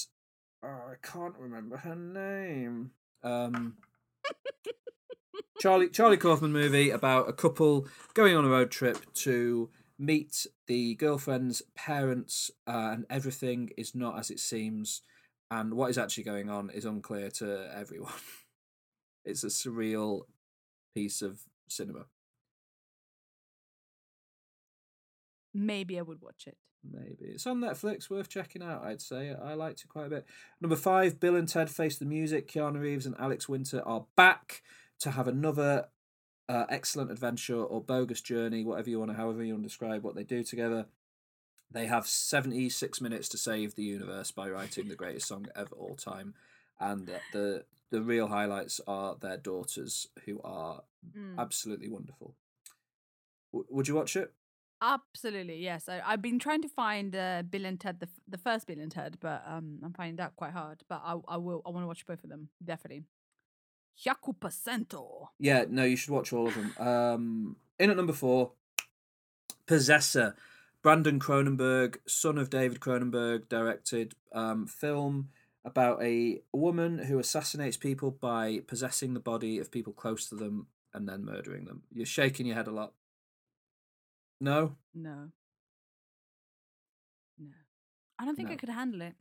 oh, 0.64 0.68
I 0.68 0.95
can't 1.02 1.36
remember 1.38 1.78
her 1.78 1.95
name. 1.95 2.91
Um, 3.24 3.78
Charlie 5.60 5.90
Charlie 5.90 6.18
Kaufman 6.18 6.52
movie 6.52 6.90
about 6.90 7.30
a 7.30 7.34
couple 7.34 7.88
going 8.14 8.36
on 8.36 8.45
a 8.45 8.49
road 8.49 8.72
trip 8.72 9.14
to 9.16 9.70
meet 9.98 10.45
the 10.68 10.95
girlfriend's 10.95 11.62
parents, 11.76 12.52
uh, 12.68 12.91
and 12.94 13.06
everything 13.10 13.70
is 13.78 13.95
not 13.95 14.20
as 14.20 14.30
it 14.30 14.40
seems, 14.40 15.02
and 15.51 15.73
what 15.73 15.89
is 15.89 15.97
actually 15.97 16.23
going 16.23 16.49
on 16.49 16.69
is 16.69 16.85
unclear 16.85 17.30
to 17.31 17.69
everyone. 17.76 18.13
it's 19.26 19.43
a 19.43 19.47
surreal 19.47 20.22
piece 20.93 21.22
of 21.22 21.41
cinema. 21.67 22.05
Maybe 25.53 25.97
I 25.97 26.01
would 26.01 26.22
watch 26.22 26.47
it. 26.47 26.57
Maybe 26.91 27.31
it's 27.31 27.47
on 27.47 27.61
Netflix, 27.61 28.09
worth 28.09 28.30
checking 28.30 28.61
out. 28.61 28.84
I'd 28.84 29.01
say 29.01 29.34
I 29.34 29.53
liked 29.53 29.81
it 29.81 29.88
quite 29.88 30.07
a 30.07 30.09
bit. 30.09 30.26
Number 30.61 30.76
five, 30.76 31.19
Bill 31.19 31.35
and 31.35 31.47
Ted 31.47 31.69
Face 31.69 31.97
the 31.97 32.05
Music. 32.05 32.47
Keanu 32.51 32.81
Reeves 32.81 33.05
and 33.05 33.15
Alex 33.17 33.49
Winter 33.49 33.81
are 33.85 34.05
back 34.15 34.61
to 34.99 35.11
have 35.11 35.27
another 35.27 35.88
uh, 36.47 36.65
excellent 36.69 37.11
adventure 37.11 37.61
or 37.61 37.81
bogus 37.81 38.22
journey, 38.22 38.63
whatever 38.63 38.89
you 38.89 38.99
want 38.99 39.11
to, 39.11 39.17
however 39.17 39.43
you 39.43 39.53
want 39.53 39.63
to 39.63 39.69
describe 39.69 40.03
what 40.03 40.15
they 40.15 40.23
do 40.23 40.43
together. 40.43 40.85
They 41.72 41.88
have 41.88 42.08
seventy 42.08 42.70
six 42.70 43.02
minutes 43.02 43.28
to 43.30 43.38
save 43.38 43.76
the 43.76 43.84
universe 43.84 44.32
by 44.32 44.50
writing 44.50 44.88
the 44.88 44.96
greatest 44.96 45.28
song 45.28 45.48
of 45.56 45.72
all 45.74 45.96
time, 45.96 46.34
and 46.80 47.10
the 47.34 47.66
the 47.90 48.02
real 48.02 48.28
highlights 48.28 48.80
are 48.88 49.16
their 49.20 49.38
daughters, 49.38 50.08
who 50.26 50.42
are 50.44 50.84
Mm. 51.16 51.38
absolutely 51.38 51.88
wonderful. 51.88 52.34
W- 53.54 53.68
would 53.70 53.88
you 53.88 53.94
watch 53.94 54.16
it? 54.16 54.34
Absolutely, 54.82 55.58
yes. 55.58 55.88
I, 55.88 56.02
I've 56.04 56.22
been 56.22 56.40
trying 56.40 56.64
to 56.64 56.68
find 56.68 57.16
uh, 57.16 57.44
Bill 57.48 57.64
and 57.66 57.80
Ted, 57.80 58.00
the, 58.00 58.08
f- 58.08 58.20
the 58.28 58.40
first 58.40 58.66
Bill 58.66 58.80
and 58.80 58.92
Ted, 58.92 59.18
but 59.22 59.44
um, 59.48 59.80
I'm 59.84 59.94
finding 59.94 60.16
that 60.16 60.36
quite 60.36 60.52
hard. 60.54 60.82
But 60.90 61.02
I, 61.06 61.16
I 61.28 61.38
will. 61.38 61.62
I 61.66 61.70
want 61.70 61.84
to 61.84 61.88
watch 61.88 62.06
both 62.08 62.24
of 62.24 62.30
them 62.32 62.50
definitely. 62.64 63.04
Yaku 64.06 64.36
percento. 64.38 65.28
Yeah, 65.40 65.66
no, 65.70 65.84
you 65.84 65.96
should 65.96 66.10
watch 66.10 66.34
all 66.34 66.48
of 66.48 66.56
them. 66.56 66.74
Um, 66.88 67.56
in 67.80 67.90
at 67.92 67.98
number 67.98 68.14
four, 68.14 68.52
Possessor, 69.68 70.36
Brandon 70.86 71.20
Cronenberg, 71.20 71.95
son 72.07 72.38
of 72.38 72.52
David 72.52 72.80
Cronenberg, 72.80 73.49
directed 73.49 74.14
um, 74.34 74.68
film 74.68 75.30
about 75.66 75.99
a 76.03 76.44
woman 76.53 76.99
who 76.99 77.18
assassinates 77.18 77.76
people 77.76 78.12
by 78.12 78.60
possessing 78.68 79.16
the 79.16 79.20
body 79.20 79.57
of 79.57 79.72
people 79.72 79.94
close 79.94 80.30
to 80.30 80.36
them 80.36 80.68
and 80.94 81.10
then 81.10 81.26
murdering 81.26 81.66
them. 81.66 81.82
You're 81.91 82.06
shaking 82.06 82.45
your 82.45 82.56
head 82.56 82.68
a 82.68 82.72
lot. 82.72 82.94
No, 84.40 84.76
No. 84.94 85.32
No. 87.40 87.48
I 88.20 88.26
don't 88.26 88.36
think 88.36 88.52
I 88.52 88.56
could 88.56 88.70
handle 88.70 89.02
it. 89.02 89.16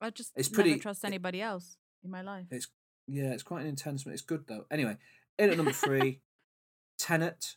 I 0.00 0.10
just 0.10 0.30
It's 0.36 0.48
never 0.52 0.62
pretty- 0.62 0.78
trust 0.78 1.02
it- 1.02 1.08
anybody 1.08 1.42
else 1.42 1.76
in 2.04 2.10
my 2.12 2.22
life. 2.22 2.46
it's 2.52 2.68
yeah, 3.08 3.32
it's 3.32 3.42
quite 3.42 3.62
an 3.62 3.66
intense 3.66 4.06
one. 4.06 4.12
It's 4.12 4.22
good 4.22 4.46
though. 4.46 4.64
Anyway, 4.70 4.96
in 5.40 5.50
at 5.50 5.56
number 5.56 5.72
three, 5.72 6.20
Tenet. 6.98 7.56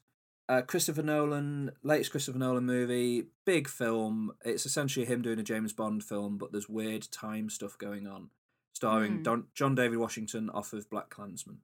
Uh, 0.50 0.64
Christopher 0.64 1.04
Nolan, 1.04 1.72
latest 1.84 2.10
Christopher 2.10 2.40
Nolan 2.40 2.66
movie, 2.66 3.28
big 3.46 3.68
film. 3.70 4.32
It's 4.44 4.66
essentially 4.66 5.06
him 5.06 5.22
doing 5.22 5.38
a 5.40 5.44
James 5.44 5.74
Bond 5.74 6.04
film, 6.04 6.40
but 6.40 6.52
there's 6.52 6.68
weird 6.68 7.08
time 7.12 7.50
stuff 7.52 7.78
going 7.78 8.08
on. 8.08 8.32
Starring 8.74 9.18
Hmm. 9.18 9.24
Don, 9.24 9.44
John 9.54 9.76
David 9.76 10.00
Washington 10.00 10.50
off 10.50 10.74
of 10.74 10.90
Black 10.90 11.10
Klansman 11.12 11.60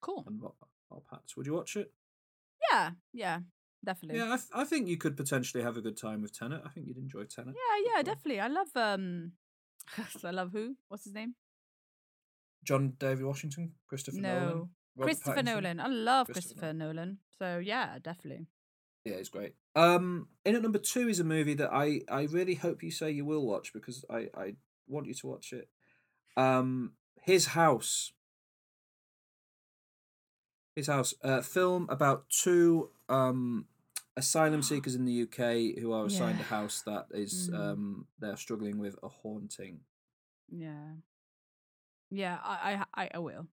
Cool. 0.00 0.24
and 0.26 0.40
Bob, 0.40 0.54
Bob 0.90 1.02
Hats. 1.12 1.36
Would 1.36 1.46
you 1.46 1.52
watch 1.54 1.76
it? 1.76 1.92
Yeah, 2.72 2.90
yeah, 3.12 3.40
definitely. 3.84 4.18
Yeah, 4.18 4.32
I, 4.32 4.36
th- 4.36 4.48
I 4.52 4.64
think 4.64 4.88
you 4.88 4.96
could 4.96 5.16
potentially 5.16 5.62
have 5.62 5.76
a 5.76 5.80
good 5.80 5.96
time 5.96 6.22
with 6.22 6.36
Tenet. 6.36 6.62
I 6.64 6.70
think 6.70 6.88
you'd 6.88 6.96
enjoy 6.96 7.22
Tenet. 7.24 7.54
yeah, 7.54 7.92
yeah, 7.96 8.02
definitely. 8.02 8.40
I 8.40 8.48
love 8.48 8.68
um, 8.74 9.32
I 10.24 10.30
love 10.32 10.50
who? 10.52 10.74
What's 10.88 11.04
his 11.04 11.14
name? 11.14 11.34
John 12.64 12.94
David 12.98 13.24
Washington, 13.24 13.72
Christopher 13.88 14.20
Nolan, 14.20 14.48
no, 14.48 14.68
Robert 14.96 15.04
Christopher 15.12 15.40
Pattinson. 15.42 15.44
Nolan. 15.44 15.80
I 15.80 15.86
love 15.88 16.26
Christopher 16.26 16.42
Christopher 16.50 16.72
Nolan. 16.72 17.18
So 17.38 17.58
yeah, 17.58 17.98
definitely. 18.02 18.46
Yeah, 19.04 19.14
it's 19.14 19.28
great. 19.28 19.54
Um, 19.76 20.28
in 20.44 20.56
at 20.56 20.62
number 20.62 20.78
two 20.78 21.08
is 21.08 21.20
a 21.20 21.24
movie 21.24 21.54
that 21.54 21.72
I 21.72 22.00
I 22.08 22.22
really 22.24 22.54
hope 22.54 22.82
you 22.82 22.90
say 22.90 23.10
you 23.10 23.24
will 23.24 23.46
watch 23.46 23.72
because 23.72 24.04
I 24.10 24.28
I 24.36 24.54
want 24.88 25.06
you 25.06 25.14
to 25.14 25.26
watch 25.26 25.52
it. 25.52 25.68
Um, 26.36 26.92
His 27.22 27.46
House. 27.46 28.12
His 30.74 30.88
House, 30.88 31.14
a 31.22 31.42
film 31.42 31.86
about 31.88 32.28
two 32.28 32.90
um 33.08 33.66
asylum 34.16 34.62
seekers 34.70 34.94
in 34.94 35.04
the 35.04 35.22
UK 35.22 35.78
who 35.80 35.92
are 35.92 36.06
assigned 36.06 36.38
Yeah. 36.38 36.44
a 36.44 36.48
house 36.48 36.82
that 36.82 37.06
is 37.12 37.50
Mhm. 37.50 37.58
um 37.58 38.06
they're 38.18 38.36
struggling 38.36 38.78
with 38.78 38.96
a 39.02 39.08
haunting. 39.08 39.80
Yeah, 40.48 40.94
yeah. 42.10 42.38
I 42.42 42.84
I, 42.94 43.10
I 43.14 43.18
will. 43.18 43.46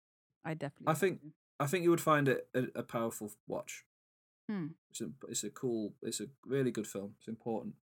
I 0.44 0.54
definitely. 0.54 0.90
I 0.92 0.94
think- 0.94 1.22
do. 1.22 1.30
I 1.58 1.66
think 1.66 1.84
you 1.84 1.90
would 1.90 2.00
find 2.00 2.26
it 2.26 2.48
a, 2.54 2.68
a 2.76 2.82
powerful 2.82 3.30
watch. 3.46 3.84
Hmm. 4.48 4.68
It's 4.90 5.02
a 5.02 5.10
it's 5.28 5.44
a 5.44 5.50
cool 5.50 5.92
it's 6.02 6.20
a 6.20 6.26
really 6.46 6.70
good 6.70 6.86
film. 6.86 7.14
It's 7.18 7.28
important. 7.28 7.74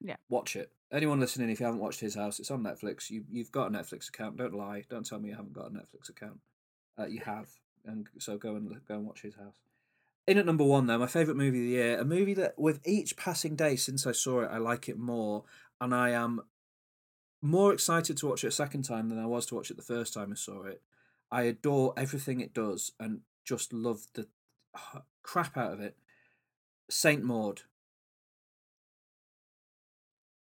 Yeah, 0.00 0.16
watch 0.28 0.54
it. 0.54 0.70
Anyone 0.92 1.18
listening, 1.18 1.50
if 1.50 1.58
you 1.58 1.66
haven't 1.66 1.80
watched 1.80 1.98
His 2.00 2.14
House, 2.14 2.38
it's 2.38 2.52
on 2.52 2.62
Netflix. 2.62 3.10
You 3.10 3.24
you've 3.30 3.50
got 3.50 3.66
a 3.66 3.70
Netflix 3.76 4.08
account. 4.08 4.36
Don't 4.36 4.54
lie. 4.54 4.84
Don't 4.88 5.04
tell 5.04 5.18
me 5.18 5.30
you 5.30 5.34
haven't 5.34 5.52
got 5.52 5.66
a 5.66 5.70
Netflix 5.70 6.08
account. 6.08 6.38
Uh, 6.96 7.06
you 7.06 7.20
have, 7.24 7.48
and 7.84 8.06
so 8.18 8.38
go 8.38 8.54
and 8.54 8.68
go 8.86 8.94
and 8.94 9.06
watch 9.06 9.22
His 9.22 9.34
House. 9.34 9.56
In 10.28 10.38
at 10.38 10.46
number 10.46 10.64
one, 10.64 10.86
though, 10.86 10.98
my 10.98 11.06
favorite 11.08 11.36
movie 11.36 11.58
of 11.58 11.64
the 11.64 11.70
year, 11.70 11.98
a 11.98 12.04
movie 12.04 12.34
that 12.34 12.56
with 12.58 12.80
each 12.86 13.16
passing 13.16 13.56
day 13.56 13.74
since 13.76 14.06
I 14.06 14.12
saw 14.12 14.42
it, 14.42 14.50
I 14.52 14.58
like 14.58 14.88
it 14.88 14.98
more, 14.98 15.44
and 15.80 15.92
I 15.94 16.10
am 16.10 16.42
more 17.42 17.72
excited 17.72 18.16
to 18.18 18.26
watch 18.28 18.44
it 18.44 18.48
a 18.48 18.52
second 18.52 18.82
time 18.82 19.08
than 19.08 19.18
I 19.18 19.26
was 19.26 19.46
to 19.46 19.56
watch 19.56 19.70
it 19.70 19.76
the 19.76 19.82
first 19.82 20.14
time 20.14 20.30
I 20.30 20.36
saw 20.36 20.64
it. 20.64 20.82
I 21.30 21.42
adore 21.42 21.94
everything 21.96 22.40
it 22.40 22.54
does 22.54 22.92
and 22.98 23.20
just 23.44 23.72
love 23.72 24.06
the 24.14 24.26
crap 25.22 25.56
out 25.56 25.72
of 25.72 25.80
it. 25.80 25.96
Saint 26.90 27.22
Maud. 27.22 27.62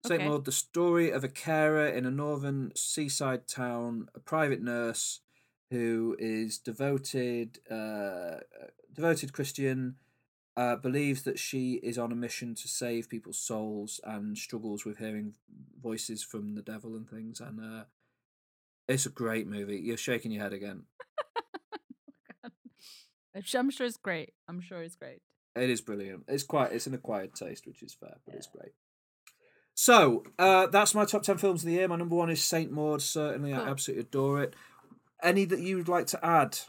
Saint 0.05 0.21
Okay. 0.21 0.29
Maud, 0.29 0.45
the 0.45 0.51
story 0.51 1.11
of 1.11 1.23
a 1.23 1.29
carer 1.29 1.87
in 1.87 2.05
a 2.05 2.11
northern 2.11 2.71
seaside 2.75 3.47
town, 3.47 4.07
a 4.15 4.19
private 4.19 4.61
nurse 4.61 5.19
who 5.69 6.15
is 6.17 6.57
devoted, 6.57 7.59
uh, 7.69 8.37
devoted 8.93 9.33
Christian, 9.33 9.97
uh, 10.55 10.75
believes 10.77 11.23
that 11.23 11.37
she 11.37 11.75
is 11.75 11.97
on 11.97 12.11
a 12.11 12.15
mission 12.15 12.55
to 12.55 12.67
save 12.67 13.09
people's 13.09 13.37
souls 13.37 13.99
and 14.03 14.37
struggles 14.37 14.83
with 14.85 14.97
hearing 14.97 15.33
voices 15.81 16.23
from 16.23 16.55
the 16.55 16.61
devil 16.61 16.95
and 16.95 17.09
things. 17.09 17.39
And 17.39 17.59
uh, 17.59 17.83
it's 18.89 19.05
a 19.05 19.09
great 19.09 19.47
movie. 19.47 19.77
You're 19.77 19.97
shaking 19.97 20.31
your 20.31 20.43
head 20.43 20.51
again. 20.51 20.83
I'm 23.55 23.69
sure 23.69 23.85
it's 23.85 23.97
great. 23.97 24.33
I'm 24.49 24.59
sure 24.59 24.81
it's 24.81 24.95
great. 24.97 25.21
It 25.55 25.69
is 25.69 25.79
brilliant. 25.79 26.23
It's 26.27 26.43
quite. 26.43 26.73
It's 26.73 26.87
an 26.87 26.93
acquired 26.93 27.33
taste, 27.35 27.65
which 27.67 27.81
is 27.83 27.93
fair, 27.93 28.17
but 28.25 28.35
it's 28.35 28.47
great. 28.47 28.73
So 29.75 30.23
uh, 30.37 30.67
that's 30.67 30.93
my 30.93 31.05
top 31.05 31.23
ten 31.23 31.37
films 31.37 31.61
of 31.61 31.67
the 31.67 31.73
year. 31.73 31.87
My 31.87 31.95
number 31.95 32.15
one 32.15 32.29
is 32.29 32.43
Saint 32.43 32.71
Maud. 32.71 33.01
Certainly, 33.01 33.53
I 33.53 33.69
absolutely 33.69 34.01
adore 34.01 34.43
it. 34.43 34.55
Any 35.23 35.45
that 35.45 35.59
you 35.59 35.77
would 35.77 35.87
like 35.87 36.07
to 36.07 36.25
add? 36.25 36.59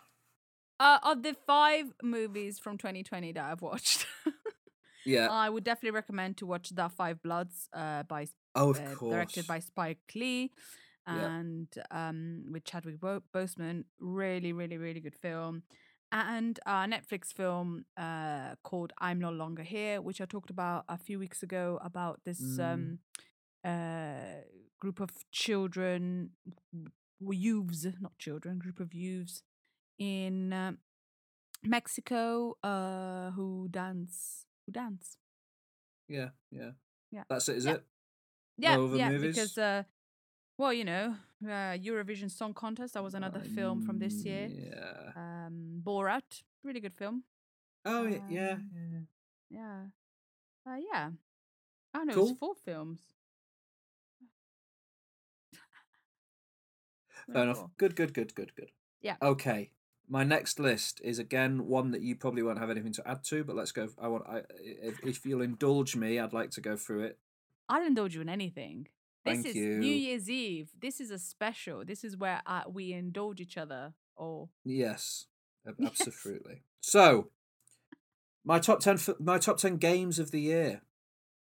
Uh, 0.78 0.98
of 1.02 1.22
the 1.22 1.34
five 1.46 1.92
movies 2.02 2.58
from 2.58 2.78
2020 2.78 3.32
that 3.32 3.44
I've 3.44 3.60
watched, 3.60 4.06
Yeah. 5.04 5.28
I 5.30 5.50
would 5.50 5.64
definitely 5.64 5.90
recommend 5.92 6.36
to 6.38 6.46
watch 6.46 6.70
The 6.70 6.88
Five 6.88 7.22
Bloods 7.22 7.68
uh, 7.72 8.04
by 8.04 8.28
oh, 8.54 8.70
of 8.70 8.80
uh, 8.80 8.94
course. 8.94 9.12
directed 9.12 9.46
by 9.46 9.60
Spike 9.60 9.98
Lee 10.14 10.52
Yeah. 11.16 11.38
and 11.38 11.68
um, 11.90 12.44
with 12.52 12.64
Chadwick 12.64 13.00
Bo- 13.00 13.22
Boseman. 13.34 13.84
Really, 13.98 14.52
really, 14.52 14.76
really 14.78 15.00
good 15.00 15.16
film. 15.16 15.62
And 16.12 16.58
a 16.66 16.86
Netflix 16.88 17.32
film 17.32 17.84
uh, 17.96 18.56
called 18.64 18.92
I'm 18.98 19.20
No 19.20 19.30
Longer 19.30 19.62
Here, 19.62 20.00
which 20.00 20.20
I 20.20 20.24
talked 20.24 20.50
about 20.50 20.84
a 20.88 20.98
few 20.98 21.18
weeks 21.18 21.42
ago 21.42 21.78
about 21.82 22.20
this 22.24 22.40
Mm. 22.40 22.72
um, 22.72 22.98
uh, 23.64 24.42
group 24.80 25.00
of 25.00 25.10
children, 25.30 26.30
youths, 27.20 27.86
not 28.00 28.18
children, 28.18 28.58
group 28.58 28.80
of 28.80 28.92
youths 28.94 29.42
in 29.98 30.52
uh, 30.52 30.72
Mexico 31.62 32.56
uh, 32.62 33.30
who 33.32 33.68
dance, 33.70 34.46
who 34.66 34.72
dance. 34.72 35.16
Yeah, 36.08 36.30
yeah, 36.50 36.72
Yeah. 37.12 37.22
That's 37.28 37.48
it. 37.48 37.56
Is 37.58 37.66
Yeah. 37.66 37.74
it? 37.74 37.84
Yeah, 38.58 38.76
No 38.76 38.94
yeah, 38.94 39.10
movies? 39.10 39.34
because 39.36 39.58
uh, 39.58 39.84
well, 40.60 40.74
you 40.74 40.84
know, 40.84 41.16
uh, 41.42 41.74
Eurovision 41.88 42.30
Song 42.30 42.52
Contest. 42.52 42.92
That 42.92 43.02
was 43.02 43.14
another 43.14 43.40
film 43.40 43.80
from 43.80 43.98
this 43.98 44.26
year. 44.26 44.50
Yeah. 44.52 45.12
Um, 45.16 45.80
Borat, 45.82 46.42
really 46.62 46.80
good 46.80 46.94
film. 46.94 47.24
Oh 47.86 48.06
yeah, 48.06 48.18
yeah. 48.28 48.52
Um, 48.52 49.06
yeah. 49.50 49.58
Yeah, 49.58 50.72
uh, 50.72 50.76
yeah. 50.76 51.08
I 51.94 51.98
don't 51.98 52.08
know. 52.08 52.14
Cool. 52.14 52.28
It's 52.28 52.38
four 52.38 52.54
films. 52.62 53.00
Fair 57.32 57.42
enough. 57.42 57.56
four. 57.56 57.70
Good, 57.78 57.96
good, 57.96 58.12
good, 58.12 58.34
good, 58.34 58.54
good. 58.54 58.70
Yeah. 59.00 59.16
Okay. 59.22 59.70
My 60.10 60.24
next 60.24 60.60
list 60.60 61.00
is 61.02 61.18
again 61.18 61.68
one 61.68 61.90
that 61.92 62.02
you 62.02 62.16
probably 62.16 62.42
won't 62.42 62.58
have 62.58 62.68
anything 62.68 62.92
to 62.92 63.08
add 63.08 63.24
to, 63.24 63.44
but 63.44 63.56
let's 63.56 63.72
go. 63.72 63.88
I 63.98 64.08
want. 64.08 64.24
I 64.28 64.42
if, 64.62 65.02
if 65.02 65.24
you'll 65.24 65.40
indulge 65.40 65.96
me, 65.96 66.18
I'd 66.18 66.34
like 66.34 66.50
to 66.50 66.60
go 66.60 66.76
through 66.76 67.04
it. 67.04 67.18
I'll 67.70 67.86
indulge 67.86 68.14
you 68.14 68.20
in 68.20 68.28
anything. 68.28 68.88
This 69.24 69.34
Thank 69.34 69.46
is 69.46 69.56
you. 69.56 69.78
New 69.78 69.92
Year's 69.92 70.30
Eve. 70.30 70.70
This 70.80 71.00
is 71.00 71.10
a 71.10 71.18
special. 71.18 71.84
This 71.84 72.04
is 72.04 72.16
where 72.16 72.40
uh, 72.46 72.62
we 72.68 72.92
indulge 72.92 73.40
each 73.40 73.58
other. 73.58 73.92
Or 74.16 74.48
Yes, 74.64 75.26
ab- 75.66 75.76
absolutely. 75.84 76.62
so, 76.80 77.28
My 78.44 78.58
top 78.58 78.80
ten. 78.80 78.94
f- 78.94 79.20
My 79.20 79.38
top 79.38 79.58
ten 79.58 79.76
games 79.76 80.18
of 80.18 80.30
the 80.30 80.40
year. 80.40 80.82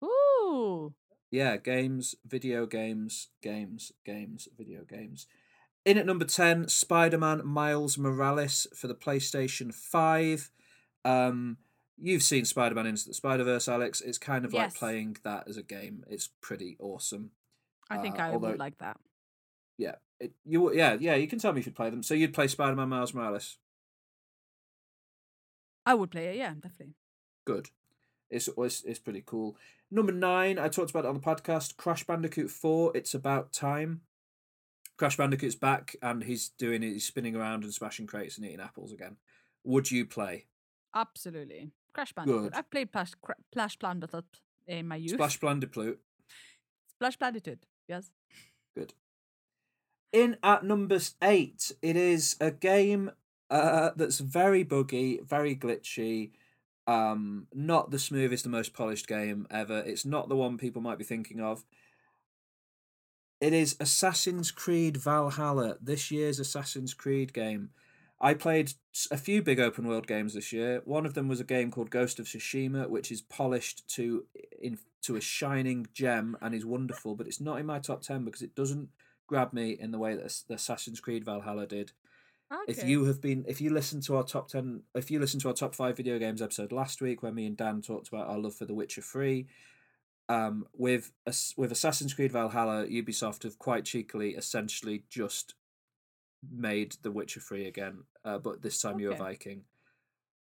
Ooh. 0.02 0.94
Yeah, 1.30 1.56
games, 1.58 2.14
video 2.26 2.64
games, 2.66 3.28
games, 3.42 3.92
games, 4.06 4.48
video 4.56 4.84
games. 4.88 5.26
In 5.84 5.98
at 5.98 6.06
number 6.06 6.24
10, 6.24 6.68
Spider 6.68 7.18
Man 7.18 7.42
Miles 7.46 7.96
Morales 7.98 8.66
for 8.74 8.88
the 8.88 8.94
PlayStation 8.94 9.72
5. 9.74 10.50
Um, 11.04 11.58
you've 11.98 12.22
seen 12.22 12.44
Spider 12.44 12.74
Man 12.74 12.86
Into 12.86 13.06
the 13.08 13.14
Spider 13.14 13.44
Verse, 13.44 13.68
Alex. 13.68 14.00
It's 14.00 14.18
kind 14.18 14.44
of 14.44 14.52
like 14.52 14.74
playing 14.74 15.18
that 15.24 15.48
as 15.48 15.56
a 15.56 15.62
game. 15.62 16.04
It's 16.08 16.28
pretty 16.40 16.76
awesome. 16.80 17.30
I 17.90 17.98
think 17.98 18.18
Uh, 18.18 18.22
I 18.22 18.30
although- 18.32 18.48
would 18.50 18.58
like 18.58 18.78
that. 18.78 18.98
Yeah. 19.78 19.96
It, 20.20 20.32
you 20.44 20.72
yeah 20.74 20.96
yeah 20.98 21.14
you 21.14 21.28
can 21.28 21.38
tell 21.38 21.52
me 21.52 21.60
if 21.60 21.66
you'd 21.66 21.76
play 21.76 21.90
them. 21.90 22.02
So 22.02 22.14
you'd 22.14 22.34
play 22.34 22.48
Spider 22.48 22.74
Man 22.74 22.88
Miles 22.88 23.14
Morales. 23.14 23.58
I 25.86 25.94
would 25.94 26.10
play 26.10 26.26
it, 26.28 26.36
yeah, 26.36 26.52
definitely. 26.54 26.94
Good. 27.46 27.68
It's, 28.30 28.48
it's 28.58 28.82
it's 28.84 28.98
pretty 28.98 29.22
cool. 29.24 29.56
Number 29.90 30.12
nine, 30.12 30.58
I 30.58 30.68
talked 30.68 30.90
about 30.90 31.04
it 31.06 31.08
on 31.08 31.14
the 31.14 31.20
podcast. 31.20 31.76
Crash 31.76 32.04
Bandicoot 32.04 32.50
Four. 32.50 32.92
It's 32.94 33.14
about 33.14 33.52
time. 33.52 34.02
Crash 34.98 35.16
Bandicoot's 35.16 35.54
back 35.54 35.94
and 36.02 36.24
he's 36.24 36.48
doing 36.50 36.82
it. 36.82 36.92
He's 36.92 37.06
spinning 37.06 37.36
around 37.36 37.62
and 37.64 37.72
smashing 37.72 38.06
crates 38.08 38.36
and 38.36 38.44
eating 38.44 38.60
apples 38.60 38.92
again. 38.92 39.16
Would 39.64 39.90
you 39.90 40.04
play 40.04 40.46
Absolutely. 40.94 41.70
Crash 41.92 42.12
Bandicoot. 42.12 42.42
Good. 42.42 42.54
I've 42.54 42.70
played 42.70 42.90
Plash, 42.92 43.12
Cra- 43.22 43.36
Plash 43.54 43.78
Bandicoot 43.78 44.24
in 44.66 44.88
my 44.88 44.96
youth. 44.96 45.12
Splash 45.12 45.38
Bandicoot? 45.38 46.00
Splash 46.90 47.16
Bandicoot, 47.16 47.64
yes. 47.88 48.10
Good. 48.76 48.94
In 50.12 50.36
at 50.42 50.64
number 50.64 50.98
eight, 51.22 51.72
it 51.82 51.96
is 51.96 52.36
a 52.40 52.50
game 52.50 53.10
uh, 53.50 53.90
that's 53.96 54.18
very 54.18 54.62
buggy, 54.62 55.20
very 55.24 55.56
glitchy. 55.56 56.30
Um, 56.86 57.48
not 57.52 57.90
the 57.90 57.98
smoothest, 57.98 58.44
the 58.44 58.50
most 58.50 58.72
polished 58.72 59.06
game 59.06 59.46
ever. 59.50 59.80
It's 59.80 60.06
not 60.06 60.28
the 60.28 60.36
one 60.36 60.56
people 60.56 60.80
might 60.80 60.98
be 60.98 61.04
thinking 61.04 61.40
of. 61.40 61.64
It 63.40 63.52
is 63.52 63.76
Assassin's 63.78 64.50
Creed 64.50 64.96
Valhalla, 64.96 65.76
this 65.80 66.10
year's 66.10 66.40
Assassin's 66.40 66.94
Creed 66.94 67.32
game. 67.32 67.70
I 68.20 68.34
played 68.34 68.72
a 69.10 69.16
few 69.16 69.42
big 69.42 69.60
open 69.60 69.86
world 69.86 70.06
games 70.06 70.34
this 70.34 70.52
year. 70.52 70.82
One 70.84 71.06
of 71.06 71.14
them 71.14 71.28
was 71.28 71.38
a 71.38 71.44
game 71.44 71.70
called 71.70 71.90
Ghost 71.90 72.18
of 72.18 72.26
Tsushima, 72.26 72.88
which 72.88 73.12
is 73.12 73.22
polished 73.22 73.86
to 73.94 74.24
in 74.60 74.78
to 75.02 75.16
a 75.16 75.20
shining 75.20 75.86
gem 75.92 76.36
and 76.40 76.54
is 76.54 76.66
wonderful, 76.66 77.14
but 77.14 77.26
it's 77.26 77.40
not 77.40 77.60
in 77.60 77.66
my 77.66 77.78
top 77.78 78.02
ten 78.02 78.24
because 78.24 78.42
it 78.42 78.56
doesn't 78.56 78.88
grab 79.28 79.52
me 79.52 79.76
in 79.78 79.92
the 79.92 79.98
way 79.98 80.16
that 80.16 80.42
Assassin's 80.50 81.00
Creed 81.00 81.24
Valhalla 81.24 81.66
did. 81.66 81.92
If 82.66 82.82
you 82.82 83.04
have 83.04 83.20
been, 83.20 83.44
if 83.46 83.60
you 83.60 83.70
listen 83.70 84.00
to 84.02 84.16
our 84.16 84.24
top 84.24 84.48
ten, 84.48 84.82
if 84.94 85.10
you 85.10 85.20
listen 85.20 85.38
to 85.40 85.48
our 85.48 85.54
top 85.54 85.74
five 85.74 85.96
video 85.96 86.18
games 86.18 86.42
episode 86.42 86.72
last 86.72 87.00
week, 87.00 87.22
where 87.22 87.32
me 87.32 87.46
and 87.46 87.56
Dan 87.56 87.82
talked 87.82 88.08
about 88.08 88.26
our 88.26 88.38
love 88.38 88.54
for 88.54 88.64
The 88.64 88.74
Witcher 88.74 89.02
Three, 89.02 89.46
um, 90.28 90.66
with 90.72 91.12
with 91.56 91.70
Assassin's 91.70 92.14
Creed 92.14 92.32
Valhalla, 92.32 92.86
Ubisoft 92.86 93.42
have 93.42 93.58
quite 93.58 93.84
cheekily, 93.84 94.30
essentially 94.30 95.04
just 95.10 95.54
made 96.50 96.96
The 97.02 97.10
Witcher 97.10 97.40
Three 97.40 97.66
again, 97.66 98.04
uh, 98.24 98.38
but 98.38 98.62
this 98.62 98.80
time 98.80 99.00
you're 99.00 99.12
a 99.12 99.16
Viking. 99.16 99.62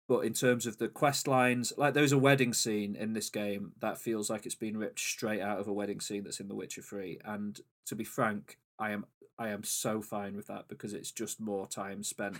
But 0.07 0.25
in 0.25 0.33
terms 0.33 0.65
of 0.65 0.77
the 0.77 0.89
quest 0.89 1.27
lines, 1.27 1.71
like 1.77 1.93
there's 1.93 2.11
a 2.11 2.17
wedding 2.17 2.53
scene 2.53 2.95
in 2.95 3.13
this 3.13 3.29
game 3.29 3.71
that 3.79 3.97
feels 3.97 4.29
like 4.29 4.45
it's 4.45 4.55
been 4.55 4.77
ripped 4.77 4.99
straight 4.99 5.41
out 5.41 5.59
of 5.59 5.67
a 5.67 5.73
wedding 5.73 6.01
scene 6.01 6.23
that's 6.23 6.39
in 6.39 6.49
The 6.49 6.55
Witcher 6.55 6.81
Three. 6.81 7.19
And 7.23 7.59
to 7.85 7.95
be 7.95 8.03
frank, 8.03 8.57
I 8.77 8.91
am 8.91 9.05
I 9.39 9.49
am 9.49 9.63
so 9.63 10.01
fine 10.01 10.35
with 10.35 10.47
that 10.47 10.67
because 10.67 10.93
it's 10.93 11.11
just 11.11 11.39
more 11.39 11.65
time 11.67 12.03
spent 12.03 12.37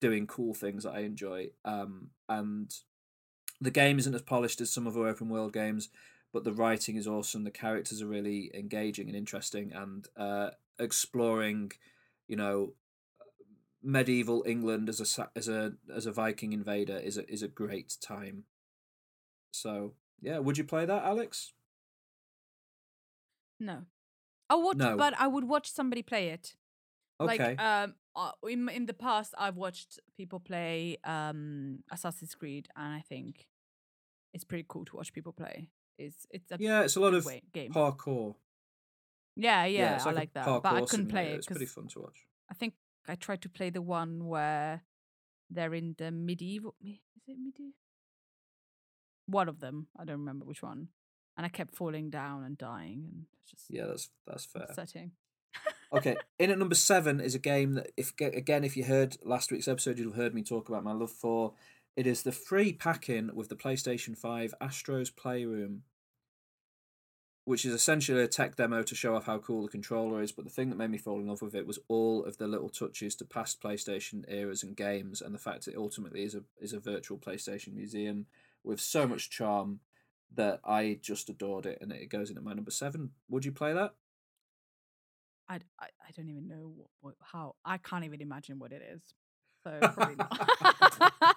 doing 0.00 0.26
cool 0.26 0.52
things 0.52 0.82
that 0.82 0.92
I 0.92 1.00
enjoy. 1.00 1.50
Um, 1.64 2.08
and 2.28 2.74
the 3.60 3.70
game 3.70 3.98
isn't 3.98 4.14
as 4.14 4.22
polished 4.22 4.60
as 4.60 4.70
some 4.70 4.86
other 4.86 5.06
open 5.06 5.28
world 5.28 5.52
games, 5.52 5.88
but 6.32 6.42
the 6.42 6.52
writing 6.52 6.96
is 6.96 7.06
awesome. 7.06 7.44
The 7.44 7.50
characters 7.50 8.02
are 8.02 8.06
really 8.06 8.50
engaging 8.52 9.06
and 9.06 9.16
interesting, 9.16 9.72
and 9.72 10.08
uh, 10.16 10.50
exploring, 10.78 11.72
you 12.32 12.36
know, 12.36 12.72
medieval 13.82 14.42
England 14.46 14.88
as 14.88 14.98
a 15.18 15.28
as 15.36 15.48
a 15.48 15.72
as 15.94 16.06
a 16.06 16.12
Viking 16.12 16.52
invader 16.54 16.96
is 16.96 17.18
a 17.18 17.24
is 17.30 17.42
a 17.42 17.48
great 17.62 17.90
time. 18.00 18.44
So 19.52 19.92
yeah, 20.22 20.38
would 20.38 20.56
you 20.56 20.64
play 20.64 20.86
that, 20.86 21.04
Alex? 21.04 21.52
No. 23.60 23.84
I 24.48 24.54
would, 24.54 24.78
No. 24.78 24.96
but 24.96 25.12
I 25.18 25.26
would 25.26 25.44
watch 25.44 25.70
somebody 25.70 26.02
play 26.02 26.28
it. 26.28 26.56
Okay. 27.20 27.36
Like 27.38 27.60
um, 27.60 27.94
uh, 28.16 28.32
in 28.48 28.68
in 28.68 28.86
the 28.86 28.94
past, 28.94 29.34
I've 29.38 29.56
watched 29.56 30.00
people 30.16 30.40
play 30.40 30.96
um 31.04 31.84
Assassin's 31.90 32.34
Creed, 32.34 32.68
and 32.76 32.92
I 32.94 33.00
think 33.00 33.46
it's 34.34 34.44
pretty 34.44 34.64
cool 34.68 34.84
to 34.86 34.96
watch 34.96 35.12
people 35.12 35.32
play. 35.32 35.68
It's 35.98 36.26
it's 36.30 36.50
a 36.50 36.56
yeah, 36.58 36.82
it's 36.82 36.96
a 36.96 37.00
lot 37.00 37.14
of 37.14 37.28
game. 37.52 37.72
parkour. 37.72 38.34
Yeah, 39.36 39.64
yeah, 39.64 39.96
it's 39.96 40.06
I 40.06 40.10
a 40.10 40.14
like 40.14 40.32
that, 40.34 40.46
but 40.62 40.64
I 40.66 40.80
couldn't 40.84 41.08
play 41.08 41.28
it 41.32 41.36
It's 41.36 41.46
pretty 41.46 41.66
fun 41.66 41.88
to 41.88 42.00
watch. 42.00 42.26
I 42.50 42.54
think 42.54 42.74
I 43.08 43.14
tried 43.14 43.42
to 43.42 43.48
play 43.48 43.70
the 43.70 43.82
one 43.82 44.26
where 44.26 44.82
they're 45.50 45.74
in 45.74 45.94
the 45.98 46.10
medieval. 46.10 46.74
Is 46.84 46.96
it 47.26 47.36
medieval? 47.38 47.72
One 49.26 49.48
of 49.48 49.60
them. 49.60 49.86
I 49.98 50.04
don't 50.04 50.18
remember 50.18 50.44
which 50.44 50.62
one. 50.62 50.88
And 51.36 51.46
I 51.46 51.48
kept 51.48 51.74
falling 51.74 52.10
down 52.10 52.44
and 52.44 52.58
dying, 52.58 53.04
and 53.10 53.24
it's 53.40 53.50
just 53.50 53.64
Yeah, 53.70 53.86
that's 53.86 54.10
that's 54.26 54.44
fair. 54.44 54.64
upsetting. 54.68 55.12
okay, 55.92 56.16
in 56.38 56.50
at 56.50 56.58
number 56.58 56.74
seven 56.74 57.20
is 57.20 57.34
a 57.34 57.38
game 57.38 57.72
that, 57.74 57.90
if 57.96 58.12
again, 58.20 58.64
if 58.64 58.76
you 58.76 58.84
heard 58.84 59.16
last 59.24 59.50
week's 59.50 59.68
episode, 59.68 59.98
you'll 59.98 60.10
have 60.10 60.16
heard 60.16 60.34
me 60.34 60.42
talk 60.42 60.68
about 60.68 60.84
my 60.84 60.92
love 60.92 61.10
for. 61.10 61.54
It 61.96 62.06
is 62.06 62.22
the 62.22 62.32
free 62.32 62.72
pack-in 62.72 63.30
with 63.34 63.48
the 63.48 63.56
PlayStation 63.56 64.16
Five 64.16 64.54
Astro's 64.60 65.10
Playroom, 65.10 65.82
which 67.44 67.64
is 67.64 67.74
essentially 67.74 68.22
a 68.22 68.28
tech 68.28 68.56
demo 68.56 68.82
to 68.82 68.94
show 68.94 69.16
off 69.16 69.26
how 69.26 69.38
cool 69.38 69.62
the 69.62 69.68
controller 69.68 70.22
is. 70.22 70.30
But 70.32 70.44
the 70.44 70.50
thing 70.50 70.70
that 70.70 70.76
made 70.76 70.90
me 70.90 70.98
fall 70.98 71.18
in 71.18 71.26
love 71.26 71.42
with 71.42 71.54
it 71.54 71.66
was 71.66 71.78
all 71.88 72.24
of 72.24 72.38
the 72.38 72.46
little 72.46 72.68
touches 72.68 73.14
to 73.16 73.24
past 73.24 73.60
PlayStation 73.60 74.24
eras 74.28 74.62
and 74.62 74.76
games, 74.76 75.20
and 75.20 75.34
the 75.34 75.38
fact 75.38 75.66
it 75.66 75.76
ultimately 75.76 76.22
is 76.22 76.34
a 76.34 76.42
is 76.60 76.72
a 76.72 76.80
virtual 76.80 77.18
PlayStation 77.18 77.74
museum 77.74 78.26
with 78.64 78.80
so 78.80 79.06
much 79.06 79.30
charm 79.30 79.80
that 80.34 80.60
I 80.64 80.98
just 81.02 81.28
adored 81.28 81.66
it, 81.66 81.78
and 81.80 81.92
it 81.92 82.08
goes 82.08 82.30
in 82.30 82.36
at 82.36 82.44
my 82.44 82.54
number 82.54 82.70
seven. 82.70 83.10
Would 83.28 83.44
you 83.44 83.52
play 83.52 83.72
that? 83.72 83.94
I, 85.48 85.56
I, 85.78 85.86
I 85.86 86.10
don't 86.16 86.28
even 86.28 86.48
know 86.48 86.72
what, 86.74 86.88
what, 87.00 87.14
how. 87.20 87.56
I 87.64 87.78
can't 87.78 88.04
even 88.04 88.22
imagine 88.22 88.58
what 88.58 88.72
it 88.72 88.82
is. 88.82 89.02
So 89.64 89.78
probably 89.80 90.16
not. 90.16 90.48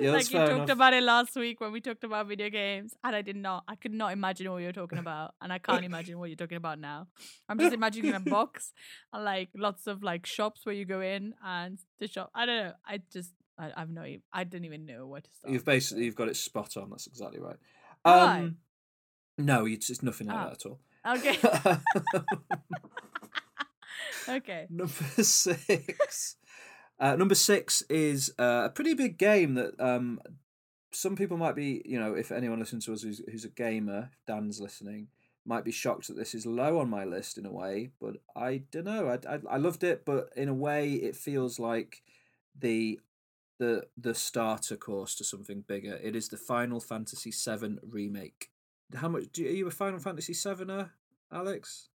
Yeah, 0.00 0.10
like 0.12 0.30
you 0.32 0.38
talked 0.38 0.52
enough. 0.52 0.70
about 0.70 0.92
it 0.94 1.02
last 1.02 1.36
week 1.36 1.60
when 1.60 1.70
we 1.72 1.80
talked 1.80 2.02
about 2.02 2.26
video 2.26 2.50
games, 2.50 2.94
and 3.04 3.14
I 3.14 3.22
did 3.22 3.36
not. 3.36 3.64
I 3.68 3.76
could 3.76 3.92
not 3.92 4.12
imagine 4.12 4.50
what 4.50 4.58
you 4.58 4.66
were 4.66 4.72
talking 4.72 4.98
about, 4.98 5.34
and 5.40 5.52
I 5.52 5.58
can't 5.58 5.84
imagine 5.84 6.18
what 6.18 6.28
you're 6.28 6.36
talking 6.36 6.56
about 6.56 6.78
now. 6.80 7.06
I'm 7.48 7.58
just 7.58 7.72
imagining 7.74 8.12
a 8.14 8.20
box 8.20 8.72
and 9.12 9.24
like 9.24 9.50
lots 9.54 9.86
of 9.86 10.02
like 10.02 10.26
shops 10.26 10.66
where 10.66 10.74
you 10.74 10.84
go 10.84 11.00
in 11.00 11.34
and 11.44 11.78
the 12.00 12.08
shop. 12.08 12.30
I 12.34 12.46
don't 12.46 12.64
know. 12.64 12.72
I 12.86 13.00
just 13.12 13.30
I, 13.58 13.70
I've 13.76 13.90
no. 13.90 14.04
I 14.32 14.44
didn't 14.44 14.64
even 14.66 14.86
know 14.86 15.06
where 15.06 15.20
to 15.20 15.30
start. 15.30 15.52
You've 15.52 15.64
basically 15.64 16.04
you've 16.04 16.16
got 16.16 16.28
it 16.28 16.36
spot 16.36 16.76
on. 16.76 16.90
That's 16.90 17.06
exactly 17.06 17.40
right. 17.40 17.56
Why? 18.02 18.38
Um, 18.40 18.56
no, 19.38 19.66
it's, 19.66 19.88
it's 19.90 20.02
nothing 20.02 20.26
like 20.26 20.36
Oh. 20.36 20.44
that 20.44 20.52
at 20.52 20.66
all. 20.66 20.80
okay. 21.16 21.38
okay. 24.36 24.66
number 24.70 24.92
six. 25.22 26.36
Uh, 27.02 27.16
number 27.16 27.34
six 27.34 27.82
is 27.90 28.32
uh, 28.38 28.62
a 28.66 28.70
pretty 28.70 28.94
big 28.94 29.18
game 29.18 29.54
that 29.54 29.78
um, 29.80 30.20
some 30.92 31.16
people 31.16 31.36
might 31.36 31.56
be, 31.56 31.82
you 31.84 31.98
know, 31.98 32.14
if 32.14 32.30
anyone 32.30 32.60
listens 32.60 32.84
to 32.84 32.92
us 32.92 33.02
who's, 33.02 33.20
who's 33.28 33.44
a 33.44 33.48
gamer, 33.48 34.10
Dan's 34.24 34.60
listening, 34.60 35.08
might 35.44 35.64
be 35.64 35.72
shocked 35.72 36.06
that 36.06 36.16
this 36.16 36.32
is 36.32 36.46
low 36.46 36.78
on 36.78 36.88
my 36.88 37.04
list 37.04 37.38
in 37.38 37.44
a 37.44 37.50
way. 37.50 37.90
But 38.00 38.18
I 38.36 38.62
don't 38.70 38.84
know. 38.84 39.08
I, 39.08 39.34
I, 39.34 39.40
I 39.50 39.56
loved 39.56 39.82
it, 39.82 40.04
but 40.04 40.28
in 40.36 40.48
a 40.48 40.54
way, 40.54 40.92
it 40.92 41.16
feels 41.16 41.58
like 41.58 42.02
the 42.56 43.00
the 43.58 43.86
the 43.96 44.14
starter 44.14 44.76
course 44.76 45.16
to 45.16 45.24
something 45.24 45.64
bigger. 45.66 45.98
It 46.00 46.14
is 46.14 46.28
the 46.28 46.36
Final 46.36 46.78
Fantasy 46.78 47.32
VII 47.32 47.78
remake. 47.82 48.50
How 48.94 49.08
much? 49.08 49.24
Do 49.32 49.42
you, 49.42 49.48
are 49.48 49.52
you 49.52 49.66
a 49.66 49.72
Final 49.72 49.98
Fantasy 49.98 50.34
VII-er, 50.34 50.90
Alex? 51.32 51.88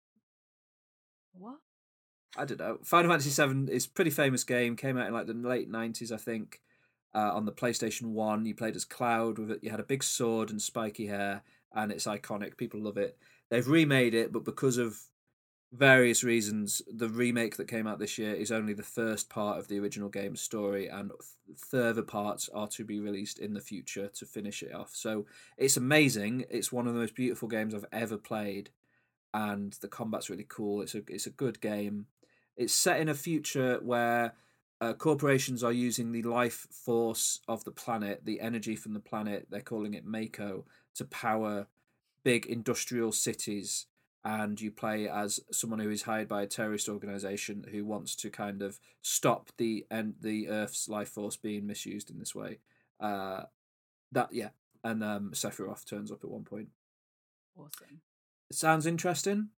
What? 1.32 1.58
I 2.36 2.44
don't 2.44 2.60
know. 2.60 2.78
Final 2.82 3.10
Fantasy 3.10 3.30
VII 3.30 3.72
is 3.72 3.86
pretty 3.86 4.10
famous 4.10 4.44
game. 4.44 4.76
Came 4.76 4.98
out 4.98 5.08
in 5.08 5.14
like 5.14 5.26
the 5.26 5.34
late 5.34 5.70
nineties, 5.70 6.12
I 6.12 6.16
think. 6.16 6.60
Uh, 7.14 7.32
on 7.32 7.46
the 7.46 7.52
PlayStation 7.52 8.12
One, 8.12 8.44
you 8.44 8.54
played 8.54 8.76
as 8.76 8.84
Cloud 8.84 9.38
with 9.38 9.50
it. 9.50 9.60
You 9.62 9.70
had 9.70 9.80
a 9.80 9.84
big 9.84 10.02
sword 10.02 10.50
and 10.50 10.60
spiky 10.60 11.06
hair, 11.06 11.42
and 11.74 11.90
it's 11.90 12.06
iconic. 12.06 12.58
People 12.58 12.80
love 12.80 12.98
it. 12.98 13.16
They've 13.48 13.66
remade 13.66 14.12
it, 14.12 14.32
but 14.32 14.44
because 14.44 14.76
of 14.76 14.98
various 15.72 16.22
reasons, 16.22 16.82
the 16.92 17.08
remake 17.08 17.56
that 17.56 17.68
came 17.68 17.86
out 17.86 17.98
this 17.98 18.18
year 18.18 18.34
is 18.34 18.52
only 18.52 18.72
the 18.72 18.82
first 18.82 19.28
part 19.28 19.58
of 19.58 19.68
the 19.68 19.78
original 19.78 20.08
game's 20.08 20.40
story, 20.40 20.88
and 20.88 21.10
further 21.56 22.02
parts 22.02 22.48
are 22.52 22.68
to 22.68 22.84
be 22.84 23.00
released 23.00 23.38
in 23.38 23.54
the 23.54 23.60
future 23.60 24.08
to 24.08 24.26
finish 24.26 24.62
it 24.62 24.74
off. 24.74 24.90
So 24.94 25.26
it's 25.56 25.76
amazing. 25.76 26.44
It's 26.50 26.72
one 26.72 26.86
of 26.86 26.94
the 26.94 27.00
most 27.00 27.14
beautiful 27.14 27.48
games 27.48 27.74
I've 27.74 27.86
ever 27.92 28.18
played, 28.18 28.70
and 29.32 29.72
the 29.80 29.88
combat's 29.88 30.30
really 30.30 30.46
cool. 30.48 30.82
It's 30.82 30.94
a 30.94 31.02
it's 31.08 31.26
a 31.26 31.30
good 31.30 31.60
game. 31.60 32.06
It's 32.56 32.74
set 32.74 33.00
in 33.00 33.08
a 33.08 33.14
future 33.14 33.78
where 33.82 34.34
uh, 34.80 34.92
corporations 34.94 35.62
are 35.64 35.72
using 35.72 36.12
the 36.12 36.22
life 36.22 36.66
force 36.70 37.40
of 37.48 37.64
the 37.64 37.70
planet, 37.70 38.22
the 38.24 38.40
energy 38.40 38.76
from 38.76 38.94
the 38.94 39.00
planet. 39.00 39.46
They're 39.50 39.60
calling 39.60 39.94
it 39.94 40.04
Mako 40.04 40.64
to 40.96 41.04
power 41.04 41.66
big 42.24 42.46
industrial 42.46 43.12
cities. 43.12 43.86
And 44.24 44.60
you 44.60 44.72
play 44.72 45.08
as 45.08 45.38
someone 45.52 45.78
who 45.78 45.90
is 45.90 46.02
hired 46.02 46.26
by 46.26 46.42
a 46.42 46.46
terrorist 46.46 46.88
organization 46.88 47.66
who 47.70 47.84
wants 47.84 48.16
to 48.16 48.28
kind 48.28 48.60
of 48.60 48.80
stop 49.00 49.52
the 49.56 49.86
and 49.88 50.14
the 50.20 50.48
Earth's 50.48 50.88
life 50.88 51.10
force 51.10 51.36
being 51.36 51.66
misused 51.66 52.10
in 52.10 52.18
this 52.18 52.34
way. 52.34 52.58
Uh, 52.98 53.42
that 54.10 54.30
yeah, 54.32 54.48
and 54.82 55.04
um, 55.04 55.30
Sephiroth 55.32 55.84
turns 55.84 56.10
up 56.10 56.24
at 56.24 56.30
one 56.30 56.42
point. 56.42 56.70
Awesome. 57.56 58.00
Sounds 58.50 58.86
interesting. 58.86 59.50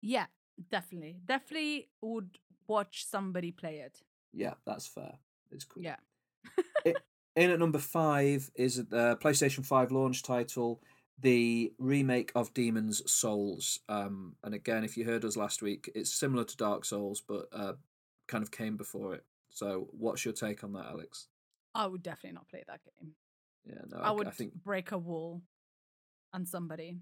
Yeah, 0.00 0.26
definitely. 0.70 1.16
Definitely 1.24 1.88
would 2.00 2.38
watch 2.66 3.06
somebody 3.06 3.52
play 3.52 3.78
it. 3.78 4.00
Yeah, 4.32 4.54
that's 4.66 4.86
fair. 4.86 5.18
It's 5.50 5.64
cool. 5.64 5.82
Yeah. 5.82 5.96
In 7.36 7.50
at 7.50 7.58
number 7.58 7.78
five 7.78 8.50
is 8.54 8.76
the 8.76 9.16
PlayStation 9.20 9.66
5 9.66 9.90
launch 9.90 10.22
title, 10.22 10.80
the 11.20 11.72
remake 11.78 12.30
of 12.36 12.54
Demon's 12.54 13.02
Souls. 13.10 13.80
Um, 13.88 14.36
and 14.44 14.54
again, 14.54 14.84
if 14.84 14.96
you 14.96 15.04
heard 15.04 15.24
us 15.24 15.36
last 15.36 15.60
week, 15.60 15.90
it's 15.96 16.12
similar 16.12 16.44
to 16.44 16.56
Dark 16.56 16.84
Souls, 16.84 17.22
but 17.26 17.48
uh, 17.52 17.72
kind 18.28 18.42
of 18.42 18.52
came 18.52 18.76
before 18.76 19.14
it. 19.14 19.24
So, 19.50 19.88
what's 19.90 20.24
your 20.24 20.34
take 20.34 20.62
on 20.62 20.72
that, 20.74 20.86
Alex? 20.86 21.28
I 21.74 21.86
would 21.86 22.02
definitely 22.02 22.34
not 22.34 22.48
play 22.48 22.62
that 22.66 22.80
game. 22.84 23.12
Yeah, 23.64 23.82
no, 23.88 23.98
I, 23.98 24.08
I, 24.08 24.10
would 24.12 24.28
I 24.28 24.30
think 24.30 24.54
break 24.54 24.92
a 24.92 24.98
wall 24.98 25.42
on 26.32 26.46
somebody. 26.46 26.98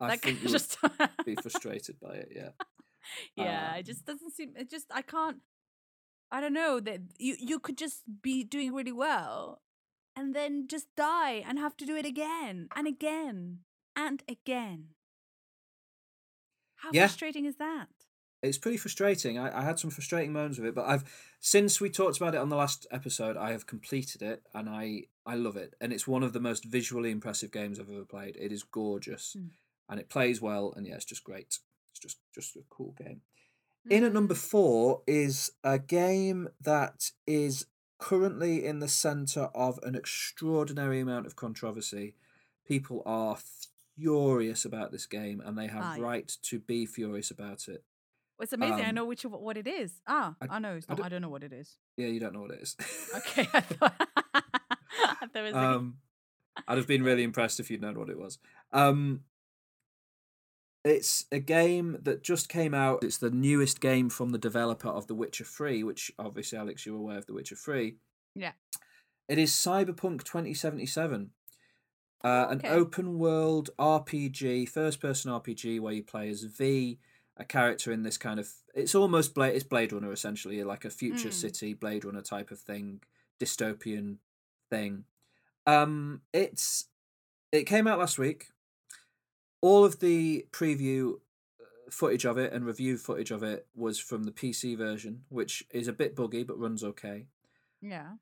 I 0.00 0.08
like 0.08 0.20
think 0.22 0.42
you 0.42 0.48
just 0.48 0.80
would 0.82 0.92
be 1.24 1.34
frustrated 1.42 1.98
by 2.00 2.14
it. 2.14 2.32
Yeah, 2.34 2.50
yeah, 3.36 3.72
Um, 3.72 3.78
it 3.80 3.86
just 3.86 4.04
doesn't 4.04 4.32
seem. 4.32 4.52
It 4.56 4.70
just 4.70 4.86
I 4.92 5.02
can't. 5.02 5.38
I 6.30 6.40
don't 6.40 6.52
know 6.52 6.80
that 6.80 7.00
you 7.18 7.36
you 7.38 7.58
could 7.58 7.78
just 7.78 8.02
be 8.22 8.44
doing 8.44 8.74
really 8.74 8.92
well, 8.92 9.62
and 10.16 10.34
then 10.34 10.68
just 10.68 10.88
die 10.96 11.42
and 11.46 11.58
have 11.58 11.76
to 11.78 11.86
do 11.86 11.96
it 11.96 12.06
again 12.06 12.68
and 12.76 12.86
again 12.86 13.60
and 13.96 14.22
again. 14.28 14.94
How 16.76 16.90
Yeah. 16.92 17.06
frustrating 17.06 17.44
is 17.46 17.56
that? 17.56 17.88
it's 18.40 18.56
pretty 18.58 18.76
frustrating. 18.76 19.36
I, 19.36 19.58
I 19.58 19.62
had 19.64 19.80
some 19.80 19.90
frustrating 19.90 20.32
moments 20.32 20.58
with 20.58 20.68
it, 20.68 20.74
but 20.74 20.86
I've 20.86 21.02
since 21.40 21.80
we 21.80 21.90
talked 21.90 22.18
about 22.18 22.36
it 22.36 22.40
on 22.40 22.50
the 22.50 22.56
last 22.56 22.86
episode, 22.92 23.36
I 23.36 23.50
have 23.50 23.66
completed 23.66 24.22
it 24.22 24.42
and 24.54 24.68
I 24.68 25.04
I 25.26 25.34
love 25.34 25.56
it. 25.56 25.74
And 25.80 25.92
it's 25.92 26.06
one 26.06 26.22
of 26.22 26.32
the 26.32 26.40
most 26.40 26.64
visually 26.64 27.10
impressive 27.10 27.50
games 27.50 27.80
I've 27.80 27.90
ever 27.90 28.04
played. 28.04 28.36
It 28.36 28.52
is 28.52 28.62
gorgeous, 28.62 29.34
Mm. 29.36 29.50
and 29.88 29.98
it 30.00 30.08
plays 30.08 30.40
well. 30.40 30.72
And 30.76 30.86
yeah, 30.86 30.94
it's 30.94 31.04
just 31.04 31.24
great. 31.24 31.58
It's 31.98 32.14
just 32.14 32.18
just 32.34 32.56
a 32.56 32.60
cool 32.70 32.94
game. 32.96 33.22
In 33.90 34.04
at 34.04 34.12
number 34.12 34.34
Mm. 34.34 34.38
four 34.50 35.02
is 35.06 35.50
a 35.64 35.78
game 35.78 36.48
that 36.60 37.10
is 37.26 37.66
currently 37.98 38.64
in 38.64 38.78
the 38.78 38.88
center 38.88 39.44
of 39.54 39.78
an 39.82 39.94
extraordinary 39.96 41.00
amount 41.00 41.26
of 41.26 41.34
controversy. 41.36 42.14
People 42.66 43.02
are 43.06 43.36
furious 43.96 44.64
about 44.64 44.92
this 44.92 45.06
game, 45.06 45.40
and 45.44 45.56
they 45.58 45.66
have 45.66 45.82
Ah, 45.82 45.94
yeah. 45.96 46.02
right 46.02 46.28
to 46.42 46.58
be 46.60 46.86
furious 46.86 47.30
about 47.30 47.66
it. 47.66 47.82
It's 48.40 48.52
amazing. 48.52 48.84
I 48.84 48.90
um, 48.90 48.94
know 48.94 49.04
which 49.06 49.24
of- 49.24 49.32
what 49.32 49.56
it 49.56 49.66
is. 49.66 50.00
Ah, 50.06 50.36
I- 50.40 50.56
I, 50.56 50.58
know. 50.60 50.76
It's 50.76 50.86
I 50.88 50.92
not, 50.92 50.96
don't- 50.98 51.06
I 51.06 51.08
don't 51.08 51.22
know 51.22 51.28
what 51.30 51.42
it 51.42 51.52
is. 51.52 51.76
Yeah, 51.96 52.06
you 52.06 52.20
don't 52.20 52.32
know 52.34 52.42
what 52.42 52.52
it 52.52 52.60
is. 52.60 52.76
Okay, 53.16 53.48
I 53.52 53.60
thought. 53.60 53.94
I 54.34 55.26
thought 55.26 55.30
it 55.34 55.42
was 55.42 55.52
like, 55.54 55.64
um, 55.64 55.98
I'd 56.68 56.76
have 56.78 56.86
been 56.86 57.02
really 57.02 57.24
impressed 57.24 57.58
if 57.58 57.70
you'd 57.70 57.80
known 57.80 57.98
what 57.98 58.10
it 58.10 58.18
was. 58.18 58.38
Um, 58.72 59.24
it's 60.88 61.26
a 61.32 61.38
game 61.38 61.98
that 62.02 62.22
just 62.22 62.48
came 62.48 62.74
out. 62.74 63.02
It's 63.04 63.18
the 63.18 63.30
newest 63.30 63.80
game 63.80 64.08
from 64.10 64.30
the 64.30 64.38
developer 64.38 64.88
of 64.88 65.06
The 65.06 65.14
Witcher 65.14 65.44
3, 65.44 65.82
which 65.84 66.12
obviously, 66.18 66.58
Alex, 66.58 66.86
you're 66.86 66.96
aware 66.96 67.18
of 67.18 67.26
The 67.26 67.34
Witcher 67.34 67.56
3. 67.56 67.96
Yeah. 68.34 68.52
It 69.28 69.38
is 69.38 69.52
Cyberpunk 69.52 70.24
2077. 70.24 71.30
Uh, 72.24 72.46
An 72.50 72.58
Okay. 72.58 72.68
open 72.70 73.18
world 73.18 73.70
RPG, 73.78 74.66
first 74.66 75.00
person 75.00 75.30
RPG, 75.30 75.78
where 75.78 75.92
you 75.94 76.02
play 76.02 76.28
as 76.30 76.42
V, 76.42 76.98
a 77.36 77.44
character 77.44 77.92
in 77.92 78.02
this 78.02 78.18
kind 78.18 78.40
of. 78.40 78.52
It's 78.74 78.94
almost 78.94 79.34
Blade, 79.34 79.54
it's 79.54 79.64
Blade 79.64 79.92
Runner 79.92 80.10
essentially, 80.12 80.62
like 80.64 80.84
a 80.84 80.90
future 80.90 81.28
Mm. 81.28 81.32
city 81.32 81.74
Blade 81.74 82.04
Runner 82.04 82.22
type 82.22 82.50
of 82.50 82.58
thing, 82.58 83.02
dystopian 83.38 84.18
thing. 84.70 85.04
Um, 85.66 86.22
it's 86.32 86.86
it 87.52 87.64
came 87.64 87.86
out 87.86 87.98
last 88.00 88.18
week. 88.18 88.48
All 89.60 89.84
of 89.84 90.00
the 90.00 90.46
preview 90.52 91.14
uh, 91.60 91.90
footage 91.90 92.24
of 92.24 92.38
it 92.38 92.52
and 92.52 92.64
review 92.64 92.96
footage 92.96 93.30
of 93.30 93.42
it 93.42 93.66
was 93.74 93.98
from 93.98 94.24
the 94.24 94.32
PC 94.32 94.76
version, 94.76 95.22
which 95.28 95.64
is 95.70 95.88
a 95.88 95.92
bit 95.92 96.14
buggy 96.14 96.44
but 96.44 96.58
runs 96.58 96.84
okay. 96.84 97.26
yeah. 97.80 98.12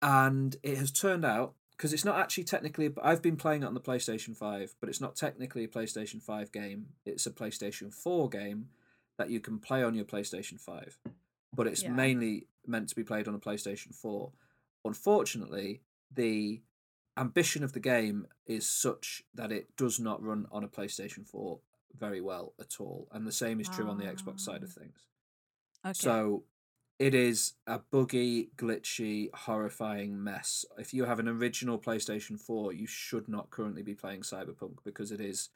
And 0.00 0.54
it 0.62 0.78
has 0.78 0.92
turned 0.92 1.24
out 1.24 1.54
because 1.72 1.92
it's 1.92 2.04
not 2.04 2.18
actually 2.20 2.44
technically. 2.44 2.90
I've 3.02 3.20
been 3.20 3.36
playing 3.36 3.64
it 3.64 3.66
on 3.66 3.74
the 3.74 3.80
PlayStation 3.80 4.36
Five, 4.36 4.74
but 4.80 4.88
it's 4.88 5.00
not 5.00 5.16
technically 5.16 5.64
a 5.64 5.68
PlayStation 5.68 6.22
Five 6.22 6.52
game. 6.52 6.86
It's 7.04 7.26
a 7.26 7.32
PlayStation 7.32 7.92
Four 7.92 8.28
game 8.28 8.68
that 9.16 9.28
you 9.30 9.40
can 9.40 9.58
play 9.58 9.82
on 9.82 9.96
your 9.96 10.04
PlayStation 10.04 10.60
Five, 10.60 10.98
but 11.52 11.66
it's 11.66 11.82
Yeah. 11.82 11.90
mainly 11.90 12.46
meant 12.64 12.88
to 12.90 12.94
be 12.94 13.02
played 13.02 13.26
on 13.26 13.34
a 13.34 13.40
PlayStation 13.40 13.92
Four. 13.92 14.30
Unfortunately, 14.84 15.82
the 16.14 16.62
ambition 17.18 17.62
of 17.64 17.72
the 17.72 17.80
game 17.80 18.26
is 18.46 18.66
such 18.66 19.22
that 19.34 19.52
it 19.52 19.76
does 19.76 19.98
not 19.98 20.22
run 20.22 20.46
on 20.52 20.64
a 20.64 20.68
PlayStation 20.68 21.26
4 21.26 21.58
very 21.98 22.20
well 22.20 22.54
at 22.60 22.80
all. 22.80 23.08
And 23.12 23.26
the 23.26 23.32
same 23.32 23.60
is 23.60 23.68
true 23.68 23.88
on 23.88 23.98
the 23.98 24.04
Xbox 24.04 24.40
side 24.40 24.62
of 24.62 24.70
Ah. 24.76 24.80
things. 24.80 25.06
Okay. 25.84 25.92
So 25.94 26.44
it 26.98 27.14
is 27.14 27.54
a 27.66 27.78
buggy, 27.78 28.50
glitchy, 28.56 29.32
horrifying 29.34 30.22
mess. 30.22 30.64
If 30.78 30.92
you 30.92 31.04
have 31.04 31.18
an 31.18 31.28
original 31.28 31.78
PlayStation 31.78 32.38
4, 32.40 32.72
you 32.72 32.86
should 32.86 33.28
not 33.28 33.50
currently 33.50 33.82
be 33.82 33.94
playing 33.94 34.22
Cyberpunk 34.22 34.84
because 34.84 35.10
it 35.12 35.20
is 35.20 35.50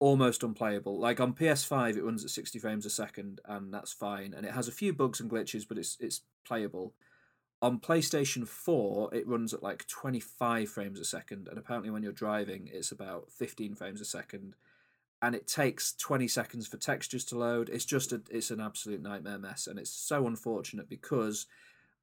almost 0.00 0.42
unplayable. 0.42 0.98
Like 0.98 1.20
on 1.20 1.34
PS5 1.34 1.96
it 1.96 2.04
runs 2.04 2.24
at 2.24 2.30
60 2.30 2.58
frames 2.58 2.86
a 2.86 2.90
second 2.90 3.40
and 3.44 3.72
that's 3.74 3.92
fine 3.92 4.32
and 4.32 4.46
it 4.46 4.52
has 4.52 4.68
a 4.68 4.72
few 4.72 4.92
bugs 4.92 5.20
and 5.20 5.30
glitches 5.30 5.66
but 5.66 5.78
it's 5.78 5.96
it's 6.00 6.22
playable. 6.44 6.94
On 7.60 7.80
PlayStation 7.80 8.46
4 8.46 9.14
it 9.14 9.26
runs 9.26 9.52
at 9.52 9.62
like 9.62 9.86
25 9.88 10.68
frames 10.68 11.00
a 11.00 11.04
second 11.04 11.48
and 11.48 11.58
apparently 11.58 11.90
when 11.90 12.02
you're 12.02 12.12
driving 12.12 12.68
it's 12.72 12.92
about 12.92 13.30
15 13.30 13.74
frames 13.74 14.00
a 14.00 14.04
second 14.04 14.54
and 15.20 15.34
it 15.34 15.46
takes 15.46 15.94
20 15.94 16.28
seconds 16.28 16.66
for 16.66 16.76
textures 16.76 17.24
to 17.26 17.38
load. 17.38 17.68
It's 17.68 17.84
just 17.84 18.12
a, 18.12 18.22
it's 18.30 18.50
an 18.50 18.60
absolute 18.60 19.02
nightmare 19.02 19.38
mess, 19.38 19.66
and 19.66 19.78
it's 19.78 19.90
so 19.90 20.26
unfortunate 20.26 20.88
because 20.88 21.46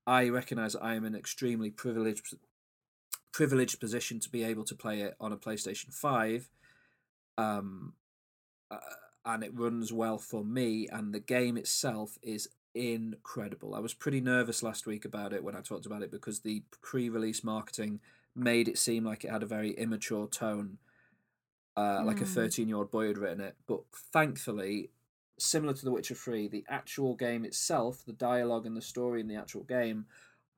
I 0.06 0.30
recognise 0.30 0.76
I 0.76 0.96
am 0.96 1.06
in 1.06 1.14
an 1.14 1.20
extremely 1.20 1.70
privileged 1.70 2.36
privileged 3.32 3.80
position 3.80 4.20
to 4.20 4.30
be 4.30 4.44
able 4.44 4.64
to 4.64 4.76
play 4.76 5.02
it 5.02 5.16
on 5.20 5.32
a 5.32 5.38
PlayStation 5.38 5.94
Five, 5.94 6.50
um, 7.38 7.94
uh, 8.70 8.78
and 9.26 9.44
it 9.44 9.58
runs 9.58 9.94
well 9.94 10.18
for 10.18 10.44
me. 10.44 10.88
And 10.90 11.14
the 11.14 11.20
game 11.20 11.58
itself 11.58 12.18
is 12.22 12.50
incredible. 12.76 13.74
I 13.74 13.80
was 13.80 13.94
pretty 13.94 14.22
nervous 14.22 14.62
last 14.62 14.86
week 14.86 15.06
about 15.06 15.34
it 15.34 15.44
when 15.44 15.56
I 15.56 15.62
talked 15.62 15.86
about 15.86 16.04
it 16.04 16.12
because 16.12 16.42
the 16.42 16.64
pre-release 16.82 17.44
marketing 17.44 18.02
made 18.36 18.68
it 18.68 18.78
seem 18.78 19.06
like 19.06 19.24
it 19.24 19.32
had 19.32 19.44
a 19.44 19.48
very 19.48 19.72
immature 19.72 20.28
tone 20.28 20.78
uh, 21.78 22.02
like 22.06 22.22
a 22.22 22.26
Hmm. 22.26 22.34
13 22.34 22.68
year 22.68 22.78
old 22.78 22.92
boy 22.92 23.08
had 23.08 23.18
written 23.18 23.42
it. 23.42 23.56
But 23.68 23.82
thankfully, 23.94 24.92
similar 25.38 25.74
to 25.74 25.86
The 25.86 25.92
Witcher 25.92 26.16
3, 26.16 26.48
the 26.48 26.66
actual 26.70 27.16
game 27.16 27.44
itself, 27.46 28.04
the 28.06 28.14
dialogue 28.14 28.66
and 28.66 28.78
the 28.78 28.82
story 28.82 29.20
in 29.22 29.28
the 29.28 29.36
actual 29.36 29.64
game 29.64 30.06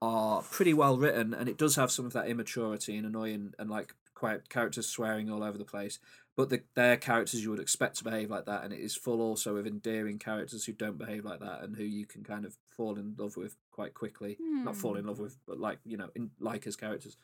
are 0.02 0.44
pretty 0.44 0.76
well 0.76 0.98
written, 0.98 1.34
and 1.34 1.49
it 1.49 1.57
does 1.57 1.76
have 1.76 1.91
some 1.91 2.06
of 2.06 2.14
that 2.14 2.27
immaturity 2.27 2.98
and 2.98 3.07
annoying 3.07 3.53
and 3.57 3.69
like 3.69 3.95
quite 4.14 4.48
characters 4.49 4.88
swearing 4.88 5.30
all 5.31 5.44
over 5.44 5.57
the 5.57 5.65
place. 5.65 5.98
But 6.38 6.49
the, 6.49 6.61
they're 6.76 6.97
characters 6.97 7.43
you 7.43 7.49
would 7.49 7.59
expect 7.59 7.97
to 7.97 8.03
behave 8.03 8.30
like 8.30 8.45
that, 8.45 8.64
and 8.64 8.72
it 8.72 8.80
is 8.80 8.95
full 8.95 9.22
also 9.22 9.57
of 9.57 9.65
endearing 9.65 10.19
characters 10.19 10.65
who 10.65 10.72
don't 10.72 10.99
behave 10.99 11.26
like 11.26 11.39
that 11.39 11.64
and 11.64 11.76
who 11.76 11.84
you 11.84 12.05
can 12.05 12.23
kind 12.23 12.45
of 12.45 12.55
fall 12.76 12.95
in 12.95 13.15
love 13.18 13.35
with 13.35 13.55
quite 13.72 13.95
quickly. 13.95 14.38
Not 14.39 14.77
fall 14.77 14.97
in 14.97 15.07
love 15.07 15.19
with, 15.19 15.35
but 15.47 15.59
like 15.59 15.80
you 15.84 15.97
know, 15.97 16.09
in, 16.15 16.30
like 16.39 16.68
as 16.68 16.76
characters. 16.76 17.18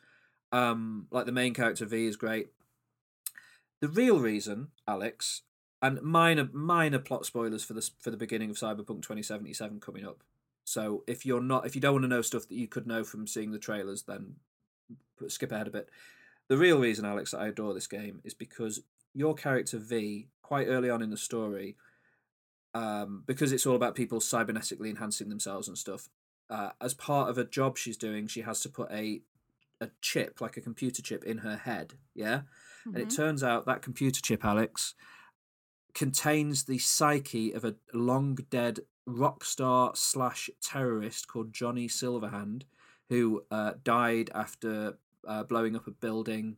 Um, 0.50 1.06
like 1.12 1.26
the 1.26 1.32
main 1.32 1.54
character 1.54 1.86
V 1.86 2.06
is 2.06 2.16
great. 2.16 2.48
The 3.80 3.88
real 3.88 4.18
reason, 4.18 4.68
Alex, 4.88 5.42
and 5.80 6.02
minor 6.02 6.48
minor 6.52 6.98
plot 6.98 7.24
spoilers 7.24 7.62
for 7.62 7.74
this 7.74 7.92
for 8.00 8.10
the 8.10 8.16
beginning 8.16 8.50
of 8.50 8.56
Cyberpunk 8.56 9.02
2077 9.02 9.78
coming 9.78 10.04
up. 10.04 10.24
So 10.64 11.04
if 11.06 11.24
you're 11.24 11.40
not 11.40 11.66
if 11.66 11.76
you 11.76 11.80
don't 11.80 11.92
want 11.92 12.02
to 12.04 12.08
know 12.08 12.22
stuff 12.22 12.48
that 12.48 12.56
you 12.56 12.66
could 12.66 12.88
know 12.88 13.04
from 13.04 13.28
seeing 13.28 13.52
the 13.52 13.58
trailers, 13.60 14.02
then 14.02 14.36
skip 15.28 15.52
ahead 15.52 15.68
a 15.68 15.70
bit. 15.70 15.88
The 16.48 16.58
real 16.58 16.80
reason, 16.80 17.04
Alex, 17.04 17.30
that 17.30 17.40
I 17.40 17.48
adore 17.48 17.74
this 17.74 17.86
game 17.86 18.20
is 18.24 18.34
because 18.34 18.82
your 19.14 19.34
character 19.34 19.78
V, 19.78 20.28
quite 20.42 20.66
early 20.66 20.90
on 20.90 21.02
in 21.02 21.10
the 21.10 21.16
story, 21.16 21.76
um, 22.74 23.22
because 23.26 23.52
it's 23.52 23.66
all 23.66 23.76
about 23.76 23.94
people 23.94 24.20
cybernetically 24.20 24.90
enhancing 24.90 25.28
themselves 25.28 25.68
and 25.68 25.78
stuff. 25.78 26.08
Uh, 26.50 26.70
as 26.80 26.92
part 26.92 27.30
of 27.30 27.38
a 27.38 27.44
job 27.44 27.78
she's 27.78 27.96
doing, 27.96 28.26
she 28.26 28.42
has 28.42 28.60
to 28.60 28.68
put 28.68 28.90
a 28.90 29.22
a 29.80 29.90
chip, 30.00 30.40
like 30.40 30.56
a 30.56 30.60
computer 30.60 31.02
chip, 31.02 31.24
in 31.24 31.38
her 31.38 31.56
head. 31.56 31.94
Yeah, 32.14 32.42
and 32.84 32.96
it 32.96 33.08
Mhm. 33.08 33.16
turns 33.16 33.42
out 33.42 33.66
that 33.66 33.82
computer 33.82 34.20
chip, 34.20 34.44
Alex, 34.44 34.94
contains 35.94 36.64
the 36.64 36.78
psyche 36.78 37.52
of 37.52 37.64
a 37.64 37.76
long 37.92 38.36
dead 38.50 38.80
rock 39.06 39.44
star 39.44 39.94
slash 39.94 40.48
terrorist 40.60 41.28
called 41.28 41.52
Johnny 41.52 41.88
Silverhand, 41.88 42.62
who 43.08 43.44
uh, 43.50 43.74
died 43.82 44.30
after 44.34 44.98
uh, 45.26 45.42
blowing 45.44 45.74
up 45.74 45.86
a 45.86 45.90
building 45.90 46.56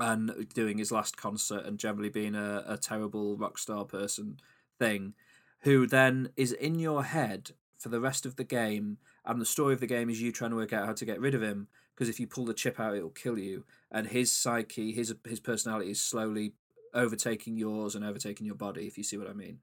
and 0.00 0.48
doing 0.54 0.78
his 0.78 0.90
last 0.90 1.16
concert 1.16 1.64
and 1.64 1.78
generally 1.78 2.08
being 2.08 2.34
a, 2.34 2.64
a 2.66 2.76
terrible 2.76 3.36
rock 3.36 3.58
star 3.58 3.84
person 3.84 4.38
thing, 4.78 5.14
who 5.60 5.86
then 5.86 6.30
is 6.36 6.52
in 6.52 6.78
your 6.78 7.04
head 7.04 7.52
for 7.78 7.88
the 7.88 8.00
rest 8.00 8.26
of 8.26 8.36
the 8.36 8.44
game. 8.44 8.98
And 9.24 9.40
the 9.40 9.46
story 9.46 9.74
of 9.74 9.80
the 9.80 9.86
game 9.86 10.08
is 10.08 10.20
you 10.20 10.32
trying 10.32 10.50
to 10.50 10.56
work 10.56 10.72
out 10.72 10.86
how 10.86 10.94
to 10.94 11.04
get 11.04 11.20
rid 11.20 11.34
of 11.34 11.42
him 11.42 11.68
because 12.00 12.08
if 12.08 12.18
you 12.18 12.26
pull 12.26 12.46
the 12.46 12.54
chip 12.54 12.80
out, 12.80 12.96
it'll 12.96 13.10
kill 13.10 13.38
you. 13.38 13.64
And 13.90 14.06
his 14.06 14.32
psyche, 14.32 14.92
his 14.92 15.14
his 15.28 15.38
personality 15.38 15.90
is 15.90 16.00
slowly 16.00 16.54
overtaking 16.94 17.58
yours 17.58 17.94
and 17.94 18.02
overtaking 18.02 18.46
your 18.46 18.54
body. 18.54 18.86
If 18.86 18.96
you 18.96 19.04
see 19.04 19.18
what 19.18 19.28
I 19.28 19.34
mean. 19.34 19.58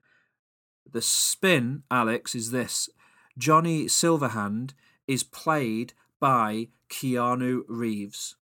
The 0.90 1.02
spin, 1.02 1.82
Alex, 1.90 2.36
is 2.36 2.52
this: 2.52 2.90
Johnny 3.40 3.86
Silverhand 3.86 4.74
is 5.08 5.24
played 5.24 5.94
by 6.20 6.68
Keanu 6.90 7.64
Reeves. 7.68 8.36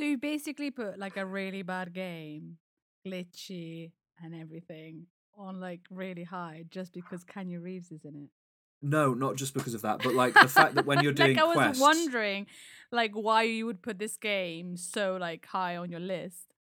So 0.00 0.06
you 0.06 0.16
basically 0.16 0.70
put 0.70 0.98
like 0.98 1.18
a 1.18 1.26
really 1.26 1.60
bad 1.60 1.92
game, 1.92 2.56
glitchy 3.06 3.92
and 4.18 4.34
everything, 4.34 5.04
on 5.36 5.60
like 5.60 5.80
really 5.90 6.24
high 6.24 6.64
just 6.70 6.94
because 6.94 7.22
Kanye 7.22 7.62
Reeves 7.62 7.92
is 7.92 8.06
in 8.06 8.16
it. 8.16 8.30
No, 8.80 9.12
not 9.12 9.36
just 9.36 9.52
because 9.52 9.74
of 9.74 9.82
that, 9.82 10.02
but 10.02 10.14
like 10.14 10.32
the 10.32 10.48
fact 10.48 10.74
that 10.76 10.86
when 10.86 11.02
you're 11.02 11.12
doing 11.20 11.36
like 11.36 11.42
I 11.42 11.44
was 11.44 11.54
quests, 11.54 11.82
wondering, 11.82 12.46
like 12.90 13.12
why 13.12 13.42
you 13.42 13.66
would 13.66 13.82
put 13.82 13.98
this 13.98 14.16
game 14.16 14.78
so 14.78 15.18
like 15.20 15.44
high 15.44 15.76
on 15.76 15.90
your 15.90 16.00
list. 16.00 16.54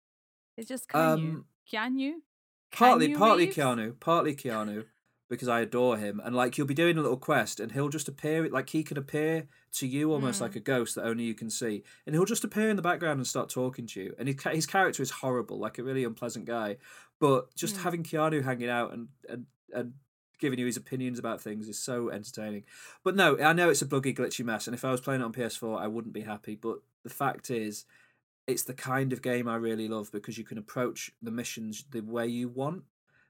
It's 0.56 0.68
just 0.68 0.88
Kanye. 0.88 1.12
Um, 1.12 1.44
Keanu. 1.72 2.14
partly 2.72 3.10
Keanu 3.10 3.18
partly 3.18 3.44
Reeves? 3.44 3.56
Keanu, 3.56 4.00
partly 4.00 4.34
Keanu, 4.34 4.84
because 5.28 5.48
I 5.48 5.60
adore 5.60 5.96
him, 5.98 6.20
and 6.24 6.34
like 6.34 6.56
you'll 6.56 6.66
be 6.66 6.74
doing 6.74 6.96
a 6.98 7.02
little 7.02 7.16
quest, 7.18 7.60
and 7.60 7.72
he'll 7.72 7.88
just 7.88 8.08
appear, 8.08 8.48
like 8.48 8.70
he 8.70 8.82
can 8.82 8.96
appear 8.96 9.46
to 9.72 9.86
you 9.86 10.12
almost 10.12 10.38
Mm. 10.38 10.42
like 10.42 10.56
a 10.56 10.60
ghost 10.60 10.94
that 10.94 11.04
only 11.04 11.24
you 11.24 11.34
can 11.34 11.50
see, 11.50 11.82
and 12.06 12.14
he'll 12.14 12.24
just 12.24 12.44
appear 12.44 12.70
in 12.70 12.76
the 12.76 12.82
background 12.82 13.18
and 13.18 13.26
start 13.26 13.48
talking 13.50 13.86
to 13.88 14.00
you, 14.02 14.14
and 14.18 14.28
his 14.28 14.42
his 14.52 14.66
character 14.66 15.02
is 15.02 15.10
horrible, 15.10 15.58
like 15.58 15.78
a 15.78 15.84
really 15.84 16.04
unpleasant 16.04 16.44
guy, 16.46 16.76
but 17.18 17.54
just 17.54 17.76
Mm. 17.76 17.82
having 17.82 18.02
Keanu 18.02 18.42
hanging 18.44 18.68
out 18.70 18.92
and 18.92 19.08
and 19.28 19.46
and 19.72 19.94
giving 20.38 20.58
you 20.58 20.66
his 20.66 20.76
opinions 20.76 21.18
about 21.18 21.40
things 21.42 21.68
is 21.68 21.78
so 21.78 22.10
entertaining. 22.10 22.64
But 23.02 23.16
no, 23.16 23.36
I 23.40 23.52
know 23.52 23.70
it's 23.70 23.82
a 23.82 23.86
buggy, 23.86 24.14
glitchy 24.14 24.44
mess, 24.44 24.66
and 24.68 24.74
if 24.74 24.84
I 24.84 24.90
was 24.92 25.00
playing 25.00 25.20
it 25.20 25.24
on 25.24 25.32
PS4, 25.32 25.78
I 25.78 25.88
wouldn't 25.88 26.14
be 26.14 26.20
happy. 26.20 26.54
But 26.54 26.78
the 27.02 27.10
fact 27.10 27.50
is, 27.50 27.84
it's 28.46 28.62
the 28.62 28.72
kind 28.72 29.12
of 29.12 29.20
game 29.20 29.46
I 29.48 29.56
really 29.56 29.88
love 29.88 30.10
because 30.12 30.38
you 30.38 30.44
can 30.44 30.56
approach 30.56 31.10
the 31.20 31.30
missions 31.32 31.84
the 31.90 32.00
way 32.02 32.26
you 32.28 32.48
want. 32.48 32.84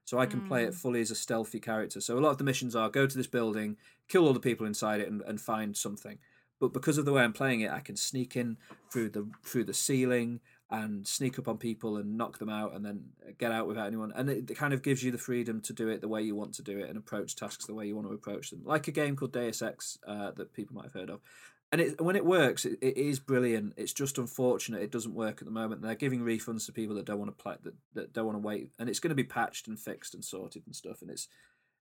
So 0.08 0.18
I 0.18 0.24
can 0.24 0.40
play 0.40 0.64
it 0.64 0.70
Mm. 0.70 0.74
fully 0.74 1.00
as 1.02 1.10
a 1.10 1.14
stealthy 1.14 1.60
character. 1.60 2.00
So 2.00 2.18
a 2.18 2.22
lot 2.24 2.30
of 2.30 2.38
the 2.38 2.44
missions 2.44 2.74
are 2.74 2.88
go 2.88 3.06
to 3.06 3.14
this 3.14 3.26
building, 3.26 3.76
kill 4.08 4.26
all 4.26 4.32
the 4.32 4.40
people 4.40 4.64
inside 4.66 5.02
it, 5.02 5.08
and, 5.10 5.20
and 5.20 5.38
find 5.38 5.76
something. 5.76 6.18
But 6.58 6.72
because 6.72 6.96
of 6.96 7.04
the 7.04 7.12
way 7.12 7.22
I'm 7.22 7.34
playing 7.34 7.60
it, 7.60 7.70
I 7.70 7.80
can 7.80 7.94
sneak 7.94 8.34
in 8.34 8.56
through 8.90 9.10
the 9.10 9.28
through 9.44 9.64
the 9.64 9.74
ceiling 9.74 10.40
and 10.70 11.06
sneak 11.06 11.38
up 11.38 11.46
on 11.46 11.58
people 11.58 11.98
and 11.98 12.16
knock 12.16 12.38
them 12.38 12.48
out, 12.48 12.74
and 12.74 12.86
then 12.86 12.98
get 13.36 13.52
out 13.52 13.68
without 13.68 13.86
anyone. 13.86 14.12
And 14.16 14.30
it, 14.30 14.50
it 14.50 14.56
kind 14.56 14.72
of 14.72 14.82
gives 14.82 15.02
you 15.02 15.10
the 15.12 15.18
freedom 15.18 15.60
to 15.60 15.74
do 15.74 15.88
it 15.88 16.00
the 16.00 16.08
way 16.08 16.22
you 16.22 16.34
want 16.34 16.54
to 16.54 16.62
do 16.62 16.78
it 16.78 16.88
and 16.88 16.96
approach 16.96 17.36
tasks 17.36 17.66
the 17.66 17.74
way 17.74 17.86
you 17.86 17.94
want 17.94 18.08
to 18.08 18.14
approach 18.14 18.48
them, 18.48 18.62
like 18.64 18.88
a 18.88 18.92
game 18.92 19.14
called 19.14 19.32
Deus 19.34 19.60
Ex 19.60 19.98
uh, 20.06 20.30
that 20.32 20.54
people 20.54 20.74
might 20.74 20.84
have 20.84 20.94
heard 20.94 21.10
of 21.10 21.20
and 21.70 21.80
it, 21.80 22.00
when 22.00 22.16
it 22.16 22.24
works, 22.24 22.64
it, 22.64 22.78
it 22.80 22.96
is 22.96 23.20
brilliant. 23.20 23.74
It's 23.76 23.92
just 23.92 24.18
unfortunate 24.18 24.82
it 24.82 24.90
doesn't 24.90 25.14
work 25.14 25.38
at 25.40 25.44
the 25.44 25.52
moment. 25.52 25.82
They're 25.82 25.94
giving 25.94 26.20
refunds 26.20 26.64
to 26.66 26.72
people 26.72 26.96
that 26.96 27.04
don't 27.04 27.18
want 27.18 27.36
to 27.36 27.42
play 27.42 27.56
that, 27.62 27.74
that 27.94 28.12
don't 28.12 28.26
want 28.26 28.36
to 28.36 28.46
wait, 28.46 28.70
and 28.78 28.88
it's 28.88 29.00
going 29.00 29.10
to 29.10 29.14
be 29.14 29.24
patched 29.24 29.68
and 29.68 29.78
fixed 29.78 30.14
and 30.14 30.24
sorted 30.24 30.62
and 30.66 30.74
stuff. 30.74 31.02
And 31.02 31.10
it's 31.10 31.28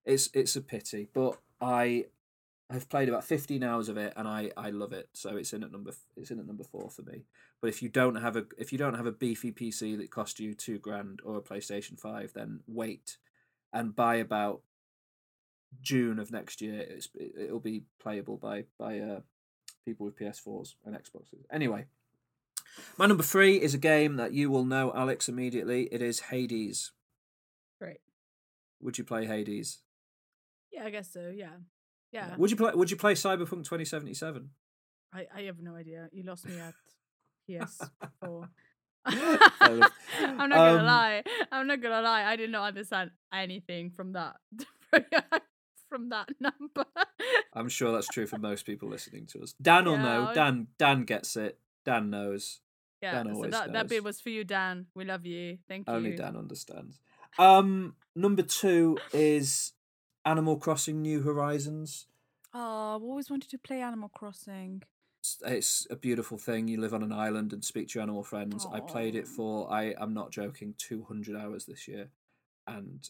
it's 0.05 0.29
it's 0.33 0.55
a 0.55 0.61
pity, 0.61 1.07
but 1.13 1.37
I 1.61 2.05
have 2.69 2.89
played 2.89 3.07
about 3.07 3.23
fifteen 3.23 3.63
hours 3.63 3.87
of 3.87 3.97
it, 3.97 4.13
and 4.17 4.27
I 4.27 4.51
I 4.57 4.71
love 4.71 4.91
it. 4.91 5.09
So 5.13 5.37
it's 5.37 5.53
in 5.53 5.63
at 5.63 5.71
number 5.71 5.91
it's 6.17 6.31
in 6.31 6.39
at 6.39 6.47
number 6.47 6.65
four 6.65 6.89
for 6.89 7.03
me. 7.03 7.23
But 7.61 7.69
if 7.69 7.81
you 7.81 7.87
don't 7.87 8.15
have 8.15 8.35
a 8.35 8.45
if 8.57 8.73
you 8.73 8.77
don't 8.77 8.95
have 8.95 9.05
a 9.05 9.11
beefy 9.11 9.53
PC 9.53 9.97
that 9.97 10.11
cost 10.11 10.39
you 10.39 10.53
two 10.53 10.79
grand 10.79 11.21
or 11.23 11.37
a 11.37 11.41
PlayStation 11.41 11.97
Five, 11.97 12.33
then 12.33 12.59
wait 12.67 13.17
and 13.71 13.95
buy 13.95 14.15
about 14.15 14.61
June 15.81 16.19
of 16.19 16.31
next 16.31 16.61
year. 16.61 16.79
It's, 16.79 17.07
it, 17.15 17.33
it'll 17.45 17.59
be 17.59 17.83
playable 18.01 18.37
by 18.37 18.65
by 18.77 18.99
uh, 18.99 19.19
people 19.87 20.05
with 20.05 20.19
PS4s 20.19 20.75
and 20.85 20.93
Xboxes. 20.95 21.45
Anyway, 21.51 21.85
my 22.97 23.05
number 23.05 23.23
three 23.23 23.55
is 23.61 23.73
a 23.73 23.77
game 23.77 24.17
that 24.17 24.33
you 24.33 24.49
will 24.51 24.65
know, 24.65 24.91
Alex, 24.93 25.29
immediately. 25.29 25.83
It 25.91 26.01
is 26.01 26.19
Hades. 26.19 26.91
Great. 27.79 28.01
Would 28.81 28.97
you 28.97 29.05
play 29.05 29.25
Hades? 29.25 29.79
Yeah, 30.73 30.83
I 30.83 30.89
guess 30.89 31.11
so. 31.11 31.31
Yeah. 31.33 31.55
Yeah. 32.11 32.35
Would 32.35 32.51
you 32.51 32.57
play? 32.57 32.71
Would 32.75 32.91
you 32.91 32.97
play 32.97 33.13
Cyberpunk 33.13 33.63
twenty 33.65 33.85
seventy 33.85 34.13
seven? 34.13 34.49
I, 35.13 35.25
I 35.33 35.41
have 35.43 35.59
no 35.59 35.73
idea. 35.75 36.09
You 36.11 36.23
lost 36.23 36.45
me 36.45 36.59
at 36.59 36.73
PS4. 37.49 38.49
I'm 39.09 39.79
not 39.79 39.91
gonna 40.49 40.79
Um, 40.79 40.85
lie. 40.85 41.23
I'm 41.51 41.65
not 41.67 41.81
gonna 41.81 42.01
lie. 42.01 42.23
I 42.25 42.35
did 42.35 42.49
not 42.51 42.67
understand 42.67 43.11
anything 43.33 43.91
from 43.95 44.11
that 44.13 44.35
from 45.89 46.09
that 46.09 46.29
number. 46.39 46.85
I'm 47.53 47.69
sure 47.69 47.91
that's 47.91 48.07
true 48.07 48.27
for 48.27 48.37
most 48.37 48.65
people 48.65 48.89
listening 48.89 49.25
to 49.27 49.41
us. 49.41 49.53
Dan 49.61 49.85
will 49.85 49.93
Yeah, 49.93 50.01
know. 50.03 50.31
Dan 50.33 50.67
Dan 50.77 51.03
gets 51.05 51.35
it. 51.35 51.59
Dan 51.85 52.09
knows. 52.09 52.61
yeah, 53.01 53.23
Dan 53.23 53.33
so 53.35 53.43
that, 53.49 53.73
that 53.73 53.87
bit 53.89 54.03
was 54.03 54.19
for 54.19 54.29
you, 54.29 54.43
Dan. 54.43 54.87
We 54.95 55.05
love 55.05 55.25
you. 55.25 55.57
Thank 55.67 55.87
Only 55.89 56.09
you. 56.09 56.15
Only 56.15 56.17
Dan 56.23 56.35
understands. 56.37 56.99
Um, 57.39 57.95
number 58.15 58.41
two 58.41 58.97
is 59.13 59.73
Animal 60.25 60.57
Crossing: 60.57 61.01
New 61.01 61.21
Horizons. 61.21 62.07
Oh, 62.53 62.95
I've 62.95 63.03
always 63.03 63.29
wanted 63.29 63.49
to 63.51 63.57
play 63.57 63.81
Animal 63.81 64.09
Crossing. 64.09 64.81
It's- 65.21 65.41
It's 65.45 65.87
a 65.89 65.95
beautiful 65.95 66.37
thing. 66.37 66.67
You 66.67 66.79
live 66.79 66.93
on 66.93 67.03
an 67.03 67.11
island 67.11 67.51
and 67.53 67.63
speak 67.63 67.89
to 67.89 67.99
your 67.99 68.03
animal 68.03 68.23
friends. 68.23 68.65
I 68.71 68.79
played 68.79 69.15
it 69.15 69.27
for 69.27 69.71
I 69.71 69.93
am 69.99 70.13
not 70.13 70.31
joking, 70.31 70.73
two 70.77 71.03
hundred 71.03 71.35
hours 71.35 71.65
this 71.65 71.87
year, 71.87 72.09
and 72.65 73.09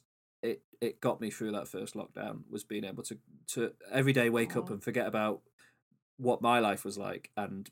it 0.52 0.62
it 0.82 1.02
got 1.02 1.20
me 1.22 1.30
through 1.32 1.52
that 1.54 1.68
first 1.68 1.94
lockdown. 1.96 2.36
Was 2.50 2.64
being 2.64 2.84
able 2.86 3.04
to 3.04 3.18
to 3.54 3.72
every 3.92 4.14
day 4.14 4.30
wake 4.30 4.56
up 4.56 4.70
and 4.70 4.84
forget 4.84 5.08
about 5.08 5.42
what 6.18 6.42
my 6.42 6.60
life 6.60 6.84
was 6.86 6.98
like 6.98 7.30
and 7.38 7.70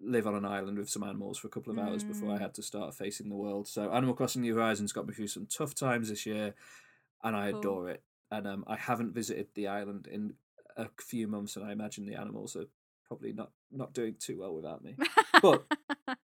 live 0.00 0.26
on 0.26 0.34
an 0.34 0.44
island 0.44 0.76
with 0.78 0.90
some 0.90 1.02
animals 1.02 1.38
for 1.38 1.46
a 1.46 1.50
couple 1.50 1.72
of 1.72 1.78
hours 1.78 2.04
before 2.04 2.30
I 2.30 2.36
Mm. 2.36 2.40
had 2.42 2.54
to 2.54 2.62
start 2.62 2.94
facing 2.94 3.28
the 3.28 3.34
world. 3.44 3.66
So 3.66 3.90
Animal 3.92 4.14
Crossing 4.14 4.42
New 4.42 4.54
Horizons 4.54 4.92
got 4.92 5.06
me 5.06 5.14
through 5.14 5.28
some 5.28 5.46
tough 5.46 5.74
times 5.74 6.08
this 6.10 6.26
year, 6.26 6.54
and 7.24 7.34
I 7.36 7.50
Cool. 7.50 7.60
adore 7.60 7.90
it. 7.90 8.02
And 8.30 8.46
um, 8.46 8.64
I 8.66 8.76
haven't 8.76 9.14
visited 9.14 9.48
the 9.54 9.68
island 9.68 10.06
in 10.06 10.34
a 10.76 10.88
few 11.00 11.26
months, 11.28 11.56
and 11.56 11.64
I 11.64 11.72
imagine 11.72 12.04
the 12.06 12.20
animals 12.20 12.56
are 12.56 12.66
probably 13.08 13.32
not 13.32 13.50
not 13.70 13.94
doing 13.94 14.16
too 14.18 14.38
well 14.40 14.54
without 14.54 14.82
me. 14.84 14.96
But- 15.40 15.64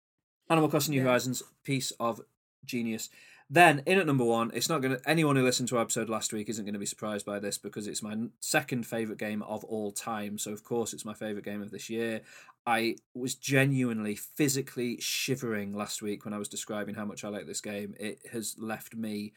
Animal 0.50 0.68
Crossing 0.68 0.92
New 0.92 1.00
Yeah. 1.00 1.08
Horizons, 1.08 1.42
piece 1.64 1.92
of 1.98 2.20
genius. 2.64 3.08
Then 3.54 3.82
in 3.84 3.98
at 3.98 4.06
number 4.06 4.24
one, 4.24 4.50
it's 4.54 4.70
not 4.70 4.80
going 4.80 4.96
to 4.96 5.08
anyone 5.08 5.36
who 5.36 5.42
listened 5.42 5.68
to 5.68 5.76
our 5.76 5.82
episode 5.82 6.08
last 6.08 6.32
week 6.32 6.48
isn't 6.48 6.64
going 6.64 6.72
to 6.72 6.78
be 6.80 6.86
surprised 6.86 7.26
by 7.26 7.38
this 7.38 7.58
because 7.58 7.86
it's 7.86 8.02
my 8.02 8.16
second 8.40 8.86
favorite 8.86 9.18
game 9.18 9.42
of 9.42 9.62
all 9.64 9.92
time. 9.92 10.38
So 10.38 10.52
of 10.52 10.64
course 10.64 10.94
it's 10.94 11.04
my 11.04 11.12
favorite 11.12 11.44
game 11.44 11.60
of 11.60 11.70
this 11.70 11.90
year. 11.90 12.22
I 12.66 12.96
was 13.12 13.34
genuinely 13.34 14.14
physically 14.14 14.96
shivering 15.02 15.74
last 15.74 16.00
week 16.00 16.24
when 16.24 16.32
I 16.32 16.38
was 16.38 16.48
describing 16.48 16.94
how 16.94 17.04
much 17.04 17.24
I 17.24 17.28
like 17.28 17.46
this 17.46 17.60
game. 17.60 17.94
It 18.00 18.22
has 18.32 18.54
left 18.58 18.94
me 18.96 19.34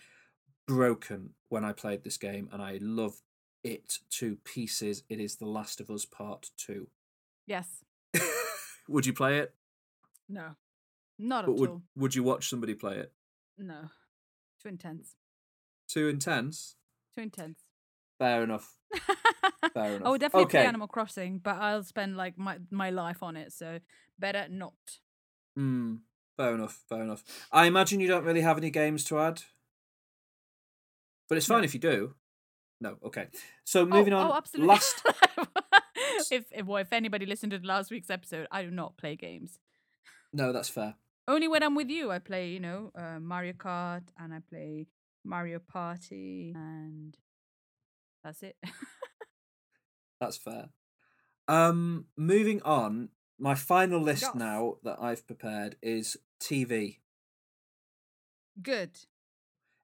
broken 0.66 1.32
when 1.50 1.66
I 1.66 1.74
played 1.74 2.06
this 2.06 2.18
game, 2.18 2.48
and 2.54 2.62
I 2.62 2.80
love 2.82 3.18
it 3.66 4.00
to 4.12 4.38
pieces. 4.46 5.04
It 5.10 5.20
is 5.20 5.36
The 5.36 5.46
Last 5.46 5.82
of 5.82 5.90
Us 5.90 6.06
Part 6.06 6.52
Two. 6.58 6.88
yes. 7.48 7.84
would 8.88 9.06
you 9.06 9.12
play 9.14 9.40
it? 9.40 9.54
No. 10.30 10.56
Not 11.20 11.48
But 11.48 11.52
at 11.52 11.58
would 11.60 11.70
all. 11.70 11.82
would 11.98 12.16
you 12.16 12.24
watch 12.24 12.50
somebody 12.50 12.76
play 12.76 12.96
it? 12.98 13.12
No. 13.58 13.90
Too 14.66 14.70
intense. 14.70 15.16
Too 15.88 16.08
intense. 16.08 16.76
Too 17.16 17.22
intense. 17.22 17.60
Fair 18.18 18.44
enough. 18.44 18.76
Fair 19.74 19.98
enough. 19.98 20.02
I 20.04 20.10
would 20.10 20.22
definitely 20.22 20.50
play 20.50 20.66
Animal 20.66 20.88
Crossing, 20.88 21.38
but 21.38 21.58
I'll 21.58 21.84
spend 21.84 22.18
like 22.18 22.36
my, 22.36 22.58
my 22.72 22.90
life 22.90 23.22
on 23.22 23.38
it, 23.38 23.54
so 23.54 23.78
better 24.18 24.48
not. 24.50 24.74
Hmm. 25.56 25.98
Fair 26.36 26.56
enough. 26.56 26.82
Fair 26.90 27.04
enough. 27.04 27.24
I 27.52 27.68
imagine 27.68 28.00
you 28.00 28.08
don't 28.08 28.24
really 28.24 28.42
have 28.42 28.58
any 28.58 28.72
games 28.72 29.04
to 29.06 29.20
add, 29.20 29.44
but 31.30 31.38
it's 31.38 31.46
fine 31.46 31.60
No. 31.60 31.66
if 31.66 31.76
you 31.76 31.80
do. 31.80 32.16
No. 32.82 32.98
Okay. 33.06 33.28
So 33.66 33.86
moving 33.86 34.14
oh, 34.14 34.18
on. 34.18 34.32
Oh, 34.32 34.34
absolutely. 34.34 34.70
Last. 34.70 35.02
if, 36.32 36.46
if 36.52 36.66
well, 36.66 36.82
if 36.82 36.92
anybody 36.92 37.28
listened 37.28 37.52
to 37.52 37.60
the 37.60 37.68
last 37.68 37.92
week's 37.92 38.10
episode, 38.10 38.48
I 38.52 38.64
do 38.64 38.72
not 38.72 38.98
play 38.98 39.16
games. 39.16 39.60
No, 40.34 40.52
that's 40.52 40.70
fair. 40.70 40.96
Only 41.28 41.48
when 41.48 41.64
I'm 41.64 41.76
with 41.76 41.90
you, 41.90 42.12
I 42.12 42.20
play, 42.20 42.50
you 42.50 42.60
know, 42.60 42.92
uh, 42.96 43.20
Mario 43.20 43.54
Kart 43.54 44.04
and 44.20 44.34
I 44.34 44.40
play 44.48 44.88
Mario 45.24 45.60
Party, 45.60 46.54
and 46.56 47.18
that's 48.24 48.44
it. 48.44 48.58
That's 50.22 50.38
fair. 50.38 50.70
Um, 51.48 52.06
moving 52.18 52.62
on. 52.64 53.10
My 53.38 53.54
final 53.54 54.00
list 54.00 54.34
now 54.34 54.78
that 54.84 54.98
I've 55.02 55.28
prepared 55.28 55.76
is 55.82 56.16
TV. 56.40 57.00
Good. 58.62 58.92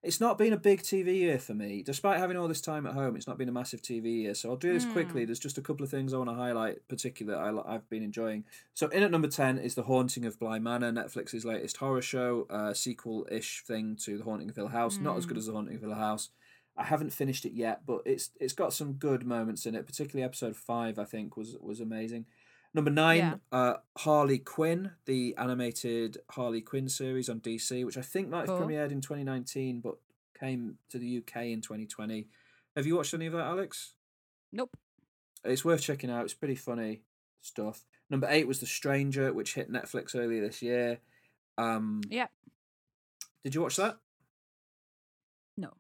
It's 0.04 0.20
not 0.20 0.38
been 0.38 0.52
a 0.52 0.58
big 0.58 0.82
TV 0.82 1.20
year 1.20 1.38
for 1.38 1.54
me. 1.54 1.84
Despite 1.84 2.18
having 2.18 2.36
all 2.36 2.48
this 2.48 2.62
time 2.62 2.88
at 2.88 2.94
home, 2.94 3.16
it's 3.16 3.28
not 3.28 3.38
been 3.38 3.50
a 3.50 3.52
massive 3.52 3.84
TV 3.84 4.22
year. 4.24 4.34
So 4.34 4.50
I'll 4.50 4.56
do 4.56 4.74
this 4.74 4.86
quickly. 4.86 5.26
There's 5.26 5.40
just 5.40 5.60
a 5.60 5.62
couple 5.62 5.84
of 5.84 5.92
things 5.92 6.12
I 6.12 6.18
want 6.18 6.32
to 6.32 6.36
highlight, 6.36 6.88
particularly 6.88 7.38
that 7.38 7.64
I, 7.68 7.76
I've 7.76 7.88
been 7.88 8.02
enjoying. 8.02 8.46
So 8.74 8.88
in 8.88 9.04
at 9.04 9.12
number 9.12 9.28
10 9.28 9.60
is 9.60 9.76
The 9.76 9.84
Haunting 9.84 10.26
of 10.26 10.40
Bly 10.40 10.58
Manor, 10.58 10.92
Netflix's 10.92 11.46
latest 11.46 11.78
horror 11.78 12.02
show, 12.02 12.48
uh, 12.50 12.74
sequel-ish 12.74 13.64
thing 13.64 13.96
to 14.04 14.18
The 14.18 14.24
Haunting 14.24 14.50
of 14.50 14.56
Hill 14.56 14.70
House. 14.70 14.98
Not 14.98 15.18
as 15.18 15.28
good 15.28 15.38
as 15.38 15.46
The 15.46 15.54
Haunting 15.54 15.76
of 15.76 15.82
Hill 15.82 15.94
House. 15.94 16.30
I 16.76 16.86
haven't 16.86 17.12
finished 17.12 17.46
it 17.46 17.54
yet, 17.54 17.86
but 17.86 18.02
it's 18.06 18.32
it's 18.40 18.54
got 18.54 18.74
some 18.74 18.94
good 18.94 19.26
moments 19.26 19.66
in 19.66 19.76
it. 19.76 19.86
Particularly 19.86 20.24
episode 20.24 20.56
five, 20.56 20.98
I 20.98 21.04
think 21.04 21.36
was 21.36 21.58
was 21.60 21.80
amazing. 21.80 22.26
Number 22.74 22.90
nine, 22.92 23.18
Yeah. 23.18 23.36
uh, 23.52 23.78
Harley 23.98 24.40
Quinn, 24.40 24.92
the 25.06 25.36
animated 25.38 26.18
Harley 26.32 26.62
Quinn 26.62 26.88
series 26.88 27.28
on 27.30 27.40
DC, 27.42 27.84
which 27.84 27.98
I 27.98 28.02
think 28.02 28.30
might 28.30 28.48
have 28.48 28.60
Cool. 28.60 28.62
premiered 28.68 28.92
in 28.92 29.02
2019, 29.02 29.82
but 29.82 29.98
came 30.40 30.78
to 30.90 30.98
the 30.98 31.08
UK 31.18 31.52
in 31.52 31.62
2020. 31.62 32.28
Have 32.76 32.88
you 32.88 32.96
watched 32.96 33.14
any 33.14 33.26
of 33.26 33.34
that, 33.34 33.46
Alex? 33.46 33.94
Nope. 34.54 34.76
It's 35.44 35.66
worth 35.66 35.82
checking 35.82 36.10
out. 36.10 36.24
It's 36.24 36.34
pretty 36.34 36.56
funny 36.56 37.04
stuff. 37.42 37.86
Number 38.10 38.28
eight 38.30 38.48
was 38.48 38.60
The 38.60 38.66
Stranger, 38.66 39.34
which 39.34 39.56
hit 39.56 39.70
Netflix 39.70 40.16
earlier 40.16 40.42
this 40.42 40.62
year. 40.62 41.02
Um, 41.58 42.02
Yeah. 42.10 42.28
Did 43.44 43.56
you 43.56 43.62
watch 43.62 43.76
that? 43.78 44.00
No. 45.58 45.74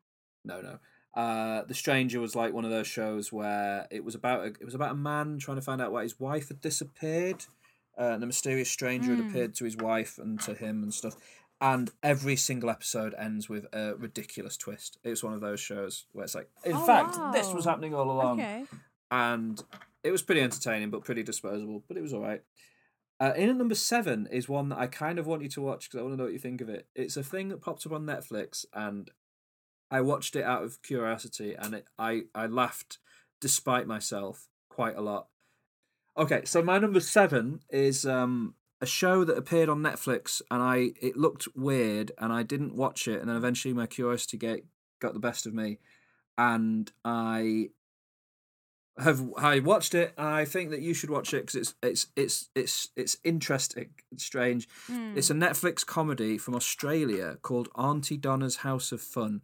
No, 0.43 0.61
no. 0.61 0.79
Uh, 1.13 1.63
the 1.63 1.73
Stranger 1.73 2.19
was 2.21 2.35
like 2.35 2.53
one 2.53 2.63
of 2.65 2.71
those 2.71 2.87
shows 2.87 3.31
where 3.33 3.87
it 3.91 4.03
was 4.03 4.15
about 4.15 4.41
a, 4.41 4.45
it 4.47 4.63
was 4.65 4.75
about 4.75 4.91
a 4.91 4.95
man 4.95 5.37
trying 5.39 5.57
to 5.57 5.61
find 5.61 5.81
out 5.81 5.91
why 5.91 6.03
his 6.03 6.19
wife 6.19 6.47
had 6.47 6.61
disappeared, 6.61 7.45
uh, 7.99 8.11
and 8.13 8.23
a 8.23 8.25
mysterious 8.27 8.71
stranger 8.71 9.15
had 9.15 9.19
Mm. 9.25 9.29
appeared 9.29 9.55
to 9.55 9.65
his 9.65 9.75
wife 9.75 10.17
and 10.17 10.39
to 10.41 10.53
him 10.53 10.83
and 10.83 10.93
stuff. 10.93 11.15
And 11.59 11.91
every 12.01 12.35
single 12.37 12.69
episode 12.69 13.13
ends 13.19 13.47
with 13.49 13.65
a 13.73 13.93
ridiculous 13.95 14.57
twist. 14.57 14.97
It's 15.03 15.21
one 15.23 15.33
of 15.33 15.41
those 15.41 15.59
shows 15.59 16.05
where 16.13 16.23
it's 16.23 16.33
like, 16.33 16.49
in 16.65 16.75
Oh, 16.75 16.85
fact, 16.85 17.17
this 17.33 17.53
was 17.53 17.65
happening 17.65 17.93
all 17.93 18.09
along 18.09 18.39
Okay. 18.41 18.65
and 19.11 19.61
it 20.03 20.11
was 20.11 20.23
pretty 20.23 20.41
entertaining 20.41 20.89
but 20.89 21.03
pretty 21.03 21.21
disposable 21.21 21.83
but 21.87 21.95
it 21.97 22.01
was 22.01 22.13
all 22.13 22.21
right 22.21 22.41
uh, 23.19 23.33
in 23.35 23.49
at 23.49 23.55
number 23.55 23.75
seven 23.75 24.27
is 24.31 24.49
one 24.49 24.69
that 24.69 24.79
i 24.79 24.87
kind 24.87 25.19
of 25.19 25.27
want 25.27 25.43
you 25.43 25.47
to 25.49 25.61
watch 25.61 25.87
because 25.87 25.99
i 25.99 26.01
want 26.01 26.13
to 26.13 26.17
know 26.17 26.23
what 26.23 26.33
you 26.33 26.39
think 26.39 26.59
of 26.61 26.69
it 26.69 26.87
it's 26.95 27.15
a 27.17 27.21
thing 27.23 27.49
that 27.49 27.61
popped 27.61 27.85
up 27.85 27.91
on 27.91 28.03
netflix 28.05 28.65
and 28.73 29.11
i 29.91 30.01
watched 30.01 30.35
it 30.35 30.43
out 30.43 30.63
of 30.63 30.81
curiosity 30.81 31.53
and 31.53 31.75
it, 31.75 31.85
I, 31.99 32.23
I 32.33 32.47
laughed 32.47 32.97
despite 33.39 33.87
myself 33.87 34.47
quite 34.69 34.95
a 34.95 35.01
lot 35.01 35.27
okay 36.17 36.41
so 36.45 36.61
my 36.63 36.79
number 36.79 36.99
seven 36.99 37.61
is 37.69 38.05
um, 38.05 38.55
a 38.79 38.85
show 38.85 39.23
that 39.23 39.37
appeared 39.37 39.69
on 39.69 39.79
netflix 39.79 40.41
and 40.49 40.61
i 40.61 40.91
it 41.01 41.17
looked 41.17 41.47
weird 41.55 42.11
and 42.17 42.31
i 42.33 42.43
didn't 42.43 42.75
watch 42.75 43.07
it 43.07 43.19
and 43.19 43.29
then 43.29 43.35
eventually 43.37 43.73
my 43.73 43.85
curiosity 43.85 44.37
gate 44.37 44.65
got 44.99 45.13
the 45.13 45.19
best 45.19 45.45
of 45.45 45.53
me 45.53 45.77
and 46.37 46.91
i 47.05 47.69
have 48.97 49.21
I 49.37 49.59
watched 49.59 49.93
it. 49.93 50.13
and 50.17 50.27
I 50.27 50.45
think 50.45 50.69
that 50.71 50.81
you 50.81 50.93
should 50.93 51.09
watch 51.09 51.33
it 51.33 51.45
because 51.47 51.55
it's 51.55 51.75
it's 51.81 52.07
it's 52.15 52.49
it's 52.55 52.89
it's 52.95 53.17
interesting. 53.23 53.89
It's 54.11 54.23
strange. 54.23 54.67
Hmm. 54.87 55.13
It's 55.15 55.29
a 55.29 55.33
Netflix 55.33 55.85
comedy 55.85 56.37
from 56.37 56.55
Australia 56.55 57.37
called 57.41 57.69
Aunty 57.75 58.17
Donna's 58.17 58.57
House 58.57 58.91
of 58.91 59.01
Fun. 59.01 59.41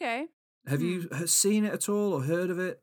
Okay. 0.00 0.26
Have 0.66 0.82
you 0.82 1.02
Hmm. 1.02 1.24
seen 1.26 1.64
it 1.64 1.72
at 1.72 1.88
all 1.88 2.12
or 2.12 2.22
heard 2.22 2.50
of 2.50 2.58
it? 2.58 2.82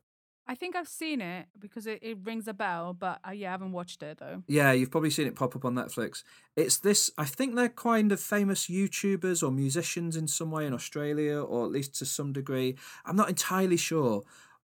I 0.50 0.54
think 0.54 0.74
I've 0.76 0.88
seen 0.88 1.20
it 1.20 1.46
because 1.58 1.86
it, 1.86 1.98
it 2.02 2.16
rings 2.24 2.48
a 2.48 2.54
bell, 2.54 2.94
but 2.94 3.20
uh, 3.26 3.32
yeah, 3.32 3.48
I 3.48 3.50
haven't 3.50 3.72
watched 3.72 4.02
it 4.02 4.16
though. 4.18 4.42
Yeah, 4.46 4.72
you've 4.72 4.90
probably 4.90 5.10
seen 5.10 5.26
it 5.26 5.34
pop 5.34 5.54
up 5.54 5.64
on 5.66 5.74
Netflix. 5.74 6.22
It's 6.56 6.78
this. 6.78 7.10
I 7.18 7.26
think 7.26 7.54
they're 7.54 7.68
kind 7.68 8.12
of 8.12 8.20
famous 8.20 8.66
YouTubers 8.66 9.42
or 9.42 9.50
musicians 9.52 10.16
in 10.16 10.26
some 10.26 10.50
way 10.50 10.64
in 10.66 10.72
Australia, 10.72 11.38
or 11.42 11.66
at 11.66 11.70
least 11.70 11.94
to 11.96 12.06
some 12.06 12.32
degree. 12.32 12.76
I'm 13.04 13.16
not 13.16 13.28
entirely 13.28 13.76
sure, 13.76 14.22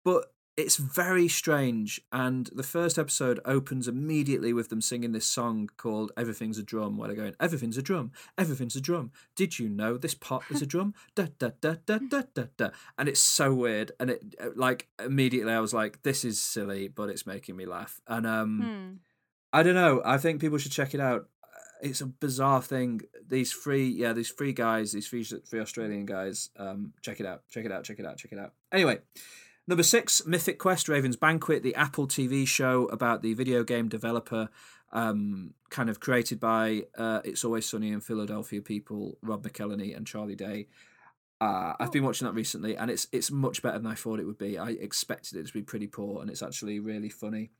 but 0.04 0.34
it's 0.60 0.76
very 0.76 1.28
strange. 1.28 2.00
And 2.12 2.48
the 2.54 2.62
first 2.62 2.98
episode 2.98 3.40
opens 3.44 3.88
immediately 3.88 4.52
with 4.52 4.68
them 4.68 4.80
singing 4.80 5.12
this 5.12 5.26
song 5.26 5.68
called 5.76 6.12
"Everything's 6.16 6.58
a 6.58 6.62
Drum," 6.62 6.96
where 6.96 7.08
they're 7.08 7.16
going, 7.16 7.34
"Everything's 7.40 7.78
a 7.78 7.82
drum, 7.82 8.12
everything's 8.38 8.76
a 8.76 8.80
drum." 8.80 9.10
Did 9.34 9.58
you 9.58 9.68
know 9.68 9.96
this 9.96 10.14
pot 10.14 10.42
is 10.50 10.62
a 10.62 10.66
drum? 10.66 10.94
da 11.14 11.26
da 11.38 11.50
da 11.60 11.74
da 11.86 11.98
da 11.98 12.22
da 12.34 12.44
da. 12.56 12.70
And 12.98 13.08
it's 13.08 13.20
so 13.20 13.52
weird. 13.54 13.92
And 13.98 14.10
it 14.10 14.34
uh, 14.40 14.48
like 14.54 14.88
immediately 15.04 15.52
I 15.52 15.60
was 15.60 15.74
like, 15.74 16.02
"This 16.02 16.24
is 16.24 16.40
silly," 16.40 16.88
but 16.88 17.08
it's 17.10 17.26
making 17.26 17.56
me 17.56 17.66
laugh. 17.66 18.00
And 18.06 18.26
um. 18.26 18.60
Hmm. 18.62 18.96
I 19.52 19.64
don't 19.64 19.74
know. 19.74 20.00
I 20.04 20.16
think 20.18 20.40
people 20.40 20.58
should 20.58 20.70
check 20.70 20.94
it 20.94 21.00
out. 21.00 21.22
Uh, 21.42 21.88
It's 21.88 22.00
a 22.00 22.06
bizarre 22.06 22.62
thing. 22.62 23.00
These 23.26 23.52
three, 23.52 23.88
yeah, 23.88 24.12
these 24.12 24.30
three 24.30 24.52
guys, 24.52 24.92
these 24.92 25.08
three, 25.08 25.24
three 25.24 25.58
Australian 25.58 26.06
guys. 26.06 26.50
Um, 26.56 26.92
check 27.02 27.18
it 27.18 27.26
out. 27.26 27.42
Check 27.48 27.64
it 27.64 27.72
out. 27.72 27.82
Check 27.82 27.98
it 27.98 28.06
out. 28.06 28.16
Check 28.16 28.30
it 28.30 28.38
out. 28.38 28.52
Anyway, 28.70 29.00
number 29.70 29.82
six, 29.84 30.26
Mythic 30.26 30.58
Quest: 30.58 30.88
Raven's 30.88 31.16
Banquet, 31.16 31.62
the 31.62 31.74
Apple 31.76 32.06
TV 32.06 32.46
show 32.46 32.86
about 32.86 33.22
the 33.22 33.32
video 33.34 33.62
game 33.62 33.88
developer, 33.88 34.48
um, 34.92 35.54
kind 35.70 35.88
of 35.88 36.00
created 36.00 36.40
by 36.40 36.82
uh, 36.98 37.20
It's 37.24 37.44
Always 37.44 37.66
Sunny 37.66 37.92
in 37.92 38.00
Philadelphia 38.00 38.60
people, 38.60 39.16
Rob 39.22 39.46
McElhenney 39.46 39.96
and 39.96 40.06
Charlie 40.06 40.34
Day. 40.34 40.66
Uh, 41.40 41.72
I've 41.80 41.92
been 41.92 42.04
watching 42.04 42.26
that 42.26 42.34
recently, 42.34 42.76
and 42.76 42.90
it's 42.90 43.06
it's 43.12 43.30
much 43.30 43.62
better 43.62 43.78
than 43.78 43.86
I 43.90 43.94
thought 43.94 44.20
it 44.20 44.26
would 44.26 44.36
be. 44.36 44.58
I 44.58 44.70
expected 44.70 45.38
it 45.38 45.46
to 45.46 45.52
be 45.52 45.62
pretty 45.62 45.86
poor, 45.86 46.20
and 46.20 46.28
it's 46.30 46.42
actually 46.42 46.80
really 46.80 47.08
funny. 47.08 47.52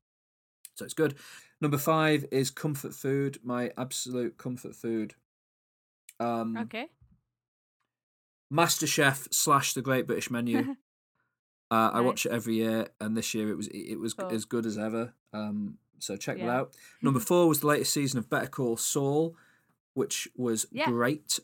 So 0.75 0.85
it's 0.85 0.95
good. 0.95 1.15
Number 1.61 1.79
five 1.79 2.27
is 2.33 2.51
comfort 2.51 2.93
food, 2.93 3.39
my 3.45 3.71
absolute 3.79 4.37
comfort 4.37 4.75
food. 4.75 5.15
Um, 6.19 6.57
Okay. 6.57 6.89
MasterChef 8.53 9.33
slash 9.33 9.75
The 9.75 9.83
Great 9.83 10.09
British 10.09 10.29
Menu. 10.29 10.75
Uh, 11.71 11.91
I 11.95 12.01
watch 12.01 12.27
it 12.27 12.33
every 12.33 12.57
year, 12.57 12.89
and 13.01 13.17
this 13.17 13.33
year 13.35 13.49
it 13.51 13.57
was 13.57 13.69
it 13.69 13.97
was 14.01 14.15
Cool. 14.15 14.29
as 14.31 14.45
good 14.45 14.67
as 14.67 14.77
ever. 14.77 15.15
Um, 15.33 15.79
so 15.99 16.17
check 16.17 16.39
that 16.39 16.49
out. 16.49 16.75
Number 17.03 17.21
four 17.21 17.47
was 17.49 17.61
the 17.61 17.69
latest 17.69 17.93
season 17.93 18.19
of 18.19 18.29
Better 18.29 18.49
Call 18.49 18.77
Saul, 18.77 19.37
which 19.95 20.29
was 20.37 20.67
Yeah. 20.73 20.87
great. 20.87 21.39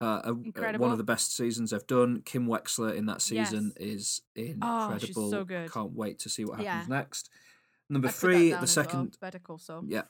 Uh, 0.00 0.20
a- 0.24 0.30
uh, 0.30 0.78
one 0.78 0.90
of 0.90 0.98
the 0.98 1.04
best 1.04 1.34
seasons 1.34 1.70
they've 1.70 1.86
done. 1.86 2.22
Kim 2.22 2.46
Wexler 2.48 2.92
in 2.94 3.06
that 3.06 3.22
season 3.22 3.72
Yes. 3.78 3.86
is 3.88 4.22
Oh, 4.36 4.40
incredible. 4.42 4.98
she's 4.98 5.14
so 5.30 5.44
good. 5.44 5.70
Can't 5.70 5.92
wait 5.92 6.18
to 6.18 6.28
see 6.28 6.44
what 6.44 6.58
happens 6.58 6.88
Yeah. 6.88 6.96
next. 6.96 7.30
Number 7.88 8.08
I 8.08 8.10
three, 8.10 8.48
the 8.50 8.56
as 8.56 8.60
well, 8.60 8.66
second 8.66 9.16
Better 9.20 9.38
Call 9.38 9.58
Saul. 9.58 9.84
yeah. 9.86 10.02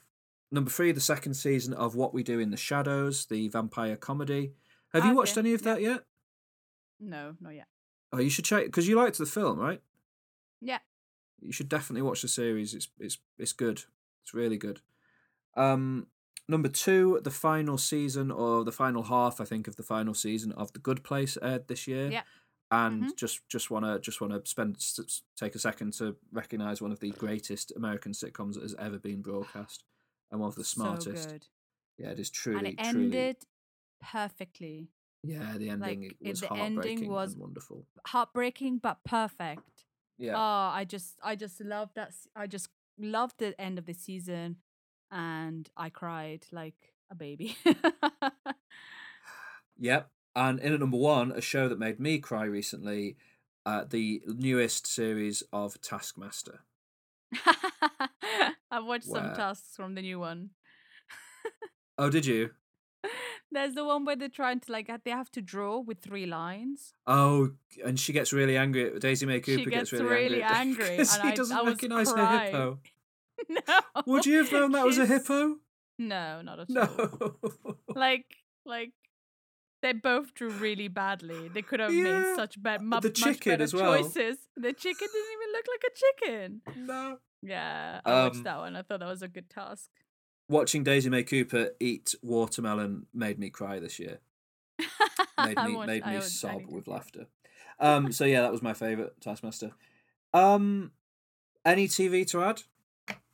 Number 0.51 0.71
three, 0.71 0.91
the 0.91 0.99
second 1.01 1.35
season 1.35 1.73
of 1.73 1.95
What 1.95 2.13
We 2.13 2.23
Do 2.23 2.39
in 2.39 2.49
the 2.49 2.57
Shadows, 2.57 3.27
the 3.27 3.47
vampire 3.49 3.95
comedy. 3.95 4.55
Have 4.93 5.05
you 5.05 5.13
watched 5.15 5.37
any 5.37 5.53
of 5.53 5.61
yeah. 5.61 5.73
that 5.73 5.81
yet? 5.81 6.05
No, 6.99 7.35
not 7.39 7.51
yet. 7.55 7.67
Oh, 8.13 8.19
you 8.19 8.29
should 8.29 8.45
check 8.45 8.65
because 8.65 8.87
you 8.87 8.95
liked 8.95 9.17
the 9.17 9.25
film, 9.25 9.59
right? 9.59 9.81
Yeah. 10.61 10.79
You 11.41 11.51
should 11.51 11.67
definitely 11.67 12.03
watch 12.03 12.21
the 12.21 12.27
series. 12.29 12.73
It's 12.73 12.87
it's 12.99 13.17
it's 13.37 13.53
good. 13.53 13.83
It's 14.21 14.33
really 14.33 14.55
good. 14.57 14.79
Um, 15.57 16.07
number 16.47 16.69
two, 16.69 17.19
the 17.23 17.31
final 17.31 17.77
season 17.77 18.31
or 18.31 18.63
the 18.63 18.71
final 18.71 19.03
half, 19.03 19.41
I 19.41 19.45
think, 19.45 19.67
of 19.67 19.75
the 19.75 19.83
final 19.83 20.13
season 20.13 20.51
of 20.53 20.71
The 20.73 20.79
Good 20.79 21.03
Place 21.03 21.37
aired 21.41 21.67
this 21.67 21.87
year. 21.87 22.11
Yeah. 22.11 22.23
And 22.71 23.03
Mhm. 23.03 23.15
just 23.17 23.47
just 23.49 23.69
wanna 23.71 23.99
just 23.99 24.21
wanna 24.21 24.41
spend 24.45 24.77
take 25.35 25.55
a 25.55 25.59
second 25.59 25.93
to 25.93 26.15
recognize 26.31 26.81
one 26.81 26.91
of 26.91 26.99
the 26.99 27.11
greatest 27.11 27.71
American 27.75 28.13
sitcoms 28.13 28.53
that 28.53 28.63
has 28.63 28.75
ever 28.75 28.99
been 28.99 29.21
broadcast, 29.21 29.83
and 30.31 30.39
one 30.39 30.47
of 30.49 30.55
the 30.55 30.63
smartest. 30.63 31.29
So. 31.29 31.37
Yeah, 31.97 32.11
it 32.11 32.19
is 32.19 32.29
truly 32.29 32.57
and 32.59 32.67
it 32.67 32.77
truly. 32.79 33.05
ended 33.05 33.37
perfectly. 34.01 34.89
Yeah, 35.23 35.53
the 35.57 35.69
ending 35.69 36.01
like, 36.01 36.17
was 36.21 36.41
the 36.41 36.51
ending 36.51 36.75
heartbreaking 36.75 37.11
was- 37.11 37.33
and 37.33 37.41
wonderful. 37.41 37.87
Heartbreaking 38.07 38.79
but 38.79 39.03
perfect. 39.05 39.85
Yeah. 40.17 40.35
Oh, 40.35 40.71
I 40.75 40.85
just 40.87 41.17
I 41.23 41.35
just 41.35 41.59
love 41.61 41.89
that 41.95 42.13
I 42.35 42.47
just 42.47 42.69
loved 42.99 43.39
the 43.39 43.59
end 43.59 43.79
of 43.79 43.85
the 43.85 43.93
season 43.93 44.57
and 45.11 45.69
I 45.75 45.89
cried 45.89 46.45
like 46.51 46.93
a 47.09 47.15
baby. 47.15 47.57
Yep. 49.79 50.09
And 50.35 50.59
in 50.59 50.73
at 50.73 50.79
number 50.79 50.97
one, 50.97 51.31
a 51.31 51.41
show 51.41 51.67
that 51.69 51.79
made 51.79 51.99
me 51.99 52.19
cry 52.19 52.45
recently, 52.45 53.17
uh, 53.65 53.85
the 53.89 54.21
newest 54.27 54.87
series 54.87 55.43
of 55.51 55.79
Taskmaster. 55.81 56.61
I've 58.71 58.85
watched 58.85 59.05
some 59.05 59.33
tasks 59.35 59.75
from 59.75 59.95
the 59.95 60.01
new 60.01 60.19
one. 60.19 60.51
Oh, 61.95 62.09
did 62.09 62.25
you? 62.25 62.49
There's 63.51 63.73
the 63.75 63.85
one 63.85 64.05
where 64.05 64.15
they're 64.15 64.29
trying 64.29 64.59
to 64.61 64.71
like 64.71 64.89
they 65.03 65.11
have 65.11 65.31
to 65.33 65.41
draw 65.41 65.79
with 65.79 65.99
three 65.99 66.25
lines. 66.25 66.93
Oh, 67.05 67.51
and 67.85 67.99
she 67.99 68.13
gets 68.13 68.33
really 68.33 68.57
angry. 68.57 68.97
Daisy 68.99 69.25
May 69.25 69.39
Cooper 69.41 69.59
She 69.63 69.65
gets, 69.65 69.91
gets 69.91 70.01
really, 70.01 70.09
really 70.35 70.43
angry 70.43 70.85
angry, 70.89 70.97
'cause 70.97 71.13
and 71.15 71.23
he 71.23 71.29
I- 71.29 71.35
doesn't 71.35 71.57
I 71.57 71.61
was 71.61 71.73
recognise 71.73 72.11
her 72.11 72.39
hippo. 72.39 72.79
No. 73.49 73.79
Would 74.05 74.25
you 74.25 74.37
have 74.37 74.51
known 74.51 74.71
that 74.71 74.85
was 74.85 74.97
a 74.97 75.05
hippo? 75.05 75.57
No, 75.99 76.41
not 76.41 76.59
at 76.61 76.67
all. 76.77 77.09
No. 77.25 77.75
Like 77.93 78.25
like 78.65 78.93
they 79.81 79.91
both 79.91 80.33
drew 80.33 80.49
really 80.49 80.87
badly. 80.87 81.49
They 81.49 81.61
could 81.61 81.79
have 81.81 81.93
Yeah. 81.93 82.03
made 82.19 82.35
such 82.35 82.61
bad 82.61 82.81
mu- 82.81 82.99
The 83.01 83.09
much 83.09 83.15
chicken 83.21 83.51
better 83.53 83.63
as 83.63 83.73
well. 83.73 83.97
choices. 83.97 84.37
The 84.55 84.71
chicken 84.71 85.07
didn't 85.11 85.31
even 85.33 85.51
look 85.51 85.65
like 85.73 85.83
a 85.91 85.93
chicken. 86.03 86.61
no. 86.87 87.17
Yeah, 87.41 87.99
I 88.05 88.11
watched 88.23 88.37
Um, 88.37 88.43
that 88.43 88.57
one. 88.59 88.75
I 88.77 88.81
thought 88.83 89.01
that 89.01 89.09
was 89.09 89.21
a 89.21 89.27
good 89.27 89.49
task. 89.49 89.89
Watching 90.49 90.83
Daisy 90.83 91.09
May 91.09 91.23
Cooper 91.23 91.71
eat 91.79 92.15
watermelon 92.21 93.07
made 93.13 93.39
me 93.39 93.49
cry 93.49 93.79
this 93.79 93.99
year. 93.99 94.19
made 95.37 95.57
me 95.63 95.85
made 95.85 96.05
me 96.05 96.21
sob 96.21 96.63
with 96.67 96.87
laughter. 96.87 97.27
Um, 97.79 98.11
so 98.11 98.25
yeah, 98.25 98.41
that 98.41 98.51
was 98.51 98.61
my 98.61 98.73
favorite 98.73 99.19
Taskmaster. 99.21 99.71
Um, 100.33 100.91
any 101.65 101.87
TV 101.87 102.27
to 102.31 102.43
add? 102.43 102.63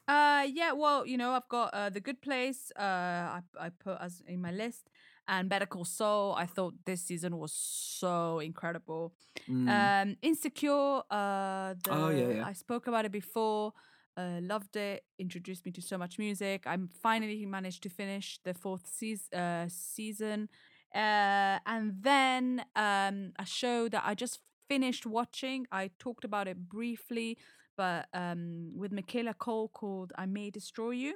Uh, 0.08 0.46
yeah. 0.52 0.72
Well, 0.72 1.06
you 1.06 1.18
know, 1.18 1.32
I've 1.32 1.48
got 1.50 1.74
uh, 1.74 1.90
the 1.90 2.00
Good 2.00 2.22
Place. 2.22 2.72
Uh, 2.76 2.82
I 2.82 3.42
I 3.60 3.70
put 3.70 3.98
as 4.02 4.22
in 4.28 4.42
my 4.42 4.52
list, 4.52 4.90
and 5.28 5.50
Better 5.50 5.66
Call 5.66 5.86
Saul. 5.86 6.36
I 6.36 6.46
thought 6.46 6.74
this 6.86 7.02
season 7.02 7.38
was 7.38 7.54
so 7.54 8.40
incredible. 8.40 9.14
Mm, 9.48 9.70
Um, 9.70 10.18
Insecure. 10.22 11.02
Uh, 11.10 11.74
the, 11.84 11.92
Oh, 11.92 12.10
yeah, 12.10 12.28
yeah. 12.30 12.46
I 12.48 12.54
spoke 12.54 12.88
about 12.88 13.06
it 13.06 13.12
before. 13.12 13.74
Uh, 14.20 14.42
loved 14.42 14.76
it. 14.76 15.06
Introduced 15.18 15.66
me 15.66 15.72
to 15.72 15.82
so 15.82 15.98
much 15.98 16.20
music. 16.20 16.64
I'm 16.66 16.90
finally 17.02 17.46
managed 17.46 17.84
to 17.84 17.90
finish 17.90 18.40
the 18.44 18.54
fourth 18.54 18.86
season. 18.86 19.40
Uh, 19.40 19.68
season. 19.70 20.50
Uh, 20.94 21.60
and 21.66 21.94
then 22.02 22.66
um, 22.76 23.32
a 23.40 23.46
show 23.46 23.88
that 23.88 24.04
I 24.06 24.16
just 24.16 24.40
finished 24.68 25.06
watching. 25.06 25.68
I 25.72 25.92
talked 26.00 26.26
about 26.26 26.50
it 26.50 26.68
briefly, 26.68 27.38
but 27.78 28.08
um, 28.14 28.72
with 28.76 28.92
Michaela 28.92 29.34
Coel 29.36 29.70
called 29.70 30.12
"I 30.18 30.26
May 30.26 30.50
Destroy 30.50 30.92
You." 30.92 31.16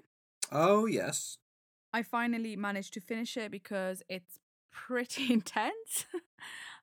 oh 0.51 0.85
yes. 0.85 1.37
I 1.93 2.03
finally 2.03 2.55
managed 2.55 2.93
to 2.93 3.01
finish 3.01 3.35
it 3.37 3.51
because 3.51 4.01
it's 4.07 4.39
pretty 4.71 5.33
intense, 5.37 6.05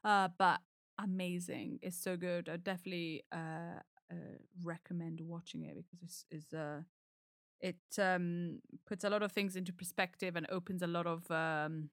uh, 0.05 0.29
but 0.39 0.61
amazing. 0.99 1.79
It's 1.83 2.01
so 2.01 2.17
good. 2.17 2.49
I 2.49 2.59
definitely 2.59 3.25
uh, 3.33 3.81
uh, 4.11 4.15
recommend 4.63 5.21
watching 5.21 5.65
it 5.65 5.77
because 5.77 5.99
it's, 6.03 6.25
it's 6.31 6.53
uh, 6.55 6.81
it 7.61 7.77
um, 7.99 8.61
puts 8.87 9.05
a 9.05 9.11
lot 9.11 9.23
of 9.23 9.33
things 9.33 9.57
into 9.57 9.73
perspective 9.73 10.37
and 10.37 10.47
opens 10.51 10.83
a 10.83 10.87
lot 10.87 11.07
of 11.07 11.31
um, 11.31 11.91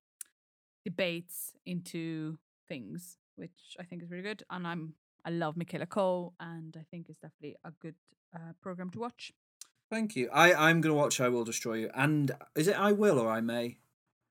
debates 0.86 1.54
into 1.66 2.38
things, 2.68 3.18
which 3.36 3.76
I 3.80 3.84
think 3.84 4.02
is 4.02 4.10
really 4.10 4.24
good. 4.24 4.44
And 4.50 4.66
I'm 4.66 4.94
I 5.26 5.30
love 5.30 5.58
Michaela 5.58 5.86
Coel, 5.86 6.34
and 6.40 6.76
I 6.80 6.86
think 6.90 7.10
it's 7.10 7.20
definitely 7.20 7.58
a 7.66 7.72
good 7.82 7.96
uh, 8.34 8.54
program 8.62 8.90
to 8.92 9.00
watch. 9.00 9.34
Thank 9.90 10.16
you. 10.16 10.30
I 10.34 10.54
I'm 10.54 10.82
gonna 10.82 10.96
watch 10.96 11.20
I 11.20 11.30
Will 11.30 11.44
Destroy 11.44 11.76
You. 11.76 11.90
And 11.94 12.32
is 12.56 12.68
it 12.68 12.80
I 12.80 12.92
Will 12.92 13.20
or 13.20 13.30
I 13.30 13.42
May? 13.42 13.80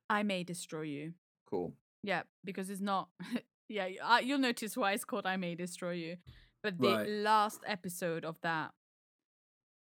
I 0.08 0.22
may 0.22 0.44
destroy 0.44 0.82
you. 0.82 1.14
Cool. 1.48 1.74
Yeah, 2.02 2.22
because 2.44 2.70
it's 2.70 2.80
not. 2.80 3.08
yeah, 3.68 4.20
you'll 4.20 4.38
notice 4.38 4.76
why 4.76 4.92
it's 4.92 5.04
called 5.04 5.26
"I 5.26 5.36
May 5.36 5.54
Destroy 5.54 5.92
You," 5.92 6.16
but 6.66 6.78
the 6.80 6.94
Right. 6.96 7.08
last 7.08 7.60
episode 7.66 8.24
of 8.24 8.40
that, 8.42 8.72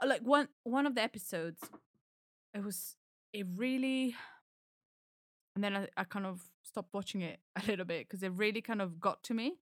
uh, 0.01 0.07
like 0.07 0.21
one 0.21 0.47
one 0.63 0.85
of 0.87 0.95
the 0.95 1.01
episodes, 1.01 1.61
it 2.53 2.63
was 2.63 2.95
it 3.33 3.45
really, 3.55 4.15
and 5.55 5.63
then 5.63 5.75
I, 5.75 5.87
I 5.97 6.03
kind 6.03 6.25
of 6.25 6.41
stopped 6.63 6.93
watching 6.93 7.21
it 7.21 7.39
a 7.63 7.65
little 7.67 7.85
bit 7.85 8.07
because 8.07 8.23
it 8.23 8.31
really 8.33 8.61
kind 8.61 8.81
of 8.81 8.99
got 8.99 9.23
to 9.23 9.33
me, 9.33 9.57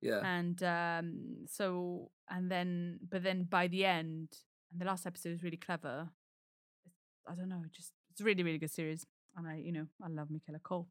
Yeah. 0.00 0.20
and 0.24 0.62
um, 0.62 1.46
so 1.46 2.10
and 2.28 2.50
then 2.50 2.98
but 3.10 3.22
then 3.22 3.44
by 3.44 3.68
the 3.68 3.84
end, 3.84 4.28
and 4.72 4.80
the 4.80 4.84
last 4.86 5.06
episode 5.06 5.32
is 5.34 5.42
really 5.42 5.56
clever. 5.58 6.08
I 7.30 7.34
don't 7.34 7.48
know, 7.50 7.62
just 7.70 7.92
it's 8.10 8.20
a 8.20 8.24
really 8.24 8.42
really 8.42 8.58
good 8.58 8.70
series, 8.70 9.06
and 9.36 9.46
I 9.46 9.56
you 9.56 9.72
know 9.72 9.86
I 10.02 10.08
love 10.08 10.30
Michaela 10.30 10.60
Coel. 10.60 10.88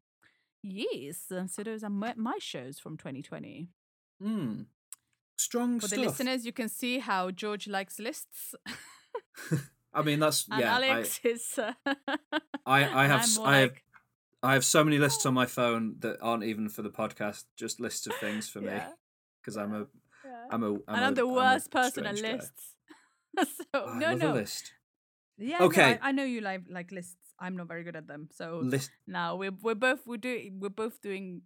Yes, 0.62 1.30
so 1.46 1.62
those 1.62 1.84
are 1.84 1.90
my, 1.90 2.14
my 2.16 2.36
shows 2.40 2.80
from 2.80 2.96
2020. 2.96 3.68
Hmm. 4.20 4.62
Strong 5.38 5.80
For 5.80 5.86
stuff. 5.88 5.98
the 5.98 6.04
listeners, 6.04 6.44
you 6.44 6.52
can 6.52 6.68
see 6.68 6.98
how 6.98 7.30
George 7.30 7.68
likes 7.68 7.98
lists, 7.98 8.54
I 9.94 10.02
mean, 10.02 10.18
that's 10.20 10.46
and 10.50 10.60
yeah. 10.60 10.74
Alex 10.74 11.20
is. 11.24 11.58
Uh, 11.58 11.72
I 12.66 12.84
I 12.84 13.06
have 13.06 13.24
I'm 13.38 13.46
I 13.46 13.56
have 13.58 13.70
like, 13.70 13.84
I 14.42 14.52
have 14.54 14.64
so 14.64 14.84
many 14.84 14.98
lists 14.98 15.24
on 15.26 15.34
my 15.34 15.46
phone 15.46 15.96
that 16.00 16.16
aren't 16.20 16.44
even 16.44 16.68
for 16.68 16.82
the 16.82 16.90
podcast, 16.90 17.44
just 17.56 17.80
lists 17.80 18.06
of 18.06 18.14
things 18.16 18.48
for 18.48 18.60
me 18.60 18.78
because 19.40 19.56
I'm 19.56 19.72
a 19.74 19.86
yeah. 20.24 20.44
I'm 20.50 20.62
a 20.62 20.70
I'm 20.74 20.82
and 20.88 21.04
I'm 21.04 21.12
a- 21.12 21.16
the 21.16 21.22
I'm 21.26 21.32
worst 21.32 21.70
person 21.70 22.06
at 22.06 22.20
lists. 22.20 22.74
so 23.38 23.44
Oh, 23.74 23.88
I 23.90 23.98
no, 23.98 24.14
no, 24.14 24.32
list. 24.32 24.72
yeah, 25.38 25.62
Okay. 25.62 25.92
No, 25.92 25.98
I, 26.02 26.08
I 26.08 26.12
know 26.12 26.24
you 26.24 26.40
like 26.40 26.62
like 26.68 26.90
lists. 26.92 27.16
I'm 27.40 27.56
not 27.56 27.68
very 27.68 27.84
good 27.84 27.94
at 27.96 28.08
them. 28.08 28.28
So 28.32 28.60
List. 28.62 28.90
now 29.06 29.36
we're 29.36 29.52
we're 29.62 29.76
both 29.76 30.00
we're 30.06 30.16
doing 30.18 30.58
we're 30.60 30.68
both 30.70 31.00
doing 31.00 31.42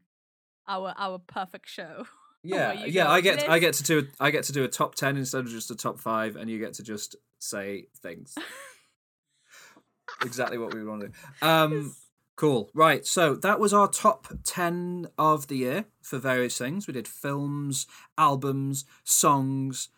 our 0.66 0.94
our 0.96 1.18
perfect 1.18 1.68
show. 1.68 2.06
Yeah, 2.42 2.84
yeah. 2.84 3.08
I 3.08 3.20
get 3.20 3.48
I 3.48 3.58
get 3.58 3.74
to 3.74 3.82
do 3.82 4.08
I 4.18 4.30
get 4.30 4.44
to 4.44 4.52
do 4.52 4.64
a 4.64 4.68
top 4.68 4.94
ten 4.94 5.16
instead 5.16 5.40
of 5.40 5.48
just 5.48 5.70
a 5.70 5.76
top 5.76 6.00
five, 6.00 6.36
and 6.36 6.50
you 6.50 6.58
get 6.58 6.74
to 6.74 6.82
just 6.82 7.16
say 7.38 7.86
things. 8.02 8.34
exactly 10.22 10.58
what 10.58 10.74
we 10.74 10.84
want 10.84 11.02
to 11.02 11.08
do. 11.08 11.14
Um, 11.46 11.94
cool. 12.36 12.70
Right. 12.74 13.06
So 13.06 13.34
that 13.36 13.60
was 13.60 13.72
our 13.72 13.88
top 13.88 14.28
10 14.44 15.08
of 15.18 15.48
the 15.48 15.56
year 15.56 15.84
for 16.02 16.18
various 16.18 16.58
things. 16.58 16.86
We 16.86 16.92
did 16.92 17.08
films, 17.08 17.86
albums, 18.18 18.84
songs, 19.04 19.88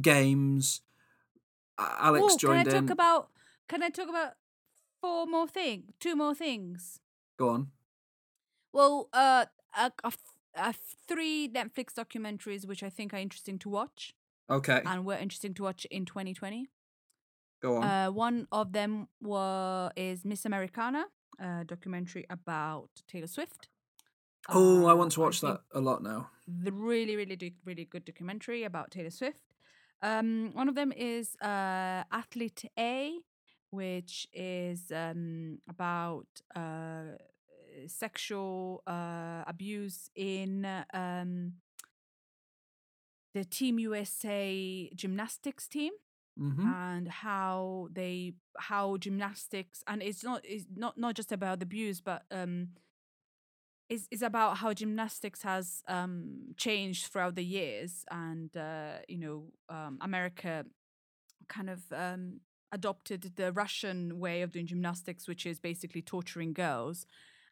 games. 0.00 0.80
A- 1.78 1.96
Alex 2.00 2.34
Ooh, 2.34 2.38
joined 2.38 2.66
can 2.66 2.74
I 2.74 2.78
in. 2.78 2.86
talk 2.86 2.92
about? 2.92 3.28
Can 3.68 3.82
I 3.82 3.88
talk 3.88 4.08
about 4.08 4.32
four 5.00 5.26
more 5.26 5.48
things? 5.48 5.92
Two 6.00 6.16
more 6.16 6.34
things. 6.34 7.00
Go 7.38 7.48
on. 7.50 7.68
Well, 8.72 9.08
uh, 9.12 9.46
uh, 9.76 9.90
f- 10.04 10.16
uh, 10.56 10.72
three 11.08 11.48
Netflix 11.48 11.94
documentaries 11.94 12.66
which 12.66 12.82
I 12.82 12.90
think 12.90 13.12
are 13.14 13.18
interesting 13.18 13.58
to 13.60 13.68
watch 13.68 14.14
Okay. 14.50 14.82
and 14.84 15.04
were 15.04 15.16
interesting 15.16 15.54
to 15.54 15.62
watch 15.62 15.84
in 15.90 16.04
2020. 16.04 16.68
Go 17.62 17.76
on. 17.76 17.84
Uh, 17.84 18.10
one 18.10 18.46
of 18.52 18.72
them 18.72 19.08
was 19.20 19.92
is 19.96 20.24
Miss 20.24 20.44
Americana, 20.44 21.04
a 21.38 21.64
documentary 21.64 22.26
about 22.28 22.90
Taylor 23.08 23.28
Swift. 23.28 23.68
oh, 24.48 24.86
I 24.86 24.92
Uh, 24.92 24.96
want 24.96 25.12
to 25.12 25.20
watch 25.20 25.40
that 25.40 25.60
a 25.72 25.80
lot 25.80 26.02
now. 26.02 26.30
the 26.48 26.72
really, 26.72 27.14
really, 27.16 27.36
do- 27.36 27.52
really 27.64 27.84
good 27.84 28.04
documentary 28.04 28.64
about 28.64 28.90
Taylor 28.90 29.10
Swift. 29.10 29.44
Um, 30.02 30.50
one 30.54 30.68
of 30.68 30.74
them 30.74 30.90
is 30.92 31.36
uh, 31.40 32.02
Athlete 32.10 32.64
A, 32.76 33.20
which 33.70 34.26
is 34.32 34.90
um, 34.90 35.60
about 35.68 36.26
uh, 36.56 37.14
sexual 37.86 38.82
uh, 38.86 39.44
abuse 39.46 40.10
in 40.14 40.66
um, 40.92 41.52
the 43.34 43.44
Team 43.44 43.78
USA 43.78 44.90
gymnastics 44.94 45.68
team 45.68 45.92
hmm 46.38 46.66
and 46.66 47.08
how 47.08 47.88
they 47.92 48.32
how 48.58 48.96
gymnastics 48.96 49.82
and 49.86 50.02
it's 50.02 50.22
not 50.24 50.40
it's 50.44 50.66
not 50.74 50.96
not 50.96 51.14
just 51.14 51.32
about 51.32 51.58
the 51.60 51.64
abuse 51.64 52.00
but 52.00 52.22
um 52.30 52.68
it's, 53.88 54.08
it's 54.10 54.22
about 54.22 54.58
how 54.58 54.72
gymnastics 54.72 55.42
has 55.42 55.82
um 55.88 56.54
changed 56.56 57.06
throughout 57.06 57.34
the 57.34 57.44
years 57.44 58.04
and 58.10 58.56
uh 58.56 58.98
you 59.08 59.18
know 59.18 59.44
um 59.68 59.98
america 60.00 60.64
kind 61.48 61.68
of 61.70 61.80
um 61.92 62.40
adopted 62.72 63.32
the 63.36 63.52
russian 63.52 64.18
way 64.18 64.42
of 64.42 64.52
doing 64.52 64.66
gymnastics 64.66 65.28
which 65.28 65.46
is 65.46 65.58
basically 65.58 66.02
torturing 66.02 66.52
girls 66.52 67.06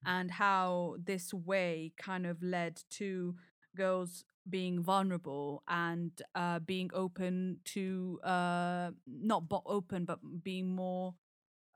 and 0.05 0.31
how 0.31 0.97
this 1.03 1.33
way 1.33 1.93
kind 1.97 2.27
of 2.27 2.43
led 2.43 2.83
to 2.91 3.35
girls 3.77 4.25
being 4.49 4.83
vulnerable 4.83 5.63
and 5.69 6.23
uh, 6.35 6.59
being 6.61 6.91
open 6.95 7.59
to 7.65 8.19
uh, 8.25 8.91
not 9.07 9.49
bo- 9.49 9.63
open 9.67 10.05
but 10.05 10.19
being 10.43 10.75
more 10.75 11.15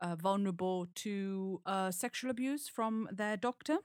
uh, 0.01 0.15
vulnerable 0.15 0.87
to 0.95 1.61
uh, 1.65 1.91
sexual 1.91 2.29
abuse 2.31 2.67
from 2.67 3.07
their 3.11 3.37
doctor. 3.37 3.77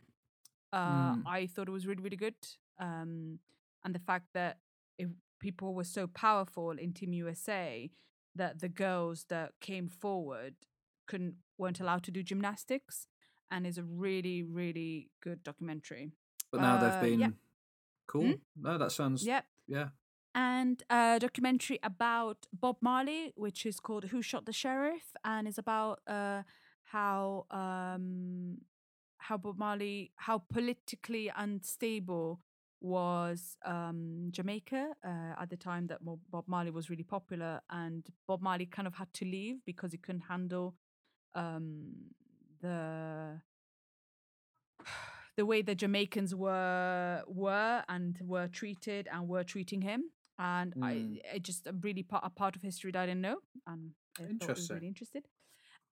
Uh, 0.73 1.15
Mm. 1.17 1.23
I 1.27 1.47
thought 1.47 1.69
it 1.69 1.73
was 1.73 1.87
really 1.87 2.03
really 2.03 2.17
good, 2.17 2.37
um, 2.79 3.39
and 3.85 3.95
the 3.95 3.99
fact 4.01 4.27
that 4.35 4.59
if 4.99 5.09
people 5.41 5.75
were 5.75 5.85
so 5.85 6.07
powerful 6.07 6.71
in 6.73 6.93
Team 6.93 7.13
USA 7.15 7.91
that 8.35 8.61
the 8.61 8.69
girls 8.69 9.25
that 9.29 9.53
came 9.61 9.89
forward 9.89 10.55
couldn't 11.07 11.37
weren't 11.59 11.81
allowed 11.81 12.03
to 12.05 12.11
do 12.11 12.23
gymnastics, 12.23 13.07
and 13.51 13.67
is 13.67 13.79
a 13.79 13.83
really 13.83 14.43
really 14.43 15.11
good 15.23 15.43
documentary. 15.43 16.13
But 16.53 16.61
now 16.61 16.77
uh, 16.77 16.81
they've 16.81 17.11
been 17.11 17.21
yeah. 17.21 17.29
cool. 18.07 18.27
Hmm? 18.27 18.33
No, 18.57 18.79
that 18.79 18.93
sounds 18.93 19.25
Yep. 19.25 19.45
yeah. 19.69 19.89
and 20.35 20.83
a 20.91 21.19
documentary 21.21 21.79
about 21.83 22.47
Bob 22.53 22.77
Marley, 22.81 23.33
which 23.37 23.67
is 23.67 23.81
called 23.81 24.05
"Who 24.05 24.23
Shot 24.23 24.47
the 24.47 24.53
Sheriff," 24.53 25.13
and 25.25 25.47
is 25.49 25.59
about 25.59 26.01
uh, 26.07 26.43
how 26.85 27.47
um, 27.51 28.59
how 29.19 29.37
Bob 29.37 29.59
Marley, 29.59 30.13
how 30.17 30.39
politically 30.39 31.31
unstable 31.37 32.41
was 32.81 33.57
um, 33.67 34.29
Jamaica 34.31 34.93
uh, 35.05 35.43
at 35.43 35.51
the 35.51 35.57
time 35.57 35.87
that 35.89 35.99
Bob 36.03 36.45
Marley 36.47 36.71
was 36.71 36.89
really 36.91 37.05
popular, 37.05 37.61
and 37.71 38.07
Bob 38.27 38.41
Marley 38.41 38.67
kind 38.67 38.89
of 38.89 38.95
had 38.95 39.13
to 39.15 39.25
leave 39.25 39.57
because 39.67 39.93
he 39.93 39.99
couldn't 39.99 40.23
handle 40.23 40.75
um, 41.35 41.93
the 42.61 43.41
the 45.37 45.47
way 45.47 45.63
the 45.63 45.75
Jamaicans 45.75 46.35
were 46.35 47.23
were 47.27 47.85
and 47.89 48.19
were 48.21 48.49
treated 48.49 49.09
and 49.13 49.29
were 49.29 49.45
treating 49.45 49.83
him. 49.83 50.05
And 50.39 50.75
Mm. 50.75 50.85
I, 50.85 51.35
I 51.35 51.39
just 51.39 51.67
a 51.67 51.73
really 51.73 52.03
part, 52.03 52.25
a 52.25 52.31
part 52.31 52.57
of 52.57 52.63
history 52.63 52.91
that 52.93 53.03
I 53.03 53.07
didn't 53.07 53.21
know, 53.21 53.39
and 53.67 53.93
I 54.19 54.47
was 54.47 54.71
really 54.71 54.87
interested. 54.87 55.27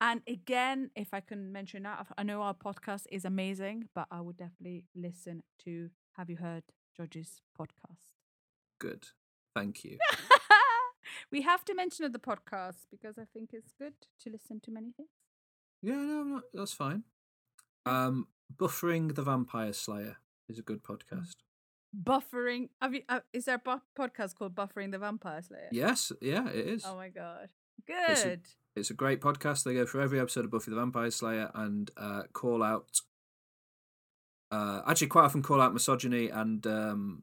And 0.00 0.22
again, 0.28 0.90
if 0.94 1.12
I 1.12 1.20
can 1.20 1.52
mention 1.52 1.82
that, 1.82 2.06
I 2.16 2.22
know 2.22 2.40
our 2.42 2.54
podcast 2.54 3.04
is 3.10 3.24
amazing, 3.24 3.88
but 3.94 4.06
I 4.10 4.20
would 4.20 4.36
definitely 4.36 4.84
listen 4.94 5.42
to 5.64 5.90
Have 6.16 6.30
You 6.30 6.36
Heard 6.36 6.62
George's 6.96 7.42
podcast? 7.58 8.14
Good. 8.78 9.08
Thank 9.56 9.82
you. 9.84 9.98
we 11.32 11.42
have 11.42 11.64
to 11.64 11.74
mention 11.74 12.10
the 12.12 12.18
podcast 12.20 12.86
because 12.90 13.18
I 13.18 13.24
think 13.32 13.50
it's 13.52 13.72
good 13.72 13.94
to 14.22 14.30
listen 14.30 14.60
to 14.60 14.70
many 14.70 14.92
things. 14.92 15.08
Yeah, 15.82 15.94
no, 15.96 16.22
no, 16.24 16.40
that's 16.52 16.72
fine. 16.72 17.04
Um, 17.86 18.26
Buffering 18.56 19.14
the 19.14 19.22
Vampire 19.22 19.72
Slayer 19.72 20.16
is 20.48 20.58
a 20.58 20.62
good 20.62 20.82
podcast. 20.82 21.34
Buffering. 21.96 22.68
Have 22.82 22.94
you, 22.94 23.02
uh, 23.08 23.20
is 23.32 23.44
there 23.46 23.54
a 23.54 23.58
bu- 23.58 23.80
podcast 23.98 24.34
called 24.34 24.54
Buffering 24.54 24.90
the 24.90 24.98
Vampire 24.98 25.40
Slayer? 25.42 25.68
Yes, 25.72 26.12
yeah, 26.20 26.48
it 26.48 26.66
is. 26.66 26.84
Oh 26.86 26.96
my 26.96 27.08
god. 27.08 27.48
It's 27.86 28.22
a- 28.22 28.28
Good. 28.28 28.40
It's 28.76 28.90
a 28.90 28.94
great 28.94 29.20
podcast. 29.20 29.64
They 29.64 29.74
go 29.74 29.84
through 29.86 30.02
every 30.02 30.20
episode 30.20 30.44
of 30.44 30.50
Buffy 30.52 30.70
the 30.70 30.76
Vampire 30.76 31.10
Slayer 31.10 31.50
and 31.54 31.90
uh, 31.96 32.22
call 32.32 32.62
out, 32.62 33.00
uh, 34.52 34.82
actually, 34.86 35.08
quite 35.08 35.24
often 35.24 35.42
call 35.42 35.60
out 35.60 35.72
misogyny 35.72 36.28
and 36.28 36.64
um, 36.66 37.22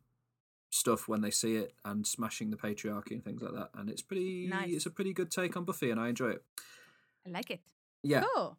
stuff 0.69 1.07
when 1.07 1.22
they 1.22 1.32
see 1.32 1.56
it 1.56 1.73
and 1.86 2.06
smashing 2.06 2.52
the 2.52 2.57
patriarchy 2.57 3.11
and 3.11 3.23
things 3.23 3.41
like 3.41 3.53
that. 3.53 3.69
And 3.76 3.90
it's 3.90 4.02
pretty, 4.02 4.48
Nice. 4.48 4.73
it's 4.73 4.86
a 4.86 4.90
pretty 4.90 5.14
good 5.14 5.32
take 5.32 5.56
on 5.56 5.64
Buffy, 5.64 5.91
and 5.91 5.99
I 5.99 6.10
enjoy 6.10 6.30
it. 6.32 6.44
I 7.26 7.30
like 7.30 7.52
it. 7.52 7.61
Yeah, 8.07 8.23
Cool. 8.36 8.57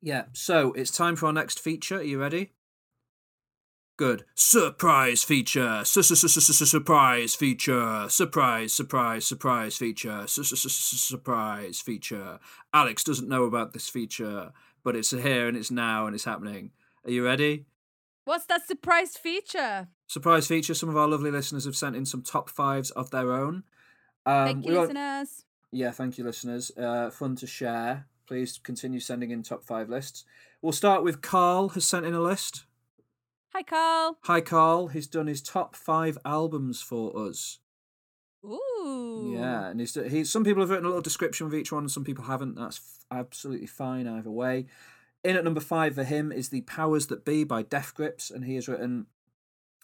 yeah. 0.00 0.24
So 0.32 0.72
it's 0.72 0.90
time 0.90 1.14
for 1.14 1.26
our 1.26 1.32
next 1.34 1.60
feature. 1.60 1.98
Are 1.98 2.02
you 2.02 2.18
ready? 2.18 2.52
Good. 3.98 4.24
Surprise 4.34 5.22
feature. 5.22 5.84
Surprise 5.84 7.34
feature. 7.34 8.06
Surprise, 8.08 8.72
surprise, 8.72 9.26
surprise 9.26 9.76
feature. 9.76 10.26
Surprise 10.26 11.80
feature. 11.80 12.38
Alex 12.72 13.04
doesn't 13.04 13.28
know 13.28 13.44
about 13.44 13.74
this 13.74 13.90
feature, 13.90 14.52
but 14.82 14.96
it's 14.96 15.10
here 15.10 15.46
and 15.48 15.56
it's 15.58 15.70
now 15.70 16.06
and 16.06 16.14
it's 16.14 16.24
happening. 16.24 16.70
Are 17.04 17.10
you 17.10 17.22
ready? 17.22 17.66
What's 18.24 18.46
that 18.46 18.66
surprise 18.66 19.18
feature? 19.18 19.88
Surprise 20.06 20.46
feature. 20.46 20.72
Some 20.72 20.88
of 20.88 20.96
our 20.96 21.06
lovely 21.08 21.30
listeners 21.30 21.66
have 21.66 21.76
sent 21.76 21.94
in 21.96 22.06
some 22.06 22.22
top 22.22 22.48
fives 22.48 22.90
of 22.92 23.10
their 23.10 23.32
own. 23.32 23.64
Um, 24.24 24.46
Thank 24.46 24.66
you, 24.66 24.80
listeners. 24.80 25.44
Yeah, 25.72 25.90
thank 25.90 26.16
you, 26.16 26.24
listeners. 26.24 26.70
Uh, 26.76 27.10
fun 27.10 27.36
to 27.36 27.46
share. 27.46 28.06
Please 28.30 28.60
continue 28.62 29.00
sending 29.00 29.32
in 29.32 29.42
top 29.42 29.64
five 29.64 29.88
lists. 29.88 30.24
We'll 30.62 30.70
start 30.70 31.02
with 31.02 31.20
Carl 31.20 31.70
has 31.70 31.84
sent 31.84 32.06
in 32.06 32.14
a 32.14 32.20
list. 32.20 32.64
Hi, 33.52 33.64
Carl. 33.64 34.18
Hi, 34.22 34.40
Carl. 34.40 34.86
He's 34.86 35.08
done 35.08 35.26
his 35.26 35.42
top 35.42 35.74
five 35.74 36.16
albums 36.24 36.80
for 36.80 37.26
us. 37.26 37.58
Ooh. 38.44 39.34
Yeah, 39.34 39.66
and 39.66 39.80
he's 39.80 39.96
he. 40.08 40.22
Some 40.22 40.44
people 40.44 40.62
have 40.62 40.70
written 40.70 40.84
a 40.84 40.88
little 40.90 41.02
description 41.02 41.48
of 41.48 41.54
each 41.54 41.72
one, 41.72 41.82
and 41.82 41.90
some 41.90 42.04
people 42.04 42.26
haven't. 42.26 42.54
That's 42.54 42.76
f- 42.76 43.18
absolutely 43.18 43.66
fine 43.66 44.06
either 44.06 44.30
way. 44.30 44.66
In 45.24 45.34
at 45.34 45.42
number 45.42 45.58
five 45.58 45.96
for 45.96 46.04
him 46.04 46.30
is 46.30 46.50
the 46.50 46.60
Powers 46.60 47.08
That 47.08 47.24
Be 47.24 47.42
by 47.42 47.62
Death 47.62 47.96
Grips, 47.96 48.30
and 48.30 48.44
he 48.44 48.54
has 48.54 48.68
written 48.68 49.06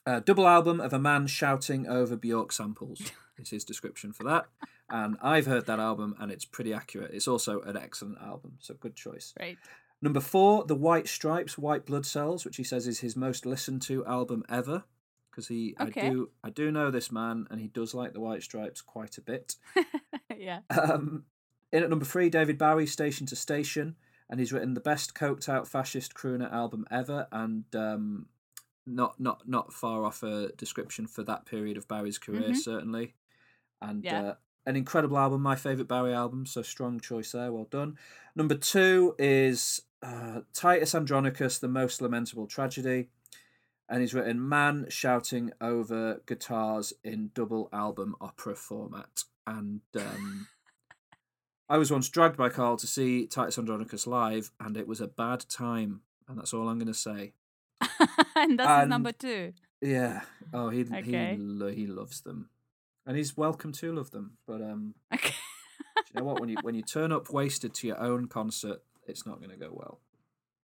a 0.06 0.20
double 0.20 0.46
album 0.46 0.80
of 0.80 0.92
a 0.92 1.00
man 1.00 1.26
shouting 1.26 1.88
over 1.88 2.14
Bjork 2.14 2.52
samples. 2.52 3.10
is 3.38 3.50
his 3.50 3.64
description 3.64 4.12
for 4.12 4.22
that. 4.22 4.46
And 4.88 5.16
I've 5.20 5.46
heard 5.46 5.66
that 5.66 5.80
album, 5.80 6.14
and 6.20 6.30
it's 6.30 6.44
pretty 6.44 6.72
accurate. 6.72 7.10
It's 7.12 7.26
also 7.28 7.60
an 7.62 7.76
excellent 7.76 8.18
album, 8.22 8.52
so 8.60 8.74
good 8.74 8.94
choice. 8.94 9.32
Great. 9.36 9.58
Number 10.00 10.20
four, 10.20 10.64
The 10.64 10.76
White 10.76 11.08
Stripes, 11.08 11.58
White 11.58 11.86
Blood 11.86 12.06
Cells, 12.06 12.44
which 12.44 12.56
he 12.56 12.62
says 12.64 12.86
is 12.86 13.00
his 13.00 13.16
most 13.16 13.46
listened 13.46 13.82
to 13.82 14.04
album 14.06 14.44
ever. 14.48 14.84
Because 15.30 15.48
he, 15.48 15.74
Okay. 15.80 16.06
I 16.06 16.10
do, 16.10 16.30
I 16.44 16.50
do 16.50 16.70
know 16.70 16.90
this 16.90 17.10
man, 17.10 17.46
and 17.50 17.60
he 17.60 17.66
does 17.68 17.94
like 17.94 18.12
the 18.12 18.20
White 18.20 18.42
Stripes 18.42 18.80
quite 18.80 19.18
a 19.18 19.20
bit. 19.22 19.56
yeah. 20.36 20.60
Um, 20.70 21.24
in 21.72 21.82
at 21.82 21.90
number 21.90 22.04
three, 22.04 22.30
David 22.30 22.56
Bowie, 22.56 22.86
Station 22.86 23.26
to 23.26 23.36
Station, 23.36 23.96
and 24.30 24.38
he's 24.40 24.52
written 24.52 24.74
the 24.74 24.80
best 24.80 25.14
coked 25.14 25.48
out 25.48 25.66
fascist 25.68 26.14
crooner 26.14 26.50
album 26.52 26.86
ever, 26.90 27.26
and 27.32 27.64
um, 27.74 28.26
not 28.86 29.18
not 29.20 29.46
not 29.48 29.72
far 29.72 30.04
off 30.04 30.22
a 30.22 30.52
description 30.56 31.06
for 31.06 31.22
that 31.24 31.44
period 31.44 31.76
of 31.76 31.86
Bowie's 31.88 32.18
career, 32.18 32.50
Mhm. 32.50 32.56
certainly. 32.56 33.14
And 33.82 34.04
Yeah. 34.04 34.22
uh, 34.22 34.34
an 34.66 34.76
incredible 34.76 35.16
album, 35.18 35.42
my 35.42 35.56
favourite 35.56 35.88
Barry 35.88 36.12
album, 36.12 36.44
so 36.46 36.62
strong 36.62 36.98
choice 37.00 37.32
there, 37.32 37.52
well 37.52 37.68
done. 37.70 37.96
Number 38.34 38.54
two 38.56 39.14
is 39.18 39.82
uh, 40.02 40.40
Titus 40.52 40.94
Andronicus, 40.94 41.58
The 41.58 41.68
Most 41.68 42.02
Lamentable 42.02 42.46
Tragedy. 42.46 43.08
And 43.88 44.00
he's 44.00 44.12
written 44.14 44.46
Man 44.48 44.86
shouting 44.88 45.52
over 45.60 46.20
guitars 46.26 46.92
in 47.04 47.30
double 47.34 47.68
album 47.72 48.16
opera 48.20 48.56
format. 48.56 49.22
And 49.46 49.82
um, 49.96 50.48
I 51.68 51.78
was 51.78 51.90
once 51.92 52.08
dragged 52.08 52.36
by 52.36 52.48
Carl 52.48 52.76
to 52.78 52.86
see 52.86 53.26
Titus 53.26 53.58
Andronicus 53.58 54.06
live, 54.06 54.50
and 54.58 54.76
it 54.76 54.88
was 54.88 55.00
a 55.00 55.06
bad 55.06 55.44
time. 55.48 56.00
And 56.28 56.36
that's 56.36 56.52
all 56.52 56.68
I'm 56.68 56.78
going 56.78 56.88
to 56.88 56.94
say. 56.94 57.32
and 58.34 58.58
that's 58.58 58.82
And- 58.82 58.90
number 58.90 59.12
two. 59.12 59.52
Yeah. 59.80 60.22
Oh, 60.52 60.70
he 60.70 60.80
Okay. 60.82 61.36
he 61.36 61.74
he 61.74 61.86
loves 61.86 62.22
them, 62.22 62.48
and 63.06 63.16
he's 63.16 63.36
welcome 63.36 63.72
to 63.72 63.92
love 63.92 64.10
them. 64.10 64.32
But 64.46 64.60
um, 64.62 64.94
Okay. 65.14 65.34
do 65.96 66.02
you 66.14 66.20
know 66.20 66.24
what? 66.26 66.40
When 66.40 66.48
you 66.48 66.56
when 66.62 66.74
you 66.74 66.82
turn 66.82 67.12
up 67.12 67.30
wasted 67.30 67.74
to 67.74 67.86
your 67.86 68.00
own 68.00 68.26
concert, 68.28 68.82
it's 69.06 69.26
not 69.26 69.38
going 69.38 69.50
to 69.50 69.56
go 69.56 69.70
well. 69.72 70.00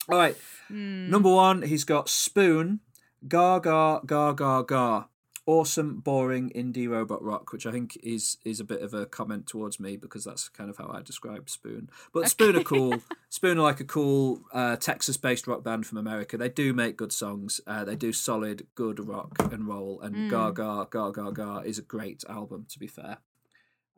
All 0.09 0.19
right. 0.19 0.37
Hmm. 0.69 1.09
Number 1.11 1.33
one, 1.33 1.63
he's 1.63 1.85
got 1.85 2.09
Spoon, 2.09 2.81
Ga 3.29 3.59
Ga 3.61 4.01
Ga 4.01 4.33
Ga 4.33 4.63
Ga. 4.63 5.05
Awesome, 5.45 5.99
boring 5.99 6.51
indie 6.55 6.89
robot 6.89 7.21
rock, 7.21 7.53
which 7.53 7.67
I 7.67 7.73
think 7.73 7.99
is 8.01 8.37
is 8.45 8.61
a 8.61 8.65
bit 8.65 8.81
of 8.81 8.95
a 8.95 9.07
comment 9.07 9.49
towards 9.49 9.81
me 9.81 9.97
because 9.97 10.23
that's 10.23 10.49
kind 10.49 10.71
of 10.71 10.77
how 10.77 10.89
I 10.95 11.03
describe 11.03 11.51
Spoon. 11.51 11.91
But 12.15 12.29
Spoon 12.29 12.55
are 12.55 12.63
cool. 12.63 12.99
Spoon 13.29 13.59
are 13.59 13.63
like 13.63 13.81
a 13.81 13.85
cool 13.85 14.43
uh, 14.53 14.77
Texas-based 14.77 15.49
rock 15.49 15.65
band 15.65 15.85
from 15.85 15.99
America. 15.99 16.37
They 16.39 16.49
do 16.49 16.73
make 16.73 16.97
good 16.97 17.13
songs. 17.13 17.61
Uh, 17.67 17.85
they 17.85 17.97
do 17.97 18.13
solid, 18.13 18.69
good 18.77 19.05
rock 19.05 19.37
and 19.53 19.67
roll. 19.67 20.01
And 20.01 20.31
Ga 20.31 20.53
Ga 20.53 20.85
Ga 20.85 21.11
Ga 21.11 21.31
Ga 21.33 21.59
is 21.59 21.77
a 21.79 21.83
great 21.83 22.23
album. 22.29 22.67
To 22.69 22.79
be 22.79 22.87
fair. 22.87 23.19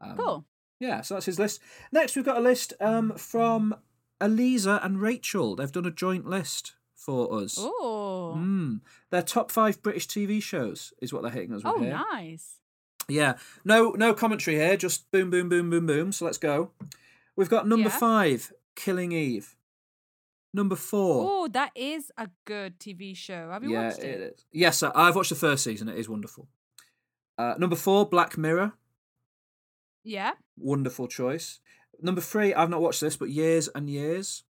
Um, 0.00 0.16
Cool. 0.16 0.44
yeah, 0.80 1.02
so 1.02 1.12
that's 1.14 1.26
his 1.26 1.38
list. 1.38 1.60
Next, 1.92 2.16
we've 2.16 2.24
got 2.24 2.38
a 2.38 2.40
list 2.40 2.72
um, 2.80 3.12
from 3.18 3.74
Eliza 4.18 4.80
and 4.82 4.98
Rachel. 4.98 5.56
They've 5.56 5.70
done 5.70 5.84
a 5.86 5.90
joint 5.90 6.26
list 6.26 6.74
for 7.04 7.42
us. 7.42 7.56
Oh. 7.58 8.34
Mm. 8.36 8.80
Their 9.10 9.22
top 9.22 9.50
five 9.50 9.82
British 9.82 10.06
TV 10.08 10.42
shows 10.42 10.92
is 11.00 11.12
what 11.12 11.22
they're 11.22 11.30
hitting 11.30 11.52
us 11.54 11.62
with 11.64 11.74
Oh, 11.76 11.78
here. 11.78 11.90
nice. 12.12 12.56
Yeah, 13.08 13.34
no, 13.64 13.90
no 13.90 14.14
commentary 14.14 14.56
here. 14.56 14.76
Just 14.78 15.10
boom, 15.10 15.28
boom, 15.30 15.48
boom, 15.50 15.68
boom, 15.68 15.86
boom. 15.86 16.12
So 16.12 16.24
let's 16.24 16.38
go. 16.38 16.70
We've 17.36 17.50
got 17.50 17.68
number 17.68 17.90
Yeah. 17.90 17.98
five, 17.98 18.52
Killing 18.74 19.12
Eve. 19.12 19.56
Number 20.54 20.76
four. 20.76 21.26
Oh, 21.28 21.48
that 21.48 21.72
is 21.74 22.10
a 22.16 22.30
good 22.46 22.78
TV 22.78 23.14
show. 23.14 23.50
Have 23.50 23.62
you 23.64 23.72
yeah, 23.72 23.88
watched 23.88 23.98
it? 23.98 24.20
is. 24.38 24.44
Yes, 24.52 24.82
I've 24.82 25.16
watched 25.16 25.30
the 25.30 25.34
first 25.36 25.64
season. 25.64 25.88
It 25.88 25.98
is 25.98 26.08
wonderful. 26.08 26.48
Uh, 27.36 27.54
number 27.58 27.76
four, 27.76 28.08
Black 28.08 28.38
Mirror. 28.38 28.72
Yeah. 30.04 30.32
Wonderful 30.56 31.08
choice. 31.08 31.60
Number 32.00 32.20
three, 32.20 32.54
I've 32.54 32.70
not 32.70 32.80
watched 32.80 33.00
this, 33.00 33.16
but 33.16 33.30
Years 33.30 33.68
and 33.74 33.90
Years. 33.90 34.44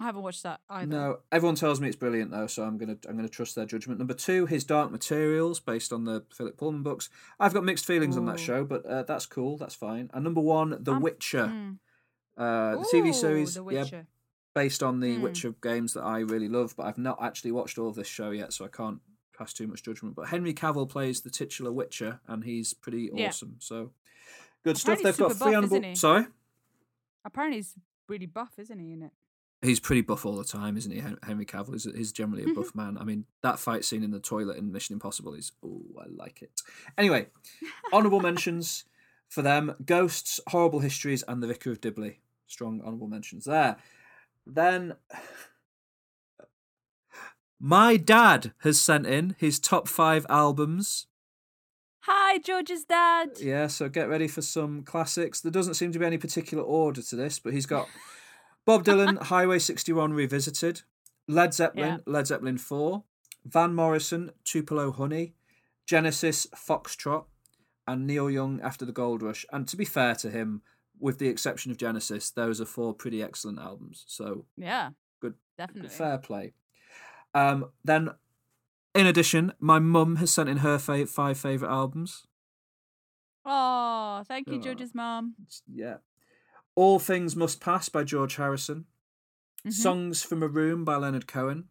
I 0.00 0.04
haven't 0.04 0.22
watched 0.22 0.42
that 0.44 0.60
either. 0.70 0.86
No, 0.90 1.18
everyone 1.30 1.56
tells 1.56 1.78
me 1.80 1.86
it's 1.86 1.96
brilliant 1.96 2.30
though, 2.30 2.46
so 2.46 2.64
I'm 2.64 2.78
gonna 2.78 2.96
I'm 3.08 3.16
gonna 3.16 3.28
trust 3.28 3.54
their 3.54 3.66
judgment. 3.66 3.98
Number 3.98 4.14
two, 4.14 4.46
his 4.46 4.64
Dark 4.64 4.90
Materials, 4.90 5.60
based 5.60 5.92
on 5.92 6.04
the 6.04 6.24
Philip 6.34 6.56
Pullman 6.56 6.82
books. 6.82 7.10
I've 7.38 7.52
got 7.52 7.64
mixed 7.64 7.84
feelings 7.84 8.16
on 8.16 8.24
that 8.26 8.40
show, 8.40 8.64
but 8.64 8.86
uh, 8.86 9.02
that's 9.02 9.26
cool. 9.26 9.58
That's 9.58 9.74
fine. 9.74 10.10
And 10.14 10.24
number 10.24 10.40
one, 10.40 10.78
The 10.82 10.92
Um, 10.94 11.02
Witcher, 11.02 11.46
Mm. 11.48 11.78
uh, 12.38 12.76
the 12.76 12.88
TV 12.90 13.12
series, 13.12 13.54
The 13.54 13.64
yeah, 13.70 14.02
based 14.54 14.82
on 14.82 15.00
the 15.00 15.16
Mm. 15.18 15.20
Witcher 15.22 15.54
games 15.62 15.92
that 15.92 16.02
I 16.02 16.20
really 16.20 16.48
love, 16.48 16.74
but 16.76 16.86
I've 16.86 16.98
not 16.98 17.22
actually 17.22 17.52
watched 17.52 17.78
all 17.78 17.88
of 17.88 17.94
this 17.94 18.08
show 18.08 18.30
yet, 18.30 18.54
so 18.54 18.64
I 18.64 18.68
can't 18.68 19.00
pass 19.36 19.52
too 19.52 19.66
much 19.66 19.82
judgment. 19.82 20.16
But 20.16 20.28
Henry 20.28 20.54
Cavill 20.54 20.88
plays 20.88 21.20
the 21.20 21.30
titular 21.30 21.72
Witcher, 21.72 22.20
and 22.26 22.42
he's 22.44 22.72
pretty 22.72 23.10
Yeah. 23.12 23.28
awesome. 23.28 23.56
So 23.58 23.92
good 24.64 24.78
stuff. 24.78 24.98
Apparently 24.98 25.10
They've 25.10 25.18
got 25.18 25.32
three 25.36 25.52
buff, 25.52 25.72
honorable. 25.72 25.94
Sorry. 25.94 26.26
Apparently, 27.24 27.58
he's 27.58 27.74
really 28.08 28.26
buff, 28.26 28.58
isn't 28.58 28.78
he? 28.78 28.92
In 28.92 29.02
it. 29.02 29.12
He's 29.62 29.78
pretty 29.80 30.00
buff 30.00 30.24
all 30.24 30.36
the 30.36 30.44
time, 30.44 30.78
isn't 30.78 30.90
he? 30.90 31.00
Henry 31.22 31.44
Cavill 31.44 31.74
is 31.74 31.84
he's 31.94 32.12
generally 32.12 32.42
Mm-hmm. 32.44 32.52
a 32.52 32.62
buff 32.62 32.74
man. 32.74 32.96
I 32.98 33.04
mean, 33.04 33.26
that 33.42 33.58
fight 33.58 33.84
scene 33.84 34.02
in 34.02 34.10
the 34.10 34.18
toilet 34.20 34.56
in 34.56 34.72
Mission 34.72 34.94
Impossible 34.94 35.34
is 35.34 35.52
oh, 35.64 35.82
I 36.00 36.04
like 36.08 36.40
it. 36.42 36.50
Anyway, 36.96 37.26
honourable 37.92 38.20
mentions 38.20 38.84
for 39.28 39.42
them: 39.42 39.74
Ghosts, 39.84 40.40
Horrible 40.48 40.80
Histories, 40.80 41.22
and 41.28 41.42
The 41.42 41.46
Vicar 41.46 41.70
of 41.72 41.80
Dibley. 41.82 42.20
Strong 42.46 42.80
honourable 42.80 43.06
mentions 43.08 43.44
there. 43.44 43.76
Then, 44.46 44.94
my 47.60 47.96
dad 47.96 48.52
has 48.62 48.80
sent 48.80 49.06
in 49.06 49.36
his 49.38 49.58
top 49.58 49.88
five 49.88 50.24
albums. 50.30 51.06
Hi, 52.04 52.38
George's 52.38 52.84
dad. 52.84 53.32
Yeah, 53.38 53.66
so 53.66 53.88
get 53.90 54.08
ready 54.08 54.26
for 54.26 54.40
some 54.40 54.82
classics. 54.84 55.42
There 55.42 55.52
doesn't 55.52 55.74
seem 55.74 55.92
to 55.92 55.98
be 55.98 56.06
any 56.06 56.16
particular 56.16 56.64
order 56.64 57.02
to 57.02 57.16
this, 57.16 57.38
but 57.38 57.52
he's 57.52 57.66
got 57.66 57.88
Bob 58.66 58.84
Dylan, 58.84 59.20
Highway 59.24 59.58
61 59.58 60.12
Revisited, 60.12 60.82
Led 61.26 61.54
Zeppelin, 61.54 62.02
Led 62.06 62.26
Zeppelin 62.26 62.58
4, 62.58 63.02
Van 63.44 63.74
Morrison, 63.74 64.30
Tupelo 64.44 64.92
Honey, 64.92 65.34
Genesis, 65.86 66.46
Foxtrot, 66.54 67.24
and 67.88 68.06
Neil 68.06 68.30
Young 68.30 68.60
after 68.60 68.84
the 68.84 68.92
Gold 68.92 69.22
Rush. 69.22 69.44
And 69.52 69.66
to 69.68 69.76
be 69.76 69.84
fair 69.84 70.14
to 70.16 70.30
him, 70.30 70.62
with 70.98 71.18
the 71.18 71.28
exception 71.28 71.70
of 71.72 71.78
Genesis, 71.78 72.30
those 72.30 72.60
are 72.60 72.66
four 72.66 72.94
pretty 72.94 73.22
excellent 73.22 73.58
albums. 73.58 74.04
So 74.06 74.44
Yeah. 74.56 74.90
Good- 75.20 75.34
Definitely. 75.56 75.88
fair 75.90 76.18
play. 76.18 76.52
Um, 77.34 77.70
then, 77.84 78.10
in 78.94 79.06
addition, 79.06 79.52
my 79.58 79.78
mum 79.78 80.16
has 80.16 80.32
sent 80.32 80.48
in 80.48 80.58
her 80.58 80.78
fa- 80.78 81.06
five 81.06 81.38
favorite 81.38 81.70
albums. 81.70 82.26
Oh, 83.44 84.22
thank 84.28 84.48
you, 84.48 84.56
Oh. 84.58 84.60
George's 84.60 84.94
mom. 84.94 85.34
Yeah, 85.66 85.98
All 86.74 86.98
Things 86.98 87.36
Must 87.36 87.60
Pass 87.60 87.88
by 87.88 88.04
George 88.04 88.36
Harrison. 88.36 88.86
Mhm. 89.66 89.72
Songs 89.72 90.22
from 90.22 90.42
a 90.42 90.48
Room 90.48 90.84
by 90.84 90.96
Leonard 90.96 91.26
Cohen. 91.26 91.68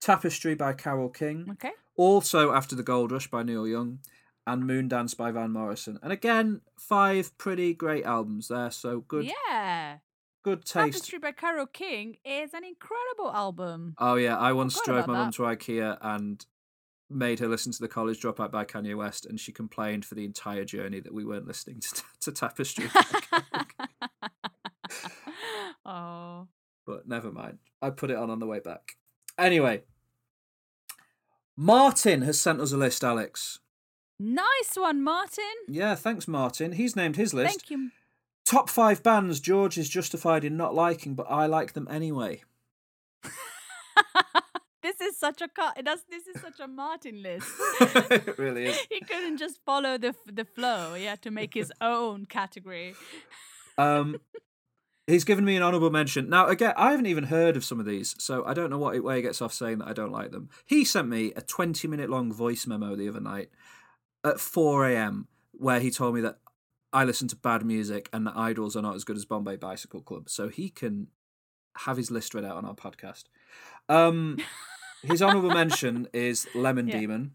Tapestry 0.00 0.54
by 0.54 0.72
Carole 0.74 1.08
King. 1.08 1.48
Okay. 1.52 1.72
Also 1.96 2.52
After 2.52 2.74
the 2.76 2.82
Gold 2.82 3.12
Rush 3.12 3.28
by 3.30 3.42
Neil 3.42 3.66
Young. 3.66 4.00
And 4.46 4.64
Moondance 4.64 5.16
by 5.16 5.30
Van 5.30 5.52
Morrison. 5.52 5.98
And 6.02 6.12
again, 6.12 6.60
five 6.78 7.36
pretty 7.38 7.72
great 7.72 8.04
albums 8.04 8.48
there. 8.48 8.70
So 8.70 9.00
good, 9.00 9.24
Yeah. 9.24 10.00
good 10.42 10.66
taste. 10.66 10.74
Tapestry 10.98 11.18
by 11.18 11.32
Carole 11.32 11.64
King 11.66 12.18
is 12.26 12.52
an 12.52 12.62
incredible 12.62 13.32
album. 13.32 13.94
Oh 13.96 14.16
yeah, 14.16 14.36
I 14.36 14.52
once 14.52 14.78
drove 14.84 15.06
my 15.06 15.14
mum 15.14 15.32
to 15.32 15.42
IKEA 15.44 15.96
and 16.02 16.44
made 17.08 17.38
her 17.38 17.48
listen 17.48 17.72
to 17.72 17.78
the 17.80 17.88
College 17.88 18.20
Dropout 18.20 18.50
by 18.50 18.66
Kanye 18.66 18.94
West, 18.94 19.24
and 19.24 19.40
she 19.40 19.50
complained 19.50 20.04
for 20.04 20.14
the 20.14 20.24
entire 20.26 20.66
journey 20.66 21.00
that 21.00 21.14
we 21.14 21.24
weren't 21.24 21.46
listening 21.46 21.80
to, 21.80 22.02
to 22.20 22.30
Tapestry. 22.32 22.90
By 25.84 25.90
Carole 25.90 26.04
King. 26.06 26.46
oh. 26.46 26.48
but 26.86 27.08
never 27.08 27.32
mind. 27.32 27.58
I 27.82 27.90
put 27.90 28.10
it 28.10 28.16
on 28.16 28.30
on 28.30 28.38
the 28.38 28.46
way 28.46 28.60
back. 28.60 28.96
Anyway, 29.38 29.82
Martin 31.56 32.22
has 32.22 32.40
sent 32.40 32.60
us 32.60 32.72
a 32.72 32.76
list, 32.76 33.04
Alex. 33.04 33.60
Nice 34.18 34.74
one, 34.76 35.02
Martin. 35.02 35.44
Yeah, 35.68 35.94
thanks, 35.94 36.28
Martin. 36.28 36.72
He's 36.72 36.96
named 36.96 37.16
his 37.16 37.34
list. 37.34 37.50
Thank 37.50 37.70
you. 37.70 37.90
Top 38.44 38.68
five 38.68 39.02
bands 39.02 39.40
George 39.40 39.78
is 39.78 39.88
justified 39.88 40.44
in 40.44 40.56
not 40.56 40.74
liking, 40.74 41.14
but 41.14 41.26
I 41.30 41.46
like 41.46 41.72
them 41.72 41.88
anyway. 41.90 42.42
this 44.82 45.00
is 45.00 45.16
such 45.16 45.40
a 45.40 45.48
this 45.82 46.26
is 46.26 46.40
such 46.40 46.60
a 46.60 46.68
Martin 46.68 47.22
list. 47.22 47.48
it 47.80 48.38
really 48.38 48.66
is. 48.66 48.78
he 48.90 49.00
couldn't 49.00 49.38
just 49.38 49.60
follow 49.64 49.96
the 49.96 50.14
the 50.30 50.44
flow. 50.44 50.94
He 50.94 51.04
had 51.04 51.22
to 51.22 51.30
make 51.30 51.54
his 51.54 51.72
own 51.80 52.26
category. 52.26 52.94
Um, 53.78 54.18
he's 55.06 55.24
given 55.24 55.44
me 55.44 55.56
an 55.56 55.62
honourable 55.62 55.90
mention. 55.90 56.28
Now, 56.28 56.46
again, 56.48 56.74
I 56.76 56.90
haven't 56.92 57.06
even 57.06 57.24
heard 57.24 57.56
of 57.56 57.64
some 57.64 57.80
of 57.80 57.86
these, 57.86 58.14
so 58.18 58.44
I 58.44 58.54
don't 58.54 58.70
know 58.70 58.78
what 58.78 59.02
way 59.02 59.16
he 59.16 59.22
gets 59.22 59.42
off 59.42 59.52
saying 59.52 59.78
that 59.78 59.88
I 59.88 59.92
don't 59.92 60.12
like 60.12 60.30
them. 60.30 60.48
He 60.64 60.84
sent 60.84 61.08
me 61.08 61.32
a 61.36 61.40
20 61.42 61.86
minute 61.88 62.08
long 62.10 62.32
voice 62.32 62.66
memo 62.66 62.96
the 62.96 63.08
other 63.08 63.20
night 63.20 63.50
at 64.24 64.40
4 64.40 64.88
a.m. 64.90 65.28
where 65.52 65.80
he 65.80 65.90
told 65.90 66.14
me 66.14 66.20
that 66.22 66.38
I 66.92 67.04
listen 67.04 67.28
to 67.28 67.36
bad 67.36 67.64
music 67.66 68.08
and 68.12 68.26
that 68.26 68.36
Idles 68.36 68.76
are 68.76 68.82
not 68.82 68.94
as 68.94 69.04
good 69.04 69.16
as 69.16 69.24
Bombay 69.24 69.56
Bicycle 69.56 70.00
Club, 70.00 70.28
so 70.30 70.48
he 70.48 70.68
can 70.70 71.08
have 71.78 71.96
his 71.96 72.10
list 72.10 72.34
read 72.34 72.44
out 72.44 72.56
on 72.56 72.64
our 72.64 72.74
podcast. 72.74 73.24
Um, 73.88 74.38
his 75.02 75.20
honourable 75.20 75.50
mention 75.50 76.08
is 76.12 76.46
Lemon 76.54 76.86
Yeah. 76.88 77.00
Demon, 77.00 77.32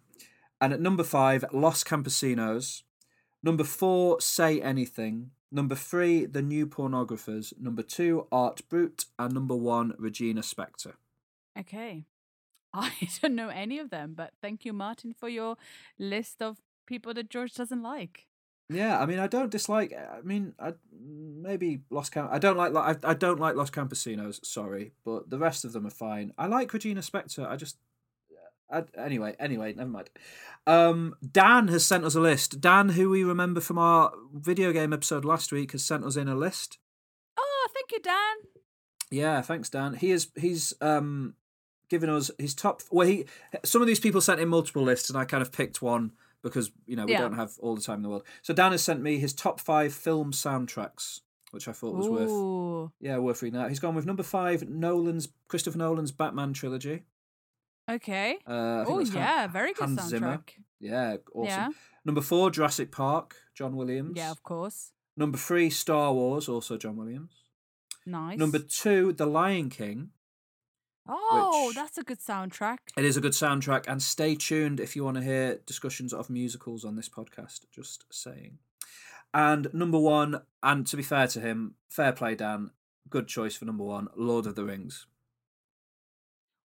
and 0.61 0.73
at 0.73 0.79
number 0.81 1.03
five, 1.03 1.43
Los 1.51 1.83
Campesinos. 1.83 2.83
Number 3.43 3.63
four, 3.63 4.19
Say 4.19 4.61
Anything. 4.61 5.31
Number 5.51 5.75
three, 5.75 6.25
The 6.25 6.41
New 6.41 6.67
Pornographers. 6.67 7.53
Number 7.59 7.81
two, 7.81 8.27
Art 8.31 8.61
Brut. 8.69 9.05
And 9.17 9.33
number 9.33 9.55
one, 9.55 9.93
Regina 9.97 10.41
Spektor. 10.41 10.93
Okay. 11.57 12.05
I 12.73 12.91
don't 13.21 13.35
know 13.35 13.49
any 13.49 13.79
of 13.79 13.89
them, 13.89 14.13
but 14.15 14.33
thank 14.41 14.63
you, 14.63 14.73
Martin, 14.73 15.13
for 15.17 15.27
your 15.27 15.57
list 15.97 16.41
of 16.41 16.57
people 16.85 17.13
that 17.15 17.29
George 17.29 17.53
doesn't 17.53 17.81
like. 17.81 18.27
Yeah, 18.71 18.99
I 18.99 19.07
mean, 19.07 19.17
I 19.17 19.25
don't 19.25 19.49
dislike. 19.49 19.93
I 19.93 20.21
mean, 20.21 20.53
I 20.59 20.73
maybe 21.01 21.81
Los 21.89 22.09
Camp. 22.11 22.29
I 22.31 22.37
don't 22.37 22.55
like. 22.55 22.75
I, 22.75 22.95
I 23.03 23.15
don't 23.15 23.39
like 23.39 23.55
Los 23.55 23.71
Campesinos. 23.71 24.45
Sorry, 24.45 24.91
but 25.03 25.31
the 25.31 25.39
rest 25.39 25.65
of 25.65 25.73
them 25.73 25.87
are 25.87 25.91
fine. 25.91 26.33
I 26.37 26.45
like 26.45 26.71
Regina 26.71 27.01
Spektor. 27.01 27.49
I 27.49 27.55
just. 27.55 27.77
I, 28.71 28.83
anyway, 28.97 29.35
anyway, 29.39 29.73
never 29.73 29.89
mind. 29.89 30.09
Um, 30.67 31.15
Dan 31.31 31.67
has 31.69 31.85
sent 31.85 32.03
us 32.05 32.15
a 32.15 32.19
list. 32.19 32.61
Dan, 32.61 32.89
who 32.89 33.09
we 33.09 33.23
remember 33.23 33.61
from 33.61 33.77
our 33.77 34.11
video 34.33 34.71
game 34.71 34.93
episode 34.93 35.25
last 35.25 35.51
week, 35.51 35.71
has 35.71 35.83
sent 35.83 36.03
us 36.03 36.15
in 36.15 36.27
a 36.27 36.35
list. 36.35 36.77
Oh, 37.37 37.67
thank 37.73 37.91
you, 37.91 37.99
Dan. 38.01 38.35
Yeah, 39.11 39.41
thanks, 39.41 39.69
Dan. 39.69 39.95
He 39.95 40.11
is 40.11 40.29
he's 40.35 40.73
um 40.81 41.33
given 41.89 42.09
us 42.09 42.29
his 42.37 42.53
top. 42.53 42.81
Well, 42.91 43.07
he 43.07 43.25
some 43.65 43.81
of 43.81 43.87
these 43.87 43.99
people 43.99 44.21
sent 44.21 44.39
in 44.39 44.49
multiple 44.49 44.83
lists, 44.83 45.09
and 45.09 45.17
I 45.17 45.25
kind 45.25 45.41
of 45.41 45.51
picked 45.51 45.81
one 45.81 46.11
because 46.43 46.71
you 46.85 46.95
know 46.95 47.05
we 47.05 47.13
Yeah. 47.13 47.21
don't 47.21 47.33
have 47.33 47.53
all 47.59 47.75
the 47.75 47.81
time 47.81 47.97
in 47.97 48.03
the 48.03 48.09
world. 48.09 48.23
So 48.43 48.53
Dan 48.53 48.71
has 48.71 48.83
sent 48.83 49.01
me 49.01 49.17
his 49.17 49.33
top 49.33 49.59
five 49.59 49.93
film 49.93 50.31
soundtracks, 50.31 51.21
which 51.49 51.67
I 51.67 51.71
thought 51.71 51.95
was 51.95 52.07
worth 52.07 52.29
Ooh. 52.29 52.91
yeah 52.99 53.17
worth 53.17 53.41
reading 53.41 53.59
out. 53.59 53.69
He's 53.69 53.79
gone 53.79 53.95
with 53.95 54.05
number 54.05 54.23
five, 54.23 54.69
Nolan's 54.69 55.29
Christopher 55.47 55.79
Nolan's 55.79 56.11
Batman 56.11 56.53
trilogy. 56.53 57.03
Okay. 57.89 58.37
Uh, 58.47 58.85
Oh 58.87 58.97
that's 58.99 59.09
Han- 59.11 59.17
yeah, 59.21 59.47
very 59.47 59.73
good 59.73 59.85
Hans 59.85 59.99
soundtrack. 60.01 60.09
Zimmer. 60.09 60.43
yeah, 60.79 61.17
awesome. 61.33 61.47
Yeah. 61.47 61.69
Number 62.05 62.21
four, 62.21 62.49
Jurassic 62.51 62.91
Park, 62.91 63.35
John 63.55 63.75
Williams. 63.75 64.13
Yeah, 64.15 64.31
of 64.31 64.41
course. 64.43 64.91
Number 65.17 65.37
three, 65.37 65.69
Star 65.69 66.13
Wars, 66.13 66.47
also 66.47 66.77
John 66.77 66.95
Williams. 66.95 67.31
Nice. 68.05 68.37
Number 68.37 68.59
two, 68.59 69.13
The 69.13 69.25
Lion 69.25 69.69
King. 69.69 70.11
Oh, 71.11 71.71
that's 71.73 71.97
a 71.97 72.03
good 72.03 72.19
soundtrack. 72.19 72.77
It 72.95 73.03
is 73.03 73.17
a 73.17 73.21
good 73.21 73.31
soundtrack, 73.33 73.85
and 73.87 74.01
stay 74.01 74.35
tuned 74.35 74.79
if 74.79 74.95
you 74.95 75.03
want 75.03 75.17
to 75.17 75.23
hear 75.23 75.59
discussions 75.65 76.13
of 76.13 76.29
musicals 76.29 76.85
on 76.85 76.95
this 76.95 77.09
podcast. 77.09 77.61
Just 77.71 78.05
saying. 78.11 78.59
And 79.33 79.73
number 79.73 79.99
one, 79.99 80.41
and 80.63 80.85
to 80.87 80.95
be 80.97 81.03
fair 81.03 81.27
to 81.27 81.39
him, 81.41 81.75
fair 81.89 82.11
play, 82.13 82.35
Dan. 82.35 82.71
Good 83.09 83.27
choice 83.27 83.55
for 83.55 83.65
number 83.65 83.83
one, 83.83 84.07
Lord 84.15 84.45
of 84.45 84.53
the 84.55 84.63
Rings. 84.65 85.07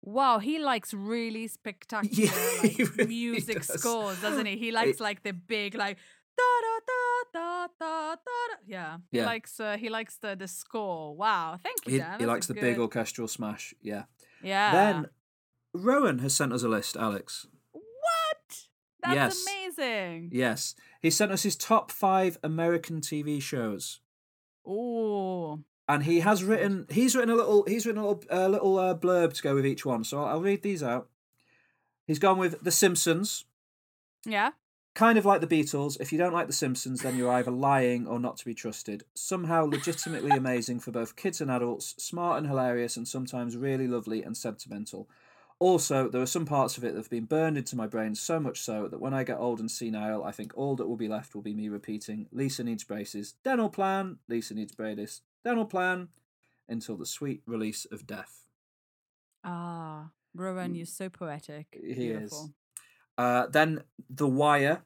Wow, 0.03 0.40
he 0.40 0.57
likes 0.60 0.94
really 0.94 1.48
spectacular 1.60 2.32
Yeah, 2.32 2.61
like, 2.64 2.78
really 2.78 3.06
music 3.07 3.65
does. 3.65 3.80
scores, 3.80 4.19
doesn't 4.22 4.45
he? 4.45 4.57
He 4.57 4.69
It- 4.73 4.73
likes 4.73 4.99
like 4.99 5.23
the 5.23 5.34
big 5.34 5.76
like 5.76 5.98
da 6.38 6.44
da 6.65 6.76
da 6.88 7.40
da 7.40 7.68
da 7.80 8.15
da. 8.15 8.56
Yeah, 8.65 8.98
he 9.11 9.18
Yeah. 9.19 9.26
likes 9.28 9.60
uh, 9.60 9.78
he 9.78 9.90
likes 9.90 10.18
the 10.18 10.36
the 10.36 10.48
score. 10.48 11.15
Wow, 11.15 11.57
thank 11.64 11.86
you, 11.86 11.91
He, 11.94 11.98
Dan. 11.99 12.19
he 12.19 12.26
likes 12.26 12.48
the 12.48 12.53
big 12.56 12.80
orchestral 12.80 13.28
smash. 13.28 13.73
Yeah. 13.82 14.03
Yeah. 14.44 14.72
Then 14.72 15.06
Rowan 15.73 16.19
has 16.19 16.36
sent 16.36 16.52
us 16.53 16.64
a 16.64 16.68
list, 16.69 16.98
Alex. 16.98 17.45
what? 17.72 18.68
That's 19.03 19.15
Yes. 19.15 19.45
amazing. 19.48 20.30
Yes. 20.34 20.76
He 21.02 21.10
sent 21.11 21.32
us 21.32 21.44
his 21.44 21.56
top 21.56 21.91
five 21.91 22.38
American 22.44 23.02
TV 23.02 23.40
shows. 23.41 23.99
Oh, 24.65 25.64
and 25.91 26.03
he 26.03 26.22
has 26.22 26.43
written 26.43 26.88
he's 26.89 27.15
written 27.15 27.30
a 27.30 27.35
little 27.35 27.63
he's 27.65 27.85
written 27.85 28.01
a 28.01 28.07
little 28.07 28.23
uh, 28.31 28.47
little 28.47 28.80
uh, 28.80 28.95
blurb 28.95 29.34
to 29.34 29.43
go 29.43 29.53
with 29.53 29.65
each 29.65 29.85
one 29.85 30.03
so 30.03 30.19
I'll, 30.19 30.26
I'll 30.26 30.41
read 30.41 30.63
these 30.63 30.81
out. 30.81 31.09
He's 32.07 32.19
gone 32.19 32.38
with 32.38 32.63
the 32.63 32.72
simpsons. 32.72 33.45
Yeah. 34.26 34.51
kind 34.93 35.18
of 35.18 35.26
like 35.26 35.41
the 35.41 35.47
beatles. 35.47 35.99
If 35.99 36.11
you 36.11 36.18
don't 36.18 36.34
like 36.34 36.47
the 36.47 36.53
simpsons 36.53 37.01
then 37.01 37.18
you're 37.18 37.31
either 37.31 37.51
lying 37.51 38.07
or 38.07 38.19
not 38.19 38.38
to 38.38 38.45
be 38.45 38.53
trusted. 38.53 39.03
Somehow 39.13 39.65
legitimately 39.65 40.31
amazing 40.31 40.80
for 40.80 40.91
both 40.91 41.15
kids 41.18 41.41
and 41.41 41.51
adults 41.51 41.95
smart 41.97 42.38
and 42.38 42.47
hilarious 42.47 42.95
and 42.95 43.07
sometimes 43.07 43.57
really 43.57 43.88
lovely 43.88 44.23
and 44.23 44.38
sentimental. 44.38 45.09
Also 45.59 46.07
there 46.07 46.22
are 46.22 46.26
some 46.27 46.45
parts 46.45 46.77
of 46.77 46.85
it 46.85 46.93
that 46.93 46.99
have 46.99 47.09
been 47.09 47.26
burned 47.26 47.57
into 47.57 47.76
my 47.76 47.85
brain 47.85 48.15
so 48.15 48.39
much 48.39 48.61
so 48.61 48.88
that 48.88 48.99
when 48.99 49.13
i 49.13 49.23
get 49.23 49.38
old 49.38 49.59
and 49.59 49.69
senile 49.69 50.23
i 50.23 50.31
think 50.31 50.51
all 50.55 50.76
that 50.76 50.88
will 50.88 50.97
be 50.97 51.07
left 51.07 51.35
will 51.35 51.43
be 51.43 51.53
me 51.53 51.69
repeating 51.69 52.27
lisa 52.31 52.63
needs 52.63 52.84
braces. 52.84 53.35
Dental 53.43 53.69
plan 53.69 54.18
lisa 54.27 54.53
needs 54.55 54.72
braces 54.72 55.22
dental 55.43 55.65
plan 55.65 56.07
until 56.69 56.95
the 56.97 57.05
sweet 57.05 57.41
release 57.45 57.85
of 57.91 58.05
death 58.07 58.45
Ah, 59.43 60.11
Rowan, 60.35 60.76
you're 60.76 60.85
so 60.85 61.09
poetic. 61.09 61.76
He 61.84 62.09
is. 62.09 62.49
Uh, 63.18 63.47
then 63.47 63.81
The 64.07 64.27
Wire. 64.27 64.84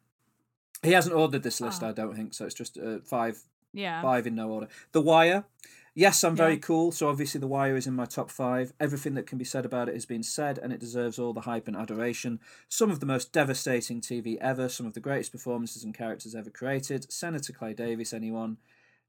He 0.81 0.91
hasn't 0.93 1.13
ordered 1.13 1.43
this 1.43 1.59
list, 1.59 1.83
Ah. 1.83 1.89
I 1.89 1.91
don't 1.91 2.15
think, 2.15 2.33
so 2.33 2.45
it's 2.45 2.55
just 2.55 2.77
uh, 2.77 2.99
five 2.99 3.41
Yeah. 3.73 4.01
five 4.01 4.25
in 4.27 4.35
no 4.35 4.49
order. 4.49 4.69
The 4.93 5.01
Wire. 5.01 5.43
Yes, 5.93 6.23
I'm 6.23 6.35
very 6.37 6.53
Yeah. 6.53 6.59
cool, 6.59 6.91
so 6.93 7.09
obviously 7.09 7.39
The 7.41 7.47
Wire 7.47 7.75
is 7.75 7.85
in 7.87 7.95
my 7.95 8.05
top 8.05 8.29
five. 8.31 8.71
Everything 8.79 9.13
that 9.15 9.27
can 9.27 9.37
be 9.37 9.43
said 9.45 9.65
about 9.65 9.89
it 9.89 9.93
has 9.95 10.05
been 10.05 10.23
said, 10.23 10.57
and 10.57 10.71
it 10.71 10.79
deserves 10.79 11.19
all 11.19 11.33
the 11.33 11.41
hype 11.41 11.67
and 11.67 11.75
adoration. 11.75 12.39
Some 12.69 12.89
of 12.89 13.01
the 13.01 13.05
most 13.05 13.33
devastating 13.33 13.99
TV 14.01 14.37
ever, 14.39 14.69
some 14.69 14.85
of 14.85 14.93
the 14.93 14.99
greatest 15.01 15.31
performances 15.33 15.83
and 15.83 15.93
characters 15.93 16.33
ever 16.35 16.49
created. 16.49 17.11
Senator 17.11 17.51
Clay 17.51 17.73
Davis, 17.73 18.13
anyone? 18.13 18.57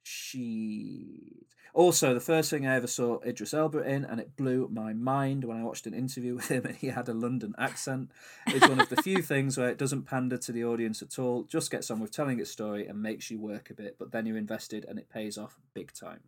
She. 0.07 1.49
Also, 1.75 2.15
the 2.15 2.21
first 2.21 2.49
thing 2.49 2.65
I 2.65 2.77
ever 2.77 2.87
saw 2.87 3.19
Idris 3.27 3.53
Elba 3.53 3.81
in, 3.81 4.05
and 4.05 4.21
it 4.21 4.37
blew 4.37 4.69
my 4.73 4.93
mind 4.93 5.43
when 5.43 5.59
I 5.59 5.65
watched 5.65 5.87
an 5.89 5.95
interview 5.95 6.35
with 6.37 6.49
him 6.49 6.65
and 6.65 6.77
he 6.77 6.87
had 6.87 7.09
a 7.09 7.13
London 7.13 7.57
accent. 7.59 8.13
It's 8.47 8.69
one 8.69 8.81
of 8.81 8.89
the 8.89 9.03
few 9.03 9.21
things 9.23 9.59
where 9.59 9.69
it 9.69 9.79
doesn't 9.79 10.05
pander 10.05 10.39
to 10.39 10.53
the 10.53 10.65
audience 10.65 11.03
at 11.03 11.19
all, 11.19 11.43
just 11.43 11.73
gets 11.73 11.91
on 11.91 11.99
with 11.99 12.13
telling 12.13 12.39
its 12.39 12.53
story 12.53 12.87
and 12.87 13.03
makes 13.03 13.33
you 13.33 13.41
work 13.41 13.69
a 13.69 13.75
bit, 13.75 13.97
but 13.99 14.13
then 14.13 14.27
you're 14.27 14.39
invested 14.39 14.85
and 14.89 14.97
it 14.99 15.11
pays 15.11 15.37
off 15.37 15.59
big 15.75 15.93
time. 15.93 16.21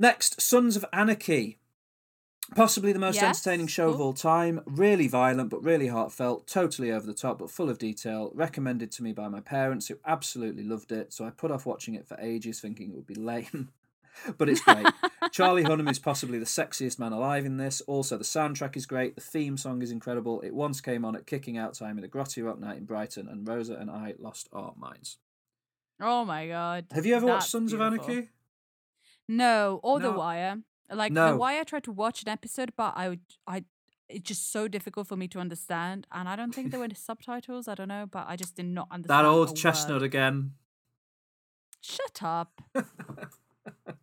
Next, 0.00 0.40
Sons 0.40 0.76
of 0.76 0.86
Anarchy. 0.92 1.58
Possibly 2.54 2.92
the 2.92 2.98
most 2.98 3.16
Yes, 3.16 3.24
entertaining 3.24 3.66
show 3.66 3.90
of 3.90 4.00
all 4.00 4.14
time. 4.14 4.62
Really 4.64 5.06
violent, 5.06 5.50
but 5.50 5.62
really 5.62 5.88
heartfelt. 5.88 6.46
Totally 6.46 6.90
over 6.90 7.06
the 7.06 7.14
top, 7.14 7.38
but 7.38 7.50
full 7.50 7.68
of 7.68 7.78
detail. 7.78 8.30
Recommended 8.34 8.90
to 8.92 9.02
me 9.02 9.12
by 9.12 9.28
my 9.28 9.40
parents, 9.40 9.88
who 9.88 9.98
absolutely 10.06 10.64
loved 10.64 10.90
it. 10.90 11.12
So 11.12 11.24
I 11.24 11.30
put 11.30 11.50
off 11.50 11.66
watching 11.66 11.94
it 11.94 12.06
for 12.06 12.18
ages, 12.20 12.60
thinking 12.60 12.90
it 12.90 12.96
would 12.96 13.06
be 13.06 13.14
lame. 13.14 13.68
but 14.38 14.48
it's 14.48 14.62
great. 14.62 14.86
Charlie 15.32 15.64
Hunnam 15.64 15.90
is 15.90 15.98
possibly 15.98 16.38
the 16.38 16.46
sexiest 16.46 16.98
man 16.98 17.12
alive 17.12 17.44
in 17.44 17.58
this. 17.58 17.82
Also, 17.82 18.16
the 18.16 18.24
soundtrack 18.24 18.76
is 18.76 18.86
great. 18.86 19.14
The 19.14 19.20
theme 19.20 19.56
song 19.56 19.82
is 19.82 19.90
incredible. 19.90 20.40
It 20.40 20.54
once 20.54 20.80
came 20.80 21.04
on 21.04 21.16
at 21.16 21.26
kicking 21.26 21.58
out 21.58 21.74
time 21.74 21.98
at 21.98 22.04
a 22.04 22.08
grotty 22.08 22.44
rock 22.44 22.58
night 22.58 22.78
in 22.78 22.84
Brighton, 22.84 23.28
and 23.28 23.46
Rosa 23.46 23.74
and 23.74 23.90
I 23.90 24.14
lost 24.18 24.48
our 24.52 24.72
minds. 24.76 25.18
Oh 26.00 26.24
my 26.24 26.46
god. 26.48 26.86
Have 26.92 27.04
you 27.04 27.14
ever 27.14 27.26
watched 27.26 27.50
Sons 27.50 27.72
beautiful. 27.72 27.94
of 27.94 28.08
Anarchy? 28.08 28.28
No, 29.28 29.80
or 29.82 30.00
The 30.00 30.12
Wire. 30.12 30.58
Like 30.92 31.12
No. 31.12 31.32
The 31.32 31.36
Wire, 31.36 31.60
I 31.60 31.64
tried 31.64 31.84
to 31.84 31.92
watch 31.92 32.22
an 32.22 32.28
episode, 32.28 32.72
but 32.76 32.94
I, 32.96 33.08
would- 33.10 33.20
I, 33.46 33.64
it's 34.08 34.26
just 34.28 34.50
so 34.52 34.68
difficult 34.68 35.06
for 35.06 35.16
me 35.16 35.28
to 35.28 35.38
understand, 35.38 36.06
and 36.12 36.28
I 36.28 36.36
don't 36.36 36.54
think 36.54 36.70
there 36.70 36.80
were 36.80 36.88
subtitles. 36.94 37.68
I 37.68 37.74
don't 37.74 37.88
know, 37.88 38.06
but 38.10 38.24
I 38.28 38.36
just 38.36 38.54
did 38.54 38.66
not 38.66 38.88
understand. 38.90 39.18
That 39.18 39.28
old 39.28 39.48
word. 39.48 39.56
chestnut 39.56 40.02
again. 40.02 40.52
Shut 41.80 42.22
up. 42.22 42.60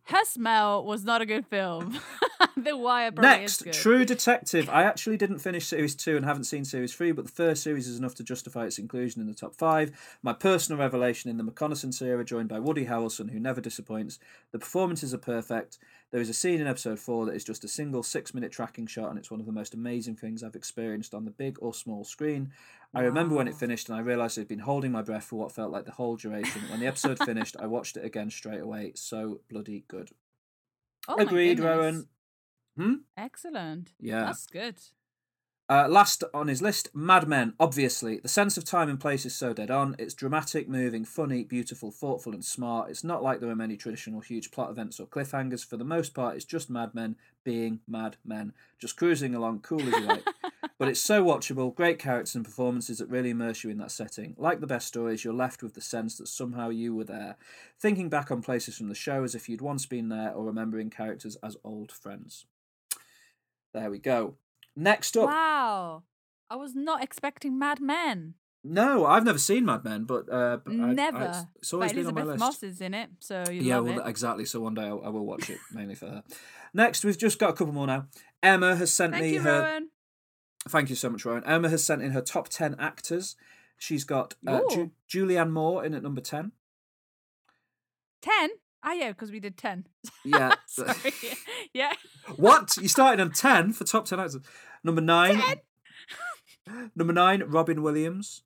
Her 0.04 0.24
smell 0.24 0.84
was 0.84 1.04
not 1.04 1.20
a 1.20 1.26
good 1.26 1.46
film. 1.46 1.98
the 2.56 2.76
Wire 2.76 3.10
Next. 3.10 3.64
True 3.72 4.04
Detective. 4.04 4.68
I 4.70 4.84
actually 4.84 5.16
didn't 5.16 5.40
finish 5.40 5.66
series 5.66 5.96
two 5.96 6.16
and 6.16 6.24
haven't 6.24 6.44
seen 6.44 6.64
series 6.64 6.94
three, 6.94 7.10
but 7.10 7.26
the 7.26 7.32
first 7.32 7.64
series 7.64 7.88
is 7.88 7.98
enough 7.98 8.14
to 8.16 8.22
justify 8.22 8.66
its 8.66 8.78
inclusion 8.78 9.20
in 9.20 9.26
the 9.26 9.34
top 9.34 9.56
five. 9.56 9.90
My 10.22 10.32
personal 10.32 10.78
revelation 10.78 11.28
in 11.30 11.36
the 11.36 11.44
McConaissance 11.44 12.00
era, 12.00 12.24
joined 12.24 12.48
by 12.48 12.60
Woody 12.60 12.86
Harrelson, 12.86 13.30
who 13.32 13.40
never 13.40 13.60
disappoints. 13.60 14.20
The 14.52 14.60
performances 14.60 15.12
are 15.12 15.18
perfect. 15.18 15.78
There 16.16 16.22
is 16.22 16.30
a 16.30 16.32
scene 16.32 16.62
in 16.62 16.66
episode 16.66 16.98
four 16.98 17.26
that 17.26 17.34
is 17.34 17.44
just 17.44 17.62
a 17.62 17.68
single 17.68 18.02
six 18.02 18.32
minute 18.32 18.50
tracking 18.50 18.86
shot, 18.86 19.10
and 19.10 19.18
it's 19.18 19.30
one 19.30 19.38
of 19.38 19.44
the 19.44 19.52
most 19.52 19.74
amazing 19.74 20.16
things 20.16 20.42
I've 20.42 20.56
experienced 20.56 21.12
on 21.12 21.26
the 21.26 21.30
big 21.30 21.58
or 21.60 21.74
small 21.74 22.04
screen. 22.04 22.54
I 22.94 23.02
remember 23.02 23.34
when 23.34 23.48
it 23.48 23.54
finished, 23.54 23.90
and 23.90 23.98
I 23.98 24.00
realised 24.00 24.38
I'd 24.38 24.48
been 24.48 24.60
holding 24.60 24.90
my 24.92 25.02
breath 25.02 25.24
for 25.24 25.36
what 25.36 25.52
felt 25.52 25.72
like 25.72 25.84
the 25.84 25.92
whole 25.92 26.16
duration. 26.16 26.62
When 26.70 26.80
the 26.80 26.86
episode 26.86 27.18
finished, 27.18 27.56
I 27.60 27.66
watched 27.66 27.98
it 27.98 28.04
again 28.06 28.30
straight 28.30 28.62
away. 28.62 28.92
So 28.94 29.42
bloody 29.50 29.84
good. 29.88 30.08
Oh 31.06 31.16
Agreed. 31.18 31.60
Rowan. 31.60 32.08
Hmm? 32.78 32.94
Excellent. 33.18 33.92
Yeah. 34.00 34.24
That's 34.24 34.46
good. 34.46 34.78
Uh, 35.68 35.88
last 35.88 36.22
on 36.32 36.46
his 36.46 36.62
list, 36.62 36.88
Mad 36.94 37.26
Men. 37.26 37.54
Obviously, 37.58 38.20
the 38.20 38.28
sense 38.28 38.56
of 38.56 38.64
time 38.64 38.88
and 38.88 39.00
place 39.00 39.26
is 39.26 39.34
so 39.34 39.52
dead 39.52 39.68
on. 39.68 39.96
It's 39.98 40.14
dramatic, 40.14 40.68
moving, 40.68 41.04
funny, 41.04 41.42
beautiful, 41.42 41.90
thoughtful, 41.90 42.34
and 42.34 42.44
smart. 42.44 42.88
It's 42.88 43.02
not 43.02 43.24
like 43.24 43.40
there 43.40 43.50
are 43.50 43.56
many 43.56 43.76
traditional 43.76 44.20
huge 44.20 44.52
plot 44.52 44.70
events 44.70 45.00
or 45.00 45.06
cliffhangers. 45.06 45.66
For 45.66 45.76
the 45.76 45.84
most 45.84 46.14
part, 46.14 46.36
it's 46.36 46.44
just 46.44 46.70
Mad 46.70 46.94
Men 46.94 47.16
being 47.42 47.80
Mad 47.88 48.16
Men, 48.24 48.52
just 48.78 48.96
cruising 48.96 49.34
along, 49.34 49.60
cool 49.60 49.80
as 49.80 49.86
you 49.88 50.06
like. 50.06 50.24
but 50.78 50.86
it's 50.86 51.00
so 51.00 51.24
watchable. 51.24 51.74
Great 51.74 51.98
characters 51.98 52.36
and 52.36 52.44
performances 52.44 52.98
that 52.98 53.08
really 53.08 53.30
immerse 53.30 53.64
you 53.64 53.70
in 53.70 53.78
that 53.78 53.90
setting. 53.90 54.36
Like 54.38 54.60
the 54.60 54.68
best 54.68 54.86
stories, 54.86 55.24
you're 55.24 55.34
left 55.34 55.64
with 55.64 55.74
the 55.74 55.80
sense 55.80 56.16
that 56.18 56.28
somehow 56.28 56.68
you 56.68 56.94
were 56.94 57.04
there, 57.04 57.38
thinking 57.80 58.08
back 58.08 58.30
on 58.30 58.40
places 58.40 58.76
from 58.76 58.88
the 58.88 58.94
show 58.94 59.24
as 59.24 59.34
if 59.34 59.48
you'd 59.48 59.60
once 59.60 59.84
been 59.84 60.10
there, 60.10 60.30
or 60.32 60.44
remembering 60.44 60.90
characters 60.90 61.36
as 61.42 61.56
old 61.64 61.90
friends. 61.90 62.46
There 63.74 63.90
we 63.90 63.98
go. 63.98 64.36
Next 64.76 65.16
up, 65.16 65.28
Wow. 65.28 66.02
I 66.50 66.56
was 66.56 66.74
not 66.74 67.02
expecting 67.02 67.58
Mad 67.58 67.80
Men. 67.80 68.34
No, 68.62 69.06
I've 69.06 69.24
never 69.24 69.38
seen 69.38 69.64
Mad 69.64 69.84
Men, 69.84 70.04
but 70.04 70.30
uh, 70.30 70.58
but 70.64 70.72
I- 70.74 70.82
I- 70.88 70.92
Never. 70.92 71.46
it's, 71.56 71.72
always 71.72 71.92
but 71.92 71.96
been 71.96 72.06
on 72.08 72.14
my 72.14 72.20
Elisabeth 72.22 72.40
list. 72.40 72.62
Moss 72.62 72.62
is 72.62 72.80
in 72.80 72.94
it, 72.94 73.10
so 73.20 73.44
you 73.50 73.62
yeah, 73.62 73.76
love 73.76 73.86
well, 73.86 74.00
it. 74.00 74.08
exactly. 74.08 74.44
So 74.44 74.60
one 74.60 74.74
day 74.74 74.82
I, 74.82 74.88
I 74.90 75.08
will 75.08 75.24
watch 75.24 75.48
it 75.50 75.58
mainly 75.72 75.94
for 75.94 76.06
her. 76.06 76.22
Next, 76.74 77.04
we've 77.04 77.16
just 77.16 77.38
got 77.38 77.50
a 77.50 77.52
couple 77.52 77.72
more 77.72 77.86
now. 77.86 78.06
Emma 78.42 78.74
has 78.76 78.92
sent 78.92 79.12
Thank 79.12 79.24
me 79.24 79.34
you, 79.34 79.40
her. 79.40 79.60
Rowan. 79.62 79.90
Thank 80.68 80.90
you 80.90 80.96
so 80.96 81.08
much, 81.10 81.24
Rowan. 81.24 81.44
Emma 81.44 81.68
has 81.68 81.84
sent 81.84 82.02
in 82.02 82.10
her 82.10 82.20
top 82.20 82.48
ten 82.48 82.74
actors. 82.78 83.36
She's 83.78 84.04
got 84.04 84.34
uh, 84.46 84.60
Ju- 84.70 84.90
Julianne 85.08 85.50
Moore 85.50 85.84
in 85.84 85.94
at 85.94 86.02
number 86.02 86.20
ten. 86.20 86.52
Ten? 88.20 88.50
Ah, 88.88 88.92
yeah, 88.92 89.08
because 89.08 89.32
we 89.32 89.40
did 89.40 89.56
ten. 89.56 89.86
Yeah. 90.24 90.54
Sorry. 90.66 90.94
yeah. 91.74 91.92
what? 92.36 92.76
You 92.76 92.86
started 92.88 93.20
on 93.20 93.32
ten 93.32 93.72
for 93.72 93.82
top 93.84 94.04
ten 94.06 94.20
actors. 94.20 94.38
Number 94.84 95.00
nine. 95.00 95.42
Number 96.94 97.12
nine, 97.12 97.42
Robin 97.46 97.82
Williams. 97.82 98.42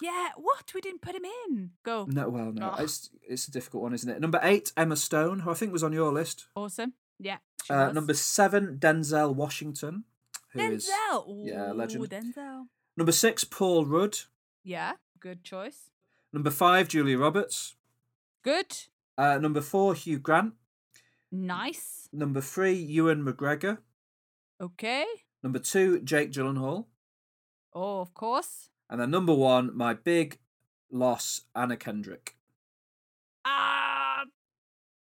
Yeah. 0.00 0.28
What? 0.36 0.72
We 0.74 0.80
didn't 0.80 1.00
put 1.02 1.14
him 1.14 1.24
in. 1.48 1.70
Go. 1.84 2.06
No, 2.08 2.28
well, 2.28 2.52
no, 2.52 2.74
Oh. 2.76 2.82
it's 2.82 3.10
it's 3.26 3.48
a 3.48 3.50
difficult 3.50 3.82
one, 3.82 3.94
isn't 3.94 4.08
it? 4.10 4.20
Number 4.20 4.40
eight, 4.42 4.72
Emma 4.76 4.96
Stone, 4.96 5.40
who 5.40 5.50
I 5.50 5.54
think 5.54 5.72
was 5.72 5.82
on 5.82 5.92
your 5.92 6.12
list. 6.12 6.46
Awesome. 6.54 6.92
Yeah. 7.18 7.38
Uh, 7.70 7.92
number 7.92 8.12
seven, 8.14 8.76
Denzel 8.78 9.34
Washington, 9.34 10.04
who 10.52 10.60
is 10.60 10.88
Denzel. 10.88 11.46
yeah, 11.46 11.70
Ooh, 11.70 11.74
legend. 11.74 12.08
Denzel. 12.10 12.66
number 12.96 13.12
six, 13.12 13.42
Paul 13.44 13.86
Rudd. 13.86 14.18
Yeah. 14.62 14.92
Good 15.18 15.42
choice. 15.42 15.90
Number 16.32 16.50
five, 16.50 16.88
Julia 16.88 17.16
Roberts. 17.18 17.74
Good. 18.42 18.76
Uh, 19.18 19.38
number 19.38 19.60
four, 19.60 19.94
Hugh 19.94 20.18
Grant. 20.18 20.54
Nice. 21.32 22.08
Number 22.12 22.40
three, 22.40 22.74
Ewan 22.74 23.24
McGregor. 23.24 23.78
Okay. 24.60 25.04
Number 25.42 25.58
two, 25.58 26.00
Jake 26.00 26.32
Gyllenhaal. 26.32 26.86
Oh, 27.74 28.00
of 28.00 28.14
course. 28.14 28.70
And 28.88 29.00
then 29.00 29.10
number 29.10 29.34
one, 29.34 29.76
my 29.76 29.94
big 29.94 30.38
loss, 30.90 31.42
Anna 31.54 31.76
Kendrick, 31.76 32.36
Ah. 33.44 34.24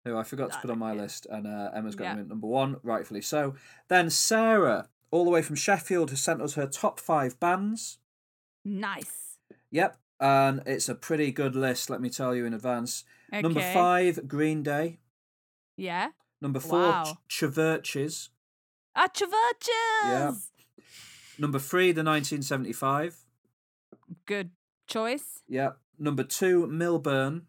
who 0.06 0.16
I 0.18 0.24
forgot 0.24 0.52
to 0.54 0.60
put 0.60 0.70
on 0.70 0.80
my 0.80 0.94
Yeah. 0.94 1.02
list, 1.02 1.28
and 1.30 1.46
uh, 1.46 1.72
Emma's 1.74 1.96
got 1.96 2.06
Yeah. 2.06 2.14
him 2.14 2.20
at 2.22 2.28
number 2.28 2.48
one, 2.48 2.78
rightfully 2.84 3.22
so. 3.22 3.56
Then 3.90 4.10
Sarah, 4.10 4.90
all 5.12 5.24
the 5.26 5.30
way 5.32 5.42
from 5.42 5.56
Sheffield, 5.56 6.10
has 6.12 6.22
sent 6.22 6.42
us 6.42 6.54
her 6.54 6.68
top 6.68 7.00
five 7.00 7.40
bands. 7.40 8.00
Nice. 8.64 9.38
Yep, 9.72 9.98
and 10.20 10.64
it's 10.66 10.88
a 10.90 10.96
pretty 10.96 11.32
good 11.32 11.56
list, 11.56 11.90
let 11.90 12.02
me 12.02 12.10
tell 12.10 12.34
you 12.36 12.46
in 12.46 12.54
advance. 12.54 13.04
Okay. 13.32 13.42
Number 13.42 13.62
five, 13.62 14.28
Green 14.28 14.64
Day. 14.64 15.00
Yeah. 15.76 16.10
Number 16.42 16.60
four, 16.60 16.80
Wow. 16.80 17.04
Ch-. 17.28 17.44
Ah, 17.44 19.08
Chvrches. 19.08 20.50
Number 21.40 21.60
three, 21.60 21.92
the 21.92 22.04
1975. 22.04 23.26
Good 24.26 24.52
choice. 24.88 25.44
Yep. 25.48 25.78
Number 26.00 26.24
two, 26.24 26.68
Milburn. 26.68 27.48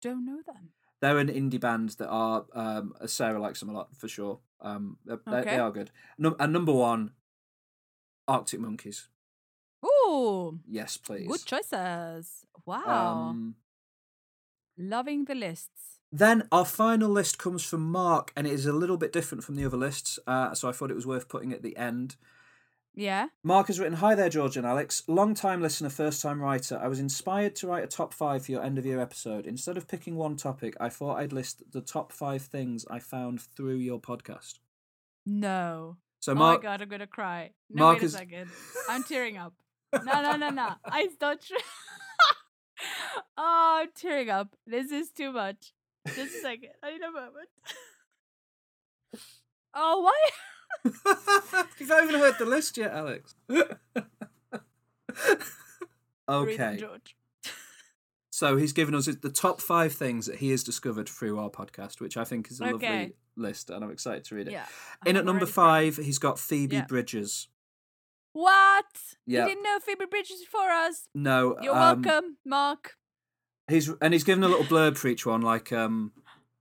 Don't 0.00 0.24
know 0.24 0.40
them. 0.46 0.70
They're 1.00 1.18
an 1.18 1.28
indie 1.28 1.60
band 1.60 1.90
that 1.98 2.08
are 2.08 2.46
um, 2.54 2.94
Sarah 3.06 3.40
likes 3.40 3.60
them 3.60 3.68
a 3.68 3.72
lot 3.72 3.94
for 3.96 4.08
sure. 4.08 4.40
Um, 4.60 4.98
Okay. 5.08 5.42
they 5.44 5.58
are 5.58 5.70
good. 5.70 5.90
Num- 6.18 6.36
and 6.38 6.52
number 6.52 6.72
one, 6.72 7.12
Arctic 8.26 8.60
Monkeys. 8.60 9.08
Ooh. 9.84 10.60
Yes, 10.66 10.96
please. 10.96 11.28
Good 11.28 11.44
choices. 11.44 12.46
Wow. 12.64 13.28
Um, 13.30 13.56
Loving 14.78 15.24
the 15.24 15.34
lists. 15.34 15.98
then 16.12 16.46
our 16.52 16.64
final 16.64 17.08
list 17.10 17.38
comes 17.38 17.62
from 17.64 17.90
Mark, 17.90 18.32
and 18.36 18.46
it 18.46 18.52
is 18.52 18.66
a 18.66 18.72
little 18.72 18.96
bit 18.96 19.12
different 19.12 19.42
from 19.44 19.56
the 19.56 19.64
other 19.64 19.76
lists, 19.76 20.18
uh, 20.26 20.54
so 20.54 20.68
I 20.68 20.72
thought 20.72 20.90
it 20.90 20.94
was 20.96 21.06
worth 21.06 21.28
putting 21.28 21.52
at 21.52 21.62
the 21.62 21.76
end. 21.76 22.16
Yeah. 22.94 23.28
Mark 23.42 23.66
has 23.66 23.78
written, 23.78 23.98
Hi 23.98 24.14
there, 24.14 24.30
George 24.30 24.56
and 24.56 24.66
Alex. 24.66 25.02
Long 25.06 25.34
time 25.34 25.60
listener, 25.60 25.90
first 25.90 26.22
time 26.22 26.40
writer. 26.40 26.78
I 26.82 26.88
was 26.88 26.98
inspired 27.00 27.54
to 27.56 27.66
write 27.66 27.84
a 27.84 27.86
top 27.88 28.14
five 28.14 28.46
for 28.46 28.52
your 28.52 28.62
end 28.62 28.78
of 28.78 28.86
year 28.86 29.00
episode. 29.00 29.46
Instead 29.46 29.76
of 29.76 29.86
picking 29.86 30.16
one 30.16 30.36
topic, 30.36 30.74
I 30.80 30.88
thought 30.88 31.16
I'd 31.18 31.32
list 31.32 31.62
the 31.72 31.82
top 31.82 32.10
five 32.12 32.42
things 32.42 32.86
I 32.90 32.98
found 32.98 33.42
through 33.42 33.76
your 33.76 34.00
podcast. 34.00 34.60
No. 35.26 35.96
So, 36.20 36.32
oh 36.32 36.36
Mark, 36.36 36.62
my 36.62 36.70
god, 36.70 36.82
I'm 36.82 36.88
gonna 36.88 37.06
cry. 37.06 37.50
No, 37.68 37.84
Mark 37.84 37.96
wait 37.96 38.02
a 38.02 38.06
is- 38.06 38.12
second. 38.14 38.50
I'm 38.88 39.02
tearing 39.04 39.36
up. 39.36 39.52
No, 40.04 40.22
no, 40.22 40.36
no, 40.36 40.48
no. 40.50 40.70
I 40.84 41.08
not 41.20 41.40
true. 41.42 41.56
Oh, 43.38 43.78
I'm 43.82 43.88
tearing 43.94 44.30
up. 44.30 44.54
This 44.66 44.90
is 44.92 45.10
too 45.10 45.32
much. 45.32 45.72
Just 46.06 46.36
a 46.36 46.40
second. 46.40 46.70
I 46.82 46.90
need 46.92 47.02
a 47.02 47.10
moment. 47.10 47.48
Oh, 49.78 50.00
why? 50.00 50.14
you've 51.78 51.88
not 51.90 52.04
even 52.04 52.18
heard 52.18 52.38
the 52.38 52.46
list 52.46 52.78
yet, 52.78 52.92
Alex. 52.92 53.34
Okay. 56.28 56.76
George. 56.78 57.14
So 58.30 58.56
he's 58.56 58.72
given 58.72 58.94
us 58.94 59.06
the 59.06 59.30
top 59.30 59.60
five 59.60 59.92
things 59.92 60.26
that 60.26 60.36
he 60.36 60.50
has 60.50 60.64
discovered 60.64 61.08
through 61.08 61.38
our 61.38 61.48
podcast, 61.50 62.00
which 62.00 62.16
I 62.16 62.24
think 62.24 62.50
is 62.50 62.60
a 62.60 62.64
lovely 62.64 63.14
list, 63.36 63.70
and 63.70 63.84
I'm 63.84 63.90
excited 63.90 64.24
to 64.24 64.34
read 64.34 64.48
it. 64.48 64.52
Yeah. 64.52 64.66
In 65.06 65.16
I'm 65.16 65.20
at 65.20 65.24
number 65.24 65.46
five, 65.46 65.96
he's 65.96 66.18
got 66.18 66.38
Phoebe 66.38 66.76
Yeah. 66.76 66.84
Bridgers. 66.86 67.48
What? 68.36 68.84
Yeah. 69.26 69.44
You 69.44 69.48
didn't 69.48 69.62
know 69.62 69.78
Phoebe 69.78 70.04
Bridgers 70.04 70.44
for 70.50 70.68
us. 70.68 71.08
No, 71.14 71.56
You're 71.62 71.74
um, 71.74 72.02
welcome, 72.02 72.36
Mark. 72.44 72.96
He's 73.66 73.90
and 74.02 74.12
he's 74.12 74.24
given 74.24 74.44
a 74.44 74.48
little 74.48 74.66
blurb 74.66 74.98
for 74.98 75.08
each 75.08 75.24
one, 75.24 75.40
like 75.40 75.72
um, 75.72 76.12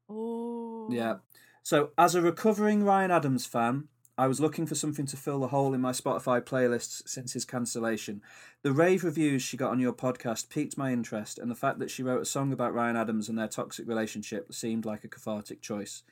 Oh. 0.09 0.87
yeah. 0.89 1.15
So 1.63 1.89
as 1.97 2.15
a 2.15 2.21
recovering 2.21 2.85
Ryan 2.85 3.11
Adams 3.11 3.45
fan, 3.45 3.89
I 4.17 4.27
was 4.27 4.39
looking 4.39 4.65
for 4.65 4.75
something 4.75 5.05
to 5.07 5.17
fill 5.17 5.41
the 5.41 5.49
hole 5.49 5.73
in 5.73 5.81
my 5.81 5.91
Spotify 5.91 6.39
playlists 6.39 7.05
since 7.09 7.33
his 7.33 7.43
cancellation. 7.43 8.21
The 8.61 8.71
rave 8.71 9.03
reviews 9.03 9.41
she 9.41 9.57
got 9.57 9.71
on 9.71 9.79
your 9.81 9.91
podcast 9.91 10.49
piqued 10.49 10.77
my 10.77 10.93
interest, 10.93 11.37
and 11.37 11.51
the 11.51 11.55
fact 11.55 11.79
that 11.79 11.91
she 11.91 12.03
wrote 12.03 12.21
a 12.21 12.25
song 12.25 12.53
about 12.53 12.73
Ryan 12.73 12.95
Adams 12.95 13.27
and 13.27 13.37
their 13.37 13.49
toxic 13.49 13.85
relationship 13.85 14.53
seemed 14.53 14.85
like 14.85 15.03
a 15.03 15.09
cathartic 15.09 15.61
choice. 15.61 16.03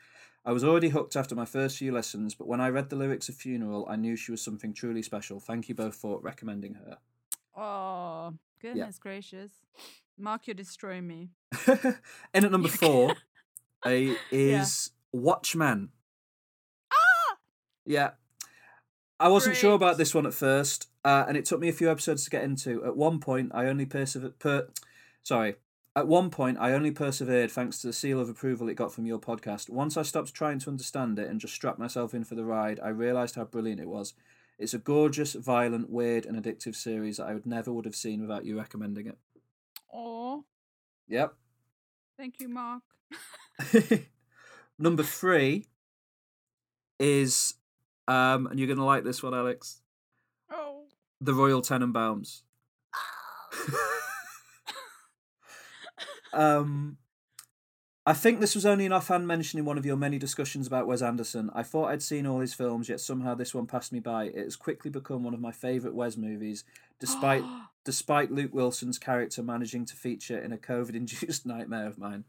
I 0.46 0.52
was 0.52 0.64
already 0.64 0.90
hooked 0.90 1.16
after 1.16 1.36
my 1.36 1.46
first 1.46 1.78
few 1.78 1.94
lessons, 1.94 2.36
but 2.36 2.48
when 2.48 2.60
I 2.60 2.68
read 2.68 2.90
the 2.90 2.98
lyrics 2.98 3.30
of 3.30 3.36
Funeral, 3.36 3.88
I 3.90 3.96
knew 3.96 4.16
she 4.16 4.32
was 4.32 4.42
something 4.42 4.74
truly 4.74 5.02
special. 5.02 5.40
Thank 5.40 5.70
you 5.70 5.76
both 5.76 5.96
for 5.96 6.20
recommending 6.20 6.74
her. 6.76 6.98
Oh, 7.56 8.34
goodness 8.62 9.00
gracious. 9.00 9.52
Mark, 10.18 10.48
you're 10.48 10.54
destroying 10.54 11.08
me. 11.08 11.30
In 12.34 12.46
at 12.46 12.52
number 12.52 12.68
four 12.68 13.16
uh, 13.86 13.90
is 14.32 14.92
Watchmen. 15.12 15.90
Ah! 16.92 17.38
Yeah. 17.86 18.12
I 19.20 19.30
wasn't 19.30 19.56
sure 19.56 19.74
about 19.74 19.98
this 19.98 20.14
one 20.14 20.26
at 20.26 20.34
first, 20.34 20.90
uh, 21.06 21.24
and 21.28 21.38
it 21.38 21.46
took 21.46 21.62
me 21.62 21.70
a 21.70 21.74
few 21.74 21.90
episodes 21.90 22.26
to 22.26 22.30
get 22.30 22.44
into. 22.44 22.84
At 22.84 22.98
one 22.98 23.22
point, 23.22 23.52
I 23.54 23.68
only 23.68 23.86
persevered. 23.86 24.38
Per- 24.40 24.68
sorry. 25.24 25.56
At 25.96 26.08
one 26.08 26.32
point, 26.32 26.58
I 26.60 26.74
only 26.74 26.90
persevered 26.90 27.52
thanks 27.52 27.78
to 27.80 27.88
the 27.88 27.94
seal 27.94 28.20
of 28.20 28.28
approval 28.28 28.68
it 28.68 28.74
got 28.74 28.92
from 28.92 29.06
your 29.06 29.20
podcast. 29.20 29.70
Once 29.70 29.96
I 29.96 30.02
stopped 30.02 30.34
trying 30.34 30.58
to 30.60 30.70
understand 30.72 31.20
it 31.20 31.30
and 31.30 31.40
just 31.40 31.54
strapped 31.54 31.78
myself 31.78 32.16
in 32.16 32.24
for 32.24 32.34
the 32.34 32.44
ride, 32.46 32.80
I 32.84 32.90
realised 32.90 33.36
how 33.36 33.44
brilliant 33.44 33.80
it 33.80 33.88
was. 33.88 34.16
It's 34.58 34.74
a 34.74 34.80
gorgeous, 34.80 35.34
violent, 35.34 35.92
weird, 35.92 36.26
and 36.26 36.42
addictive 36.42 36.76
series 36.76 37.18
that 37.18 37.28
I 37.28 37.34
would 37.36 37.46
never 37.46 37.72
would 37.72 37.86
have 37.86 37.96
seen 37.96 38.22
without 38.22 38.44
you 38.46 38.58
recommending 38.58 39.06
it. 39.08 39.18
Oh, 39.94 40.46
Yep. 41.10 41.36
thank 42.18 42.40
you, 42.40 42.50
Mark. 42.50 42.82
Number 44.80 45.04
three 45.04 45.68
is, 47.00 47.54
um, 48.08 48.48
and 48.48 48.58
you're 48.60 48.68
gonna 48.68 48.86
like 48.86 49.04
this 49.04 49.22
one, 49.22 49.36
Alex. 49.36 49.82
Oh. 50.52 50.86
The 51.22 51.34
Royal 51.36 51.62
Tenenbaums. 51.62 52.42
um, 56.34 56.98
I 58.06 58.14
think 58.14 58.40
this 58.40 58.56
was 58.56 58.66
only 58.66 58.86
an 58.86 58.92
offhand 58.92 59.28
mention 59.28 59.60
in 59.60 59.66
one 59.66 59.78
of 59.78 59.86
your 59.86 59.96
many 59.96 60.18
discussions 60.18 60.68
about 60.68 60.88
Wes 60.88 61.02
Anderson. 61.02 61.50
I 61.54 61.64
thought 61.64 61.90
I'd 61.90 62.02
seen 62.02 62.28
all 62.28 62.42
his 62.42 62.54
films, 62.54 62.90
yet 62.90 63.00
somehow 63.00 63.34
this 63.34 63.54
one 63.56 63.66
passed 63.66 63.94
me 63.94 64.00
by. 64.00 64.26
It 64.26 64.44
has 64.44 64.56
quickly 64.56 64.92
become 64.92 65.24
one 65.24 65.34
of 65.34 65.40
my 65.40 65.52
favourite 65.52 65.96
Wes 65.96 66.18
movies, 66.18 66.66
despite 67.00 67.44
despite 67.86 68.32
Luke 68.32 68.54
Wilson's 68.54 68.98
character 68.98 69.44
managing 69.44 69.86
to 69.86 69.96
feature 69.96 70.38
in 70.40 70.52
a 70.52 70.58
COVID-induced 70.58 71.46
nightmare 71.46 71.88
of 71.88 71.98
mine. 71.98 72.26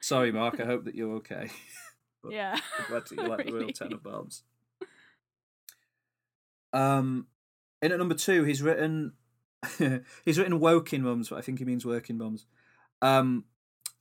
Sorry, 0.00 0.30
Mark. 0.30 0.60
I 0.60 0.64
hope 0.64 0.84
that 0.84 0.94
you're 0.94 1.16
okay. 1.16 1.50
Yeah. 2.28 2.56
I'm 2.78 2.84
glad 2.88 3.02
that 3.08 3.16
you 3.16 3.28
like 3.28 3.46
the 3.46 3.52
Royal 3.52 3.60
Really. 3.60 3.72
Tenenbaums. 3.72 4.42
Um, 6.72 7.28
in 7.80 7.92
at 7.92 7.98
number 7.98 8.14
two, 8.14 8.42
he's 8.44 8.62
written 8.62 9.12
he's 10.24 10.38
written 10.38 10.60
Woking 10.60 11.02
Mums, 11.02 11.28
but 11.28 11.38
I 11.38 11.42
think 11.42 11.58
he 11.58 11.64
means 11.64 11.86
Working 11.86 12.18
Mums. 12.18 12.46
Um, 13.02 13.44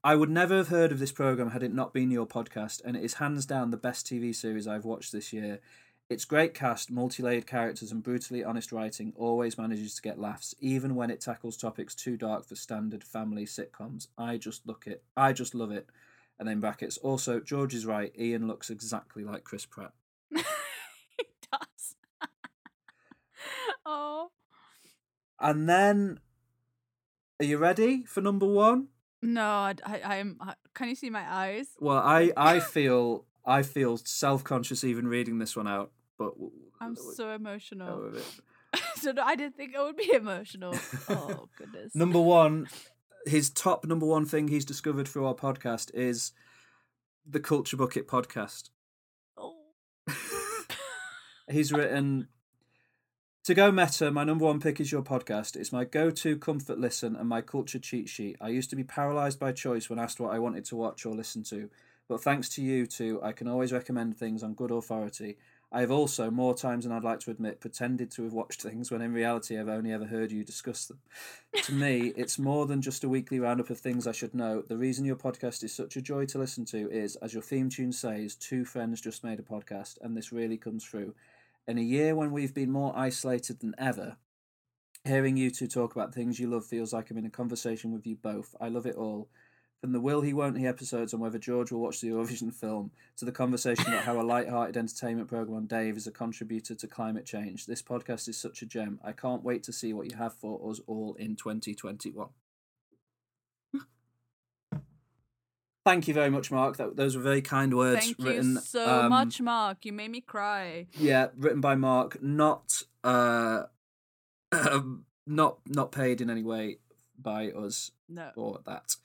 I 0.03 0.15
would 0.15 0.29
never 0.29 0.57
have 0.57 0.67
heard 0.67 0.91
of 0.91 0.99
this 0.99 1.11
program 1.11 1.49
had 1.49 1.63
it 1.63 1.73
not 1.73 1.93
been 1.93 2.11
your 2.11 2.27
podcast, 2.27 2.83
and 2.85 2.95
it 2.95 3.03
is 3.03 3.15
hands 3.15 3.45
down 3.45 3.71
the 3.71 3.77
best 3.77 4.05
TV 4.05 4.35
series 4.35 4.67
I've 4.67 4.85
watched 4.85 5.11
this 5.11 5.33
year. 5.33 5.59
Its 6.07 6.25
great 6.25 6.53
cast, 6.53 6.91
multi-layered 6.91 7.47
characters, 7.47 7.91
and 7.91 8.03
brutally 8.03 8.43
honest 8.43 8.71
writing 8.71 9.13
always 9.15 9.57
manages 9.57 9.95
to 9.95 10.03
get 10.03 10.19
laughs, 10.19 10.53
even 10.59 10.93
when 10.93 11.09
it 11.09 11.21
tackles 11.21 11.57
topics 11.57 11.95
too 11.95 12.15
dark 12.15 12.45
for 12.45 12.55
standard 12.55 13.03
family 13.03 13.45
sitcoms. 13.45 14.07
I 14.15 14.37
just 14.37 14.67
look 14.67 14.85
it. 14.85 15.03
I 15.17 15.33
just 15.33 15.55
love 15.55 15.71
it. 15.71 15.89
And 16.37 16.47
then 16.47 16.59
brackets. 16.59 16.97
Also, 16.97 17.39
George 17.39 17.73
is 17.73 17.87
right. 17.87 18.13
Ian 18.19 18.47
looks 18.47 18.69
exactly 18.69 19.23
like 19.23 19.43
Chris 19.43 19.65
Pratt. 19.65 19.93
he 20.35 20.43
does. 21.51 21.95
oh. 23.85 24.29
And 25.39 25.67
then, 25.67 26.19
are 27.39 27.45
you 27.45 27.57
ready 27.57 28.05
for 28.05 28.21
number 28.21 28.45
one? 28.45 28.87
No, 29.21 29.43
I, 29.43 29.75
I, 29.85 30.15
am. 30.17 30.39
Can 30.73 30.89
you 30.89 30.95
see 30.95 31.09
my 31.09 31.25
eyes? 31.27 31.67
Well, 31.79 31.97
I 31.97 32.31
I 32.37 32.59
feel 32.75 33.25
I 33.45 33.63
feel 33.63 33.97
self 33.97 34.43
conscious 34.43 34.83
even 34.83 35.07
reading 35.07 35.39
this 35.39 35.55
one 35.55 35.67
out, 35.67 35.91
but 36.17 36.33
I'm 36.79 36.95
so 36.95 37.31
emotional. 37.31 38.13
so 38.95 39.11
no, 39.11 39.23
I 39.23 39.35
didn't 39.35 39.55
think 39.55 39.75
I 39.75 39.83
would 39.83 39.97
be 39.97 40.11
emotional. 40.13 40.75
Oh 41.09 41.49
goodness. 41.57 41.95
Number 41.95 42.19
one, 42.19 42.67
his 43.25 43.49
top 43.49 43.85
number 43.85 44.05
one 44.05 44.25
thing 44.25 44.47
he's 44.47 44.65
discovered 44.65 45.07
through 45.07 45.25
our 45.25 45.35
podcast 45.35 45.91
is 45.93 46.31
the 47.27 47.39
Culture 47.39 47.77
Bucket 47.77 48.07
podcast. 48.07 48.69
Oh. 49.37 49.55
He's 51.49 51.71
written 51.71 52.27
to 53.45 53.53
go 53.53 53.71
meta. 53.71 54.09
My 54.09 54.23
number 54.23 54.45
one 54.45 54.59
pick 54.59 54.81
is 54.81 54.91
your 54.91 55.03
podcast. 55.03 55.55
It's 55.55 55.71
my 55.71 55.85
go-to 55.85 56.35
comfort 56.35 56.79
listen 56.79 57.15
and 57.15 57.29
my 57.29 57.41
culture 57.41 57.77
cheat 57.77 58.09
sheet. 58.09 58.37
I 58.41 58.49
used 58.49 58.71
to 58.71 58.75
be 58.75 58.83
paralyzed 58.83 59.39
by 59.39 59.51
choice 59.51 59.87
when 59.87 59.99
asked 59.99 60.19
what 60.19 60.33
I 60.33 60.39
wanted 60.39 60.65
to 60.65 60.75
watch 60.75 61.05
or 61.05 61.13
listen 61.13 61.43
to, 61.43 61.69
but 62.09 62.23
thanks 62.23 62.49
to 62.49 62.63
you 62.63 62.87
two, 62.87 63.21
I 63.21 63.33
can 63.33 63.47
always 63.47 63.71
recommend 63.71 64.17
things 64.17 64.41
on 64.41 64.55
good 64.55 64.71
authority. 64.71 65.37
I 65.71 65.81
have 65.81 65.91
also, 65.91 66.31
more 66.31 66.55
times 66.55 66.85
than 66.85 66.91
I'd 66.91 67.03
like 67.03 67.19
to 67.21 67.31
admit, 67.31 67.61
pretended 67.61 68.09
to 68.11 68.23
have 68.23 68.33
watched 68.33 68.63
things 68.63 68.89
when 68.89 69.03
in 69.03 69.13
reality 69.13 69.59
I've 69.59 69.69
only 69.69 69.91
ever 69.91 70.05
heard 70.05 70.31
you 70.31 70.43
discuss 70.43 70.87
them. 70.87 70.97
To 71.65 71.73
me, 71.73 72.13
it's 72.17 72.39
more 72.39 72.65
than 72.65 72.81
just 72.81 73.03
a 73.03 73.09
weekly 73.09 73.39
roundup 73.39 73.69
of 73.69 73.79
things 73.79 74.07
I 74.07 74.11
should 74.11 74.33
know. 74.33 74.63
The 74.63 74.77
reason 74.77 75.05
your 75.05 75.17
podcast 75.17 75.63
is 75.63 75.71
such 75.71 75.97
a 75.97 76.01
joy 76.01 76.25
to 76.27 76.39
listen 76.39 76.65
to 76.65 76.89
is, 76.89 77.15
as 77.17 77.33
your 77.33 77.43
theme 77.43 77.69
tune 77.69 77.91
says, 77.91 78.33
two 78.33 78.65
friends 78.65 79.01
just 79.01 79.23
made 79.23 79.39
a 79.39 79.43
podcast, 79.43 79.99
and 80.01 80.17
this 80.17 80.31
really 80.31 80.57
comes 80.57 80.83
through. 80.83 81.13
In 81.67 81.79
a 81.79 81.81
year 81.81 82.15
when 82.15 82.31
we've 82.31 82.53
been 82.53 82.69
more 82.69 82.93
isolated 82.95 83.59
than 83.59 83.73
ever, 83.79 84.17
hearing 85.03 85.35
you 85.35 85.49
two 85.49 85.65
talk 85.65 85.95
about 85.95 86.13
things 86.13 86.39
you 86.39 86.47
love 86.47 86.63
feels 86.63 86.93
like 86.93 87.09
I'm 87.09 87.17
in 87.17 87.25
a 87.25 87.29
conversation 87.31 87.91
with 87.91 88.05
you 88.05 88.15
both. 88.15 88.53
I 88.61 88.67
love 88.69 88.85
it 88.85 88.95
all. 88.95 89.29
From 89.81 89.91
the 89.91 89.99
will 89.99 90.21
he 90.21 90.31
won't 90.31 90.59
he 90.59 90.67
episodes 90.67 91.11
on 91.11 91.19
whether 91.19 91.39
George 91.39 91.71
will 91.71 91.79
watch 91.79 92.01
the 92.01 92.09
Eurovision 92.09 92.53
film 92.59 92.91
to 93.17 93.25
the 93.25 93.31
conversation 93.31 93.87
about 93.87 94.03
how 94.03 94.21
a 94.21 94.21
light-hearted 94.21 94.77
entertainment 94.77 95.27
program 95.27 95.57
on 95.57 95.65
Dave 95.65 95.97
is 95.97 96.05
a 96.05 96.11
contributor 96.11 96.75
to 96.75 96.87
climate 96.87 97.25
change. 97.25 97.65
This 97.65 97.81
podcast 97.81 98.29
is 98.29 98.37
such 98.37 98.61
a 98.61 98.67
gem. 98.67 98.99
I 99.03 99.11
can't 99.11 99.43
wait 99.43 99.63
to 99.63 99.73
see 99.73 99.91
what 99.91 100.11
you 100.11 100.17
have 100.17 100.35
for 100.35 100.69
us 100.69 100.79
all 100.85 101.15
in 101.15 101.35
2021. 101.35 102.29
Thank 105.85 106.07
you 106.07 106.13
very 106.13 106.29
much, 106.29 106.51
Mark. 106.51 106.77
That, 106.77 106.97
those 106.97 107.15
were 107.15 107.21
very 107.21 107.41
kind 107.41 107.73
words. 107.75 108.03
Thank 108.03 108.17
written, 108.19 108.53
you 108.53 108.61
so 108.61 109.01
um, 109.01 109.09
much, 109.09 109.39
Mark. 109.39 109.85
You 109.85 109.93
made 109.93 110.11
me 110.11 110.19
cry. 110.19 110.87
Yeah, 110.97 111.27
written 111.37 111.61
by 111.61 111.75
Mark, 111.75 112.21
not 112.21 112.81
uh, 113.03 113.63
not 115.27 115.59
not 115.67 115.91
paid 115.91 116.21
in 116.21 116.29
any 116.29 116.43
way 116.43 116.79
by 117.17 117.51
us 117.51 117.91
No. 118.09 118.31
for 118.33 118.59
that. 118.65 118.95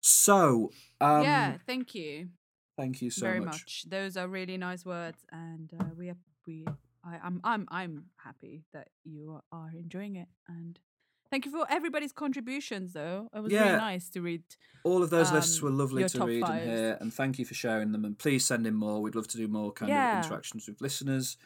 So, 0.00 0.70
um, 1.00 1.24
yeah, 1.24 1.56
thank 1.66 1.94
you 1.94 2.28
thank 2.80 3.02
you 3.02 3.10
so 3.10 3.26
very 3.26 3.40
much. 3.40 3.46
much. 3.46 3.84
Those 3.88 4.16
are 4.16 4.26
really 4.26 4.56
nice 4.56 4.84
words, 4.84 5.24
and 5.30 5.70
uh, 5.78 5.84
we 5.96 6.08
are, 6.08 6.16
we 6.46 6.64
I, 7.04 7.18
I'm 7.22 7.40
I'm 7.44 7.68
I'm 7.70 8.04
happy 8.24 8.64
that 8.72 8.88
you 9.04 9.40
are 9.52 9.70
enjoying 9.76 10.16
it, 10.16 10.28
and 10.48 10.78
thank 11.30 11.44
you 11.46 11.50
for 11.50 11.66
everybody's 11.70 12.12
contributions. 12.12 12.92
Though 12.92 13.28
it 13.34 13.40
was 13.40 13.52
Yeah. 13.52 13.64
really 13.64 13.76
nice 13.78 14.08
to 14.10 14.20
read. 14.20 14.42
All 14.82 15.02
of 15.02 15.10
those 15.10 15.30
lists 15.32 15.58
um, 15.58 15.64
were 15.64 15.70
lovely 15.70 16.04
to 16.08 16.24
read 16.24 16.42
and 16.44 16.60
hear, 16.70 16.98
and 17.00 17.12
thank 17.12 17.38
you 17.38 17.44
for 17.44 17.54
sharing 17.54 17.92
them. 17.92 18.04
And 18.04 18.18
please 18.18 18.44
send 18.44 18.66
in 18.66 18.74
more. 18.74 19.00
We'd 19.02 19.14
love 19.14 19.28
to 19.28 19.36
do 19.36 19.46
more 19.48 19.72
kind 19.72 19.90
Yeah. 19.90 20.18
of 20.18 20.24
interactions 20.24 20.66
with 20.66 20.80
listeners. 20.80 21.36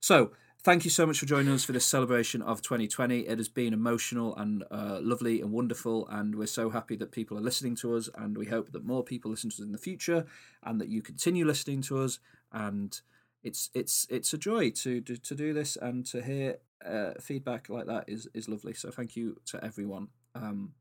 So, 0.00 0.32
thank 0.62 0.84
you 0.84 0.90
so 0.90 1.04
much 1.06 1.18
for 1.18 1.26
joining 1.26 1.52
us 1.52 1.64
for 1.64 1.72
this 1.72 1.86
celebration 1.86 2.42
of 2.42 2.62
2020. 2.62 3.20
It 3.26 3.38
has 3.38 3.48
been 3.48 3.72
emotional 3.72 4.36
and 4.36 4.62
uh, 4.70 5.00
lovely 5.02 5.40
and 5.40 5.50
wonderful, 5.52 6.06
and 6.08 6.34
we're 6.36 6.46
so 6.46 6.70
happy 6.70 6.96
that 6.96 7.10
people 7.12 7.36
are 7.36 7.40
listening 7.40 7.74
to 7.76 7.96
us. 7.96 8.08
And 8.14 8.36
we 8.38 8.46
hope 8.46 8.70
that 8.72 8.84
more 8.84 9.02
people 9.02 9.30
listen 9.32 9.50
to 9.50 9.54
us 9.56 9.60
in 9.66 9.72
the 9.72 9.78
future, 9.78 10.26
and 10.62 10.80
that 10.80 10.88
you 10.88 11.02
continue 11.02 11.44
listening 11.44 11.82
to 11.82 11.98
us. 11.98 12.20
And 12.52 13.00
it's 13.42 13.70
it's 13.74 14.06
it's 14.10 14.32
a 14.32 14.38
joy 14.38 14.70
to 14.70 15.00
to, 15.00 15.16
to 15.16 15.34
do 15.34 15.52
this 15.52 15.76
and 15.76 16.06
to 16.06 16.22
hear 16.22 16.58
uh, 16.84 17.12
feedback 17.20 17.68
like 17.68 17.86
that 17.86 18.04
is 18.08 18.28
is 18.34 18.48
lovely. 18.48 18.74
So, 18.74 18.90
thank 18.90 19.16
you 19.16 19.36
to 19.46 19.62
everyone. 19.64 20.08
Um, 20.34 20.74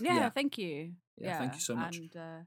Yeah, 0.00 0.14
Yeah. 0.14 0.30
thank 0.30 0.58
you. 0.58 0.94
Yeah, 1.16 1.38
thank 1.38 1.54
you 1.54 1.60
so 1.60 1.76
much. 1.76 1.96
And 1.98 2.16
uh, 2.16 2.40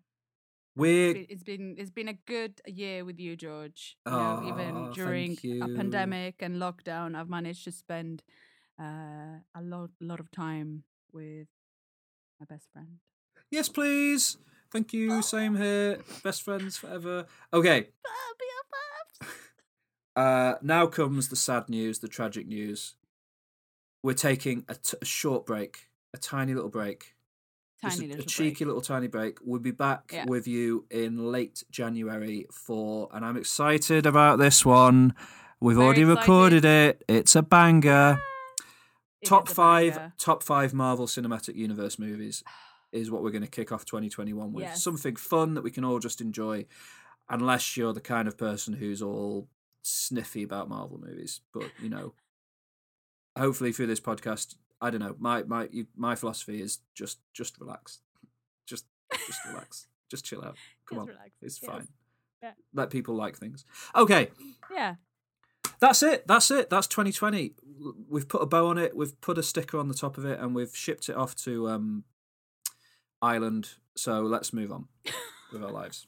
we're 0.75 1.15
it's 1.29 1.43
been- 1.43 1.75
it's 1.77 1.91
been 1.91 2.07
a 2.09 2.17
good 2.25 2.61
year 2.67 3.05
with 3.05 3.19
you, 3.19 3.35
George. 3.35 3.97
You 4.05 4.11
know, 4.11 4.39
Oh, 4.43 4.47
even 4.49 4.91
during 4.93 5.37
a 5.63 5.67
pandemic 5.77 6.41
and 6.41 6.55
lockdown, 6.57 7.15
I've 7.15 7.29
managed 7.29 7.63
to 7.63 7.71
spend 7.71 8.23
uh, 8.79 9.39
a 9.55 9.61
lot 9.61 9.91
lot 9.99 10.19
of 10.19 10.29
time 10.31 10.83
with 11.13 11.47
my 12.39 12.45
best 12.45 12.69
friend. 12.73 12.99
Yes, 13.51 13.69
please. 13.69 14.37
Thank 14.71 14.93
you. 14.93 15.21
Same 15.35 15.55
here. 15.55 15.99
Best 16.23 16.43
friends 16.43 16.77
forever. 16.77 17.25
Okay. 17.51 17.87
Uh, 20.17 20.55
now 20.63 20.87
comes 20.87 21.29
the 21.29 21.35
sad 21.35 21.69
news, 21.69 21.99
the 21.99 22.07
tragic 22.07 22.47
news. 22.47 22.95
We're 24.03 24.13
taking 24.13 24.65
a, 24.67 24.73
t- 24.75 24.97
a 25.01 25.05
short 25.05 25.45
break, 25.45 25.89
a 26.13 26.17
tiny 26.17 26.53
little 26.53 26.69
break, 26.69 27.13
Tiny 27.81 28.05
a, 28.05 28.07
a 28.07 28.09
little 28.09 28.25
cheeky 28.25 28.63
break. 28.63 28.67
little 28.67 28.81
tiny 28.81 29.07
break. 29.07 29.37
We'll 29.43 29.59
be 29.59 29.71
back 29.71 30.09
Yeah. 30.11 30.25
with 30.27 30.47
you 30.47 30.85
in 30.89 31.31
late 31.31 31.63
January 31.69 32.47
for, 32.51 33.09
and 33.13 33.23
I'm 33.23 33.37
excited 33.37 34.05
about 34.07 34.39
this 34.39 34.65
one. 34.65 35.13
We've 35.59 35.75
Very 35.75 35.85
already 35.85 36.01
excited. 36.01 36.19
recorded 36.19 36.65
it. 36.65 37.03
It's 37.07 37.35
a 37.35 37.41
banger. 37.43 38.17
It 39.19 39.25
top 39.29 39.49
a 39.49 39.53
five, 39.53 39.95
banger. 39.95 40.13
top 40.19 40.43
five 40.43 40.73
Marvel 40.75 41.07
Cinematic 41.07 41.55
Universe 41.55 41.97
movies. 41.99 42.43
is 42.91 43.11
what 43.11 43.21
we're 43.23 43.31
going 43.31 43.43
to 43.43 43.49
kick 43.49 43.71
off 43.71 43.83
2021 43.85 44.53
with. 44.53 44.63
Yes. 44.63 44.83
Something 44.83 45.15
fun 45.15 45.55
that 45.55 45.63
we 45.63 45.71
can 45.71 45.83
all 45.83 45.99
just 45.99 46.21
enjoy, 46.21 46.65
unless 47.29 47.75
you're 47.77 47.93
the 47.93 47.99
kind 47.99 48.27
of 48.27 48.37
person 48.37 48.73
who's 48.75 49.01
all 49.01 49.47
sniffy 49.81 50.43
about 50.43 50.69
Marvel 50.69 50.99
movies. 50.99 51.41
But 51.53 51.71
you 51.81 51.89
know, 51.89 52.13
hopefully 53.37 53.71
through 53.71 53.87
this 53.87 53.99
podcast, 53.99 54.55
I 54.81 54.89
don't 54.89 54.99
know. 55.01 55.15
My 55.19 55.43
my 55.43 55.69
my 55.95 56.15
philosophy 56.15 56.61
is 56.61 56.79
just 56.93 57.19
just 57.33 57.59
relax, 57.59 57.99
just 58.67 58.85
just 59.27 59.39
relax, 59.47 59.87
just 60.11 60.25
chill 60.25 60.43
out. 60.43 60.55
Come 60.87 60.97
Just 60.97 61.01
on, 61.01 61.07
relax. 61.07 61.29
it's 61.41 61.59
Yes. 61.61 61.71
fine. 61.71 61.87
Yeah. 62.43 62.51
Let 62.73 62.89
people 62.91 63.15
like 63.15 63.35
things. 63.37 63.65
Okay, 63.95 64.29
Yeah. 64.71 64.95
that's 65.79 66.03
it. 66.03 66.27
That's 66.27 66.51
it. 66.51 66.69
That's 66.69 66.87
2020. 66.87 67.55
We've 68.07 68.27
put 68.29 68.41
a 68.43 68.45
bow 68.45 68.67
on 68.67 68.77
it. 68.77 68.95
We've 68.95 69.19
put 69.21 69.37
a 69.39 69.43
sticker 69.43 69.77
on 69.79 69.87
the 69.87 69.93
top 69.95 70.17
of 70.17 70.25
it, 70.25 70.39
and 70.39 70.53
we've 70.53 70.75
shipped 70.75 71.09
it 71.09 71.15
off 71.15 71.35
to 71.37 71.67
um, 71.69 72.03
Ireland. 73.21 73.69
So 73.95 74.21
let's 74.21 74.53
move 74.53 74.71
on 74.71 74.87
with 75.51 75.63
our 75.63 75.71
lives. 75.71 76.05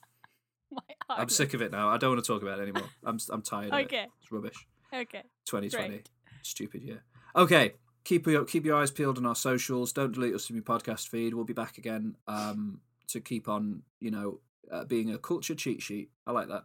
My 1.09 1.15
I'm 1.17 1.29
sick 1.29 1.53
of 1.53 1.61
it 1.61 1.71
now. 1.71 1.89
I 1.89 1.97
don't 1.97 2.11
want 2.11 2.23
to 2.23 2.27
talk 2.27 2.41
about 2.41 2.59
it 2.59 2.63
anymore. 2.63 2.89
I'm 3.03 3.17
I'm 3.31 3.41
tired. 3.41 3.71
Of 3.71 3.79
it. 3.79 3.85
Okay. 3.85 4.05
It's 4.21 4.31
rubbish. 4.31 4.67
Okay. 4.93 5.23
2020. 5.45 5.87
Great. 5.89 6.09
Stupid 6.43 6.81
year. 6.83 7.03
Okay. 7.35 7.73
Keep 8.03 8.27
your 8.27 8.45
keep 8.45 8.65
your 8.65 8.77
eyes 8.77 8.91
peeled 8.91 9.17
on 9.17 9.25
our 9.25 9.35
socials. 9.35 9.91
Don't 9.91 10.11
delete 10.13 10.33
us 10.33 10.45
from 10.47 10.55
your 10.55 10.63
podcast 10.63 11.07
feed. 11.09 11.33
We'll 11.33 11.45
be 11.45 11.53
back 11.53 11.77
again 11.77 12.15
um, 12.27 12.79
to 13.07 13.19
keep 13.19 13.47
on, 13.49 13.81
you 13.99 14.11
know, 14.11 14.39
uh, 14.71 14.85
being 14.85 15.11
a 15.11 15.17
culture 15.17 15.55
cheat 15.55 15.81
sheet. 15.81 16.09
I 16.25 16.31
like 16.31 16.47
that. 16.47 16.63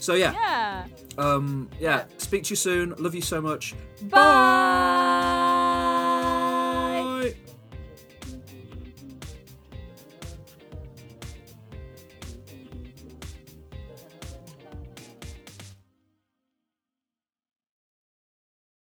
So 0.00 0.14
yeah, 0.14 0.32
Yeah. 0.32 0.86
um, 1.18 1.68
yeah. 1.80 2.04
Speak 2.18 2.44
to 2.44 2.50
you 2.50 2.56
soon. 2.56 2.94
Love 2.98 3.14
you 3.14 3.22
so 3.22 3.40
much. 3.40 3.74
Bye. 4.02 5.44